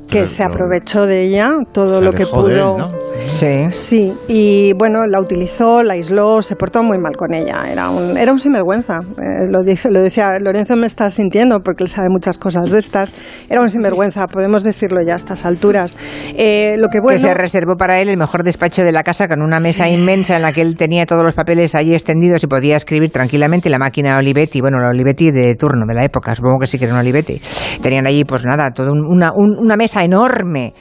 que 0.08 0.26
se 0.26 0.44
aprovechó 0.44 1.06
de 1.06 1.24
ella 1.24 1.54
todo 1.72 2.00
lo 2.00 2.12
que 2.12 2.24
pudo. 2.26 3.01
Sí. 3.28 3.66
Sí, 3.70 4.14
y 4.28 4.72
bueno, 4.74 5.06
la 5.06 5.20
utilizó, 5.20 5.82
la 5.82 5.94
aisló, 5.94 6.42
se 6.42 6.56
portó 6.56 6.82
muy 6.82 6.98
mal 6.98 7.16
con 7.16 7.34
ella. 7.34 7.64
Era 7.70 7.90
un, 7.90 8.16
era 8.16 8.30
un 8.30 8.38
sinvergüenza. 8.38 8.98
Eh, 9.18 9.48
lo, 9.50 9.62
dice, 9.62 9.90
lo 9.90 10.00
decía, 10.00 10.38
Lorenzo 10.38 10.76
me 10.76 10.86
está 10.86 11.08
sintiendo 11.08 11.60
porque 11.60 11.84
él 11.84 11.88
sabe 11.88 12.08
muchas 12.10 12.38
cosas 12.38 12.70
de 12.70 12.78
estas. 12.78 13.14
Era 13.48 13.60
un 13.60 13.68
sinvergüenza, 13.68 14.26
podemos 14.26 14.62
decirlo 14.62 15.02
ya 15.02 15.14
a 15.14 15.16
estas 15.16 15.44
alturas. 15.44 15.96
Eh, 16.36 16.76
lo 16.78 16.88
que, 16.88 17.00
bueno, 17.00 17.16
que 17.16 17.22
se 17.26 17.34
reservó 17.34 17.76
para 17.76 18.00
él 18.00 18.08
el 18.08 18.16
mejor 18.16 18.44
despacho 18.44 18.84
de 18.84 18.92
la 18.92 19.02
casa 19.02 19.26
con 19.28 19.42
una 19.42 19.60
mesa 19.60 19.88
inmensa 19.88 20.36
en 20.36 20.42
la 20.42 20.52
que 20.52 20.62
él 20.62 20.76
tenía 20.76 21.06
todos 21.06 21.24
los 21.24 21.34
papeles 21.34 21.74
allí 21.74 21.94
extendidos 21.94 22.44
y 22.44 22.46
podía 22.46 22.76
escribir 22.76 23.10
tranquilamente 23.10 23.70
la 23.70 23.78
máquina 23.78 24.18
Olivetti, 24.18 24.60
bueno, 24.60 24.78
la 24.78 24.90
Olivetti 24.90 25.30
de 25.30 25.54
turno 25.54 25.86
de 25.86 25.94
la 25.94 26.04
época, 26.04 26.34
supongo 26.34 26.58
que 26.60 26.66
sí 26.66 26.78
que 26.78 26.84
era 26.84 26.94
una 26.94 27.02
Olivetti. 27.02 27.40
Tenían 27.80 28.06
allí, 28.06 28.24
pues 28.24 28.44
nada, 28.44 28.70
toda 28.70 28.92
una, 28.92 29.32
una 29.34 29.76
mesa 29.76 30.04
enorme. 30.04 30.74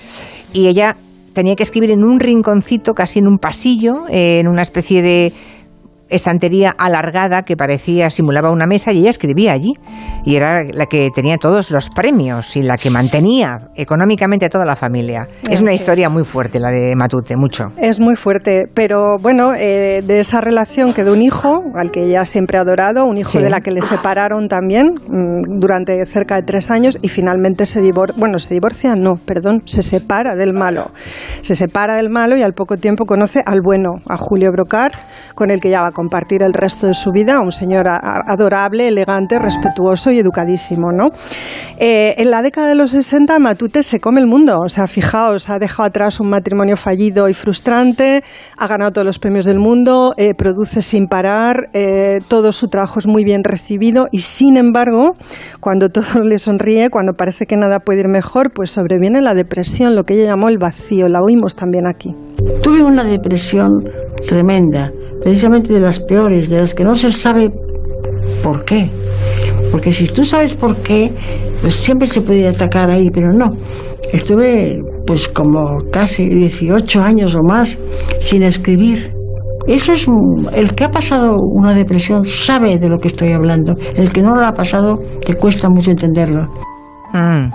Y 0.53 0.67
ella 0.67 0.97
tenía 1.33 1.55
que 1.55 1.63
escribir 1.63 1.91
en 1.91 2.03
un 2.03 2.19
rinconcito, 2.19 2.93
casi 2.93 3.19
en 3.19 3.27
un 3.27 3.37
pasillo, 3.37 4.03
en 4.09 4.47
una 4.47 4.61
especie 4.61 5.01
de 5.01 5.33
estantería 6.11 6.75
alargada 6.77 7.43
que 7.43 7.57
parecía, 7.57 8.09
simulaba 8.09 8.51
una 8.51 8.67
mesa 8.67 8.91
y 8.91 8.99
ella 8.99 9.09
escribía 9.09 9.53
allí. 9.53 9.73
Y 10.23 10.35
era 10.35 10.63
la 10.71 10.85
que 10.85 11.09
tenía 11.13 11.37
todos 11.37 11.71
los 11.71 11.89
premios 11.89 12.55
y 12.55 12.61
la 12.61 12.77
que 12.77 12.89
mantenía 12.89 13.69
económicamente 13.75 14.45
a 14.45 14.49
toda 14.49 14.65
la 14.65 14.75
familia. 14.75 15.27
Es 15.49 15.61
una 15.61 15.73
historia 15.73 16.09
muy 16.09 16.23
fuerte 16.23 16.59
la 16.59 16.69
de 16.69 16.95
Matute, 16.95 17.35
mucho. 17.37 17.67
Es 17.77 17.99
muy 17.99 18.15
fuerte, 18.15 18.67
pero 18.73 19.17
bueno, 19.21 19.53
eh, 19.55 20.03
de 20.05 20.19
esa 20.19 20.41
relación 20.41 20.93
quedó 20.93 21.13
un 21.13 21.21
hijo 21.21 21.63
al 21.75 21.91
que 21.91 22.03
ella 22.03 22.25
siempre 22.25 22.57
ha 22.57 22.61
adorado, 22.61 23.05
un 23.05 23.17
hijo 23.17 23.39
de 23.39 23.49
la 23.49 23.61
que 23.61 23.71
le 23.71 23.81
separaron 23.81 24.47
también 24.47 24.87
mm, 25.07 25.59
durante 25.59 26.05
cerca 26.05 26.35
de 26.35 26.43
tres 26.43 26.69
años 26.69 26.99
y 27.01 27.09
finalmente 27.09 27.65
se 27.65 27.81
divorcia, 27.81 28.15
bueno, 28.17 28.37
se 28.37 28.53
divorcia, 28.53 28.95
no, 28.95 29.15
perdón, 29.25 29.61
se 29.65 29.81
separa 29.81 30.35
del 30.35 30.53
malo. 30.53 30.91
Se 31.41 31.55
separa 31.55 31.95
del 31.95 32.09
malo 32.09 32.37
y 32.37 32.43
al 32.43 32.53
poco 32.53 32.77
tiempo 32.77 33.05
conoce 33.05 33.41
al 33.45 33.61
bueno, 33.61 33.95
a 34.07 34.17
Julio 34.17 34.51
Brocar, 34.51 34.91
con 35.35 35.49
el 35.51 35.59
que 35.59 35.69
ya 35.69 35.81
va 35.81 35.87
a 35.87 35.91
compartir 36.01 36.41
el 36.41 36.53
resto 36.53 36.87
de 36.87 36.95
su 36.95 37.11
vida, 37.11 37.39
un 37.41 37.51
señor 37.51 37.85
adorable, 37.87 38.87
elegante, 38.87 39.37
respetuoso 39.37 40.09
y 40.09 40.17
educadísimo. 40.17 40.91
¿no? 40.91 41.09
Eh, 41.77 42.15
en 42.17 42.31
la 42.31 42.41
década 42.41 42.69
de 42.69 42.73
los 42.75 42.89
60 42.89 43.37
Matute 43.37 43.83
se 43.83 43.99
come 43.99 44.19
el 44.19 44.25
mundo, 44.25 44.57
o 44.65 44.67
sea, 44.67 44.87
fijaos, 44.87 45.51
ha 45.51 45.59
dejado 45.59 45.87
atrás 45.89 46.19
un 46.19 46.29
matrimonio 46.29 46.75
fallido 46.75 47.29
y 47.29 47.35
frustrante, 47.35 48.23
ha 48.57 48.67
ganado 48.67 48.93
todos 48.93 49.05
los 49.05 49.19
premios 49.19 49.45
del 49.45 49.59
mundo, 49.59 50.13
eh, 50.17 50.33
produce 50.33 50.81
sin 50.81 51.05
parar, 51.05 51.69
eh, 51.73 52.17
todo 52.27 52.51
su 52.51 52.65
trabajo 52.65 52.97
es 52.97 53.05
muy 53.05 53.23
bien 53.23 53.43
recibido 53.43 54.07
y 54.11 54.19
sin 54.19 54.57
embargo, 54.57 55.11
cuando 55.59 55.89
todo 55.89 56.23
le 56.23 56.39
sonríe, 56.39 56.89
cuando 56.89 57.13
parece 57.13 57.45
que 57.45 57.57
nada 57.57 57.77
puede 57.77 57.99
ir 57.99 58.07
mejor, 58.07 58.51
pues 58.51 58.71
sobreviene 58.71 59.21
la 59.21 59.35
depresión, 59.35 59.95
lo 59.95 60.03
que 60.03 60.15
ella 60.15 60.31
llamó 60.31 60.49
el 60.49 60.57
vacío, 60.57 61.07
la 61.07 61.21
oímos 61.21 61.55
también 61.55 61.85
aquí. 61.85 62.15
Tuve 62.63 62.83
una 62.83 63.03
depresión 63.03 63.83
tremenda 64.27 64.91
precisamente 65.21 65.73
de 65.73 65.79
las 65.79 65.99
peores, 65.99 66.49
de 66.49 66.57
las 66.57 66.73
que 66.73 66.83
no 66.83 66.95
se 66.95 67.11
sabe 67.11 67.51
por 68.43 68.65
qué. 68.65 68.89
Porque 69.71 69.91
si 69.91 70.07
tú 70.07 70.25
sabes 70.25 70.53
por 70.53 70.77
qué, 70.77 71.11
pues 71.61 71.75
siempre 71.75 72.07
se 72.07 72.21
puede 72.21 72.47
atacar 72.47 72.89
ahí, 72.89 73.09
pero 73.09 73.31
no. 73.31 73.49
Estuve 74.11 74.81
pues 75.05 75.27
como 75.27 75.77
casi 75.91 76.27
18 76.27 77.01
años 77.01 77.35
o 77.35 77.43
más 77.43 77.79
sin 78.19 78.43
escribir. 78.43 79.13
Eso 79.67 79.93
es 79.93 80.07
el 80.53 80.73
que 80.73 80.83
ha 80.83 80.91
pasado 80.91 81.37
una 81.39 81.73
depresión 81.73 82.25
sabe 82.25 82.79
de 82.79 82.89
lo 82.89 82.97
que 82.97 83.07
estoy 83.07 83.31
hablando. 83.31 83.75
El 83.95 84.11
que 84.11 84.21
no 84.21 84.35
lo 84.35 84.45
ha 84.45 84.53
pasado 84.53 84.97
te 85.25 85.35
cuesta 85.35 85.69
mucho 85.69 85.91
entenderlo. 85.91 86.47
Mm. 87.13 87.51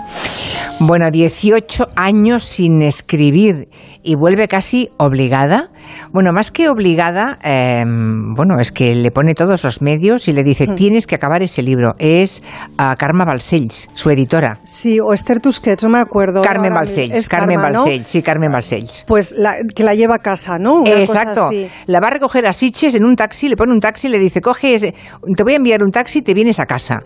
Bueno, 0.79 1.09
18 1.09 1.87
años 1.95 2.43
sin 2.43 2.81
escribir 2.81 3.69
y 4.03 4.15
vuelve 4.15 4.47
casi 4.47 4.89
obligada. 4.97 5.69
Bueno, 6.11 6.33
más 6.33 6.51
que 6.51 6.69
obligada, 6.69 7.37
em, 7.43 8.33
bueno, 8.33 8.59
es 8.59 8.71
que 8.71 8.95
le 8.95 9.11
pone 9.11 9.33
todos 9.33 9.63
los 9.63 9.81
medios 9.81 10.27
y 10.27 10.33
le 10.33 10.43
dice, 10.43 10.67
mm. 10.67 10.75
tienes 10.75 11.07
que 11.07 11.15
acabar 11.15 11.43
ese 11.43 11.61
libro. 11.61 11.93
Es 11.99 12.41
a 12.77 12.95
Karma 12.95 13.25
Balcells, 13.25 13.89
su 13.93 14.09
editora. 14.09 14.59
Sí, 14.63 14.99
o 14.99 15.13
Esther 15.13 15.39
Tusquets, 15.39 15.83
no 15.83 15.89
me 15.89 15.99
acuerdo. 15.99 16.41
Carmen 16.41 16.73
Balcells, 16.73 17.29
Carmen 17.29 17.61
Balcells, 17.61 18.07
sí, 18.07 18.21
Carmen 18.21 18.51
Balcells. 18.51 19.03
Pues 19.07 19.35
que 19.75 19.83
la 19.83 19.93
lleva 19.93 20.15
a 20.15 20.19
casa, 20.19 20.57
¿no? 20.57 20.83
Exacto. 20.85 21.49
La 21.85 21.99
va 21.99 22.07
a 22.07 22.11
recoger 22.11 22.47
a 22.47 22.53
Siches 22.53 22.95
en 22.95 23.05
un 23.05 23.15
taxi, 23.15 23.47
le 23.47 23.55
pone 23.55 23.73
un 23.73 23.79
taxi 23.79 24.07
le 24.09 24.19
dice, 24.19 24.41
coge, 24.41 24.75
ese, 24.75 24.93
te 25.35 25.43
voy 25.43 25.53
a 25.53 25.57
enviar 25.57 25.83
un 25.83 25.91
taxi, 25.91 26.21
te 26.21 26.33
vienes 26.33 26.59
a 26.59 26.65
casa. 26.65 27.03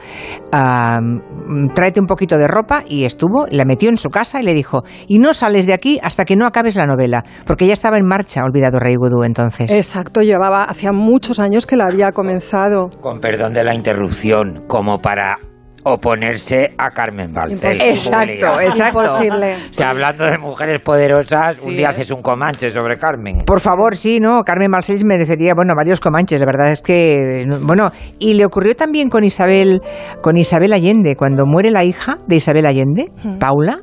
tráete 1.76 2.00
un 2.00 2.08
poquito 2.08 2.38
de 2.38 2.48
ropa 2.48 2.84
y 2.88 3.06
estuvo, 3.06 3.48
la 3.50 3.66
metió 3.66 3.90
en 3.90 3.98
su 3.98 4.10
casa 4.10 4.40
y 4.42 4.44
le 4.44 4.54
dijo, 4.54 4.84
y 5.08 5.20
no 5.20 5.34
sales 5.34 5.66
de 5.66 5.74
aquí 5.74 6.00
hasta 6.02 6.26
que 6.26 6.36
no 6.36 6.46
acabes 6.46 6.76
la 6.76 6.86
novela, 6.86 7.24
porque 7.46 7.68
ya 7.68 7.74
estaba 7.74 7.98
en 7.98 8.06
marcha, 8.06 8.42
olvidado 8.44 8.71
Rey 8.80 8.96
Gudú 8.96 9.24
entonces. 9.24 9.72
Exacto, 9.72 10.22
llevaba 10.22 10.64
hacía 10.66 10.92
muchos 10.92 11.40
años 11.40 11.66
que 11.66 11.76
la 11.78 11.86
había 11.86 12.12
comenzado. 12.12 12.90
Con 13.02 13.20
perdón 13.20 13.54
de 13.54 13.64
la 13.64 13.74
interrupción, 13.74 14.64
como 14.68 15.00
para 15.00 15.38
oponerse 15.84 16.74
a 16.78 16.92
Carmen 16.92 17.34
Balcells. 17.34 17.82
Exacto, 17.82 18.62
exacto. 18.62 19.02
Imposible. 19.02 19.56
hablando 19.86 20.26
de 20.26 20.38
mujeres 20.38 20.82
poderosas, 20.82 21.64
un 21.66 21.76
día 21.76 21.90
haces 21.90 22.12
un 22.12 22.22
comanche 22.22 22.70
sobre 22.70 22.98
Carmen. 22.98 23.40
Por 23.46 23.60
favor, 23.60 23.96
sí, 23.96 24.20
¿no? 24.20 24.44
Carmen 24.44 24.70
Balcells 24.72 25.04
merecería, 25.04 25.54
bueno, 25.56 25.74
varios 25.76 26.00
comanches, 26.00 26.40
la 26.40 26.46
verdad 26.46 26.72
es 26.72 26.82
que, 26.82 27.46
bueno, 27.62 27.92
y 28.20 28.34
le 28.34 28.46
ocurrió 28.46 28.76
también 28.76 29.10
con 29.10 29.24
Isabel, 29.24 29.82
con 30.22 30.38
Isabel 30.38 30.74
Allende, 30.74 31.16
cuando 31.16 31.46
muere 31.46 31.72
la 31.72 31.84
hija 31.84 32.18
de 32.28 32.36
Isabel 32.36 32.66
Allende, 32.66 33.12
Paula, 33.40 33.80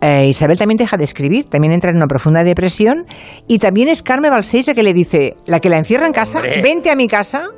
eh, 0.00 0.26
Isabel 0.28 0.58
también 0.58 0.78
deja 0.78 0.96
de 0.96 1.04
escribir, 1.04 1.44
también 1.46 1.72
entra 1.72 1.90
en 1.90 1.96
una 1.96 2.06
profunda 2.06 2.42
depresión. 2.42 3.06
Y 3.46 3.58
también 3.58 3.88
es 3.88 4.02
Carmen 4.02 4.30
Balcells 4.30 4.68
la 4.68 4.74
que 4.74 4.82
le 4.82 4.92
dice, 4.92 5.36
la 5.46 5.60
que 5.60 5.68
la 5.68 5.78
encierra 5.78 6.06
en 6.06 6.12
casa, 6.12 6.40
vente 6.62 6.90
a 6.90 6.96
mi 6.96 7.06
casa 7.06 7.50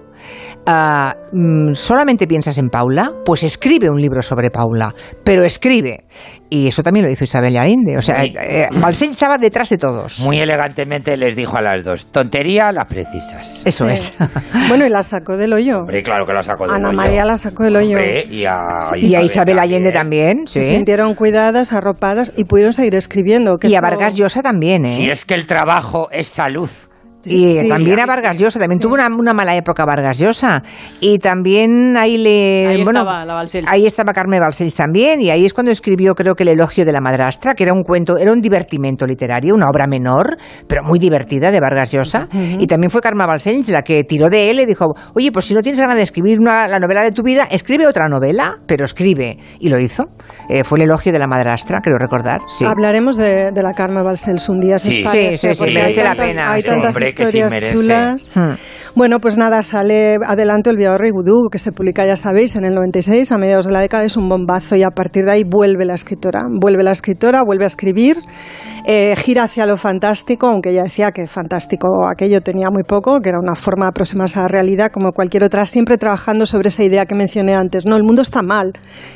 ah, 0.67 1.15
mm, 1.33 1.73
¿solamente 1.75 2.27
piensas 2.27 2.59
en 2.59 2.69
Paula? 2.69 3.13
Pues 3.25 3.43
escribe 3.43 3.89
un 3.91 4.01
libro 4.01 4.23
sobre 4.23 4.51
Paula, 4.51 4.95
pero 5.25 5.45
escribe. 5.45 6.05
Y 6.51 6.69
eso 6.69 6.83
también 6.83 7.07
lo 7.07 7.11
hizo 7.11 7.25
Isabel 7.25 7.57
Allende. 7.57 7.97
O 7.97 8.03
sea, 8.03 8.25
eh, 8.25 8.69
Balcells 8.81 9.13
estaba 9.13 9.39
detrás 9.39 9.71
de 9.71 9.79
todos. 9.79 10.21
Muy 10.21 10.39
elegantemente 10.39 11.17
les 11.17 11.35
dijo 11.35 11.57
a 11.57 11.63
las 11.63 11.85
dos, 11.85 12.07
tontería 12.13 12.71
las 12.73 12.87
precisas. 12.89 13.63
Eso 13.65 13.89
es. 13.89 14.13
Bueno, 14.69 14.87
y 14.87 14.91
la 14.91 15.03
sacó 15.03 15.37
del 15.37 15.53
hoyo. 15.53 15.79
Hombre, 15.81 16.03
claro 16.03 16.25
que 16.27 16.33
la 16.33 16.43
sacó 16.43 16.65
del 16.65 16.75
Ana 16.75 16.89
hoyo. 16.89 16.97
María 16.97 17.25
la 17.25 17.37
sacó 17.37 17.65
del 17.65 17.77
hoyo. 17.77 17.97
Hombre, 17.97 18.25
y 18.31 18.45
a, 18.45 18.81
Y 18.97 19.15
a 19.15 19.21
Isabel 19.23 19.59
Allende 19.59 19.91
también, 19.91 20.47
Se 20.47 20.63
sí. 20.63 20.75
sintieron 20.75 21.15
cuidadas, 21.15 21.73
arropadas 21.73 22.33
y 22.37 22.45
pudieron 22.45 22.73
seguir 22.73 22.95
escribiendo. 22.95 23.57
que 23.59 23.69
Y 23.69 23.75
a 23.75 23.81
Vargas 23.81 24.17
Llosa 24.17 24.43
también, 24.43 24.85
¿eh? 24.85 24.95
Si 24.95 25.11
es 25.11 25.25
que 25.25 25.35
el 25.35 25.47
trabajo 25.47 26.09
es 26.11 26.29
salud. 26.29 26.71
Y 27.25 27.47
Sí, 27.47 27.69
también 27.69 27.97
sí. 27.97 28.03
a 28.03 28.07
Vargas 28.07 28.39
Llosa, 28.39 28.59
también 28.59 28.81
tuvo 28.81 28.95
una, 28.95 29.07
una 29.09 29.33
mala 29.33 29.55
época 29.57 29.85
Vargas 29.85 30.19
Llosa. 30.19 30.63
Y 31.01 31.19
también 31.19 31.97
ahí 31.97 32.17
le... 32.19 32.67
Ahí 32.67 32.85
bueno, 32.85 33.01
estaba 33.01 33.25
la 33.25 33.35
Balcells. 33.35 33.69
Ahí 33.71 33.87
estaba 33.87 34.13
Carmen 34.13 34.41
Balcells 34.41 34.75
también, 34.77 35.21
y 35.21 35.31
ahí 35.31 35.45
es 35.45 35.53
cuando 35.55 35.71
escribió 35.73 36.15
creo 36.15 36.35
que 36.35 36.43
el 36.43 36.51
elogio 36.51 36.85
de 36.85 36.93
la 36.93 37.01
madrastra, 37.01 37.55
que 37.55 37.63
era 37.65 37.73
un 37.73 37.83
cuento, 37.83 38.17
era 38.19 38.33
un 38.33 38.41
divertimento 38.41 39.07
literario, 39.07 39.55
una 39.55 39.67
obra 39.69 39.87
menor, 39.87 40.37
pero 40.67 40.83
muy 40.83 40.99
divertida 40.99 41.51
de 41.51 41.61
Vargas 41.61 41.93
Llosa. 41.93 42.29
Y 42.59 42.67
también 42.67 42.91
fue 42.91 43.01
Carmen 43.01 43.27
Balcells 43.27 43.69
la 43.71 43.83
que 43.83 44.05
tiró 44.05 44.29
de 44.29 44.51
él 44.51 44.61
y 44.61 44.67
dijo, 44.67 44.95
oye, 45.15 45.31
pues 45.33 45.45
si 45.47 45.55
no 45.55 45.63
tienes 45.63 45.81
ganas 45.81 45.97
de 45.97 46.03
escribir 46.03 46.39
una- 46.41 46.67
la 46.69 46.79
novela 46.79 47.03
de 47.03 47.13
tu 47.13 47.23
vida, 47.23 47.45
escribe 47.51 47.87
otra 47.87 48.09
novela, 48.09 48.57
pero 48.67 48.85
escribe. 48.85 49.39
Y 49.61 49.69
lo 49.69 49.79
hizo. 49.79 50.07
Eh, 50.49 50.65
fue 50.65 50.79
el 50.79 50.85
elogio 50.85 51.13
de 51.13 51.19
la 51.19 51.27
madrastra, 51.27 51.81
creo 51.83 51.99
recordar. 51.99 52.41
Sí. 52.59 52.65
Hablaremos 52.65 53.17
de, 53.17 53.53
de 53.53 53.63
la 53.63 53.73
Carmen 53.75 54.05
Balcells 54.05 54.49
un 54.49 54.61
día, 54.61 54.79
si 54.79 54.91
Sí. 54.93 55.05
Sí, 55.05 55.39
sí, 55.39 55.55
sí, 55.55 55.71
merece 55.73 56.03
la 56.05 56.15
pena. 56.15 56.53
hay 56.53 56.63
Sí, 56.63 56.69
tantas 56.69 56.95
hombre, 57.13 57.25
que 57.25 57.31
sí 57.31 57.39
historias 57.39 57.73
chulas. 57.73 58.33
Hmm. 58.35 58.55
Bueno, 58.95 59.21
pues 59.21 59.39
nada, 59.39 59.63
sale 59.63 60.19
adelante 60.27 60.69
El 60.69 60.77
Viador 60.77 61.07
y 61.07 61.11
Vudú, 61.13 61.49
que 61.51 61.59
se 61.59 61.73
publica, 61.73 62.05
ya 62.05 62.17
sabéis, 62.17 62.57
en 62.57 62.65
el 62.67 62.75
96, 62.75 63.33
a 63.33 63.39
mediados 63.39 63.65
de 63.65 63.73
la 63.73 63.81
década, 63.81 64.05
es 64.05 64.19
un 64.19 64.29
bombazo 64.29 64.77
y 64.77 64.83
a 64.83 64.91
partir 64.91 65.25
de 65.25 65.31
ahí 65.31 65.45
vuelve 65.45 65.87
la 65.87 65.95
escritora. 65.95 66.43
Vuelve 66.51 66.83
la 66.83 66.91
escritora, 66.91 67.43
vuelve 67.43 67.65
a 67.65 67.69
escribir, 67.69 68.19
eh, 68.87 69.15
gira 69.17 69.45
hacia 69.45 69.65
lo 69.65 69.79
fantástico, 69.79 70.47
aunque 70.47 70.71
ella 70.71 70.83
decía 70.83 71.11
que 71.13 71.27
fantástico 71.27 72.07
aquello 72.07 72.43
tenía 72.43 72.69
muy 72.71 72.83
poco, 72.83 73.21
que 73.21 73.31
era 73.31 73.39
una 73.39 73.55
forma 73.55 73.87
de 73.87 73.91
aproximarse 73.91 74.39
a 74.41 74.43
la 74.43 74.49
realidad 74.49 74.91
como 74.93 75.13
cualquier 75.13 75.45
otra, 75.45 75.65
siempre 75.65 75.97
trabajando 75.97 76.45
sobre 76.45 76.69
esa 76.69 76.85
idea 76.85 77.07
que 77.07 77.15
mencioné 77.15 77.55
antes. 77.55 77.87
No, 77.87 77.97
el 77.97 78.03
mundo 78.03 78.21
está 78.21 78.43
mal. 78.43 78.73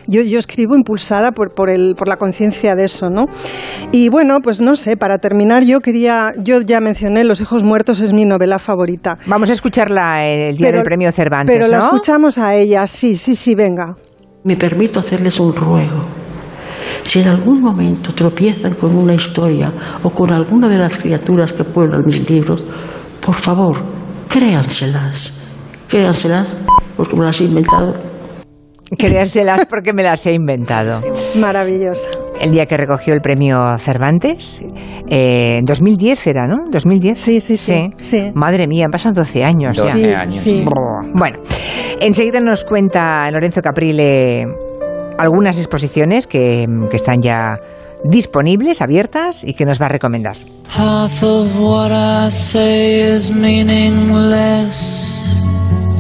Yo, 0.07 0.23
yo 0.23 0.39
escribo 0.39 0.75
impulsada 0.75 1.33
por, 1.33 1.55
por, 1.55 1.69
el, 1.69 1.95
por 1.97 2.09
la 2.09 2.17
conciencia 2.17 2.75
de 2.75 2.85
eso, 2.85 3.11
¿no? 3.11 3.27
Y 3.93 4.09
bueno, 4.09 4.39
pues 4.43 4.63
no 4.63 4.75
sé, 4.75 4.97
para 4.97 5.19
terminar, 5.19 5.65
yo 5.65 5.81
quería, 5.81 6.33
yo 6.39 6.61
ya 6.61 6.81
mencioné 6.81 7.25
Los 7.25 7.41
hijos 7.41 7.63
muertos 7.63 7.86
es 7.93 8.13
mi 8.13 8.25
novela 8.25 8.59
favorita. 8.59 9.15
Vamos 9.27 9.51
a 9.51 9.53
escucharla 9.53 10.25
el 10.25 10.57
día 10.57 10.67
Pero- 10.69 10.79
del 10.79 10.85
premio 10.85 11.13
Cervantes, 11.13 11.55
Pero 11.55 11.69
la 11.69 11.79
¿no? 11.79 11.85
escuchamos 11.85 12.39
a 12.39 12.55
ella, 12.55 12.87
sí, 12.87 13.17
sí, 13.17 13.35
sí, 13.35 13.55
venga. 13.55 13.97
Me 14.45 14.57
permito 14.57 15.01
hacerles 15.01 15.39
un 15.41 15.55
ruego. 15.55 16.05
Si 17.03 17.21
en 17.21 17.29
algún 17.29 17.61
momento 17.61 18.13
tropiezan 18.13 18.75
con 18.75 18.97
una 18.97 19.15
historia 19.15 19.73
o 20.03 20.11
con 20.11 20.33
alguna 20.33 20.69
de 20.69 20.79
las 20.79 20.99
criaturas 20.99 21.53
que 21.53 21.65
pueblan 21.65 22.03
mis 22.05 22.29
libros, 22.29 22.65
por 23.25 23.35
favor, 23.35 23.79
créanselas. 24.29 25.43
Créanselas 25.89 26.57
porque 26.97 27.17
me 27.17 27.25
las 27.25 27.41
he 27.41 27.45
inventado. 27.45 27.95
Créanselas 28.99 29.67
porque 29.67 29.93
me 29.93 30.03
las 30.03 30.27
he 30.27 30.35
inventado. 30.35 31.01
Es 31.25 31.37
maravillosa. 31.37 32.09
El 32.41 32.53
día 32.53 32.67
que 32.67 32.77
recogió 32.77 33.15
el 33.15 33.21
premio 33.21 33.79
Cervantes, 33.79 34.63
eh, 35.09 35.57
en 35.59 35.65
2010 35.65 36.27
era, 36.27 36.47
¿no? 36.47 36.65
2010. 36.71 37.19
Sí, 37.19 37.41
sí, 37.41 37.57
sí. 37.57 38.31
Madre 38.35 38.67
mía, 38.67 38.85
han 38.85 38.91
pasado 38.91 39.15
12 39.15 39.45
años 39.45 39.77
12 39.77 40.11
ya. 40.11 40.21
años, 40.21 40.35
sí. 40.35 40.65
Bueno, 41.15 41.39
enseguida 42.01 42.41
nos 42.41 42.65
cuenta 42.65 43.31
Lorenzo 43.31 43.63
Caprile 43.63 44.47
algunas 45.19 45.59
exposiciones 45.59 46.27
que, 46.27 46.67
que 46.91 46.97
están 46.97 47.23
ya 47.23 47.59
disponibles, 48.05 48.83
abiertas 48.83 49.43
y 49.45 49.55
que 49.55 49.65
nos 49.65 49.81
va 49.81 49.87
a 49.87 49.91
recomendar. 49.91 50.37
Half 50.69 51.23
of 51.23 51.61
what 51.61 51.91
I 51.93 52.31
say 52.31 53.01
is 53.01 53.31
meaningless, 53.31 55.43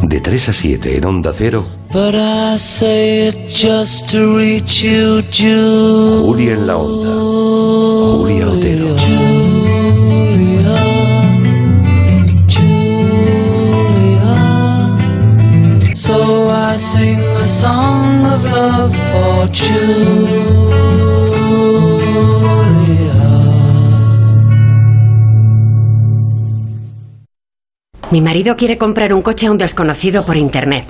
De 0.02 0.20
3 0.20 0.48
a 0.48 0.52
7 0.52 0.97
en 0.97 1.05
Onda 1.05 1.32
Cero, 1.32 1.64
but 1.93 2.14
I 2.14 2.59
say 2.59 3.28
it 3.28 3.48
just 3.48 4.10
to 4.10 4.36
reach 4.39 4.82
you, 4.82 5.23
Julia. 5.31 6.23
Julia 6.23 6.52
en 6.52 6.66
la 6.66 6.77
Onda. 6.77 7.10
Julia 8.18 8.48
Otero. 8.48 8.97
So 15.94 16.48
I 16.51 16.77
sing 16.77 17.18
a 17.18 17.47
song 17.47 18.24
of 18.27 18.44
love 18.44 18.94
for 19.10 19.48
Julia. 19.52 21.05
Mi 28.10 28.20
marido 28.20 28.56
quiere 28.56 28.78
comprar 28.78 29.12
un 29.12 29.22
coche 29.22 29.46
a 29.46 29.50
un 29.50 29.58
desconocido 29.58 30.24
por 30.24 30.36
internet. 30.36 30.86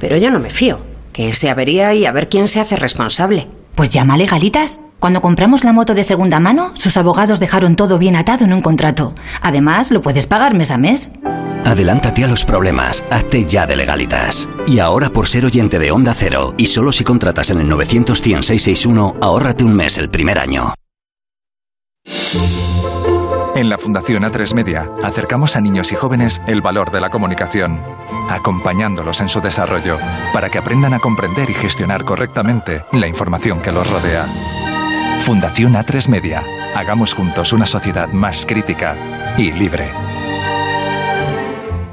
Pero 0.00 0.16
yo 0.16 0.30
no 0.30 0.40
me 0.40 0.50
fío. 0.50 0.80
Que 1.12 1.32
se 1.32 1.50
avería 1.50 1.94
y 1.94 2.06
a 2.06 2.12
ver 2.12 2.28
quién 2.28 2.48
se 2.48 2.60
hace 2.60 2.76
responsable. 2.76 3.48
Pues 3.74 3.90
llama 3.90 4.14
a 4.14 4.16
Legalitas. 4.16 4.80
Cuando 4.98 5.20
compramos 5.20 5.64
la 5.64 5.74
moto 5.74 5.94
de 5.94 6.02
segunda 6.02 6.40
mano, 6.40 6.72
sus 6.74 6.96
abogados 6.96 7.40
dejaron 7.40 7.76
todo 7.76 7.98
bien 7.98 8.16
atado 8.16 8.46
en 8.46 8.54
un 8.54 8.62
contrato. 8.62 9.14
Además, 9.42 9.90
lo 9.90 10.00
puedes 10.00 10.26
pagar 10.26 10.54
mes 10.54 10.70
a 10.70 10.78
mes. 10.78 11.10
Adelántate 11.66 12.24
a 12.24 12.28
los 12.28 12.44
problemas, 12.44 13.04
hazte 13.10 13.44
ya 13.44 13.66
de 13.66 13.76
legalitas. 13.76 14.48
Y 14.66 14.78
ahora 14.78 15.10
por 15.10 15.26
ser 15.26 15.44
oyente 15.44 15.78
de 15.78 15.90
Onda 15.90 16.14
Cero, 16.16 16.54
y 16.56 16.66
solo 16.66 16.92
si 16.92 17.04
contratas 17.04 17.50
en 17.50 17.60
el 17.60 17.68
900-100-661, 17.68 19.16
ahórrate 19.20 19.64
un 19.64 19.74
mes 19.74 19.98
el 19.98 20.08
primer 20.08 20.38
año. 20.38 20.72
En 23.56 23.70
la 23.70 23.78
Fundación 23.78 24.22
A3 24.22 24.54
Media 24.54 24.86
acercamos 25.02 25.56
a 25.56 25.62
niños 25.62 25.90
y 25.90 25.94
jóvenes 25.94 26.42
el 26.46 26.60
valor 26.60 26.90
de 26.90 27.00
la 27.00 27.08
comunicación, 27.08 27.80
acompañándolos 28.28 29.22
en 29.22 29.30
su 29.30 29.40
desarrollo 29.40 29.96
para 30.34 30.50
que 30.50 30.58
aprendan 30.58 30.92
a 30.92 30.98
comprender 30.98 31.48
y 31.48 31.54
gestionar 31.54 32.04
correctamente 32.04 32.84
la 32.92 33.06
información 33.06 33.62
que 33.62 33.72
los 33.72 33.90
rodea. 33.90 34.26
Fundación 35.20 35.72
A3 35.72 36.10
Media. 36.10 36.42
Hagamos 36.74 37.14
juntos 37.14 37.54
una 37.54 37.64
sociedad 37.64 38.12
más 38.12 38.44
crítica 38.44 39.34
y 39.38 39.50
libre. 39.52 39.88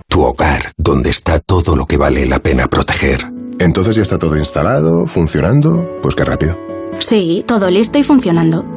Tu 0.10 0.22
hogar, 0.22 0.73
donde 0.77 1.11
está 1.11 1.40
todo 1.40 1.77
lo 1.77 1.85
que 1.85 1.95
vale 1.95 2.26
la 2.26 2.40
pena 2.40 2.68
proteger. 2.68 3.31
Entonces 3.57 3.95
ya 3.95 4.02
está 4.02 4.19
todo 4.19 4.38
instalado, 4.38 5.07
funcionando. 5.07 5.88
Pues 6.02 6.14
qué 6.14 6.26
rápido. 6.26 6.57
Sí, 6.99 7.45
todo 7.48 7.69
listo 7.69 7.98
y 7.99 8.03
funcionando. 8.03 8.73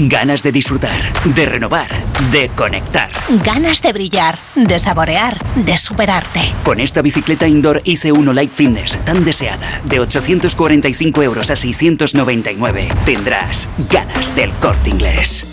Ganas 0.00 0.44
de 0.44 0.52
disfrutar, 0.52 1.12
de 1.24 1.44
renovar, 1.44 1.88
de 2.30 2.48
conectar. 2.50 3.10
Ganas 3.44 3.82
de 3.82 3.92
brillar, 3.92 4.38
de 4.54 4.78
saborear, 4.78 5.36
de 5.56 5.76
superarte. 5.76 6.40
Con 6.62 6.78
esta 6.78 7.02
bicicleta 7.02 7.48
indoor 7.48 7.82
IC1 7.82 8.32
Light 8.32 8.52
Fitness 8.52 9.04
tan 9.04 9.24
deseada, 9.24 9.80
de 9.82 9.98
845 9.98 11.22
euros 11.24 11.50
a 11.50 11.56
699, 11.56 12.88
tendrás 13.04 13.68
ganas 13.90 14.36
del 14.36 14.52
corte 14.52 14.90
inglés. 14.90 15.48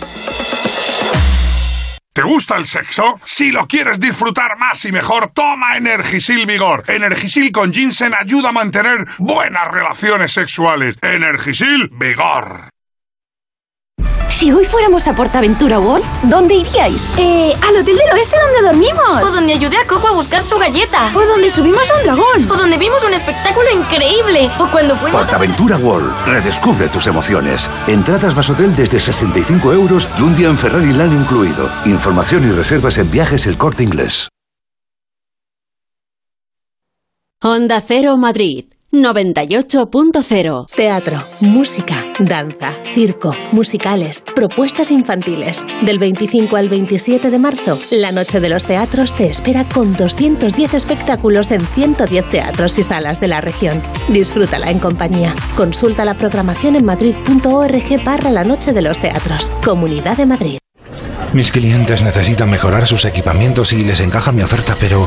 ¿Te 2.14 2.22
gusta 2.22 2.56
el 2.58 2.68
sexo? 2.68 3.20
Si 3.26 3.52
lo 3.52 3.66
quieres 3.66 4.00
disfrutar 4.00 4.58
más 4.60 4.86
y 4.86 4.92
mejor, 4.92 5.32
toma 5.34 5.76
Energisil 5.76 6.46
Vigor. 6.46 6.84
Energisil 6.88 7.52
con 7.52 7.74
ginseng 7.74 8.14
ayuda 8.14 8.50
a 8.50 8.54
mantener 8.54 9.06
buenas 9.18 9.72
relaciones 9.72 10.32
sexuales. 10.32 10.96
Energisil 11.02 11.90
Vigor. 11.92 12.75
Si 14.30 14.52
hoy 14.52 14.66
fuéramos 14.66 15.08
a 15.08 15.16
Portaventura 15.16 15.80
World, 15.80 16.06
¿dónde 16.24 16.56
iríais? 16.56 17.14
Eh, 17.18 17.54
al 17.62 17.78
hotel 17.78 17.96
del 17.96 18.12
oeste 18.12 18.36
donde 18.38 18.68
dormimos. 18.68 19.24
O 19.24 19.32
donde 19.32 19.54
ayudé 19.54 19.78
a 19.78 19.88
Coco 19.88 20.08
a 20.08 20.12
buscar 20.12 20.44
su 20.44 20.58
galleta. 20.58 21.12
O 21.16 21.26
donde 21.26 21.50
subimos 21.50 21.90
a 21.90 21.98
un 21.98 22.04
dragón. 22.04 22.52
O 22.52 22.56
donde 22.56 22.78
vimos 22.78 23.04
un 23.04 23.14
espectáculo 23.14 23.68
increíble. 23.72 24.52
O 24.60 24.68
cuando 24.70 24.96
fuimos 24.98 25.22
a... 25.22 25.24
Portaventura 25.24 25.78
World. 25.78 26.14
Redescubre 26.28 26.88
tus 26.90 27.08
emociones. 27.08 27.70
Entradas 27.88 28.36
más 28.36 28.50
hotel 28.50 28.76
desde 28.76 29.00
65 29.00 29.72
euros 29.74 30.08
y 30.18 30.22
un 30.22 30.36
día 30.36 30.50
en 30.50 30.58
Ferrari 30.58 30.92
Land 30.94 31.14
incluido. 31.14 31.70
Información 31.86 32.48
y 32.48 32.52
reservas 32.52 32.98
en 32.98 33.10
viajes 33.10 33.48
El 33.48 33.58
Corte 33.58 33.84
Inglés. 33.84 34.28
Onda 37.42 37.80
Cero 37.80 38.18
Madrid, 38.18 38.66
98.0. 39.04 40.68
Teatro, 40.76 41.24
música, 41.42 41.96
danza, 42.20 42.72
circo, 42.94 43.32
musicales, 43.52 44.24
propuestas 44.36 44.92
infantiles. 44.92 45.64
Del 45.82 46.00
25 46.00 46.56
al 46.56 46.70
27 46.70 47.30
de 47.30 47.40
marzo, 47.40 47.78
la 47.92 48.12
Noche 48.12 48.40
de 48.40 48.50
los 48.50 48.64
Teatros 48.64 49.14
te 49.14 49.26
espera 49.26 49.64
con 49.66 49.96
210 49.96 50.74
espectáculos 50.74 51.52
en 51.52 51.62
110 51.62 52.30
teatros 52.30 52.78
y 52.78 52.84
salas 52.84 53.20
de 53.20 53.28
la 53.28 53.42
región. 53.42 53.82
Disfrútala 54.10 54.72
en 54.72 54.80
compañía. 54.80 55.36
Consulta 55.56 56.06
la 56.06 56.16
programación 56.16 56.76
en 56.76 56.86
madrid.org 56.86 58.04
barra 58.04 58.32
la 58.32 58.44
Noche 58.44 58.74
de 58.74 58.82
los 58.82 59.00
Teatros. 59.00 59.50
Comunidad 59.64 60.18
de 60.18 60.26
Madrid. 60.26 60.65
Mis 61.36 61.52
clientes 61.52 62.02
necesitan 62.02 62.50
mejorar 62.50 62.88
sus 62.88 63.04
equipamientos 63.04 63.74
y 63.74 63.84
les 63.84 64.00
encaja 64.00 64.32
mi 64.32 64.42
oferta, 64.42 64.74
pero 64.80 65.06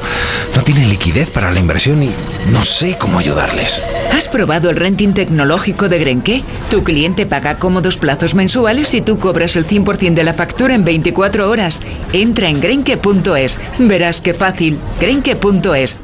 no 0.55 0.63
tienen 0.63 0.91
liquidez 0.91 1.31
para 1.31 1.51
la 1.51 1.59
inversión 1.59 2.03
y 2.03 2.11
no 2.53 2.63
sé 2.65 2.99
cómo 2.99 3.19
ayudarles. 3.19 3.83
¿Has 4.13 4.29
probado 4.29 4.69
el 4.69 4.77
renting 4.77 5.15
tecnológico 5.15 5.89
de 5.89 5.99
Grenke? 5.99 6.43
Tu 6.71 6.85
cliente 6.85 7.25
paga 7.25 7.59
cómodos 7.59 7.97
plazos 7.97 8.35
mensuales 8.35 8.93
y 8.93 9.01
tú 9.01 9.19
cobras 9.19 9.57
el 9.57 9.67
100% 9.67 10.13
de 10.13 10.25
la 10.25 10.35
factura 10.35 10.75
en 10.75 10.85
24 10.85 11.49
horas. 11.49 11.81
Entra 12.13 12.51
en 12.51 12.61
grenke.es. 12.61 13.59
Verás 13.79 14.21
qué 14.21 14.35
fácil. 14.35 14.79
Grenke.es. 15.01 15.97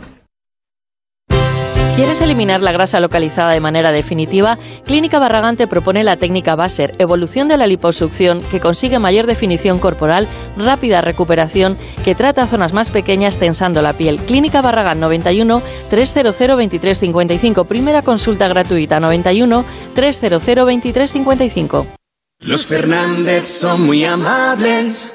¿Quieres 1.97 2.21
eliminar 2.21 2.61
la 2.61 2.73
grasa 2.73 2.99
localizada 2.99 3.53
de 3.53 3.61
manera 3.61 3.93
definitiva? 3.93 4.59
Clínica 4.85 5.21
Barragán 5.21 5.57
te 5.57 5.69
propone 5.69 6.03
la 6.03 6.17
técnica 6.17 6.57
Baser, 6.57 6.93
evolución 6.99 7.47
de 7.47 7.57
la 7.57 7.69
liposucción 7.69 8.43
que 8.51 8.59
consigue 8.59 8.99
mayor 8.99 9.27
definición 9.29 9.79
corporal, 9.79 10.27
rápida 10.59 11.03
recuperación, 11.03 11.79
que 12.05 12.17
trata 12.17 12.49
zonas 12.49 12.73
más 12.73 12.91
pequeñas 12.91 13.39
tensando 13.39 13.81
la 13.81 13.93
piel. 13.93 14.19
Clínica 14.19 14.61
Barragán 14.61 14.99
91 14.99 15.63
300 15.89 16.37
2355. 16.37 17.65
Primera 17.67 18.03
consulta 18.03 18.49
gratuita 18.49 18.99
91 18.99 19.65
300 19.95 20.45
2355. 20.45 21.87
Los 22.41 22.67
Fernández 22.67 23.47
son 23.47 23.83
muy 23.83 24.05
amables. 24.05 25.15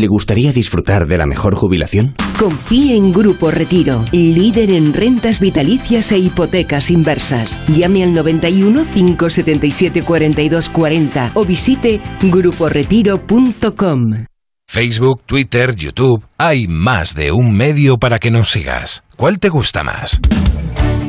¿Le 0.00 0.08
gustaría 0.08 0.52
disfrutar 0.52 1.06
de 1.06 1.18
la 1.18 1.24
mejor 1.24 1.54
jubilación? 1.54 2.16
Confíe 2.36 2.96
en 2.96 3.12
Grupo 3.12 3.52
Retiro, 3.52 4.04
líder 4.10 4.70
en 4.70 4.92
rentas 4.92 5.38
vitalicias 5.38 6.10
e 6.10 6.18
hipotecas 6.18 6.90
inversas. 6.90 7.60
Llame 7.68 8.02
al 8.02 8.12
91 8.12 8.86
577 8.92 10.02
42 10.02 10.68
40 10.68 11.30
o 11.34 11.44
visite 11.44 12.00
gruporetiro.com. 12.22 14.24
Facebook, 14.66 15.20
Twitter, 15.26 15.76
YouTube, 15.76 16.24
hay 16.38 16.66
más 16.66 17.14
de 17.14 17.30
un 17.30 17.52
medio 17.52 17.96
para 17.96 18.18
que 18.18 18.32
nos 18.32 18.50
sigas. 18.50 19.04
¿Cuál 19.16 19.38
te 19.38 19.48
gusta 19.48 19.84
más? 19.84 20.18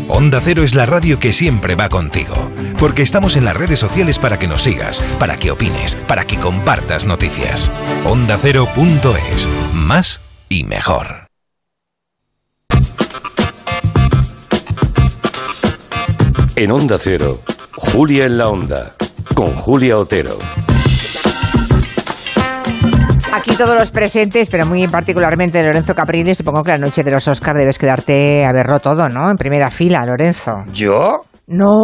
Onda 0.07 0.39
Cero 0.39 0.63
es 0.63 0.75
la 0.75 0.85
radio 0.85 1.19
que 1.19 1.33
siempre 1.33 1.75
va 1.75 1.89
contigo, 1.89 2.51
porque 2.77 3.01
estamos 3.01 3.35
en 3.35 3.43
las 3.43 3.55
redes 3.55 3.79
sociales 3.79 4.19
para 4.19 4.37
que 4.37 4.47
nos 4.47 4.61
sigas, 4.61 5.01
para 5.19 5.37
que 5.37 5.49
opines, 5.49 5.95
para 6.07 6.25
que 6.25 6.39
compartas 6.39 7.05
noticias. 7.05 7.71
OndaCero.es, 8.05 9.49
más 9.73 10.21
y 10.47 10.63
mejor. 10.63 11.27
En 16.55 16.71
Onda 16.71 16.97
Cero, 16.99 17.39
Julia 17.75 18.25
en 18.25 18.37
la 18.37 18.47
Onda, 18.47 18.95
con 19.33 19.55
Julia 19.55 19.97
Otero. 19.97 20.37
Aquí 23.35 23.53
todos 23.57 23.75
los 23.75 23.91
presentes, 23.91 24.47
pero 24.49 24.65
muy 24.65 24.87
particularmente 24.87 25.61
Lorenzo 25.61 25.93
Caprini, 25.93 26.33
supongo 26.33 26.63
que 26.63 26.71
la 26.71 26.77
noche 26.77 27.03
de 27.03 27.11
los 27.11 27.27
Oscars 27.27 27.59
debes 27.59 27.77
quedarte 27.77 28.45
a 28.45 28.53
verlo 28.53 28.79
todo, 28.79 29.09
¿no? 29.09 29.29
En 29.29 29.35
primera 29.35 29.69
fila, 29.69 30.05
Lorenzo. 30.05 30.53
¿Yo? 30.71 31.25
¿No? 31.47 31.83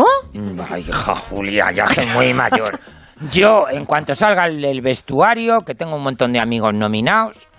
Ay, 0.69 0.86
hija 0.88 1.14
Julia, 1.14 1.69
ya 1.73 1.84
que 1.88 2.06
muy 2.14 2.34
mayor. 2.34 2.80
Yo, 3.30 3.65
en 3.69 3.84
cuanto 3.84 4.15
salga 4.15 4.45
el, 4.45 4.64
el 4.64 4.82
vestuario, 4.82 5.60
que 5.65 5.76
tengo 5.76 5.98
un 5.98 6.03
montón 6.03 6.32
de 6.32 6.40
amigos 6.40 6.72
nominados, 6.73 7.49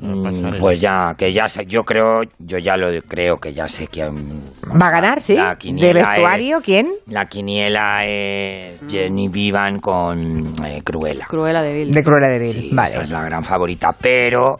mm, 0.00 0.58
pues 0.58 0.80
ya, 0.80 1.14
que 1.16 1.32
ya 1.32 1.48
sé, 1.48 1.66
yo 1.66 1.82
creo, 1.84 2.22
yo 2.38 2.58
ya 2.58 2.76
lo 2.76 2.88
creo 3.06 3.36
que 3.38 3.52
ya 3.52 3.68
sé 3.68 3.86
quién 3.88 4.42
¿Va 4.80 4.86
a 4.88 4.90
ganar, 4.90 5.20
sí? 5.20 5.36
¿De 5.36 5.92
vestuario 5.92 6.58
es- 6.58 6.64
quién? 6.64 6.88
La 7.06 7.26
quiniela 7.26 8.04
es 8.06 8.80
Jenny 8.88 9.28
Vivan 9.28 9.78
con 9.80 10.52
eh, 10.64 10.82
Cruella. 10.84 11.26
Cruella 11.28 11.62
de 11.62 11.72
Vil. 11.72 11.90
De 11.92 12.02
Cruella 12.02 12.28
de 12.28 12.38
Vil, 12.38 12.52
Sí, 12.52 12.70
vale. 12.72 12.90
esa 12.90 13.02
es 13.02 13.10
la 13.10 13.22
gran 13.24 13.42
favorita, 13.42 13.90
pero 14.00 14.56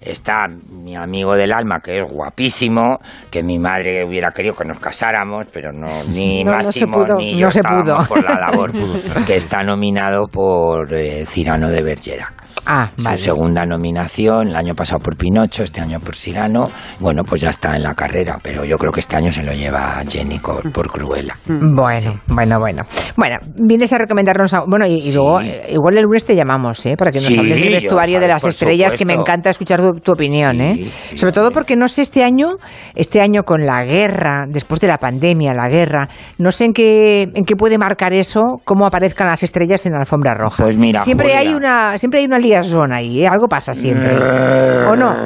está 0.00 0.48
mi 0.48 0.96
amigo 0.96 1.36
del 1.36 1.52
alma, 1.52 1.78
que 1.78 1.98
es 2.00 2.10
guapísimo, 2.10 2.98
que 3.30 3.44
mi 3.44 3.60
madre 3.60 4.04
hubiera 4.04 4.32
querido 4.32 4.54
que 4.56 4.64
nos 4.64 4.80
casáramos, 4.80 5.46
pero 5.52 5.72
no, 5.72 6.02
ni 6.04 6.42
No, 6.42 6.52
no 6.56 6.58
se 6.72 6.86
Máximo 6.86 6.98
pudo, 7.04 7.16
ni 7.18 7.34
no 7.34 7.38
yo 7.38 7.50
se 7.52 7.60
estábamos 7.60 8.08
pudo. 8.08 8.16
por 8.16 8.24
la 8.28 8.40
labor, 8.40 8.72
que 9.26 9.36
está 9.36 9.62
nominado 9.62 10.26
por 10.26 10.92
eh, 10.92 11.24
Cirano 11.24 11.68
de 11.70 11.82
Bergerac. 11.82 12.34
Ah, 12.66 12.90
vale. 12.98 13.16
Su 13.18 13.24
segunda 13.24 13.64
nominación, 13.66 14.48
el 14.48 14.56
año 14.56 14.74
pasado 14.74 15.00
por 15.00 15.16
Pinocho, 15.16 15.62
este 15.64 15.80
año 15.80 15.98
por 16.00 16.14
Cirano. 16.14 16.68
Bueno, 17.00 17.22
pues 17.24 17.40
ya 17.40 17.50
está 17.50 17.76
en 17.76 17.82
la 17.82 17.94
carrera, 17.94 18.36
pero 18.42 18.64
yo 18.64 18.78
creo 18.78 18.92
que 18.92 19.00
este 19.00 19.16
año 19.16 19.32
se 19.32 19.42
lo 19.42 19.52
lleva 19.52 20.02
Jenny 20.08 20.38
por, 20.38 20.70
por 20.72 20.88
Cruella. 20.90 21.36
Bueno, 21.46 22.20
bueno, 22.28 22.58
bueno. 22.60 22.82
Bueno, 23.16 23.36
vienes 23.56 23.92
a 23.92 23.98
recomendarnos. 23.98 24.54
a- 24.54 24.62
bueno, 24.66 24.86
y, 24.86 24.94
y 24.98 25.12
luego, 25.12 25.40
eh, 25.40 25.66
igual 25.70 25.96
el 25.98 26.04
lunes 26.04 26.24
te 26.24 26.34
llamamos, 26.36 26.84
¿eh? 26.86 26.96
Para 26.96 27.10
que 27.10 27.18
nos 27.18 27.26
Sí, 27.26 27.38
hables 27.38 27.60
del 27.60 27.72
vestuario 27.74 28.20
de 28.20 28.28
las 28.28 28.44
estrellas, 28.44 28.96
que 28.96 29.04
me 29.04 29.14
encanta 29.14 29.50
escuchar 29.50 29.80
tu, 29.80 30.00
tu 30.00 30.12
opinión, 30.12 30.60
¿eh? 30.60 30.90
Sobre 31.16 31.32
todo 31.32 31.50
porque 31.50 31.76
no 31.76 31.88
sé 31.88 32.02
este 32.02 32.22
año, 32.24 32.56
este 32.94 33.20
año 33.20 33.42
con 33.44 33.66
la 33.66 33.84
guerra, 33.84 34.44
después 34.48 34.80
de 34.80 34.88
la 34.88 34.98
pandemia, 34.98 35.54
la 35.54 35.68
guerra, 35.68 36.08
no 36.38 36.52
sé 36.52 36.64
en 36.66 36.72
qué, 36.72 37.22
en 37.34 37.44
qué 37.44 37.56
puede 37.56 37.78
marcar 37.78 38.12
eso, 38.12 38.60
cómo 38.64 38.86
aparezcan 38.86 39.28
las 39.28 39.42
estrellas 39.42 39.84
en 39.86 39.92
la 39.92 40.00
alfombra 40.00 40.34
roja. 40.34 40.62
Pues 40.62 40.76
mira, 40.78 41.02
siempre 41.04 41.28
Julia. 41.28 41.40
hay 41.40 41.54
una, 41.54 41.98
siempre 41.98 42.20
hay 42.20 42.26
una 42.26 42.38
liaison 42.52 42.92
ahí, 42.92 43.24
¿eh? 43.24 43.28
Algo 43.28 43.48
pasa 43.48 43.74
siempre. 43.74 44.16
¿O 44.88 44.96
no? 44.96 45.16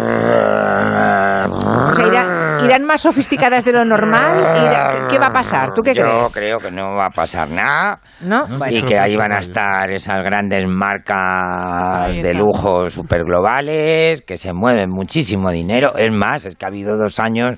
O 1.46 1.94
sea, 1.94 2.06
irán, 2.06 2.35
irán 2.64 2.84
más 2.84 3.00
sofisticadas 3.02 3.64
de 3.64 3.72
lo 3.72 3.84
normal. 3.84 5.06
¿Qué 5.08 5.18
va 5.18 5.26
a 5.26 5.32
pasar? 5.32 5.74
¿Tú 5.74 5.82
qué 5.82 5.94
Yo 5.94 6.02
crees? 6.04 6.32
creo 6.34 6.58
que 6.58 6.70
no 6.70 6.94
va 6.96 7.06
a 7.06 7.10
pasar 7.10 7.50
nada. 7.50 8.00
¿No? 8.20 8.46
Y 8.70 8.82
que 8.82 8.98
ahí 8.98 9.16
van 9.16 9.32
a 9.32 9.38
estar 9.40 9.90
esas 9.90 10.16
grandes 10.24 10.66
marcas 10.66 12.22
de 12.22 12.34
lujo 12.34 12.88
super 12.90 13.24
globales 13.24 14.22
que 14.22 14.38
se 14.38 14.52
mueven 14.52 14.90
muchísimo 14.90 15.50
dinero. 15.50 15.94
Es 15.96 16.12
más, 16.14 16.46
es 16.46 16.56
que 16.56 16.64
ha 16.64 16.68
habido 16.68 16.96
dos 16.96 17.18
años 17.20 17.50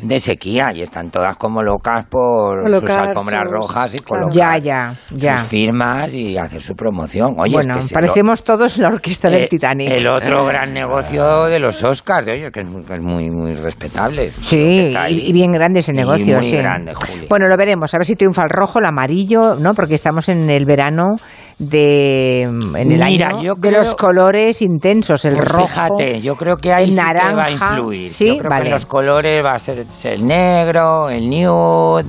de 0.00 0.20
sequía 0.20 0.72
y 0.72 0.82
están 0.82 1.10
todas 1.10 1.36
como 1.36 1.62
locas 1.62 2.06
por 2.06 2.62
Colocar 2.62 2.90
sus 2.90 2.98
alfombras 3.10 3.42
sus- 3.44 3.52
rojas 3.52 3.94
y 3.94 3.98
colocar 3.98 4.32
Ya, 4.32 4.58
ya, 4.58 4.94
ya. 5.10 5.36
sus 5.36 5.48
firmas 5.48 6.12
y 6.12 6.36
hacer 6.36 6.60
su 6.60 6.74
promoción. 6.74 7.34
Oye, 7.38 7.52
bueno, 7.54 7.74
es 7.74 7.82
que 7.82 7.88
se 7.88 7.94
parecemos 7.94 8.42
todos 8.44 8.78
la 8.78 8.88
orquesta 8.88 9.28
lo- 9.28 9.34
del 9.36 9.44
eh, 9.44 9.48
Titanic. 9.48 9.90
El 9.90 10.06
otro 10.06 10.44
gran 10.44 10.72
negocio 10.74 11.44
de 11.46 11.58
los 11.58 11.82
Oscars, 11.82 12.28
oye, 12.28 12.50
que 12.50 12.60
es, 12.60 12.66
muy- 12.66 12.84
que 12.84 12.94
es 12.94 13.00
muy, 13.00 13.30
muy 13.30 13.54
respetable. 13.54 14.32
Sí, 14.42 14.92
y, 15.08 15.28
y 15.28 15.32
bien 15.32 15.52
grande 15.52 15.80
ese 15.80 15.92
negocio. 15.92 16.36
muy 16.38 16.50
sí. 16.50 16.56
grande, 16.56 16.92
Juli. 16.94 17.26
Bueno, 17.28 17.46
lo 17.48 17.56
veremos, 17.56 17.94
a 17.94 17.98
ver 17.98 18.06
si 18.06 18.16
triunfa 18.16 18.42
el 18.42 18.50
rojo, 18.50 18.80
el 18.80 18.86
amarillo, 18.86 19.54
¿no? 19.54 19.72
Porque 19.74 19.94
estamos 19.94 20.28
en 20.28 20.50
el 20.50 20.64
verano 20.66 21.16
de 21.58 22.42
en 22.42 22.74
el 22.92 23.04
Mira, 23.04 23.28
año 23.28 23.42
yo 23.42 23.54
de 23.54 23.70
los 23.70 23.94
colores 23.94 24.60
intensos, 24.62 25.24
el 25.24 25.36
Pues 25.36 25.48
rojo. 25.48 25.68
Fíjate, 25.68 26.20
yo 26.20 26.34
creo 26.36 26.56
que 26.56 26.72
ahí 26.72 26.84
el 26.84 26.92
sí 26.92 26.96
que 26.98 27.04
va 27.04 27.10
a 27.10 27.14
naranja, 27.14 27.52
influir. 27.52 28.10
Sí, 28.10 28.26
yo 28.26 28.38
creo 28.38 28.50
vale. 28.50 28.64
que 28.64 28.70
los 28.70 28.86
colores 28.86 29.44
va 29.44 29.54
a 29.54 29.58
ser 29.58 29.84
el 30.04 30.26
negro, 30.26 31.08
el 31.08 31.30
nude. 31.30 32.04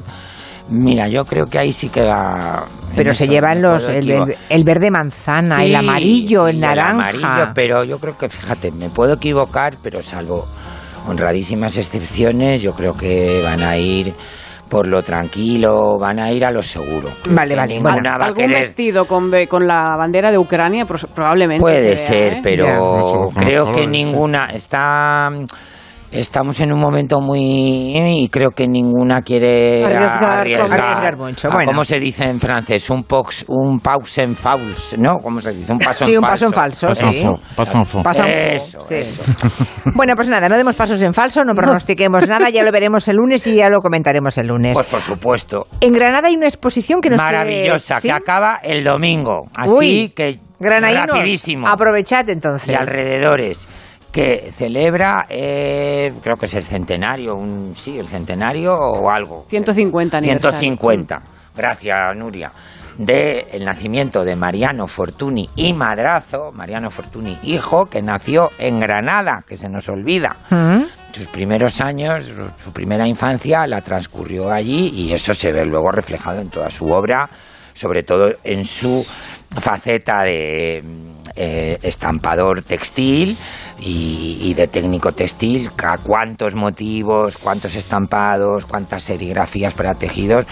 Mira, 0.69 1.07
yo 1.09 1.25
creo 1.25 1.47
que 1.47 1.59
ahí 1.59 1.71
sí 1.71 1.89
que 1.89 2.01
va. 2.03 2.63
Pero 2.95 3.13
se 3.13 3.27
llevan 3.27 3.61
los 3.61 3.87
el, 3.89 4.09
el- 4.09 4.35
el 4.49 4.63
verde 4.63 4.89
manzana, 4.91 5.63
el 5.63 5.75
amarillo, 5.75 6.45
sí, 6.45 6.51
el 6.51 6.59
naranja. 6.59 6.91
amarillo, 6.91 7.51
pero 7.53 7.83
yo 7.83 7.99
creo 7.99 8.17
que, 8.17 8.29
fíjate, 8.29 8.71
me 8.71 8.89
puedo 8.89 9.13
equivocar, 9.13 9.73
pero 9.83 10.01
salvo 10.01 10.45
honradísimas 11.07 11.77
excepciones, 11.77 12.61
yo 12.61 12.73
creo 12.73 12.95
que 12.95 13.41
van 13.43 13.61
a 13.63 13.77
ir 13.77 14.13
por 14.69 14.87
lo 14.87 15.03
tranquilo, 15.03 15.99
van 15.99 16.17
a 16.19 16.31
ir 16.31 16.43
a 16.43 16.49
lo 16.51 16.63
seguro. 16.63 17.09
Vale, 17.29 17.55
vale. 17.55 17.79
Bueno, 17.79 18.09
va 18.19 18.25
Algún 18.25 18.43
querer- 18.45 18.57
vestido 18.57 19.05
con, 19.05 19.31
con 19.47 19.67
la 19.67 19.95
bandera 19.97 20.31
de 20.31 20.37
Ucrania 20.39 20.85
pros- 20.85 21.05
probablemente. 21.13 21.61
Puede 21.61 21.95
se 21.95 22.11
vea, 22.13 22.21
ser, 22.29 22.33
¿eh? 22.33 22.39
pero 22.41 23.29
creo 23.35 23.71
que 23.71 23.85
ninguna 23.85 24.47
está. 24.47 25.29
Estamos 26.13 26.59
en 26.59 26.71
un 26.71 26.79
momento 26.79 27.21
muy 27.21 27.39
y 27.97 28.29
creo 28.29 28.51
que 28.51 28.67
ninguna 28.67 29.21
quiere 29.23 29.83
Arriesgar, 29.83 30.39
arriesgar, 30.41 30.79
arriesgar 30.79 31.17
mucho, 31.17 31.47
a 31.49 31.53
bueno. 31.55 31.71
¿Cómo 31.71 31.83
se 31.83 31.99
dice 31.99 32.25
en 32.29 32.39
francés? 32.39 32.89
Un 32.91 33.03
pox, 33.03 33.45
un 33.47 33.79
pause 33.79 34.19
en 34.19 34.35
fauls, 34.35 34.95
¿no? 34.99 35.17
¿Cómo 35.17 35.41
se 35.41 35.51
dice? 35.51 35.71
Un 35.73 35.79
paso 35.79 36.05
Sí, 36.05 36.11
en 36.13 36.17
un 36.19 36.23
falso. 36.23 36.45
paso 36.45 36.45
en 36.45 36.53
falso, 36.53 36.95
sí. 37.11 37.27
Paso 37.55 37.77
en 37.79 37.85
falso. 37.85 38.23
Eso, 38.25 38.81
Sí. 38.83 38.95
eso. 38.95 39.23
Bueno, 39.95 40.13
pues 40.15 40.27
nada, 40.27 40.47
no 40.49 40.55
demos 40.57 40.75
pasos 40.75 41.01
en 41.01 41.13
falso, 41.13 41.43
no 41.43 41.53
pronostiquemos 41.55 42.27
nada, 42.27 42.49
ya 42.49 42.63
lo 42.63 42.71
veremos 42.71 43.07
el 43.07 43.17
lunes 43.17 43.45
y 43.47 43.55
ya 43.55 43.69
lo 43.69 43.81
comentaremos 43.81 44.37
el 44.37 44.47
lunes. 44.47 44.73
Pues 44.75 44.87
por 44.87 45.01
supuesto. 45.01 45.67
en 45.81 45.93
Granada 45.93 46.27
hay 46.27 46.35
una 46.35 46.47
exposición 46.47 47.01
que 47.01 47.09
nos 47.09 47.17
Maravillosa, 47.19 47.99
¿sí? 47.99 48.07
que 48.07 48.11
acaba 48.13 48.59
el 48.63 48.83
domingo. 48.83 49.45
Así 49.55 49.73
Uy, 49.73 50.11
que 50.15 50.39
Granadinos, 50.59 51.07
rapidísimo. 51.17 51.67
aprovechad 51.67 52.29
entonces. 52.29 52.69
y 52.69 52.73
alrededores 52.73 53.67
que 54.13 54.51
celebra, 54.55 55.25
eh, 55.27 56.13
creo 56.21 56.37
que 56.37 56.45
es 56.45 56.53
el 56.53 56.63
centenario, 56.63 57.35
un, 57.35 57.73
sí, 57.75 57.97
el 57.97 58.07
centenario 58.07 58.75
o 58.75 59.09
algo. 59.09 59.45
150 59.49 60.19
aniversario. 60.19 60.59
150. 60.59 61.21
Gracias, 61.57 61.97
Nuria. 62.15 62.51
De 62.95 63.47
el 63.51 63.65
nacimiento 63.65 64.23
de 64.23 64.35
Mariano 64.35 64.85
Fortuny 64.85 65.49
y 65.55 65.73
Madrazo, 65.73 66.51
Mariano 66.51 66.91
Fortuny 66.91 67.39
hijo, 67.41 67.87
que 67.87 68.03
nació 68.03 68.51
en 68.59 68.79
Granada, 68.79 69.43
que 69.47 69.57
se 69.57 69.67
nos 69.67 69.89
olvida. 69.89 70.35
Mm. 70.51 70.83
Sus 71.11 71.27
primeros 71.29 71.81
años, 71.81 72.25
su, 72.25 72.63
su 72.63 72.71
primera 72.71 73.07
infancia 73.07 73.65
la 73.65 73.81
transcurrió 73.81 74.51
allí 74.51 74.91
y 74.93 75.11
eso 75.11 75.33
se 75.33 75.51
ve 75.51 75.65
luego 75.65 75.89
reflejado 75.89 76.39
en 76.39 76.49
toda 76.49 76.69
su 76.69 76.85
obra, 76.85 77.27
sobre 77.73 78.03
todo 78.03 78.31
en 78.43 78.63
su 78.63 79.03
faceta 79.59 80.21
de 80.21 80.83
eh, 81.35 81.79
estampador 81.81 82.61
textil 82.61 83.37
y, 83.79 84.53
de 84.53 84.67
técnico 84.67 85.11
textil, 85.11 85.71
cuántos 86.03 86.55
motivos, 86.55 87.37
cuántos 87.37 87.75
estampados, 87.75 88.65
cuántas 88.65 89.03
serigrafías 89.03 89.73
para 89.73 89.95
tejidos, 89.95 90.45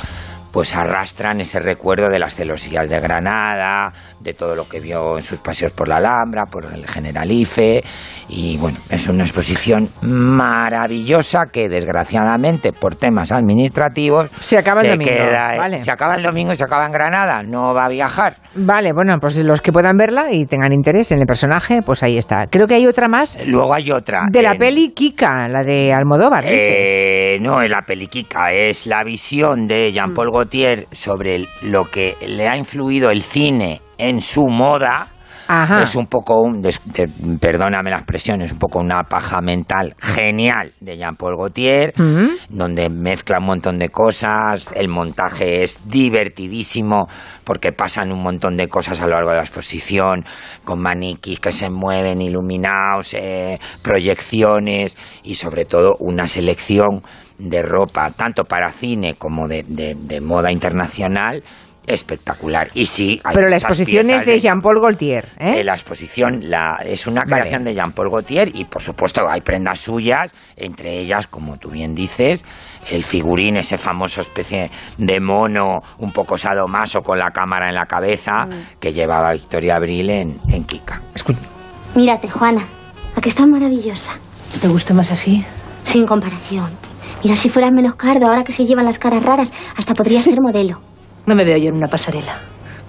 pues 0.51 0.75
arrastran 0.75 1.39
ese 1.39 1.59
recuerdo 1.59 2.09
de 2.09 2.19
las 2.19 2.35
celosías 2.35 2.89
de 2.89 2.99
Granada, 2.99 3.93
de 4.23 4.33
todo 4.33 4.55
lo 4.55 4.67
que 4.69 4.79
vio 4.79 5.17
en 5.17 5.23
sus 5.23 5.39
paseos 5.39 5.71
por 5.71 5.87
la 5.87 5.97
Alhambra, 5.97 6.45
por 6.45 6.65
el 6.65 6.85
Generalife, 6.87 7.83
y 8.29 8.57
bueno, 8.57 8.77
es 8.89 9.07
una 9.07 9.23
exposición 9.23 9.89
maravillosa 10.01 11.47
que 11.51 11.69
desgraciadamente 11.69 12.71
por 12.73 12.95
temas 12.95 13.31
administrativos 13.31 14.29
Se 14.41 14.57
acaba 14.57 14.81
el 14.81 14.91
domingo, 14.91 15.11
queda- 15.11 15.57
vale. 15.57 15.79
se 15.79 15.91
acaba 15.91 16.15
el 16.15 16.23
domingo 16.23 16.53
y 16.53 16.57
se 16.57 16.63
acaba 16.63 16.85
en 16.85 16.91
Granada, 16.91 17.43
no 17.43 17.73
va 17.73 17.85
a 17.85 17.89
viajar. 17.89 18.37
Vale, 18.55 18.91
bueno, 18.93 19.17
pues 19.19 19.37
los 19.37 19.61
que 19.61 19.71
puedan 19.71 19.97
verla 19.97 20.31
y 20.31 20.45
tengan 20.45 20.73
interés 20.73 21.11
en 21.11 21.19
el 21.19 21.25
personaje, 21.25 21.81
pues 21.85 22.03
ahí 22.03 22.17
está. 22.17 22.45
Creo 22.49 22.67
que 22.67 22.75
hay 22.75 22.85
otra 22.87 23.07
más 23.07 23.37
Luego 23.47 23.73
hay 23.73 23.91
otra. 23.91 24.23
de 24.29 24.41
la 24.41 24.55
peli 24.55 24.91
Kika, 24.93 25.47
la 25.47 25.63
de 25.63 25.93
Almodóvar. 25.93 26.43
Eh, 26.47 27.37
no, 27.41 27.61
es 27.61 27.71
la 27.71 27.81
peliquica, 27.85 28.51
es 28.53 28.85
la 28.87 29.03
visión 29.03 29.67
de 29.67 29.91
Jean-Paul 29.91 30.29
Mm. 30.29 30.33
Gaultier 30.33 30.87
sobre 30.91 31.45
lo 31.63 31.85
que 31.85 32.15
le 32.27 32.47
ha 32.47 32.55
influido 32.57 33.09
el 33.11 33.21
cine 33.23 33.81
en 34.01 34.19
su 34.21 34.47
moda. 34.47 35.07
Ajá. 35.47 35.81
Es 35.83 35.95
un 35.95 36.05
poco, 36.07 36.39
un, 36.41 36.61
des- 36.61 36.79
de- 36.85 37.09
perdóname 37.37 37.89
la 37.89 37.97
expresión, 37.97 38.41
es 38.41 38.53
un 38.53 38.59
poco 38.59 38.79
una 38.79 39.03
paja 39.03 39.41
mental 39.41 39.93
genial 39.99 40.71
de 40.79 40.95
Jean-Paul 40.97 41.35
Gaultier, 41.35 41.93
Mm. 41.97 42.27
donde 42.49 42.87
mezcla 42.89 43.39
un 43.39 43.47
montón 43.47 43.77
de 43.77 43.89
cosas, 43.89 44.71
el 44.77 44.87
montaje 44.87 45.63
es 45.63 45.81
divertidísimo 45.89 47.07
porque 47.43 47.73
pasan 47.73 48.13
un 48.13 48.23
montón 48.23 48.55
de 48.55 48.69
cosas 48.69 49.01
a 49.01 49.07
lo 49.07 49.15
largo 49.15 49.31
de 49.31 49.37
la 49.37 49.41
exposición, 49.43 50.23
con 50.63 50.79
maniquís 50.81 51.39
que 51.41 51.51
se 51.51 51.69
mueven, 51.69 52.21
iluminados, 52.21 53.13
eh, 53.15 53.59
proyecciones 53.81 54.97
y 55.23 55.35
sobre 55.35 55.65
todo 55.65 55.95
una 55.99 56.29
selección 56.29 57.01
de 57.37 57.61
ropa, 57.61 58.11
tanto 58.11 58.45
para 58.45 58.71
cine 58.71 59.15
como 59.15 59.49
de, 59.49 59.63
de- 59.67 59.95
de 59.95 60.21
moda 60.21 60.49
internacional, 60.51 61.43
espectacular. 61.87 62.69
Y 62.73 62.85
sí, 62.85 63.19
hay 63.23 63.33
Pero 63.35 63.49
la 63.49 63.55
exposición 63.57 64.09
es 64.09 64.25
de 64.25 64.39
Jean-Paul 64.39 64.79
Gaultier, 64.81 65.25
¿eh? 65.39 65.59
eh, 65.59 65.63
la 65.63 65.73
exposición 65.73 66.49
la, 66.49 66.75
es 66.85 67.07
una 67.07 67.21
Vale. 67.21 67.41
creación 67.41 67.63
de 67.63 67.73
Jean-Paul 67.73 68.09
Gaultier 68.09 68.51
y, 68.55 68.65
por 68.65 68.81
supuesto, 68.81 69.27
hay 69.29 69.41
prendas 69.41 69.79
suyas, 69.79 70.31
entre 70.55 70.99
ellas, 70.99 71.27
como 71.27 71.57
tú 71.57 71.69
bien 71.71 71.95
dices, 71.95 72.45
el 72.91 73.03
figurín, 73.03 73.57
ese 73.57 73.77
famoso 73.77 74.21
especie 74.21 74.69
de 74.97 75.19
mono 75.19 75.79
un 75.99 76.11
poco 76.11 76.37
sadomaso 76.37 77.01
con 77.01 77.17
la 77.19 77.31
cámara 77.31 77.69
en 77.69 77.75
la 77.75 77.85
cabeza 77.85 78.45
Mm. 78.45 78.79
que 78.79 78.93
llevaba 78.93 79.31
Victoria 79.33 79.75
Abril 79.75 80.09
en, 80.09 80.37
en 80.49 80.63
Kika. 80.63 81.01
Mírate, 81.95 82.29
Juana. 82.29 82.65
¿A 83.15 83.21
que 83.21 83.29
está 83.29 83.45
maravillosa? 83.45 84.13
¿Te 84.61 84.67
gusta 84.67 84.93
más 84.93 85.11
así? 85.11 85.43
Sin 85.83 86.05
comparación. 86.05 86.69
Mira, 87.23 87.35
si 87.35 87.49
fueras 87.49 87.71
menos 87.71 87.95
cardo, 87.95 88.27
ahora 88.27 88.43
que 88.43 88.51
se 88.51 88.65
llevan 88.65 88.85
las 88.85 88.99
caras 88.99 89.23
raras, 89.23 89.51
hasta 89.77 89.93
podría 89.93 90.21
ser 90.23 90.39
modelo. 90.41 90.79
No 91.25 91.35
me 91.35 91.45
veo 91.45 91.57
yo 91.57 91.69
en 91.69 91.75
una 91.75 91.87
pasarela. 91.87 92.39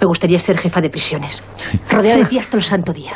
Me 0.03 0.07
gustaría 0.07 0.41
ser 0.41 0.59
jefa 0.59 0.81
de 0.81 0.91
prisiones. 0.91 1.45
Rodeada 1.89 2.19
de 2.19 2.25
tías 2.25 2.49
todo 2.49 2.57
el 2.57 2.65
santo 2.65 2.93
día. 2.93 3.13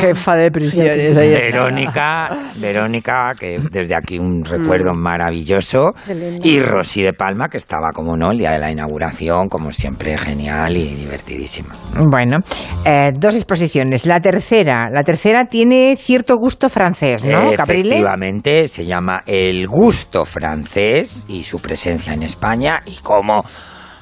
Jefa 0.00 0.34
de 0.34 0.50
prisiones. 0.50 1.14
Verónica, 1.14 2.36
Verónica, 2.56 3.32
que 3.38 3.60
desde 3.70 3.94
aquí 3.94 4.18
un 4.18 4.44
recuerdo 4.44 4.92
maravilloso, 4.92 5.92
y 6.42 6.58
Rosy 6.58 7.02
de 7.02 7.12
Palma, 7.12 7.46
que 7.48 7.58
estaba, 7.58 7.92
como 7.92 8.16
no, 8.16 8.32
el 8.32 8.38
día 8.38 8.50
de 8.50 8.58
la 8.58 8.72
inauguración, 8.72 9.48
como 9.48 9.70
siempre, 9.70 10.18
genial 10.18 10.76
y 10.76 10.96
divertidísima. 10.96 11.76
Bueno, 12.10 12.38
eh, 12.84 13.12
dos 13.14 13.36
exposiciones. 13.36 14.04
La 14.04 14.18
tercera, 14.18 14.90
la 14.90 15.04
tercera 15.04 15.44
tiene 15.44 15.96
cierto 15.96 16.38
gusto 16.38 16.70
francés, 16.70 17.24
¿no, 17.24 17.52
Caprile? 17.52 17.90
Efectivamente, 17.90 18.66
se 18.66 18.84
llama 18.84 19.20
El 19.26 19.68
Gusto 19.68 20.24
Francés 20.24 21.24
y 21.28 21.44
su 21.44 21.60
presencia 21.60 22.14
en 22.14 22.24
España 22.24 22.82
y 22.84 22.96
cómo 23.00 23.44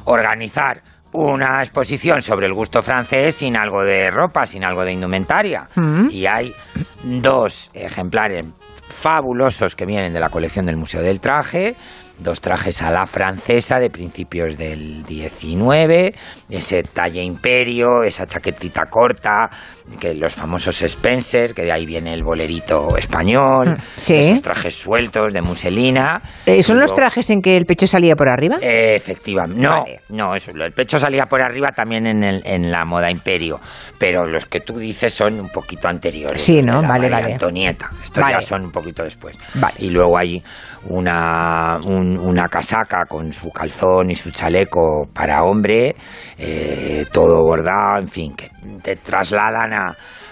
organizar 0.05 0.83
una 1.13 1.61
exposición 1.61 2.23
sobre 2.23 2.47
el 2.47 2.55
gusto 2.55 2.83
francés 2.83 3.37
sin 3.37 3.57
algo 3.57 3.85
de 3.85 4.11
ropa, 4.11 4.47
sin 4.47 4.65
algo 4.65 4.85
de 4.85 4.93
indumentaria. 4.93 5.69
Mm. 5.75 6.07
Y 6.11 6.27
hay 6.27 6.55
dos 7.03 7.71
ejemplares 7.75 8.47
fabulosos 8.89 9.77
que 9.77 9.87
vienen 9.87 10.13
de 10.13 10.21
la 10.21 10.29
colección 10.29 10.67
del 10.67 10.77
Museo 10.77 11.03
del 11.03 11.21
Traje, 11.21 11.77
dos 12.19 12.41
trajes 12.41 12.83
a 12.83 12.91
la 12.91 13.07
francesa 13.07 13.81
de 13.81 13.91
principios 13.91 14.59
del 14.59 15.05
19, 15.05 16.15
ese 16.49 16.83
talle 16.83 17.23
imperio, 17.23 18.03
esa 18.03 18.27
chaquetita 18.27 18.87
corta, 18.87 19.51
que 19.99 20.15
los 20.15 20.35
famosos 20.35 20.81
Spencer, 20.83 21.53
que 21.55 21.63
de 21.63 21.73
ahí 21.73 21.85
viene 21.87 22.15
el 22.15 22.23
bolerito 22.23 22.97
español, 22.97 23.71
Mm, 23.73 23.77
sí. 23.97 24.15
esos 24.17 24.43
trajes 24.43 24.75
sueltos 24.75 25.33
de 25.33 25.43
muselina. 25.43 26.21
Eh, 26.47 26.63
¿Son 26.63 26.79
los 26.79 26.95
trajes 26.95 27.29
en 27.31 27.43
que 27.43 27.57
el 27.57 27.67
pecho 27.67 27.87
salía 27.87 28.15
por 28.17 28.29
arriba? 28.29 28.57
eh, 28.61 28.95
efectivamente. 28.97 29.61
No, 29.61 29.85
no, 30.29 30.35
eso, 30.35 30.53
el 30.53 30.73
pecho 30.73 30.99
salía 30.99 31.27
por 31.27 31.43
arriba 31.43 31.71
también 31.75 32.07
en, 32.07 32.23
el, 32.23 32.43
en 32.45 32.71
la 32.71 32.85
moda 32.85 33.11
imperio, 33.11 33.61
pero 33.99 34.25
los 34.25 34.47
que 34.47 34.61
tú 34.61 34.79
dices 34.79 35.13
son 35.13 35.41
un 35.41 35.49
poquito 35.49 35.89
anteriores. 35.89 36.43
Sí, 36.43 36.63
¿no? 36.63 36.75
Vale, 36.83 36.89
María 36.89 37.11
vale. 37.21 37.33
Antonieta. 37.33 37.91
Estos 38.05 38.23
Vale. 38.23 38.35
ya 38.37 38.43
son 38.43 38.65
un 38.67 38.71
poquito 38.73 39.03
después. 39.03 39.37
Y 39.79 39.91
luego 39.91 40.17
hay 40.17 40.43
una, 40.85 41.79
un- 41.85 42.17
una 42.19 42.49
casaca 42.49 43.05
con 43.09 43.33
su 43.33 43.51
calzón 43.51 44.11
y 44.11 44.15
su 44.15 44.31
chaleco 44.31 45.09
para 45.13 45.43
hombre, 45.45 45.95
eh, 46.39 47.05
todo 47.13 47.43
bordado, 47.45 47.99
en 48.01 48.09
fin, 48.09 48.35
que 48.35 48.51
te 48.83 48.97
trasladan 48.97 49.73
a, 49.73 49.80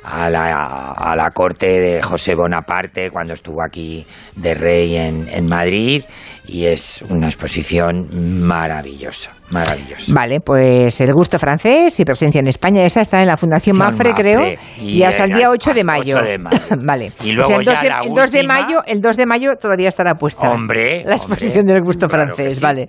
a 0.05 0.31
la, 0.31 0.93
a 0.93 1.17
la 1.17 1.31
corte 1.31 1.81
de 1.81 2.03
José 2.03 2.35
Bonaparte 2.35 3.11
cuando 3.11 3.35
estuvo 3.35 3.63
aquí 3.63 4.07
de 4.37 4.55
rey 4.55 4.97
en, 4.97 5.29
en 5.29 5.47
Madrid 5.47 6.05
y 6.49 6.67
es 6.67 7.03
una 7.09 7.27
exposición 7.27 8.09
maravillosa, 8.13 9.33
maravillosa. 9.51 10.13
Vale, 10.15 10.41
pues 10.41 11.01
el 11.01 11.13
gusto 11.13 11.39
francés 11.39 11.99
y 12.01 12.05
presencia 12.05 12.39
en 12.41 12.49
España, 12.49 12.85
esa 12.85 13.01
está 13.03 13.21
en 13.21 13.27
la 13.29 13.37
Fundación 13.37 13.77
Mafre, 13.77 14.11
Mafre, 14.11 14.23
creo, 14.23 14.57
y 14.81 14.99
y, 14.99 15.03
hasta 15.03 15.25
el 15.25 15.31
día 15.33 15.47
hasta 15.51 15.71
8 15.71 15.75
de 15.75 15.81
8 15.81 15.85
mayo. 15.87 16.23
de 16.23 16.39
mayo. 16.39 16.59
vale. 16.85 17.13
Y 17.23 17.33
luego 17.33 17.59
el 17.61 17.65
2 17.67 17.75
ya 17.75 17.83
de, 17.83 17.89
la 17.89 17.99
el 18.01 18.09
2 18.09 18.31
de 18.31 18.39
última- 18.39 18.61
mayo, 18.63 18.83
el 18.87 19.01
2 19.01 19.17
de 19.17 19.27
mayo 19.27 19.57
todavía 19.57 19.89
estará 19.89 20.15
puesta. 20.15 20.51
Hombre, 20.51 21.05
La 21.05 21.15
exposición 21.17 21.67
del 21.67 21.83
gusto 21.83 22.09
francés, 22.09 22.61
vale. 22.61 22.89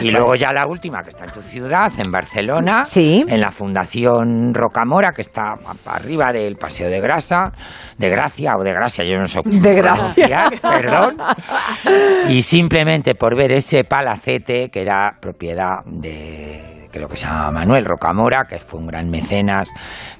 Y 0.00 0.10
luego 0.10 0.34
ya 0.36 0.52
la 0.52 0.66
última, 0.66 1.02
que 1.02 1.10
está 1.10 1.24
en 1.24 1.32
tu 1.32 1.42
ciudad, 1.42 1.90
en 2.04 2.10
Barcelona, 2.12 2.84
Sí. 2.84 3.24
en 3.28 3.40
la 3.40 3.50
Fundación 3.50 4.54
Rocamora, 4.54 5.12
que 5.12 5.22
está 5.22 5.54
arriba 5.86 6.32
del 6.32 6.56
Paseo 6.56 6.88
de 6.88 7.00
Grasa, 7.00 7.52
de 7.98 8.08
Gracia 8.08 8.56
o 8.56 8.62
de 8.62 8.72
Gracia, 8.72 9.04
yo 9.04 9.18
no 9.18 9.26
sé 9.26 9.40
cómo 9.42 9.60
De 9.60 9.74
Gracia. 9.74 10.50
perdón. 10.62 11.16
Y 12.28 12.42
simplemente 12.42 12.99
por 13.14 13.36
ver 13.36 13.52
ese 13.52 13.84
palacete 13.84 14.68
que 14.70 14.82
era 14.82 15.16
propiedad 15.20 15.84
de 15.86 16.88
creo 16.90 17.08
que 17.08 17.16
se 17.16 17.24
llama 17.26 17.50
Manuel 17.52 17.84
Rocamora, 17.84 18.44
que 18.48 18.58
fue 18.58 18.80
un 18.80 18.86
gran 18.86 19.10
mecenas 19.10 19.68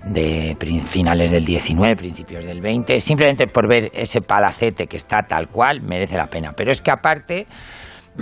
de 0.05 0.57
finales 0.87 1.31
del 1.33 1.45
19, 1.45 1.97
principios 1.97 2.45
del 2.45 2.61
20, 2.61 3.01
simplemente 3.01 3.47
por 3.49 3.69
ver 3.69 3.91
ese 3.93 4.21
palacete 4.21 4.87
que 4.87 4.97
está 4.97 5.23
tal 5.29 5.49
cual, 5.49 5.83
merece 5.83 6.17
la 6.17 6.29
pena. 6.29 6.53
Pero 6.57 6.71
es 6.71 6.81
que 6.81 6.93
aparte 6.93 7.47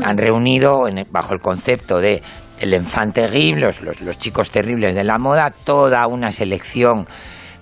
han 0.03 0.17
reunido 0.17 0.85
bajo 1.11 1.35
el 1.35 1.41
concepto 1.41 2.01
de 2.01 2.23
el 2.61 2.75
enfant 2.75 3.15
terrible, 3.15 3.67
los, 3.67 4.01
los, 4.01 4.19
chicos 4.19 4.51
terribles 4.51 4.95
de 4.95 5.05
la 5.05 5.19
moda, 5.19 5.51
toda 5.51 6.07
una 6.07 6.33
selección 6.33 7.07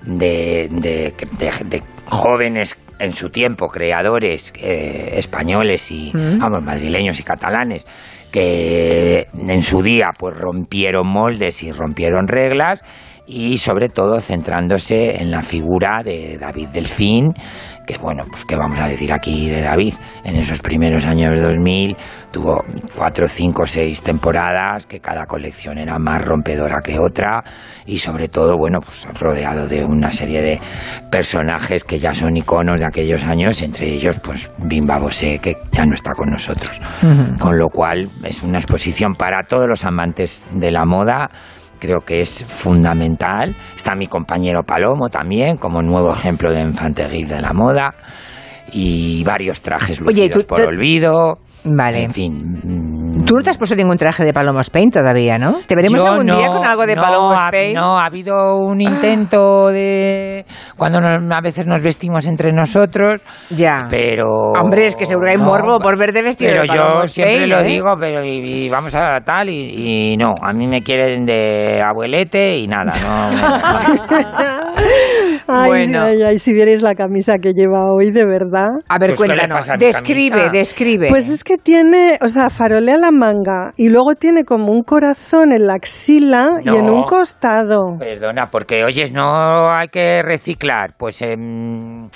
de- 0.04 0.68
de 0.70 1.82
jóvenes 2.08 2.76
en 2.98 3.12
su 3.12 3.30
tiempo, 3.30 3.68
creadores 3.68 4.52
eh, 4.60 5.14
españoles 5.16 5.90
y, 5.90 6.10
Mm. 6.14 6.38
vamos, 6.38 6.62
madrileños 6.62 7.20
y 7.20 7.22
catalanes, 7.22 7.84
que 8.30 9.28
en 9.36 9.62
su 9.62 9.82
día 9.82 10.06
pues 10.18 10.36
rompieron 10.36 11.06
moldes 11.06 11.62
y 11.62 11.72
rompieron 11.72 12.28
reglas 12.28 12.82
y 13.26 13.58
sobre 13.58 13.88
todo 13.88 14.20
centrándose 14.20 15.20
en 15.20 15.30
la 15.30 15.42
figura 15.42 16.02
de 16.04 16.38
David 16.38 16.68
Delfín, 16.68 17.34
que 17.86 17.96
bueno, 17.98 18.24
pues 18.28 18.44
qué 18.44 18.56
vamos 18.56 18.78
a 18.78 18.88
decir 18.88 19.12
aquí 19.12 19.48
de 19.48 19.62
David, 19.62 19.94
en 20.24 20.36
esos 20.36 20.60
primeros 20.60 21.06
años 21.06 21.40
2000 21.40 21.96
tuvo 22.30 22.64
cuatro, 22.94 23.26
cinco, 23.26 23.66
seis 23.66 24.02
temporadas, 24.02 24.86
que 24.86 25.00
cada 25.00 25.26
colección 25.26 25.78
era 25.78 25.98
más 25.98 26.22
rompedora 26.22 26.82
que 26.82 26.98
otra 26.98 27.42
y 27.86 27.98
sobre 27.98 28.28
todo, 28.28 28.58
bueno, 28.58 28.80
pues 28.80 29.06
rodeado 29.18 29.66
de 29.66 29.84
una 29.84 30.12
serie 30.12 30.42
de 30.42 30.60
personajes 31.10 31.84
que 31.84 31.98
ya 31.98 32.14
son 32.14 32.36
iconos 32.36 32.80
de 32.80 32.86
aquellos 32.86 33.24
años, 33.24 33.62
entre 33.62 33.88
ellos 33.88 34.20
pues 34.22 34.50
Bimba 34.58 34.98
Bosé, 34.98 35.38
que 35.38 35.56
ya 35.72 35.86
no 35.86 35.94
está 35.94 36.12
con 36.12 36.30
nosotros. 36.30 36.80
Con 37.38 37.56
lo 37.56 37.68
cual 37.68 38.10
es 38.24 38.42
una 38.42 38.58
exposición 38.58 39.14
para 39.14 39.44
todos 39.48 39.66
los 39.68 39.84
amantes 39.84 40.46
de 40.52 40.70
la 40.70 40.84
moda. 40.84 41.30
Creo 41.78 42.00
que 42.04 42.20
es 42.22 42.44
fundamental. 42.44 43.54
Está 43.74 43.94
mi 43.94 44.06
compañero 44.06 44.62
Palomo 44.64 45.08
también, 45.08 45.56
como 45.56 45.82
nuevo 45.82 46.12
ejemplo 46.12 46.52
de 46.52 46.60
infantil 46.60 47.28
de 47.28 47.40
la 47.40 47.52
moda. 47.52 47.94
Y 48.72 49.22
varios 49.24 49.60
trajes 49.60 50.00
Oye, 50.00 50.24
lucidos 50.24 50.42
tú- 50.42 50.46
por 50.48 50.60
olvido. 50.62 51.38
Vale. 51.64 52.04
En 52.04 52.10
fin. 52.12 52.85
Tú 53.26 53.34
no 53.34 53.42
te 53.42 53.50
has 53.50 53.58
puesto 53.58 53.74
ningún 53.74 53.96
traje 53.96 54.24
de 54.24 54.32
Paloma 54.32 54.60
Spain 54.60 54.90
todavía, 54.92 55.36
¿no? 55.36 55.54
Te 55.66 55.74
veremos 55.74 55.98
Yo 56.00 56.06
algún 56.06 56.26
no, 56.26 56.36
día 56.38 56.46
con 56.46 56.64
algo 56.64 56.86
de 56.86 56.94
no, 56.94 57.02
Paloma 57.02 57.42
ha- 57.46 57.48
Spain. 57.48 57.72
No, 57.74 57.98
ha 57.98 58.04
habido 58.04 58.56
un 58.56 58.80
intento 58.80 59.66
de. 59.68 60.46
Cuando 60.76 61.00
nos- 61.00 61.28
a 61.36 61.40
veces 61.40 61.66
nos 61.66 61.82
vestimos 61.82 62.24
entre 62.26 62.52
nosotros. 62.52 63.20
Ya. 63.50 63.86
Pero. 63.90 64.52
Hombre, 64.52 64.86
es 64.86 64.94
que 64.94 65.06
seguro 65.06 65.28
hay 65.28 65.36
no, 65.38 65.44
morbo 65.44 65.78
por 65.78 65.98
verte 65.98 66.22
vestido 66.22 66.50
Pero 66.52 66.62
de 66.62 66.68
Paloma 66.68 67.00
yo 67.02 67.08
siempre 67.08 67.34
Spain, 67.34 67.50
lo 67.50 67.58
¿eh? 67.58 67.64
digo, 67.64 67.94
pero 67.98 68.24
y, 68.24 68.28
y 68.28 68.68
vamos 68.68 68.94
a 68.94 69.20
tal 69.22 69.48
y, 69.48 70.12
y 70.12 70.16
no. 70.16 70.32
A 70.40 70.52
mí 70.52 70.68
me 70.68 70.82
quieren 70.82 71.26
de 71.26 71.82
abuelete 71.84 72.58
y 72.58 72.68
nada, 72.68 72.92
no. 73.02 73.30
Ay, 75.48 75.68
Bueno. 75.68 76.02
ay, 76.02 76.22
ay, 76.22 76.38
si 76.38 76.52
vierais 76.52 76.82
la 76.82 76.94
camisa 76.94 77.34
que 77.40 77.52
lleva 77.52 77.80
hoy, 77.92 78.10
de 78.10 78.24
verdad. 78.24 78.68
A 78.88 78.98
ver, 78.98 79.14
Pues, 79.14 79.20
¿qué 79.30 79.36
le 79.36 79.40
cuéntanos. 79.42 79.68
a 79.68 79.76
Describe, 79.76 80.30
camisa? 80.36 80.52
describe. 80.52 81.06
Pues 81.08 81.28
es 81.28 81.44
que 81.44 81.56
tiene, 81.56 82.18
o 82.20 82.28
sea, 82.28 82.50
farolea 82.50 82.96
la 82.96 83.10
manga 83.12 83.72
y 83.76 83.88
luego 83.88 84.14
tiene 84.14 84.44
como 84.44 84.72
un 84.72 84.82
corazón 84.82 85.52
en 85.52 85.66
la 85.66 85.74
axila 85.74 86.58
y 86.64 86.68
en 86.68 86.90
un 86.90 87.04
costado. 87.04 87.96
Perdona, 87.98 88.46
porque 88.50 88.84
oyes, 88.84 89.12
no 89.12 89.70
hay 89.70 89.88
que 89.88 90.22
reciclar. 90.22 90.94
Pues 90.98 91.22
em, 91.22 92.08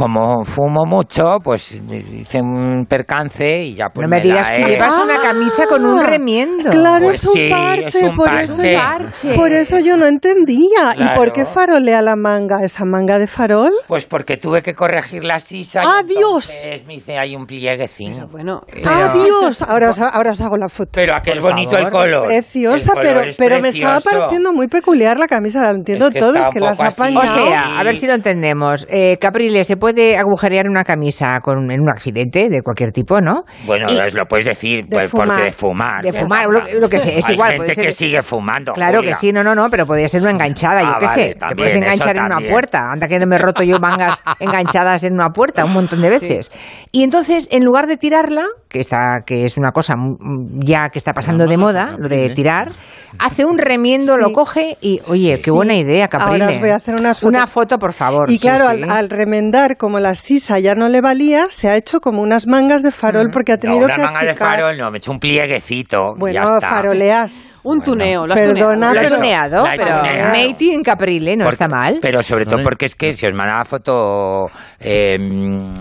como 0.00 0.44
fumo 0.44 0.86
mucho, 0.86 1.38
pues 1.44 1.82
hice 1.90 2.40
un 2.40 2.86
percance 2.88 3.62
y 3.64 3.74
ya 3.74 3.86
pues 3.92 4.04
no 4.04 4.08
me 4.08 4.16
la 4.16 4.22
digas 4.22 4.50
que 4.50 4.62
he- 4.62 4.68
llevas 4.70 4.94
una 5.04 5.20
camisa 5.20 5.66
con 5.66 5.84
un 5.84 5.98
Ah, 6.00 6.04
remiendo. 6.04 6.70
Claro, 6.70 7.04
Pues 7.06 7.22
es 7.22 7.26
un 7.28 7.34
sí, 7.34 7.48
parche, 7.50 7.86
es 7.98 8.02
un 8.04 8.16
por, 8.16 8.26
parche. 8.26 8.74
Eso, 8.74 9.34
por 9.36 9.52
eso 9.52 9.78
yo 9.80 9.96
no 9.98 10.06
entendía. 10.06 10.94
¿Y 10.96 11.04
por 11.16 11.32
qué 11.32 11.42
Claro. 11.42 11.50
farolea 11.50 12.00
la 12.00 12.16
manga? 12.16 12.60
¿Esa 12.64 12.84
manga 12.86 13.18
de 13.18 13.26
farol? 13.26 13.72
Pues 13.86 14.06
porque 14.06 14.36
tuve 14.38 14.62
que 14.62 14.74
corregir 14.74 15.24
la 15.24 15.38
sisa. 15.40 15.82
¡Ah, 15.84 16.02
Dios! 16.02 16.50
entonces 16.50 16.86
Me 16.86 16.94
hice 16.94 17.18
ahí 17.18 17.36
un 17.36 17.44
plieguecín. 17.46 18.26
Bueno, 18.30 18.62
¡Ah, 18.86 19.12
Dios! 19.12 19.62
Ahora 19.62 19.90
os, 19.90 19.98
ahora 20.00 20.30
os 20.30 20.40
hago 20.40 20.56
la 20.56 20.68
foto. 20.68 20.92
Pero 20.94 21.14
a 21.14 21.20
que 21.20 21.32
es 21.32 21.40
bonito 21.40 21.72
favor. 21.72 21.86
el 21.86 21.92
color. 21.92 22.26
Preciosa, 22.26 22.92
El 22.92 22.98
color 22.98 23.12
pero, 23.14 23.30
es 23.30 23.36
pero 23.36 23.60
me 23.60 23.68
estaba 23.68 24.00
pareciendo 24.00 24.52
muy 24.52 24.68
peculiar 24.68 25.18
la 25.18 25.26
camisa. 25.26 25.70
Lo 25.70 25.76
entiendo 25.76 26.06
Es 26.08 26.14
que 26.14 26.20
todo, 26.20 26.36
es 26.36 26.48
que 26.48 26.60
las 26.60 26.80
así. 26.80 27.00
O 27.02 27.04
apañado. 27.04 27.46
sea, 27.46 27.78
a 27.78 27.84
ver 27.84 27.96
si 27.96 28.06
lo 28.06 28.14
entendemos. 28.14 28.86
Eh, 28.88 29.18
Caprile, 29.20 29.64
se 29.64 29.76
puede 29.76 29.89
agujerear 30.18 30.66
una 30.68 30.84
camisa 30.84 31.40
con, 31.40 31.70
en 31.70 31.80
un 31.80 31.88
accidente 31.90 32.48
de 32.48 32.62
cualquier 32.62 32.92
tipo, 32.92 33.20
¿no? 33.20 33.44
Bueno, 33.66 33.86
Y- 33.90 34.14
lo 34.14 34.26
puedes 34.26 34.46
decir 34.46 34.84
De 34.86 34.96
pues, 34.96 35.10
fumar. 35.10 35.26
porque 35.28 35.44
de 35.44 35.52
fumar. 35.52 36.02
De 36.02 36.12
fumar, 36.12 36.46
lo, 36.48 36.62
que- 36.62 36.74
lo 36.74 36.88
que 36.88 36.98
sea, 37.00 37.14
es 37.18 37.26
Hay 37.28 37.34
igual. 37.34 37.50
gente 37.52 37.64
puede 37.64 37.74
ser- 37.74 37.84
que 37.86 37.92
sigue 37.92 38.22
fumando. 38.22 38.72
Claro 38.72 38.98
Julia. 38.98 39.12
que 39.12 39.18
sí, 39.18 39.32
no, 39.32 39.42
no, 39.44 39.54
no, 39.54 39.68
pero 39.70 39.86
podría 39.86 40.08
ser 40.08 40.22
una 40.22 40.30
enganchada, 40.32 40.82
yo 40.82 40.88
Ah, 40.88 40.96
qué 41.00 41.06
vale, 41.06 41.22
sé. 41.22 41.28
Te 41.30 41.38
también, 41.38 41.56
puedes 41.56 41.74
eso 41.74 41.84
enganchar 41.84 42.16
en 42.16 42.22
una 42.24 42.38
puerta. 42.50 42.78
Anda 42.92 43.08
que 43.08 43.18
no 43.18 43.26
me 43.26 43.36
he 43.36 43.38
roto 43.38 43.62
yo 43.62 43.78
mangas 43.78 44.22
enganchadas 44.40 45.04
en 45.04 45.12
una 45.14 45.30
puerta 45.30 45.64
un 45.64 45.72
montón 45.72 46.00
de 46.02 46.10
veces. 46.10 46.50
Y 46.92 47.02
entonces, 47.02 47.48
en 47.50 47.64
lugar 47.64 47.86
de 47.86 47.96
tirarla, 47.96 48.46
que 48.70 48.80
está, 48.80 49.22
que 49.26 49.44
es 49.44 49.56
una 49.58 49.72
cosa 49.72 49.96
mm, 49.96 50.60
ya 50.64 50.88
que 50.90 50.98
está 50.98 51.12
pasando 51.12 51.46
de 51.46 51.58
moda, 51.58 51.96
lo 51.98 52.08
de 52.08 52.30
tirar, 52.30 52.70
hace 53.18 53.44
un 53.44 53.58
remiendo, 53.58 54.14
Sí. 54.14 54.22
lo 54.22 54.32
coge 54.32 54.78
y, 54.80 55.00
oye, 55.08 55.30
qué 55.32 55.36
Sí. 55.36 55.50
buena 55.50 55.74
idea, 55.74 56.06
Caprile. 56.08 56.44
Ahora 56.44 56.54
os 56.54 56.60
voy 56.60 56.68
a 56.70 56.76
hacer 56.76 56.94
unas 56.94 57.22
Una 57.24 57.46
foto, 57.48 57.78
por 57.78 57.92
favor. 57.92 58.30
Y 58.30 58.38
claro, 58.38 58.70
sí. 58.70 58.82
Al, 58.84 58.90
al 58.90 59.10
remendar, 59.10 59.76
como 59.76 59.98
la 59.98 60.14
sisa 60.14 60.60
ya 60.60 60.74
no 60.76 60.88
le 60.88 61.00
valía, 61.00 61.46
se 61.50 61.68
ha 61.68 61.76
hecho 61.76 62.00
como 62.00 62.22
unas 62.22 62.46
mangas 62.46 62.82
de 62.84 62.92
farol 62.92 63.28
porque 63.32 63.52
ha 63.52 63.56
No, 63.56 63.60
tenido 63.60 63.84
una 63.86 63.94
que 63.96 64.02
manga 64.02 64.20
de 64.22 64.30
achicar. 64.30 64.48
farol, 64.60 64.78
no, 64.78 64.90
me 64.90 64.96
he 64.96 64.98
hecho 64.98 65.10
un 65.10 65.18
plieguecito. 65.18 66.12
y 66.16 66.32
ya 66.32 66.42
Bueno, 66.42 66.54
está. 66.54 66.70
faroleas. 66.70 67.44
un 67.62 67.82
tuneo, 67.82 68.26
lo 68.26 68.32
has 68.32 68.40
Perdona, 68.40 68.94
Lo 68.94 68.94
tuneado. 68.94 68.94
he 68.94 69.02
pero- 69.04 69.16
tuneado, 69.16 69.64
pero. 69.76 70.28
Matey 70.48 70.70
en 70.70 70.82
Caprile 70.82 71.36
no 71.36 71.44
Porque- 71.44 71.54
está 71.64 71.68
mal. 71.68 71.98
Pero 72.00 72.22
sobre 72.22 72.46
todo 72.46 72.62
porque 72.62 72.86
es 72.86 72.94
que 72.94 73.12
si 73.12 73.26
os 73.26 73.34
manda 73.34 73.58
la 73.58 73.64
foto 73.66 74.46
eh, 74.78 75.18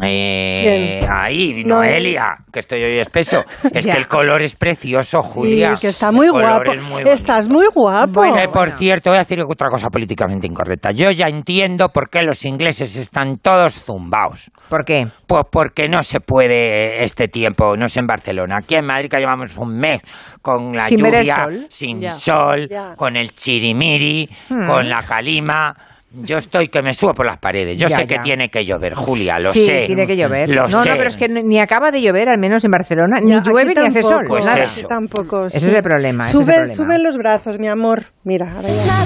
eh, 0.02 1.00
¿Quién? 1.00 1.10
ahí, 1.12 1.64
No. 1.66 1.76
Noelia, 1.76 2.36
que 2.52 2.60
estoy 2.60 2.79
hoy 2.84 2.98
espeso, 3.00 3.44
es 3.74 3.86
Ya. 3.86 3.94
que 3.94 3.98
el 3.98 4.08
color 4.08 4.42
es 4.42 4.56
precioso, 4.56 5.22
Julia. 5.24 5.74
Sí, 5.76 5.82
que 5.82 5.88
está 5.90 6.12
muy 6.12 6.30
guapo. 6.30 6.72
es 6.74 6.82
muy 6.82 6.92
bonito. 6.92 7.12
Estás 7.12 7.48
muy 7.50 7.68
guapo. 7.74 8.22
Que, 8.34 8.48
por 8.50 8.72
cierto, 8.72 9.10
voy 9.10 9.18
a 9.18 9.20
decir 9.20 9.42
otra 9.42 9.70
cosa 9.70 9.90
políticamente 9.90 10.48
incorrecta. 10.48 10.92
Yo 10.92 11.12
ya 11.12 11.28
entiendo 11.28 11.90
por 11.90 12.10
qué 12.10 12.24
los 12.24 12.44
ingleses 12.46 12.96
están 12.96 13.38
todos 13.38 13.84
zumbaos. 13.84 14.52
¿Por 14.70 14.86
qué? 14.86 15.08
Pues 15.28 15.44
porque 15.52 15.88
no 15.90 16.04
se 16.04 16.20
puede 16.20 17.04
este 17.04 17.28
tiempo, 17.28 17.76
no 17.78 17.88
sé 17.90 18.00
en 18.00 18.08
Barcelona. 18.08 18.58
Aquí 18.60 18.76
en 18.76 18.86
Madrid 18.86 19.10
que 19.10 19.18
llevamos 19.18 19.56
un 19.58 19.78
mes 19.78 20.02
con 20.42 20.76
la 20.76 20.88
Sin 20.88 21.00
lluvia, 21.00 21.36
sol. 21.44 21.68
sin 21.70 22.02
Ya. 22.02 22.12
sol, 22.12 22.68
Ya. 22.70 22.96
con 22.96 23.16
el 23.16 23.34
chirimiri, 23.34 24.30
Hmm. 24.50 24.68
con 24.68 24.90
la 24.90 25.04
calima. 25.04 25.76
Yo 26.12 26.38
estoy 26.38 26.70
que 26.70 26.82
me 26.82 26.94
subo 26.94 27.14
por 27.14 27.28
las 27.28 27.38
paredes. 27.38 27.78
Yo 27.78 27.88
Ya, 27.88 27.98
sé 27.98 28.08
que 28.08 28.18
tiene 28.20 28.50
que 28.50 28.66
llover, 28.66 28.96
Julia, 28.96 29.38
lo 29.40 29.52
sí, 29.54 29.66
sé. 29.66 29.84
tiene 29.86 30.08
que 30.08 30.18
llover. 30.18 30.50
Lo 30.50 30.68
no, 30.68 30.82
sé. 30.82 30.90
no, 30.90 30.96
pero 30.98 31.08
es 31.10 31.16
que 31.16 31.28
ni 31.30 31.60
acaba 31.60 31.92
de 31.92 32.02
llover, 32.02 32.30
al 32.30 32.40
menos 32.40 32.66
en 32.66 32.72
Barcelona. 32.72 33.20
Ya, 33.24 33.40
ni 33.42 33.48
llueve 33.48 33.74
ni 33.76 33.88
hace 33.88 34.02
sol. 34.02 34.24
Pues 34.28 34.44
nada. 34.46 34.64
eso. 34.64 34.88
tampoco. 34.88 35.46
Ese 35.46 35.60
sí. 35.60 35.68
es 35.68 35.74
el 35.74 35.84
problema, 35.84 36.24
ese 36.24 36.30
es 36.30 36.36
el 36.36 36.42
Sube, 36.42 36.54
problema. 36.56 36.74
sube 36.76 37.00
los 37.00 37.18
brazos, 37.18 37.60
mi 37.60 37.68
amor. 37.68 38.02
Mira, 38.24 38.52
ahora 38.56 38.70
ya. 38.70 39.06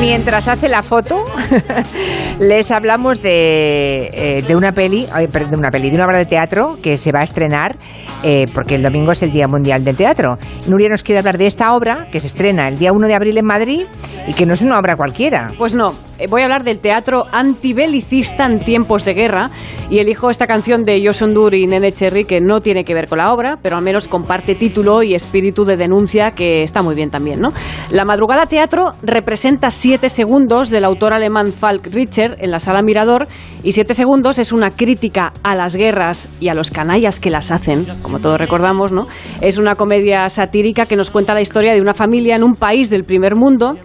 Mientras 0.00 0.48
hace 0.48 0.68
la 0.70 0.82
foto, 0.82 1.22
les 2.40 2.70
hablamos 2.70 3.22
de, 3.22 4.10
eh, 4.12 4.42
de 4.46 4.56
una 4.56 4.72
peli, 4.72 5.06
de 5.06 5.56
una 5.56 5.70
peli, 5.70 5.90
de 5.90 5.96
una 5.96 6.06
obra 6.06 6.18
de 6.18 6.24
teatro 6.24 6.78
que 6.82 6.96
se 6.96 7.12
va 7.12 7.20
a 7.20 7.24
estrenar 7.24 7.76
eh, 8.22 8.46
porque 8.54 8.74
el 8.76 8.82
domingo 8.82 9.12
es 9.12 9.22
el 9.22 9.32
Día 9.32 9.48
Mundial 9.48 9.84
del 9.84 9.96
Teatro. 9.96 10.38
Nuria 10.66 10.88
nos 10.88 11.02
quiere 11.02 11.18
hablar 11.20 11.36
de 11.38 11.46
esta 11.46 11.74
obra 11.74 12.06
que 12.10 12.20
se 12.20 12.26
estrena 12.28 12.68
el 12.68 12.78
día 12.78 12.92
1 12.92 13.06
de 13.06 13.14
abril 13.14 13.36
en 13.38 13.44
Madrid 13.44 13.84
y 14.26 14.32
que 14.34 14.46
no 14.46 14.54
es 14.54 14.62
una 14.62 14.78
obra 14.78 14.96
cualquiera. 14.96 15.48
Pues 15.58 15.74
no, 15.74 15.94
Voy 16.28 16.42
a 16.42 16.44
hablar 16.44 16.64
del 16.64 16.80
teatro 16.80 17.24
antibelicista 17.32 18.46
en 18.46 18.60
tiempos 18.60 19.04
de 19.04 19.14
guerra 19.14 19.50
y 19.90 19.98
elijo 19.98 20.30
esta 20.30 20.46
canción 20.46 20.82
de 20.82 21.04
Josh 21.04 21.22
Ondur 21.24 21.54
y 21.54 21.66
Nene 21.66 21.92
Cherry 21.92 22.24
que 22.24 22.40
no 22.40 22.60
tiene 22.60 22.84
que 22.84 22.94
ver 22.94 23.08
con 23.08 23.18
la 23.18 23.32
obra, 23.32 23.58
pero 23.60 23.76
al 23.76 23.82
menos 23.82 24.08
comparte 24.08 24.54
título 24.54 25.02
y 25.02 25.14
espíritu 25.14 25.64
de 25.64 25.76
denuncia 25.76 26.32
que 26.32 26.62
está 26.62 26.82
muy 26.82 26.94
bien 26.94 27.10
también, 27.10 27.40
¿no? 27.40 27.52
La 27.90 28.04
madrugada 28.04 28.46
teatro 28.46 28.92
representa 29.02 29.70
siete 29.70 30.08
segundos 30.08 30.70
del 30.70 30.84
autor 30.84 31.12
alemán 31.12 31.52
Falk 31.52 31.88
Richter 31.92 32.36
en 32.40 32.50
la 32.50 32.58
sala 32.58 32.82
Mirador 32.82 33.28
y 33.62 33.72
siete 33.72 33.94
segundos 33.94 34.38
es 34.38 34.52
una 34.52 34.70
crítica 34.70 35.32
a 35.42 35.54
las 35.54 35.76
guerras 35.76 36.28
y 36.40 36.48
a 36.48 36.54
los 36.54 36.70
canallas 36.70 37.20
que 37.20 37.30
las 37.30 37.50
hacen, 37.50 37.84
como 38.02 38.18
todos 38.18 38.38
recordamos, 38.38 38.92
¿no? 38.92 39.08
Es 39.40 39.58
una 39.58 39.74
comedia 39.74 40.28
satírica 40.28 40.86
que 40.86 40.96
nos 40.96 41.10
cuenta 41.10 41.34
la 41.34 41.42
historia 41.42 41.74
de 41.74 41.80
una 41.80 41.94
familia 41.94 42.36
en 42.36 42.44
un 42.44 42.54
país 42.54 42.90
del 42.90 43.04
primer 43.04 43.34
mundo 43.34 43.76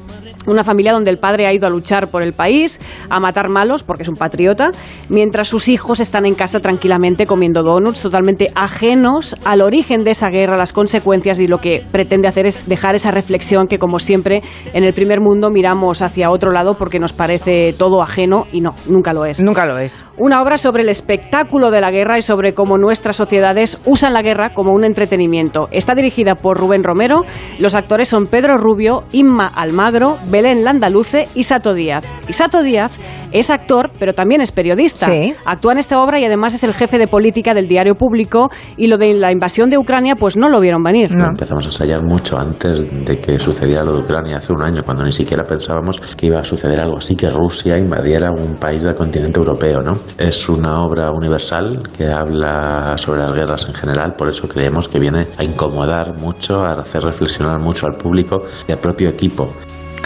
una 0.47 0.63
familia 0.63 0.93
donde 0.93 1.11
el 1.11 1.17
padre 1.17 1.45
ha 1.45 1.53
ido 1.53 1.67
a 1.67 1.69
luchar 1.69 2.09
por 2.09 2.23
el 2.23 2.33
país, 2.33 2.79
a 3.09 3.19
matar 3.19 3.49
malos, 3.49 3.83
porque 3.83 4.03
es 4.03 4.09
un 4.09 4.15
patriota, 4.15 4.71
mientras 5.09 5.47
sus 5.47 5.67
hijos 5.67 5.99
están 5.99 6.25
en 6.25 6.35
casa 6.35 6.59
tranquilamente 6.59 7.25
comiendo 7.25 7.61
donuts, 7.61 8.01
totalmente 8.01 8.47
ajenos 8.55 9.35
al 9.45 9.61
origen 9.61 10.03
de 10.03 10.11
esa 10.11 10.29
guerra, 10.29 10.57
las 10.57 10.73
consecuencias 10.73 11.39
y 11.39 11.47
lo 11.47 11.59
que 11.59 11.83
pretende 11.91 12.27
hacer 12.27 12.45
es 12.45 12.67
dejar 12.67 12.95
esa 12.95 13.11
reflexión 13.11 13.67
que, 13.67 13.79
como 13.79 13.99
siempre, 13.99 14.41
en 14.73 14.83
el 14.83 14.93
primer 14.93 15.19
mundo 15.21 15.49
miramos 15.49 16.01
hacia 16.01 16.31
otro 16.31 16.51
lado 16.51 16.75
porque 16.75 16.99
nos 16.99 17.13
parece 17.13 17.75
todo 17.77 18.01
ajeno 18.01 18.47
y 18.51 18.61
no, 18.61 18.73
nunca 18.87 19.13
lo 19.13 19.25
es. 19.25 19.41
Nunca 19.41 19.65
lo 19.65 19.77
es. 19.77 20.03
Una 20.17 20.41
obra 20.41 20.57
sobre 20.57 20.83
el 20.83 20.89
espectáculo 20.89 21.71
de 21.71 21.81
la 21.81 21.91
guerra 21.91 22.17
y 22.17 22.21
sobre 22.21 22.53
cómo 22.53 22.77
nuestras 22.77 23.15
sociedades 23.15 23.79
usan 23.85 24.13
la 24.13 24.21
guerra 24.21 24.49
como 24.49 24.73
un 24.73 24.83
entretenimiento. 24.83 25.67
Está 25.71 25.93
dirigida 25.95 26.35
por 26.35 26.57
Rubén 26.57 26.83
Romero. 26.83 27.25
Los 27.59 27.75
actores 27.75 28.09
son 28.09 28.27
Pedro 28.27 28.57
Rubio, 28.57 29.03
Inma 29.11 29.47
Almagro, 29.47 30.17
Belén 30.37 30.63
Landaluce 30.63 31.27
y 31.33 31.45
Sato 31.45 31.73
Díaz. 31.73 32.05
Y 32.29 32.33
Sato 32.33 32.61
Díaz 32.61 32.99
es 33.31 33.49
actor, 33.49 33.89
pero 33.99 34.13
también 34.13 34.39
es 34.39 34.51
periodista. 34.51 35.07
Sí. 35.07 35.33
Actúa 35.47 35.71
en 35.71 35.79
esta 35.79 35.99
obra 35.99 36.19
y 36.19 36.25
además 36.25 36.53
es 36.53 36.63
el 36.63 36.75
jefe 36.75 36.99
de 36.99 37.07
política 37.07 37.55
del 37.55 37.67
diario 37.67 37.95
público. 37.95 38.51
Y 38.77 38.85
lo 38.85 38.99
de 38.99 39.15
la 39.15 39.31
invasión 39.31 39.71
de 39.71 39.79
Ucrania, 39.79 40.15
pues 40.15 40.37
no 40.37 40.47
lo 40.47 40.59
vieron 40.59 40.83
venir. 40.83 41.11
Empezamos 41.11 41.63
a 41.63 41.69
ensayar 41.69 42.03
mucho 42.03 42.37
antes 42.37 42.81
de 43.03 43.17
que 43.17 43.39
sucediera 43.39 43.83
lo 43.83 43.93
de 43.93 43.99
Ucrania 44.01 44.37
hace 44.37 44.53
un 44.53 44.61
año, 44.61 44.83
cuando 44.85 45.03
ni 45.03 45.11
siquiera 45.11 45.43
pensábamos 45.43 45.99
que 46.15 46.27
iba 46.27 46.39
a 46.39 46.43
suceder 46.43 46.79
algo 46.81 46.97
así, 46.97 47.15
que 47.15 47.29
Rusia 47.29 47.75
invadiera 47.75 48.29
un 48.29 48.57
país 48.57 48.83
del 48.83 48.93
continente 48.93 49.39
europeo, 49.39 49.81
¿no? 49.81 49.93
Es 50.19 50.47
una 50.47 50.85
obra 50.85 51.09
universal 51.11 51.81
que 51.97 52.05
habla 52.05 52.93
sobre 52.95 53.21
las 53.21 53.31
guerras 53.31 53.65
en 53.67 53.73
general, 53.73 54.13
por 54.15 54.29
eso 54.29 54.47
creemos 54.47 54.87
que 54.87 54.99
viene 54.99 55.25
a 55.39 55.43
incomodar 55.43 56.13
mucho, 56.19 56.59
a 56.63 56.79
hacer 56.81 57.01
reflexionar 57.01 57.59
mucho 57.59 57.87
al 57.87 57.93
público 57.93 58.43
y 58.67 58.71
al 58.71 58.79
propio 58.79 59.09
equipo. 59.09 59.47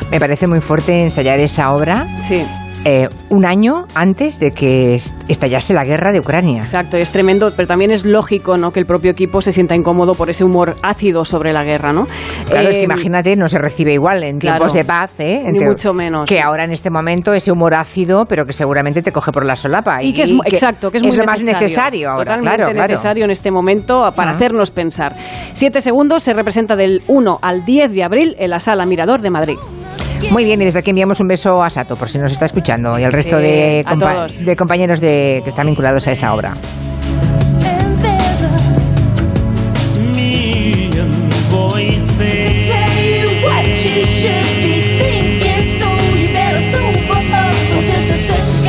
Me 0.09 0.19
parece 0.19 0.47
muy 0.47 0.61
fuerte 0.61 1.03
ensayar 1.03 1.39
esa 1.39 1.73
obra. 1.73 2.07
Sí. 2.23 2.45
Eh, 2.83 3.07
un 3.29 3.45
año 3.45 3.85
antes 3.93 4.39
de 4.39 4.51
que 4.51 4.95
est- 4.95 5.13
estallase 5.27 5.73
la 5.73 5.83
guerra 5.85 6.11
de 6.11 6.19
Ucrania. 6.19 6.61
Exacto, 6.61 6.97
es 6.97 7.11
tremendo, 7.11 7.53
pero 7.55 7.67
también 7.67 7.91
es 7.91 8.05
lógico 8.05 8.57
¿no? 8.57 8.71
que 8.71 8.79
el 8.79 8.85
propio 8.87 9.11
equipo 9.11 9.41
se 9.41 9.51
sienta 9.51 9.75
incómodo 9.75 10.15
por 10.15 10.29
ese 10.31 10.43
humor 10.43 10.75
ácido 10.81 11.23
sobre 11.23 11.53
la 11.53 11.63
guerra, 11.63 11.93
¿no? 11.93 12.07
Claro, 12.45 12.69
es 12.69 12.75
que 12.77 12.81
Eh, 12.81 12.85
imagínate, 12.85 13.35
no 13.35 13.47
se 13.49 13.59
recibe 13.59 13.93
igual 13.93 14.23
en 14.23 14.39
claro. 14.39 14.57
tiempos 14.57 14.73
de 14.73 14.83
paz, 14.85 15.11
¿eh? 15.19 15.43
Ni 15.51 15.59
mucho 15.59 15.93
menos. 15.93 16.27
Que 16.27 16.41
ahora 16.41 16.63
en 16.63 16.71
este 16.71 16.89
momento 16.89 17.33
ese 17.33 17.51
humor 17.51 17.75
ácido, 17.75 18.25
pero 18.25 18.45
que 18.45 18.53
seguramente 18.53 19.01
te 19.03 19.11
coge 19.11 19.31
por 19.31 19.45
la 19.45 19.55
solapa. 19.55 20.01
Y 20.01 20.11
que 20.13 20.23
es, 20.23 20.33
exacto, 20.45 20.89
que 20.89 20.97
es, 20.97 21.03
muy 21.03 21.15
lo 21.15 21.23
más 21.25 21.43
necesario. 21.43 22.09
ahora, 22.09 22.23
Totalmente 22.23 22.55
claro, 22.57 22.73
claro. 22.73 22.87
necesario 22.91 23.25
en 23.25 23.31
este 23.31 23.51
momento 23.51 24.11
para 24.15 24.31
hacernos 24.31 24.71
pensar. 24.71 25.15
Siete 25.53 25.81
segundos 25.81 26.23
se 26.23 26.33
representa 26.33 26.75
del 26.75 27.03
1 27.07 27.39
al 27.43 27.63
10 27.63 27.93
de 27.93 28.03
abril 28.03 28.35
en 28.39 28.49
la 28.49 28.59
Sala 28.59 28.85
Mirador 28.85 29.21
de 29.21 29.29
Madrid. 29.29 29.57
Muy 30.29 30.45
bien, 30.45 30.61
y 30.61 30.65
desde 30.65 30.79
aquí 30.79 30.91
enviamos 30.91 31.19
un 31.19 31.27
beso 31.27 31.61
a 31.63 31.69
Sato, 31.69 31.95
por 31.95 32.07
si 32.09 32.17
nos 32.17 32.31
está 32.31 32.45
escuchando, 32.45 32.97
y 32.97 33.03
al 33.03 33.11
resto 33.11 33.37
Sí, 33.37 33.43
de, 33.43 33.85
compa- 33.87 34.27
de 34.45 34.55
compañeros 34.55 34.99
de, 35.01 35.41
que 35.43 35.49
están 35.49 35.67
vinculados 35.67 36.07
a 36.07 36.11
esa 36.13 36.33
obra. 36.33 36.53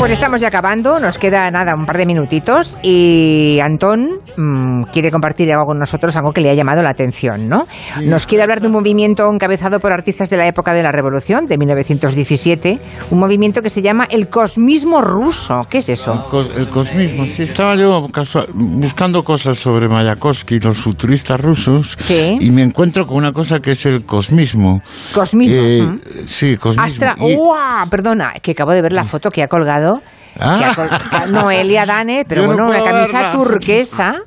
Pues 0.02 0.10
estamos 0.14 0.40
ya 0.40 0.48
acabando, 0.48 0.98
nos 0.98 1.16
queda 1.16 1.48
nada, 1.52 1.76
un 1.76 1.86
par 1.86 1.96
de 1.96 2.06
minutitos 2.06 2.76
y 2.82 3.60
Antón 3.62 4.08
mm, 4.36 4.90
quiere 4.92 5.12
compartir 5.12 5.52
algo 5.52 5.64
con 5.64 5.78
nosotros, 5.78 6.16
algo 6.16 6.32
que 6.32 6.40
le 6.40 6.50
ha 6.50 6.54
llamado 6.54 6.82
la 6.82 6.90
atención, 6.90 7.48
¿no? 7.48 7.66
Nos 8.02 8.26
quiere 8.26 8.42
hablar 8.42 8.60
de 8.60 8.66
un 8.66 8.72
movimiento 8.72 9.28
encabezado 9.32 9.78
por 9.78 9.92
artistas 9.92 10.28
de 10.28 10.36
la 10.38 10.48
época 10.48 10.74
de 10.74 10.82
la 10.82 10.90
Revolución, 10.90 11.46
de 11.46 11.56
1917, 11.56 12.80
un 13.12 13.18
movimiento 13.20 13.62
que 13.62 13.70
se 13.70 13.80
llama 13.80 14.08
el 14.10 14.28
cosmismo 14.28 15.00
ruso. 15.02 15.60
¿Qué 15.70 15.78
es 15.78 15.88
eso? 15.88 16.26
Co- 16.28 16.48
El 16.56 16.68
cosmismo, 16.68 17.24
sí. 17.24 17.42
Estaba 17.44 17.76
yo 17.76 18.08
casual- 18.12 18.48
buscando 18.52 19.22
cosas 19.22 19.56
sobre 19.56 19.88
Mayakovsky, 19.88 20.58
los 20.58 20.78
futuristas 20.78 21.40
rusos, 21.40 21.96
y 22.10 22.50
me 22.50 22.62
encuentro 22.62 23.06
con 23.06 23.18
una 23.18 23.30
cosa 23.32 23.60
que 23.60 23.70
es 23.70 23.86
el 23.86 24.04
cosmismo. 24.04 24.82
Cosmismo. 25.14 25.56
Eh, 25.56 25.82
ujú. 25.84 25.98
Sí, 26.26 26.56
cosmismo. 26.56 26.82
Astra, 26.86 27.14
Y- 27.20 27.36
¡Uah! 27.36 27.86
Perdona, 27.88 28.32
que 28.42 28.50
acabo 28.50 28.72
de 28.72 28.82
ver 28.82 28.92
la 28.92 29.04
foto 29.04 29.30
que 29.30 29.44
ha 29.44 29.46
colgado. 29.46 29.91
Que 30.34 31.20
que- 31.26 31.26
Noelia 31.32 31.86
Dane, 31.86 32.24
pero 32.28 32.42
Yo 32.42 32.48
no 32.48 32.54
bueno, 32.66 32.68
una 32.82 32.90
camisa 32.92 33.12
verla. 33.18 33.32
turquesa. 33.32 34.22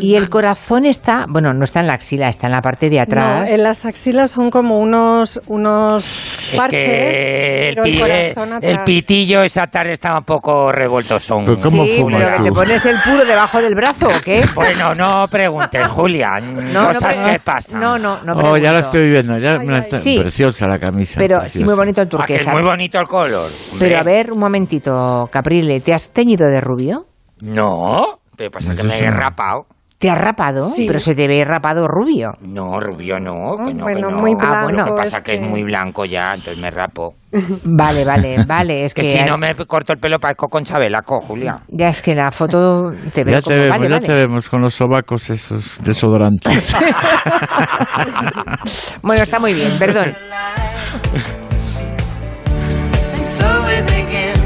Y 0.00 0.14
el 0.14 0.30
corazón 0.30 0.86
está, 0.86 1.26
bueno, 1.28 1.52
no 1.52 1.62
está 1.64 1.80
en 1.80 1.86
la 1.86 1.92
axila, 1.92 2.28
está 2.28 2.46
en 2.46 2.52
la 2.52 2.62
parte 2.62 2.88
de 2.88 2.96
No, 2.96 3.02
atrás. 3.02 3.50
en 3.50 3.62
las 3.62 3.84
axilas 3.84 4.30
son 4.30 4.48
como 4.50 4.78
unos, 4.78 5.42
unos 5.46 6.16
parches, 6.56 6.84
que 6.86 7.68
el, 7.68 7.74
pero 7.74 8.58
el 8.62 8.78
pitillo 8.84 9.42
esa 9.42 9.66
tarde 9.66 9.92
estaba 9.92 10.18
un 10.20 10.24
poco 10.24 10.72
revoltosón. 10.72 11.44
¿Pero 11.44 11.56
cómo 11.62 11.84
sí, 11.84 12.02
pero 12.10 12.36
que 12.38 12.42
te 12.44 12.52
pones 12.52 12.86
el 12.86 12.96
puro 13.04 13.24
debajo 13.26 13.60
del 13.60 13.74
brazo, 13.74 14.08
¿o 14.08 14.20
qué? 14.24 14.42
Bueno, 14.54 14.94
no 14.94 15.28
preguntes, 15.28 15.86
Julia. 15.88 16.40
No, 16.40 16.82
no 16.88 16.94
cosas 16.94 17.16
pre- 17.18 17.32
que 17.34 17.40
pasan. 17.40 17.80
No, 17.80 17.98
no, 17.98 18.22
no 18.22 18.32
Oh, 18.32 18.56
ya 18.56 18.72
la 18.72 18.78
pregunto. 18.80 18.86
estoy 18.86 19.10
viendo, 19.10 19.38
ya 19.38 19.58
me 19.58 19.66
la 19.66 19.78
está- 19.80 19.98
Sí. 19.98 20.18
preciosa 20.18 20.66
la 20.66 20.78
camisa. 20.78 21.16
Pero 21.18 21.36
sí, 21.40 21.42
preciosa. 21.42 21.66
muy 21.66 21.74
bonito 21.74 22.00
el 22.00 22.06
Ah, 22.06 22.24
que 22.26 22.34
es 22.36 22.40
turquesa. 22.40 22.52
muy 22.52 22.62
bonito 22.62 22.98
el 22.98 23.06
color. 23.06 23.50
hombre. 23.72 23.88
Pero 23.88 23.98
a 24.00 24.02
ver, 24.02 24.32
un 24.32 24.38
momentito, 24.38 25.28
Caprile, 25.30 25.80
¿te 25.80 25.92
has 25.92 26.08
teñido 26.08 26.46
de 26.48 26.60
rubio? 26.62 27.06
No, 27.42 28.19
pero 28.40 28.50
pasa 28.52 28.74
que 28.74 28.82
me 28.82 28.98
he 28.98 29.10
rapado. 29.10 29.66
¿Te 29.98 30.08
has 30.08 30.16
rapado? 30.16 30.70
Sí. 30.70 30.86
Pero 30.86 30.98
se 30.98 31.14
te 31.14 31.28
ve 31.28 31.44
rapado 31.44 31.86
rubio. 31.86 32.30
No, 32.40 32.80
rubio 32.80 33.20
no, 33.20 33.58
que 33.66 33.74
no, 33.74 33.82
bueno, 33.84 34.08
que 34.08 34.14
no. 34.14 34.18
muy 34.18 34.32
Ah, 34.40 34.62
bueno, 34.62 34.68
blanco, 34.68 34.78
lo 34.78 34.96
que 34.96 35.02
pasa 35.02 35.18
es 35.18 35.22
que 35.24 35.34
es 35.34 35.42
muy 35.42 35.62
blanco 35.62 36.06
ya, 36.06 36.30
entonces 36.32 36.56
me 36.56 36.70
rapo. 36.70 37.16
Vale, 37.64 38.02
vale, 38.06 38.42
vale. 38.46 38.86
Es 38.86 38.94
que, 38.94 39.02
que, 39.02 39.10
si 39.10 39.22
no 39.24 39.36
me 39.36 39.54
corto 39.54 39.92
el 39.92 39.98
pelo 39.98 40.18
parezco 40.18 40.48
con 40.48 40.64
Chabelaco, 40.64 41.20
Julia. 41.20 41.58
Ya 41.68 41.88
es 41.88 42.00
que 42.00 42.14
la 42.14 42.30
foto 42.30 42.92
te 43.12 43.24
ve 43.24 43.32
Ya 43.32 43.42
como... 43.42 43.54
te 43.54 43.60
vemos, 43.60 43.76
vale, 43.78 43.88
ya 43.90 43.94
vale. 43.96 44.06
te 44.06 44.14
vemos 44.14 44.48
con 44.48 44.62
los 44.62 44.74
sobacos 44.74 45.28
esos 45.28 45.78
desodorantes. 45.82 46.74
Bueno, 49.02 49.22
está 49.22 49.38
muy 49.40 49.52
bien, 49.54 49.78
perdón. 49.78 50.14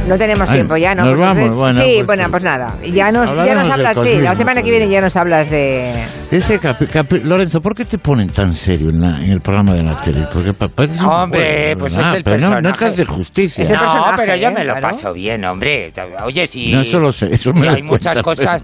No 0.06 0.18
tenemos 0.18 0.48
Ay, 0.50 0.56
tiempo 0.56 0.76
ya, 0.76 0.94
¿no? 0.94 1.02
nos 1.02 1.10
Porque 1.12 1.22
vamos, 1.22 1.38
entonces- 1.38 1.56
bueno, 1.58 1.80
sí, 1.80 1.92
pues- 1.96 2.06
bueno, 2.06 2.30
pues 2.30 2.42
nada. 2.44 2.74
Ya 2.92 3.10
nos, 3.10 3.34
ya 3.46 3.54
nos 3.54 3.70
hablas, 3.70 3.96
sí, 4.04 4.18
la 4.20 4.34
semana 4.34 4.62
que 4.62 4.70
viene 4.70 4.88
ya 4.88 5.00
nos 5.00 5.16
hablas 5.16 5.48
de... 5.50 5.92
Ese 6.30 6.60
capi- 6.60 6.86
capi- 6.88 7.22
Lorenzo, 7.22 7.60
¿por 7.60 7.74
qué 7.74 7.84
te 7.84 7.96
ponen 7.98 8.28
tan 8.28 8.52
serio 8.52 8.90
en, 8.90 9.00
la- 9.00 9.24
en 9.24 9.30
el 9.30 9.40
programa 9.40 9.72
de 9.74 9.82
la 9.82 10.00
tele? 10.02 10.26
Porque 10.32 10.52
pa- 10.52 10.68
pareces 10.68 11.00
un 11.00 11.06
Hombre, 11.08 11.74
pues 11.78 11.94
¿verdad? 11.96 12.10
es 12.12 12.16
el 12.18 12.24
Pero 12.24 12.36
no- 12.36 12.40
personaje. 12.40 12.62
No, 12.62 12.68
es 12.70 12.76
que 12.78 12.84
hacer 12.84 13.06
justicia. 13.06 13.64
no, 13.70 14.12
pero 14.16 14.36
yo 14.36 14.50
me 14.52 14.64
lo 14.64 14.74
paso 14.80 15.12
bien, 15.12 15.44
hombre. 15.44 15.92
Oye, 16.24 16.46
si... 16.46 16.72
No, 16.72 16.82
eso 16.82 16.98
lo 17.00 17.10
sé, 17.12 17.30
eso 17.32 17.52
me 17.54 17.68
hay 17.68 17.82
muchas 17.82 18.18
cosas... 18.22 18.62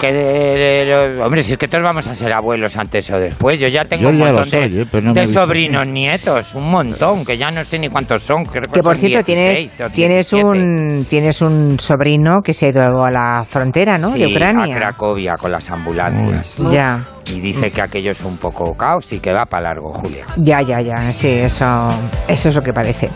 que 0.00 0.12
de- 0.12 0.56
de- 0.58 0.84
de- 1.14 1.22
hombre, 1.22 1.42
si 1.42 1.52
es 1.52 1.58
que 1.58 1.68
todos 1.68 1.84
vamos 1.84 2.06
a 2.06 2.14
ser 2.14 2.32
abuelos 2.32 2.76
antes 2.76 3.10
o 3.10 3.18
después. 3.18 3.58
Yo 3.60 3.68
ya 3.68 3.84
tengo 3.84 4.04
Yo 4.04 4.08
un 4.10 4.18
montón 4.18 4.48
de, 4.50 4.64
eh, 4.82 4.86
no 5.02 5.26
sobrinos 5.26 5.86
nietos. 5.88 6.54
Un 6.54 6.70
montón, 6.70 7.24
que 7.24 7.36
ya 7.36 7.50
no 7.50 7.62
sé 7.64 7.78
ni 7.78 7.88
cuántos 7.88 8.22
son. 8.22 8.44
Creo 8.44 8.62
Que 8.72 8.80
por 8.82 8.94
son 8.94 9.00
cierto, 9.08 9.26
16 9.26 9.72
o 9.80 9.90
tienes, 9.90 9.94
tienes, 9.94 10.30
17. 10.30 10.53
Un, 10.54 11.06
tienes 11.08 11.42
un 11.42 11.78
sobrino 11.78 12.40
que 12.42 12.54
se 12.54 12.66
ha 12.66 12.68
ido 12.70 13.04
a 13.04 13.10
la 13.10 13.44
frontera, 13.48 13.98
¿no? 13.98 14.10
Sí, 14.10 14.18
de 14.18 14.24
a 14.24 14.28
Ucrania. 14.28 14.74
Cracovia 14.74 15.34
con 15.34 15.50
las 15.52 15.70
ambulancias. 15.70 16.56
Ya. 16.70 17.00
Y 17.32 17.40
dice 17.40 17.70
que 17.70 17.80
aquello 17.80 18.10
es 18.10 18.22
un 18.22 18.36
poco 18.36 18.76
caos 18.76 19.10
y 19.12 19.18
que 19.18 19.32
va 19.32 19.46
para 19.46 19.68
largo, 19.70 19.90
Julia. 19.92 20.26
Ya, 20.36 20.60
ya, 20.60 20.82
ya, 20.82 21.10
sí, 21.12 21.28
eso, 21.30 21.88
eso 22.28 22.48
es 22.50 22.54
lo 22.54 22.60
que 22.60 22.72
parece. 22.74 23.08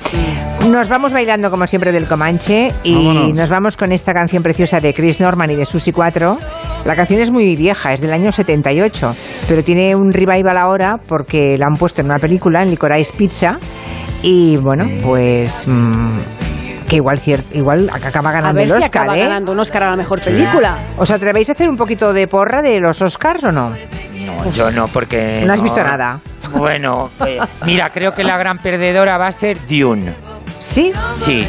Nos 0.71 0.89
vamos 0.89 1.13
bailando 1.13 1.51
como 1.51 1.67
siempre 1.67 1.93
del 1.93 2.07
Comanche 2.07 2.73
y 2.85 2.95
Vámonos. 2.95 3.35
nos 3.35 3.51
vamos 3.51 3.77
con 3.77 3.93
esta 3.93 4.15
canción 4.15 4.43
preciosa 4.43 4.81
de 4.81 4.95
Chris 4.95 5.21
Norman 5.21 5.51
y 5.51 5.57
de 5.57 5.67
Susi 5.67 5.93
4. 5.93 6.39
La 6.87 6.97
canción 6.97 7.21
es 7.21 7.31
muy 7.31 7.55
vieja, 7.55 7.93
es 7.93 8.01
del 8.01 8.13
año 8.15 8.33
78, 8.33 9.15
pero 9.47 9.63
tiene 9.63 9.95
un 9.95 10.11
revival 10.11 10.57
ahora 10.57 10.99
porque 11.07 11.59
la 11.59 11.67
han 11.67 11.75
puesto 11.79 12.01
en 12.01 12.07
una 12.07 12.19
película, 12.19 12.63
en 12.63 12.71
Licorice 12.71 13.13
Pizza, 13.15 13.59
y 14.23 14.57
bueno, 14.57 14.87
pues... 15.03 15.67
mm, 15.69 16.17
que 16.89 16.97
igual, 16.97 17.21
igual 17.53 17.91
acaba 17.93 18.31
A 18.31 18.33
ganando 18.33 18.55
ver 18.55 18.65
el 18.65 18.69
si 18.71 18.75
Oscar, 18.85 19.03
acaba 19.03 19.17
¿eh? 19.17 19.21
ganando 19.23 19.53
un 19.53 19.61
Oscar 19.61 19.85
a 19.85 19.91
la 19.91 19.97
mejor 19.97 20.21
película. 20.21 20.79
¿Os 20.97 21.11
atrevéis 21.11 21.49
a 21.51 21.53
hacer 21.53 21.69
un 21.69 21.77
poquito 21.77 22.13
de 22.13 22.27
porra 22.27 22.63
de 22.63 22.81
los 22.81 23.01
Oscars 23.03 23.45
o 23.45 23.53
no? 23.53 23.71
No, 23.71 24.53
yo 24.53 24.71
no, 24.71 24.89
porque... 24.89 25.43
No 25.47 25.53
has 25.53 25.63
visto 25.63 25.83
nada. 25.83 26.21
Bueno, 26.53 27.11
eh, 27.27 27.39
mira, 27.67 27.91
creo 27.91 28.13
que 28.15 28.25
la 28.25 28.39
gran 28.39 28.59
perdedora 28.59 29.19
va 29.19 29.27
a 29.29 29.33
ser 29.33 29.59
Dune. 29.69 30.13
¿Sí? 30.61 30.93
Sí. 31.15 31.47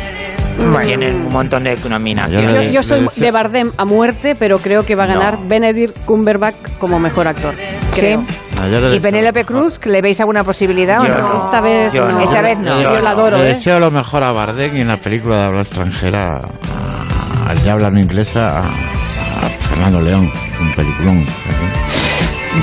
Tienen 0.84 1.16
un 1.28 1.34
montón 1.34 1.64
de 1.64 1.78
nominaciones. 1.90 2.72
yo 2.74 2.84
soy 2.84 3.08
de 3.16 3.32
Bardem 3.32 3.72
a 3.78 3.86
muerte, 3.86 4.36
pero 4.38 4.60
creo 4.60 4.86
que 4.86 4.96
va 4.96 5.04
a 5.06 5.08
ganar 5.08 5.40
Benedict 5.48 5.98
Cumberbatch 6.06 6.56
como 6.80 7.00
mejor 7.00 7.28
actor. 7.28 7.54
Creo. 7.96 8.24
¿Y 8.94 9.00
Penélope 9.00 9.46
Cruz, 9.46 9.80
que 9.80 9.90
le 9.90 10.02
veis 10.02 10.20
alguna 10.20 10.44
posibilidad 10.44 10.98
Yo 10.98 11.14
o 11.14 11.18
no? 11.18 11.30
no. 11.30 11.38
Esta 11.46 11.62
vez 11.62 11.94
Yo 11.94 12.12
no. 12.12 12.20
Esta 12.20 12.42
vez 12.42 12.58
no. 12.60 12.82
Yo 12.82 13.00
la 13.00 13.12
adoro, 13.12 13.38
Le 13.38 13.44
¿eh? 13.44 13.48
deseo 13.50 13.80
lo 13.80 13.90
mejor 13.90 14.22
a 14.24 14.32
Bardem 14.32 14.76
y 14.76 14.82
en 14.82 14.90
la 14.90 14.98
película 14.98 15.38
de 15.38 15.44
habla 15.44 15.62
extranjera, 15.62 16.42
al 17.48 17.64
ya 17.64 17.74
hablan 17.74 17.98
inglesa, 17.98 18.60
a, 18.60 18.60
a 18.68 19.50
Fernando 19.70 20.02
León, 20.02 20.30
un 20.62 20.74
peliculón. 20.76 21.26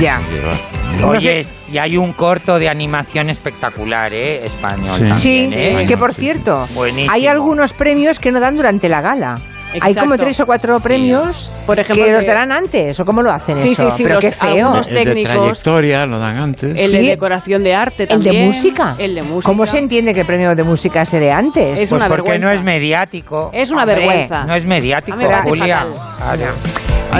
Ya. 0.01 0.20
Oye, 1.06 1.46
y 1.72 1.78
hay 1.78 1.96
un 1.96 2.12
corto 2.12 2.58
de 2.58 2.68
animación 2.68 3.30
espectacular, 3.30 4.12
¿eh? 4.12 4.44
Español. 4.46 5.14
Sí, 5.14 5.46
también, 5.50 5.78
¿eh? 5.80 5.86
que 5.86 5.96
por 5.96 6.14
cierto, 6.14 6.66
Buenísimo. 6.74 7.12
hay 7.12 7.26
algunos 7.26 7.72
premios 7.72 8.18
que 8.18 8.32
no 8.32 8.40
dan 8.40 8.56
durante 8.56 8.88
la 8.88 9.00
gala. 9.00 9.38
Hay 9.80 9.94
como 9.94 10.14
Exacto. 10.14 10.16
tres 10.24 10.40
o 10.40 10.46
cuatro 10.46 10.80
premios 10.80 11.50
Por 11.66 11.78
ejemplo, 11.78 12.06
que 12.06 12.12
los 12.12 12.24
darán 12.24 12.50
antes, 12.50 12.98
¿o 12.98 13.04
cómo 13.04 13.20
lo 13.20 13.30
hacen 13.30 13.58
Sí, 13.58 13.72
eso? 13.72 13.90
sí, 13.90 13.96
sí, 13.98 14.02
Pero 14.04 14.14
los- 14.14 14.24
qué 14.24 14.32
feo. 14.32 14.66
algunos 14.68 14.88
El 14.88 14.94
de 14.94 15.04
técnicos. 15.04 15.34
trayectoria 15.34 16.06
lo 16.06 16.18
dan 16.18 16.38
antes. 16.38 16.78
El 16.78 16.92
de 16.92 17.02
decoración 17.02 17.62
de 17.62 17.74
arte 17.74 18.04
¿El 18.04 18.08
también. 18.08 18.34
de 18.36 18.46
música? 18.46 18.94
El 18.96 19.14
de 19.16 19.22
música. 19.22 19.44
¿Cómo 19.46 19.66
se 19.66 19.78
entiende 19.78 20.14
que 20.14 20.20
el 20.20 20.26
premio 20.26 20.54
de 20.54 20.62
música 20.62 21.04
se 21.04 21.20
de 21.20 21.30
antes? 21.30 21.78
Es 21.78 21.90
Pues 21.90 21.92
una 21.92 22.08
porque 22.08 22.22
vergüenza. 22.30 22.46
no 22.46 22.52
es 22.52 22.62
mediático. 22.62 23.50
Es 23.52 23.70
una 23.70 23.82
Hombre, 23.82 23.96
vergüenza. 23.96 24.44
No 24.44 24.54
es 24.54 24.64
mediático, 24.64 25.14
A 25.14 25.18
mí 25.18 25.24
me 25.24 25.30
parece 25.30 25.48
Julia. 25.48 25.86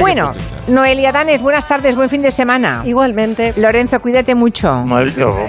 Bueno, 0.01 0.33
Noelia 0.69 1.13
Danez, 1.13 1.41
buenas 1.41 1.67
tardes, 1.67 1.97
buen 1.97 2.09
fin 2.11 2.23
de 2.23 2.31
semana. 2.31 2.83
Igualmente. 2.85 3.55
Lorenzo, 3.57 4.01
cuídate 4.01 4.35
mucho. 4.35 4.71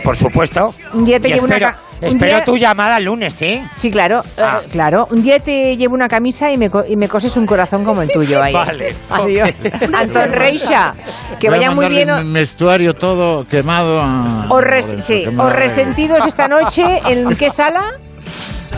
Por 0.04 0.16
supuesto. 0.16 0.74
Un 0.94 1.06
día 1.06 1.20
te 1.20 1.30
Y 1.30 1.34
llevo 1.34 1.46
una 1.46 1.56
espero, 1.56 1.72
ca- 1.72 1.80
un 2.02 2.08
espero 2.08 2.36
día- 2.38 2.46
tu 2.46 2.58
llamada 2.58 2.98
el 2.98 3.06
lunes, 3.06 3.42
¿eh? 3.42 3.64
Sí, 3.76 3.90
claro, 3.92 4.22
Ah. 4.38 4.62
eh, 4.64 4.68
claro. 4.72 5.08
Un 5.12 5.24
día 5.24 5.40
te 5.40 5.76
llevo 5.78 5.96
una 5.96 6.08
camisa 6.08 6.52
y 6.52 6.58
me, 6.58 6.70
co- 6.70 6.86
y 6.88 6.96
me 6.96 7.08
coses 7.08 7.36
un 7.38 7.46
corazón 7.46 7.84
como 7.84 8.02
el 8.02 8.10
tuyo 8.10 8.42
ahí. 8.42 8.54
Vale. 8.54 8.96
Adiós. 9.10 9.50
Anton 9.94 10.32
Reixa, 10.32 10.94
que 11.40 11.50
Voy 11.50 11.58
a 11.58 11.60
vaya 11.70 11.72
muy 11.72 11.90
bien. 11.90 12.10
mi 12.28 12.34
vestuario 12.34 12.94
todo 12.94 13.46
quemado. 13.48 14.02
Os, 14.50 14.64
res- 14.64 14.96
sí, 15.06 15.24
que 15.26 15.32
me 15.32 15.44
os 15.44 15.54
resentidos 15.54 16.26
esta 16.26 16.48
noche, 16.48 16.84
¿en 17.08 17.28
qué 17.36 17.50
sala? 17.50 17.84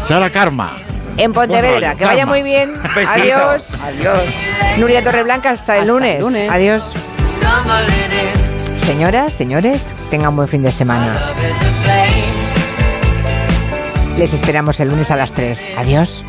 Sara 0.05 0.29
Karma. 0.29 0.71
En 1.19 1.33
Pontevedra. 1.33 1.95
Que 1.95 2.05
vaya 2.05 2.19
calma. 2.19 2.31
muy 2.33 2.43
bien. 2.43 2.71
Besito. 2.95 3.11
Adiós. 3.19 3.81
Adiós. 3.81 4.19
Nuria 4.77 5.03
Torreblanca, 5.03 5.51
hasta 5.51 5.73
el 5.75 5.81
Hasta 5.81 5.83
el 5.83 5.87
lunes. 5.87 6.19
lunes. 6.21 6.49
Adiós. 6.49 6.93
Señoras, 8.85 9.33
señores, 9.33 9.85
tengan 10.09 10.35
buen 10.35 10.47
fin 10.47 10.63
de 10.63 10.71
semana. 10.71 11.13
Les 14.17 14.33
esperamos 14.33 14.79
el 14.79 14.89
lunes 14.89 15.11
a 15.11 15.15
las 15.15 15.31
3. 15.31 15.63
Adiós. 15.77 16.25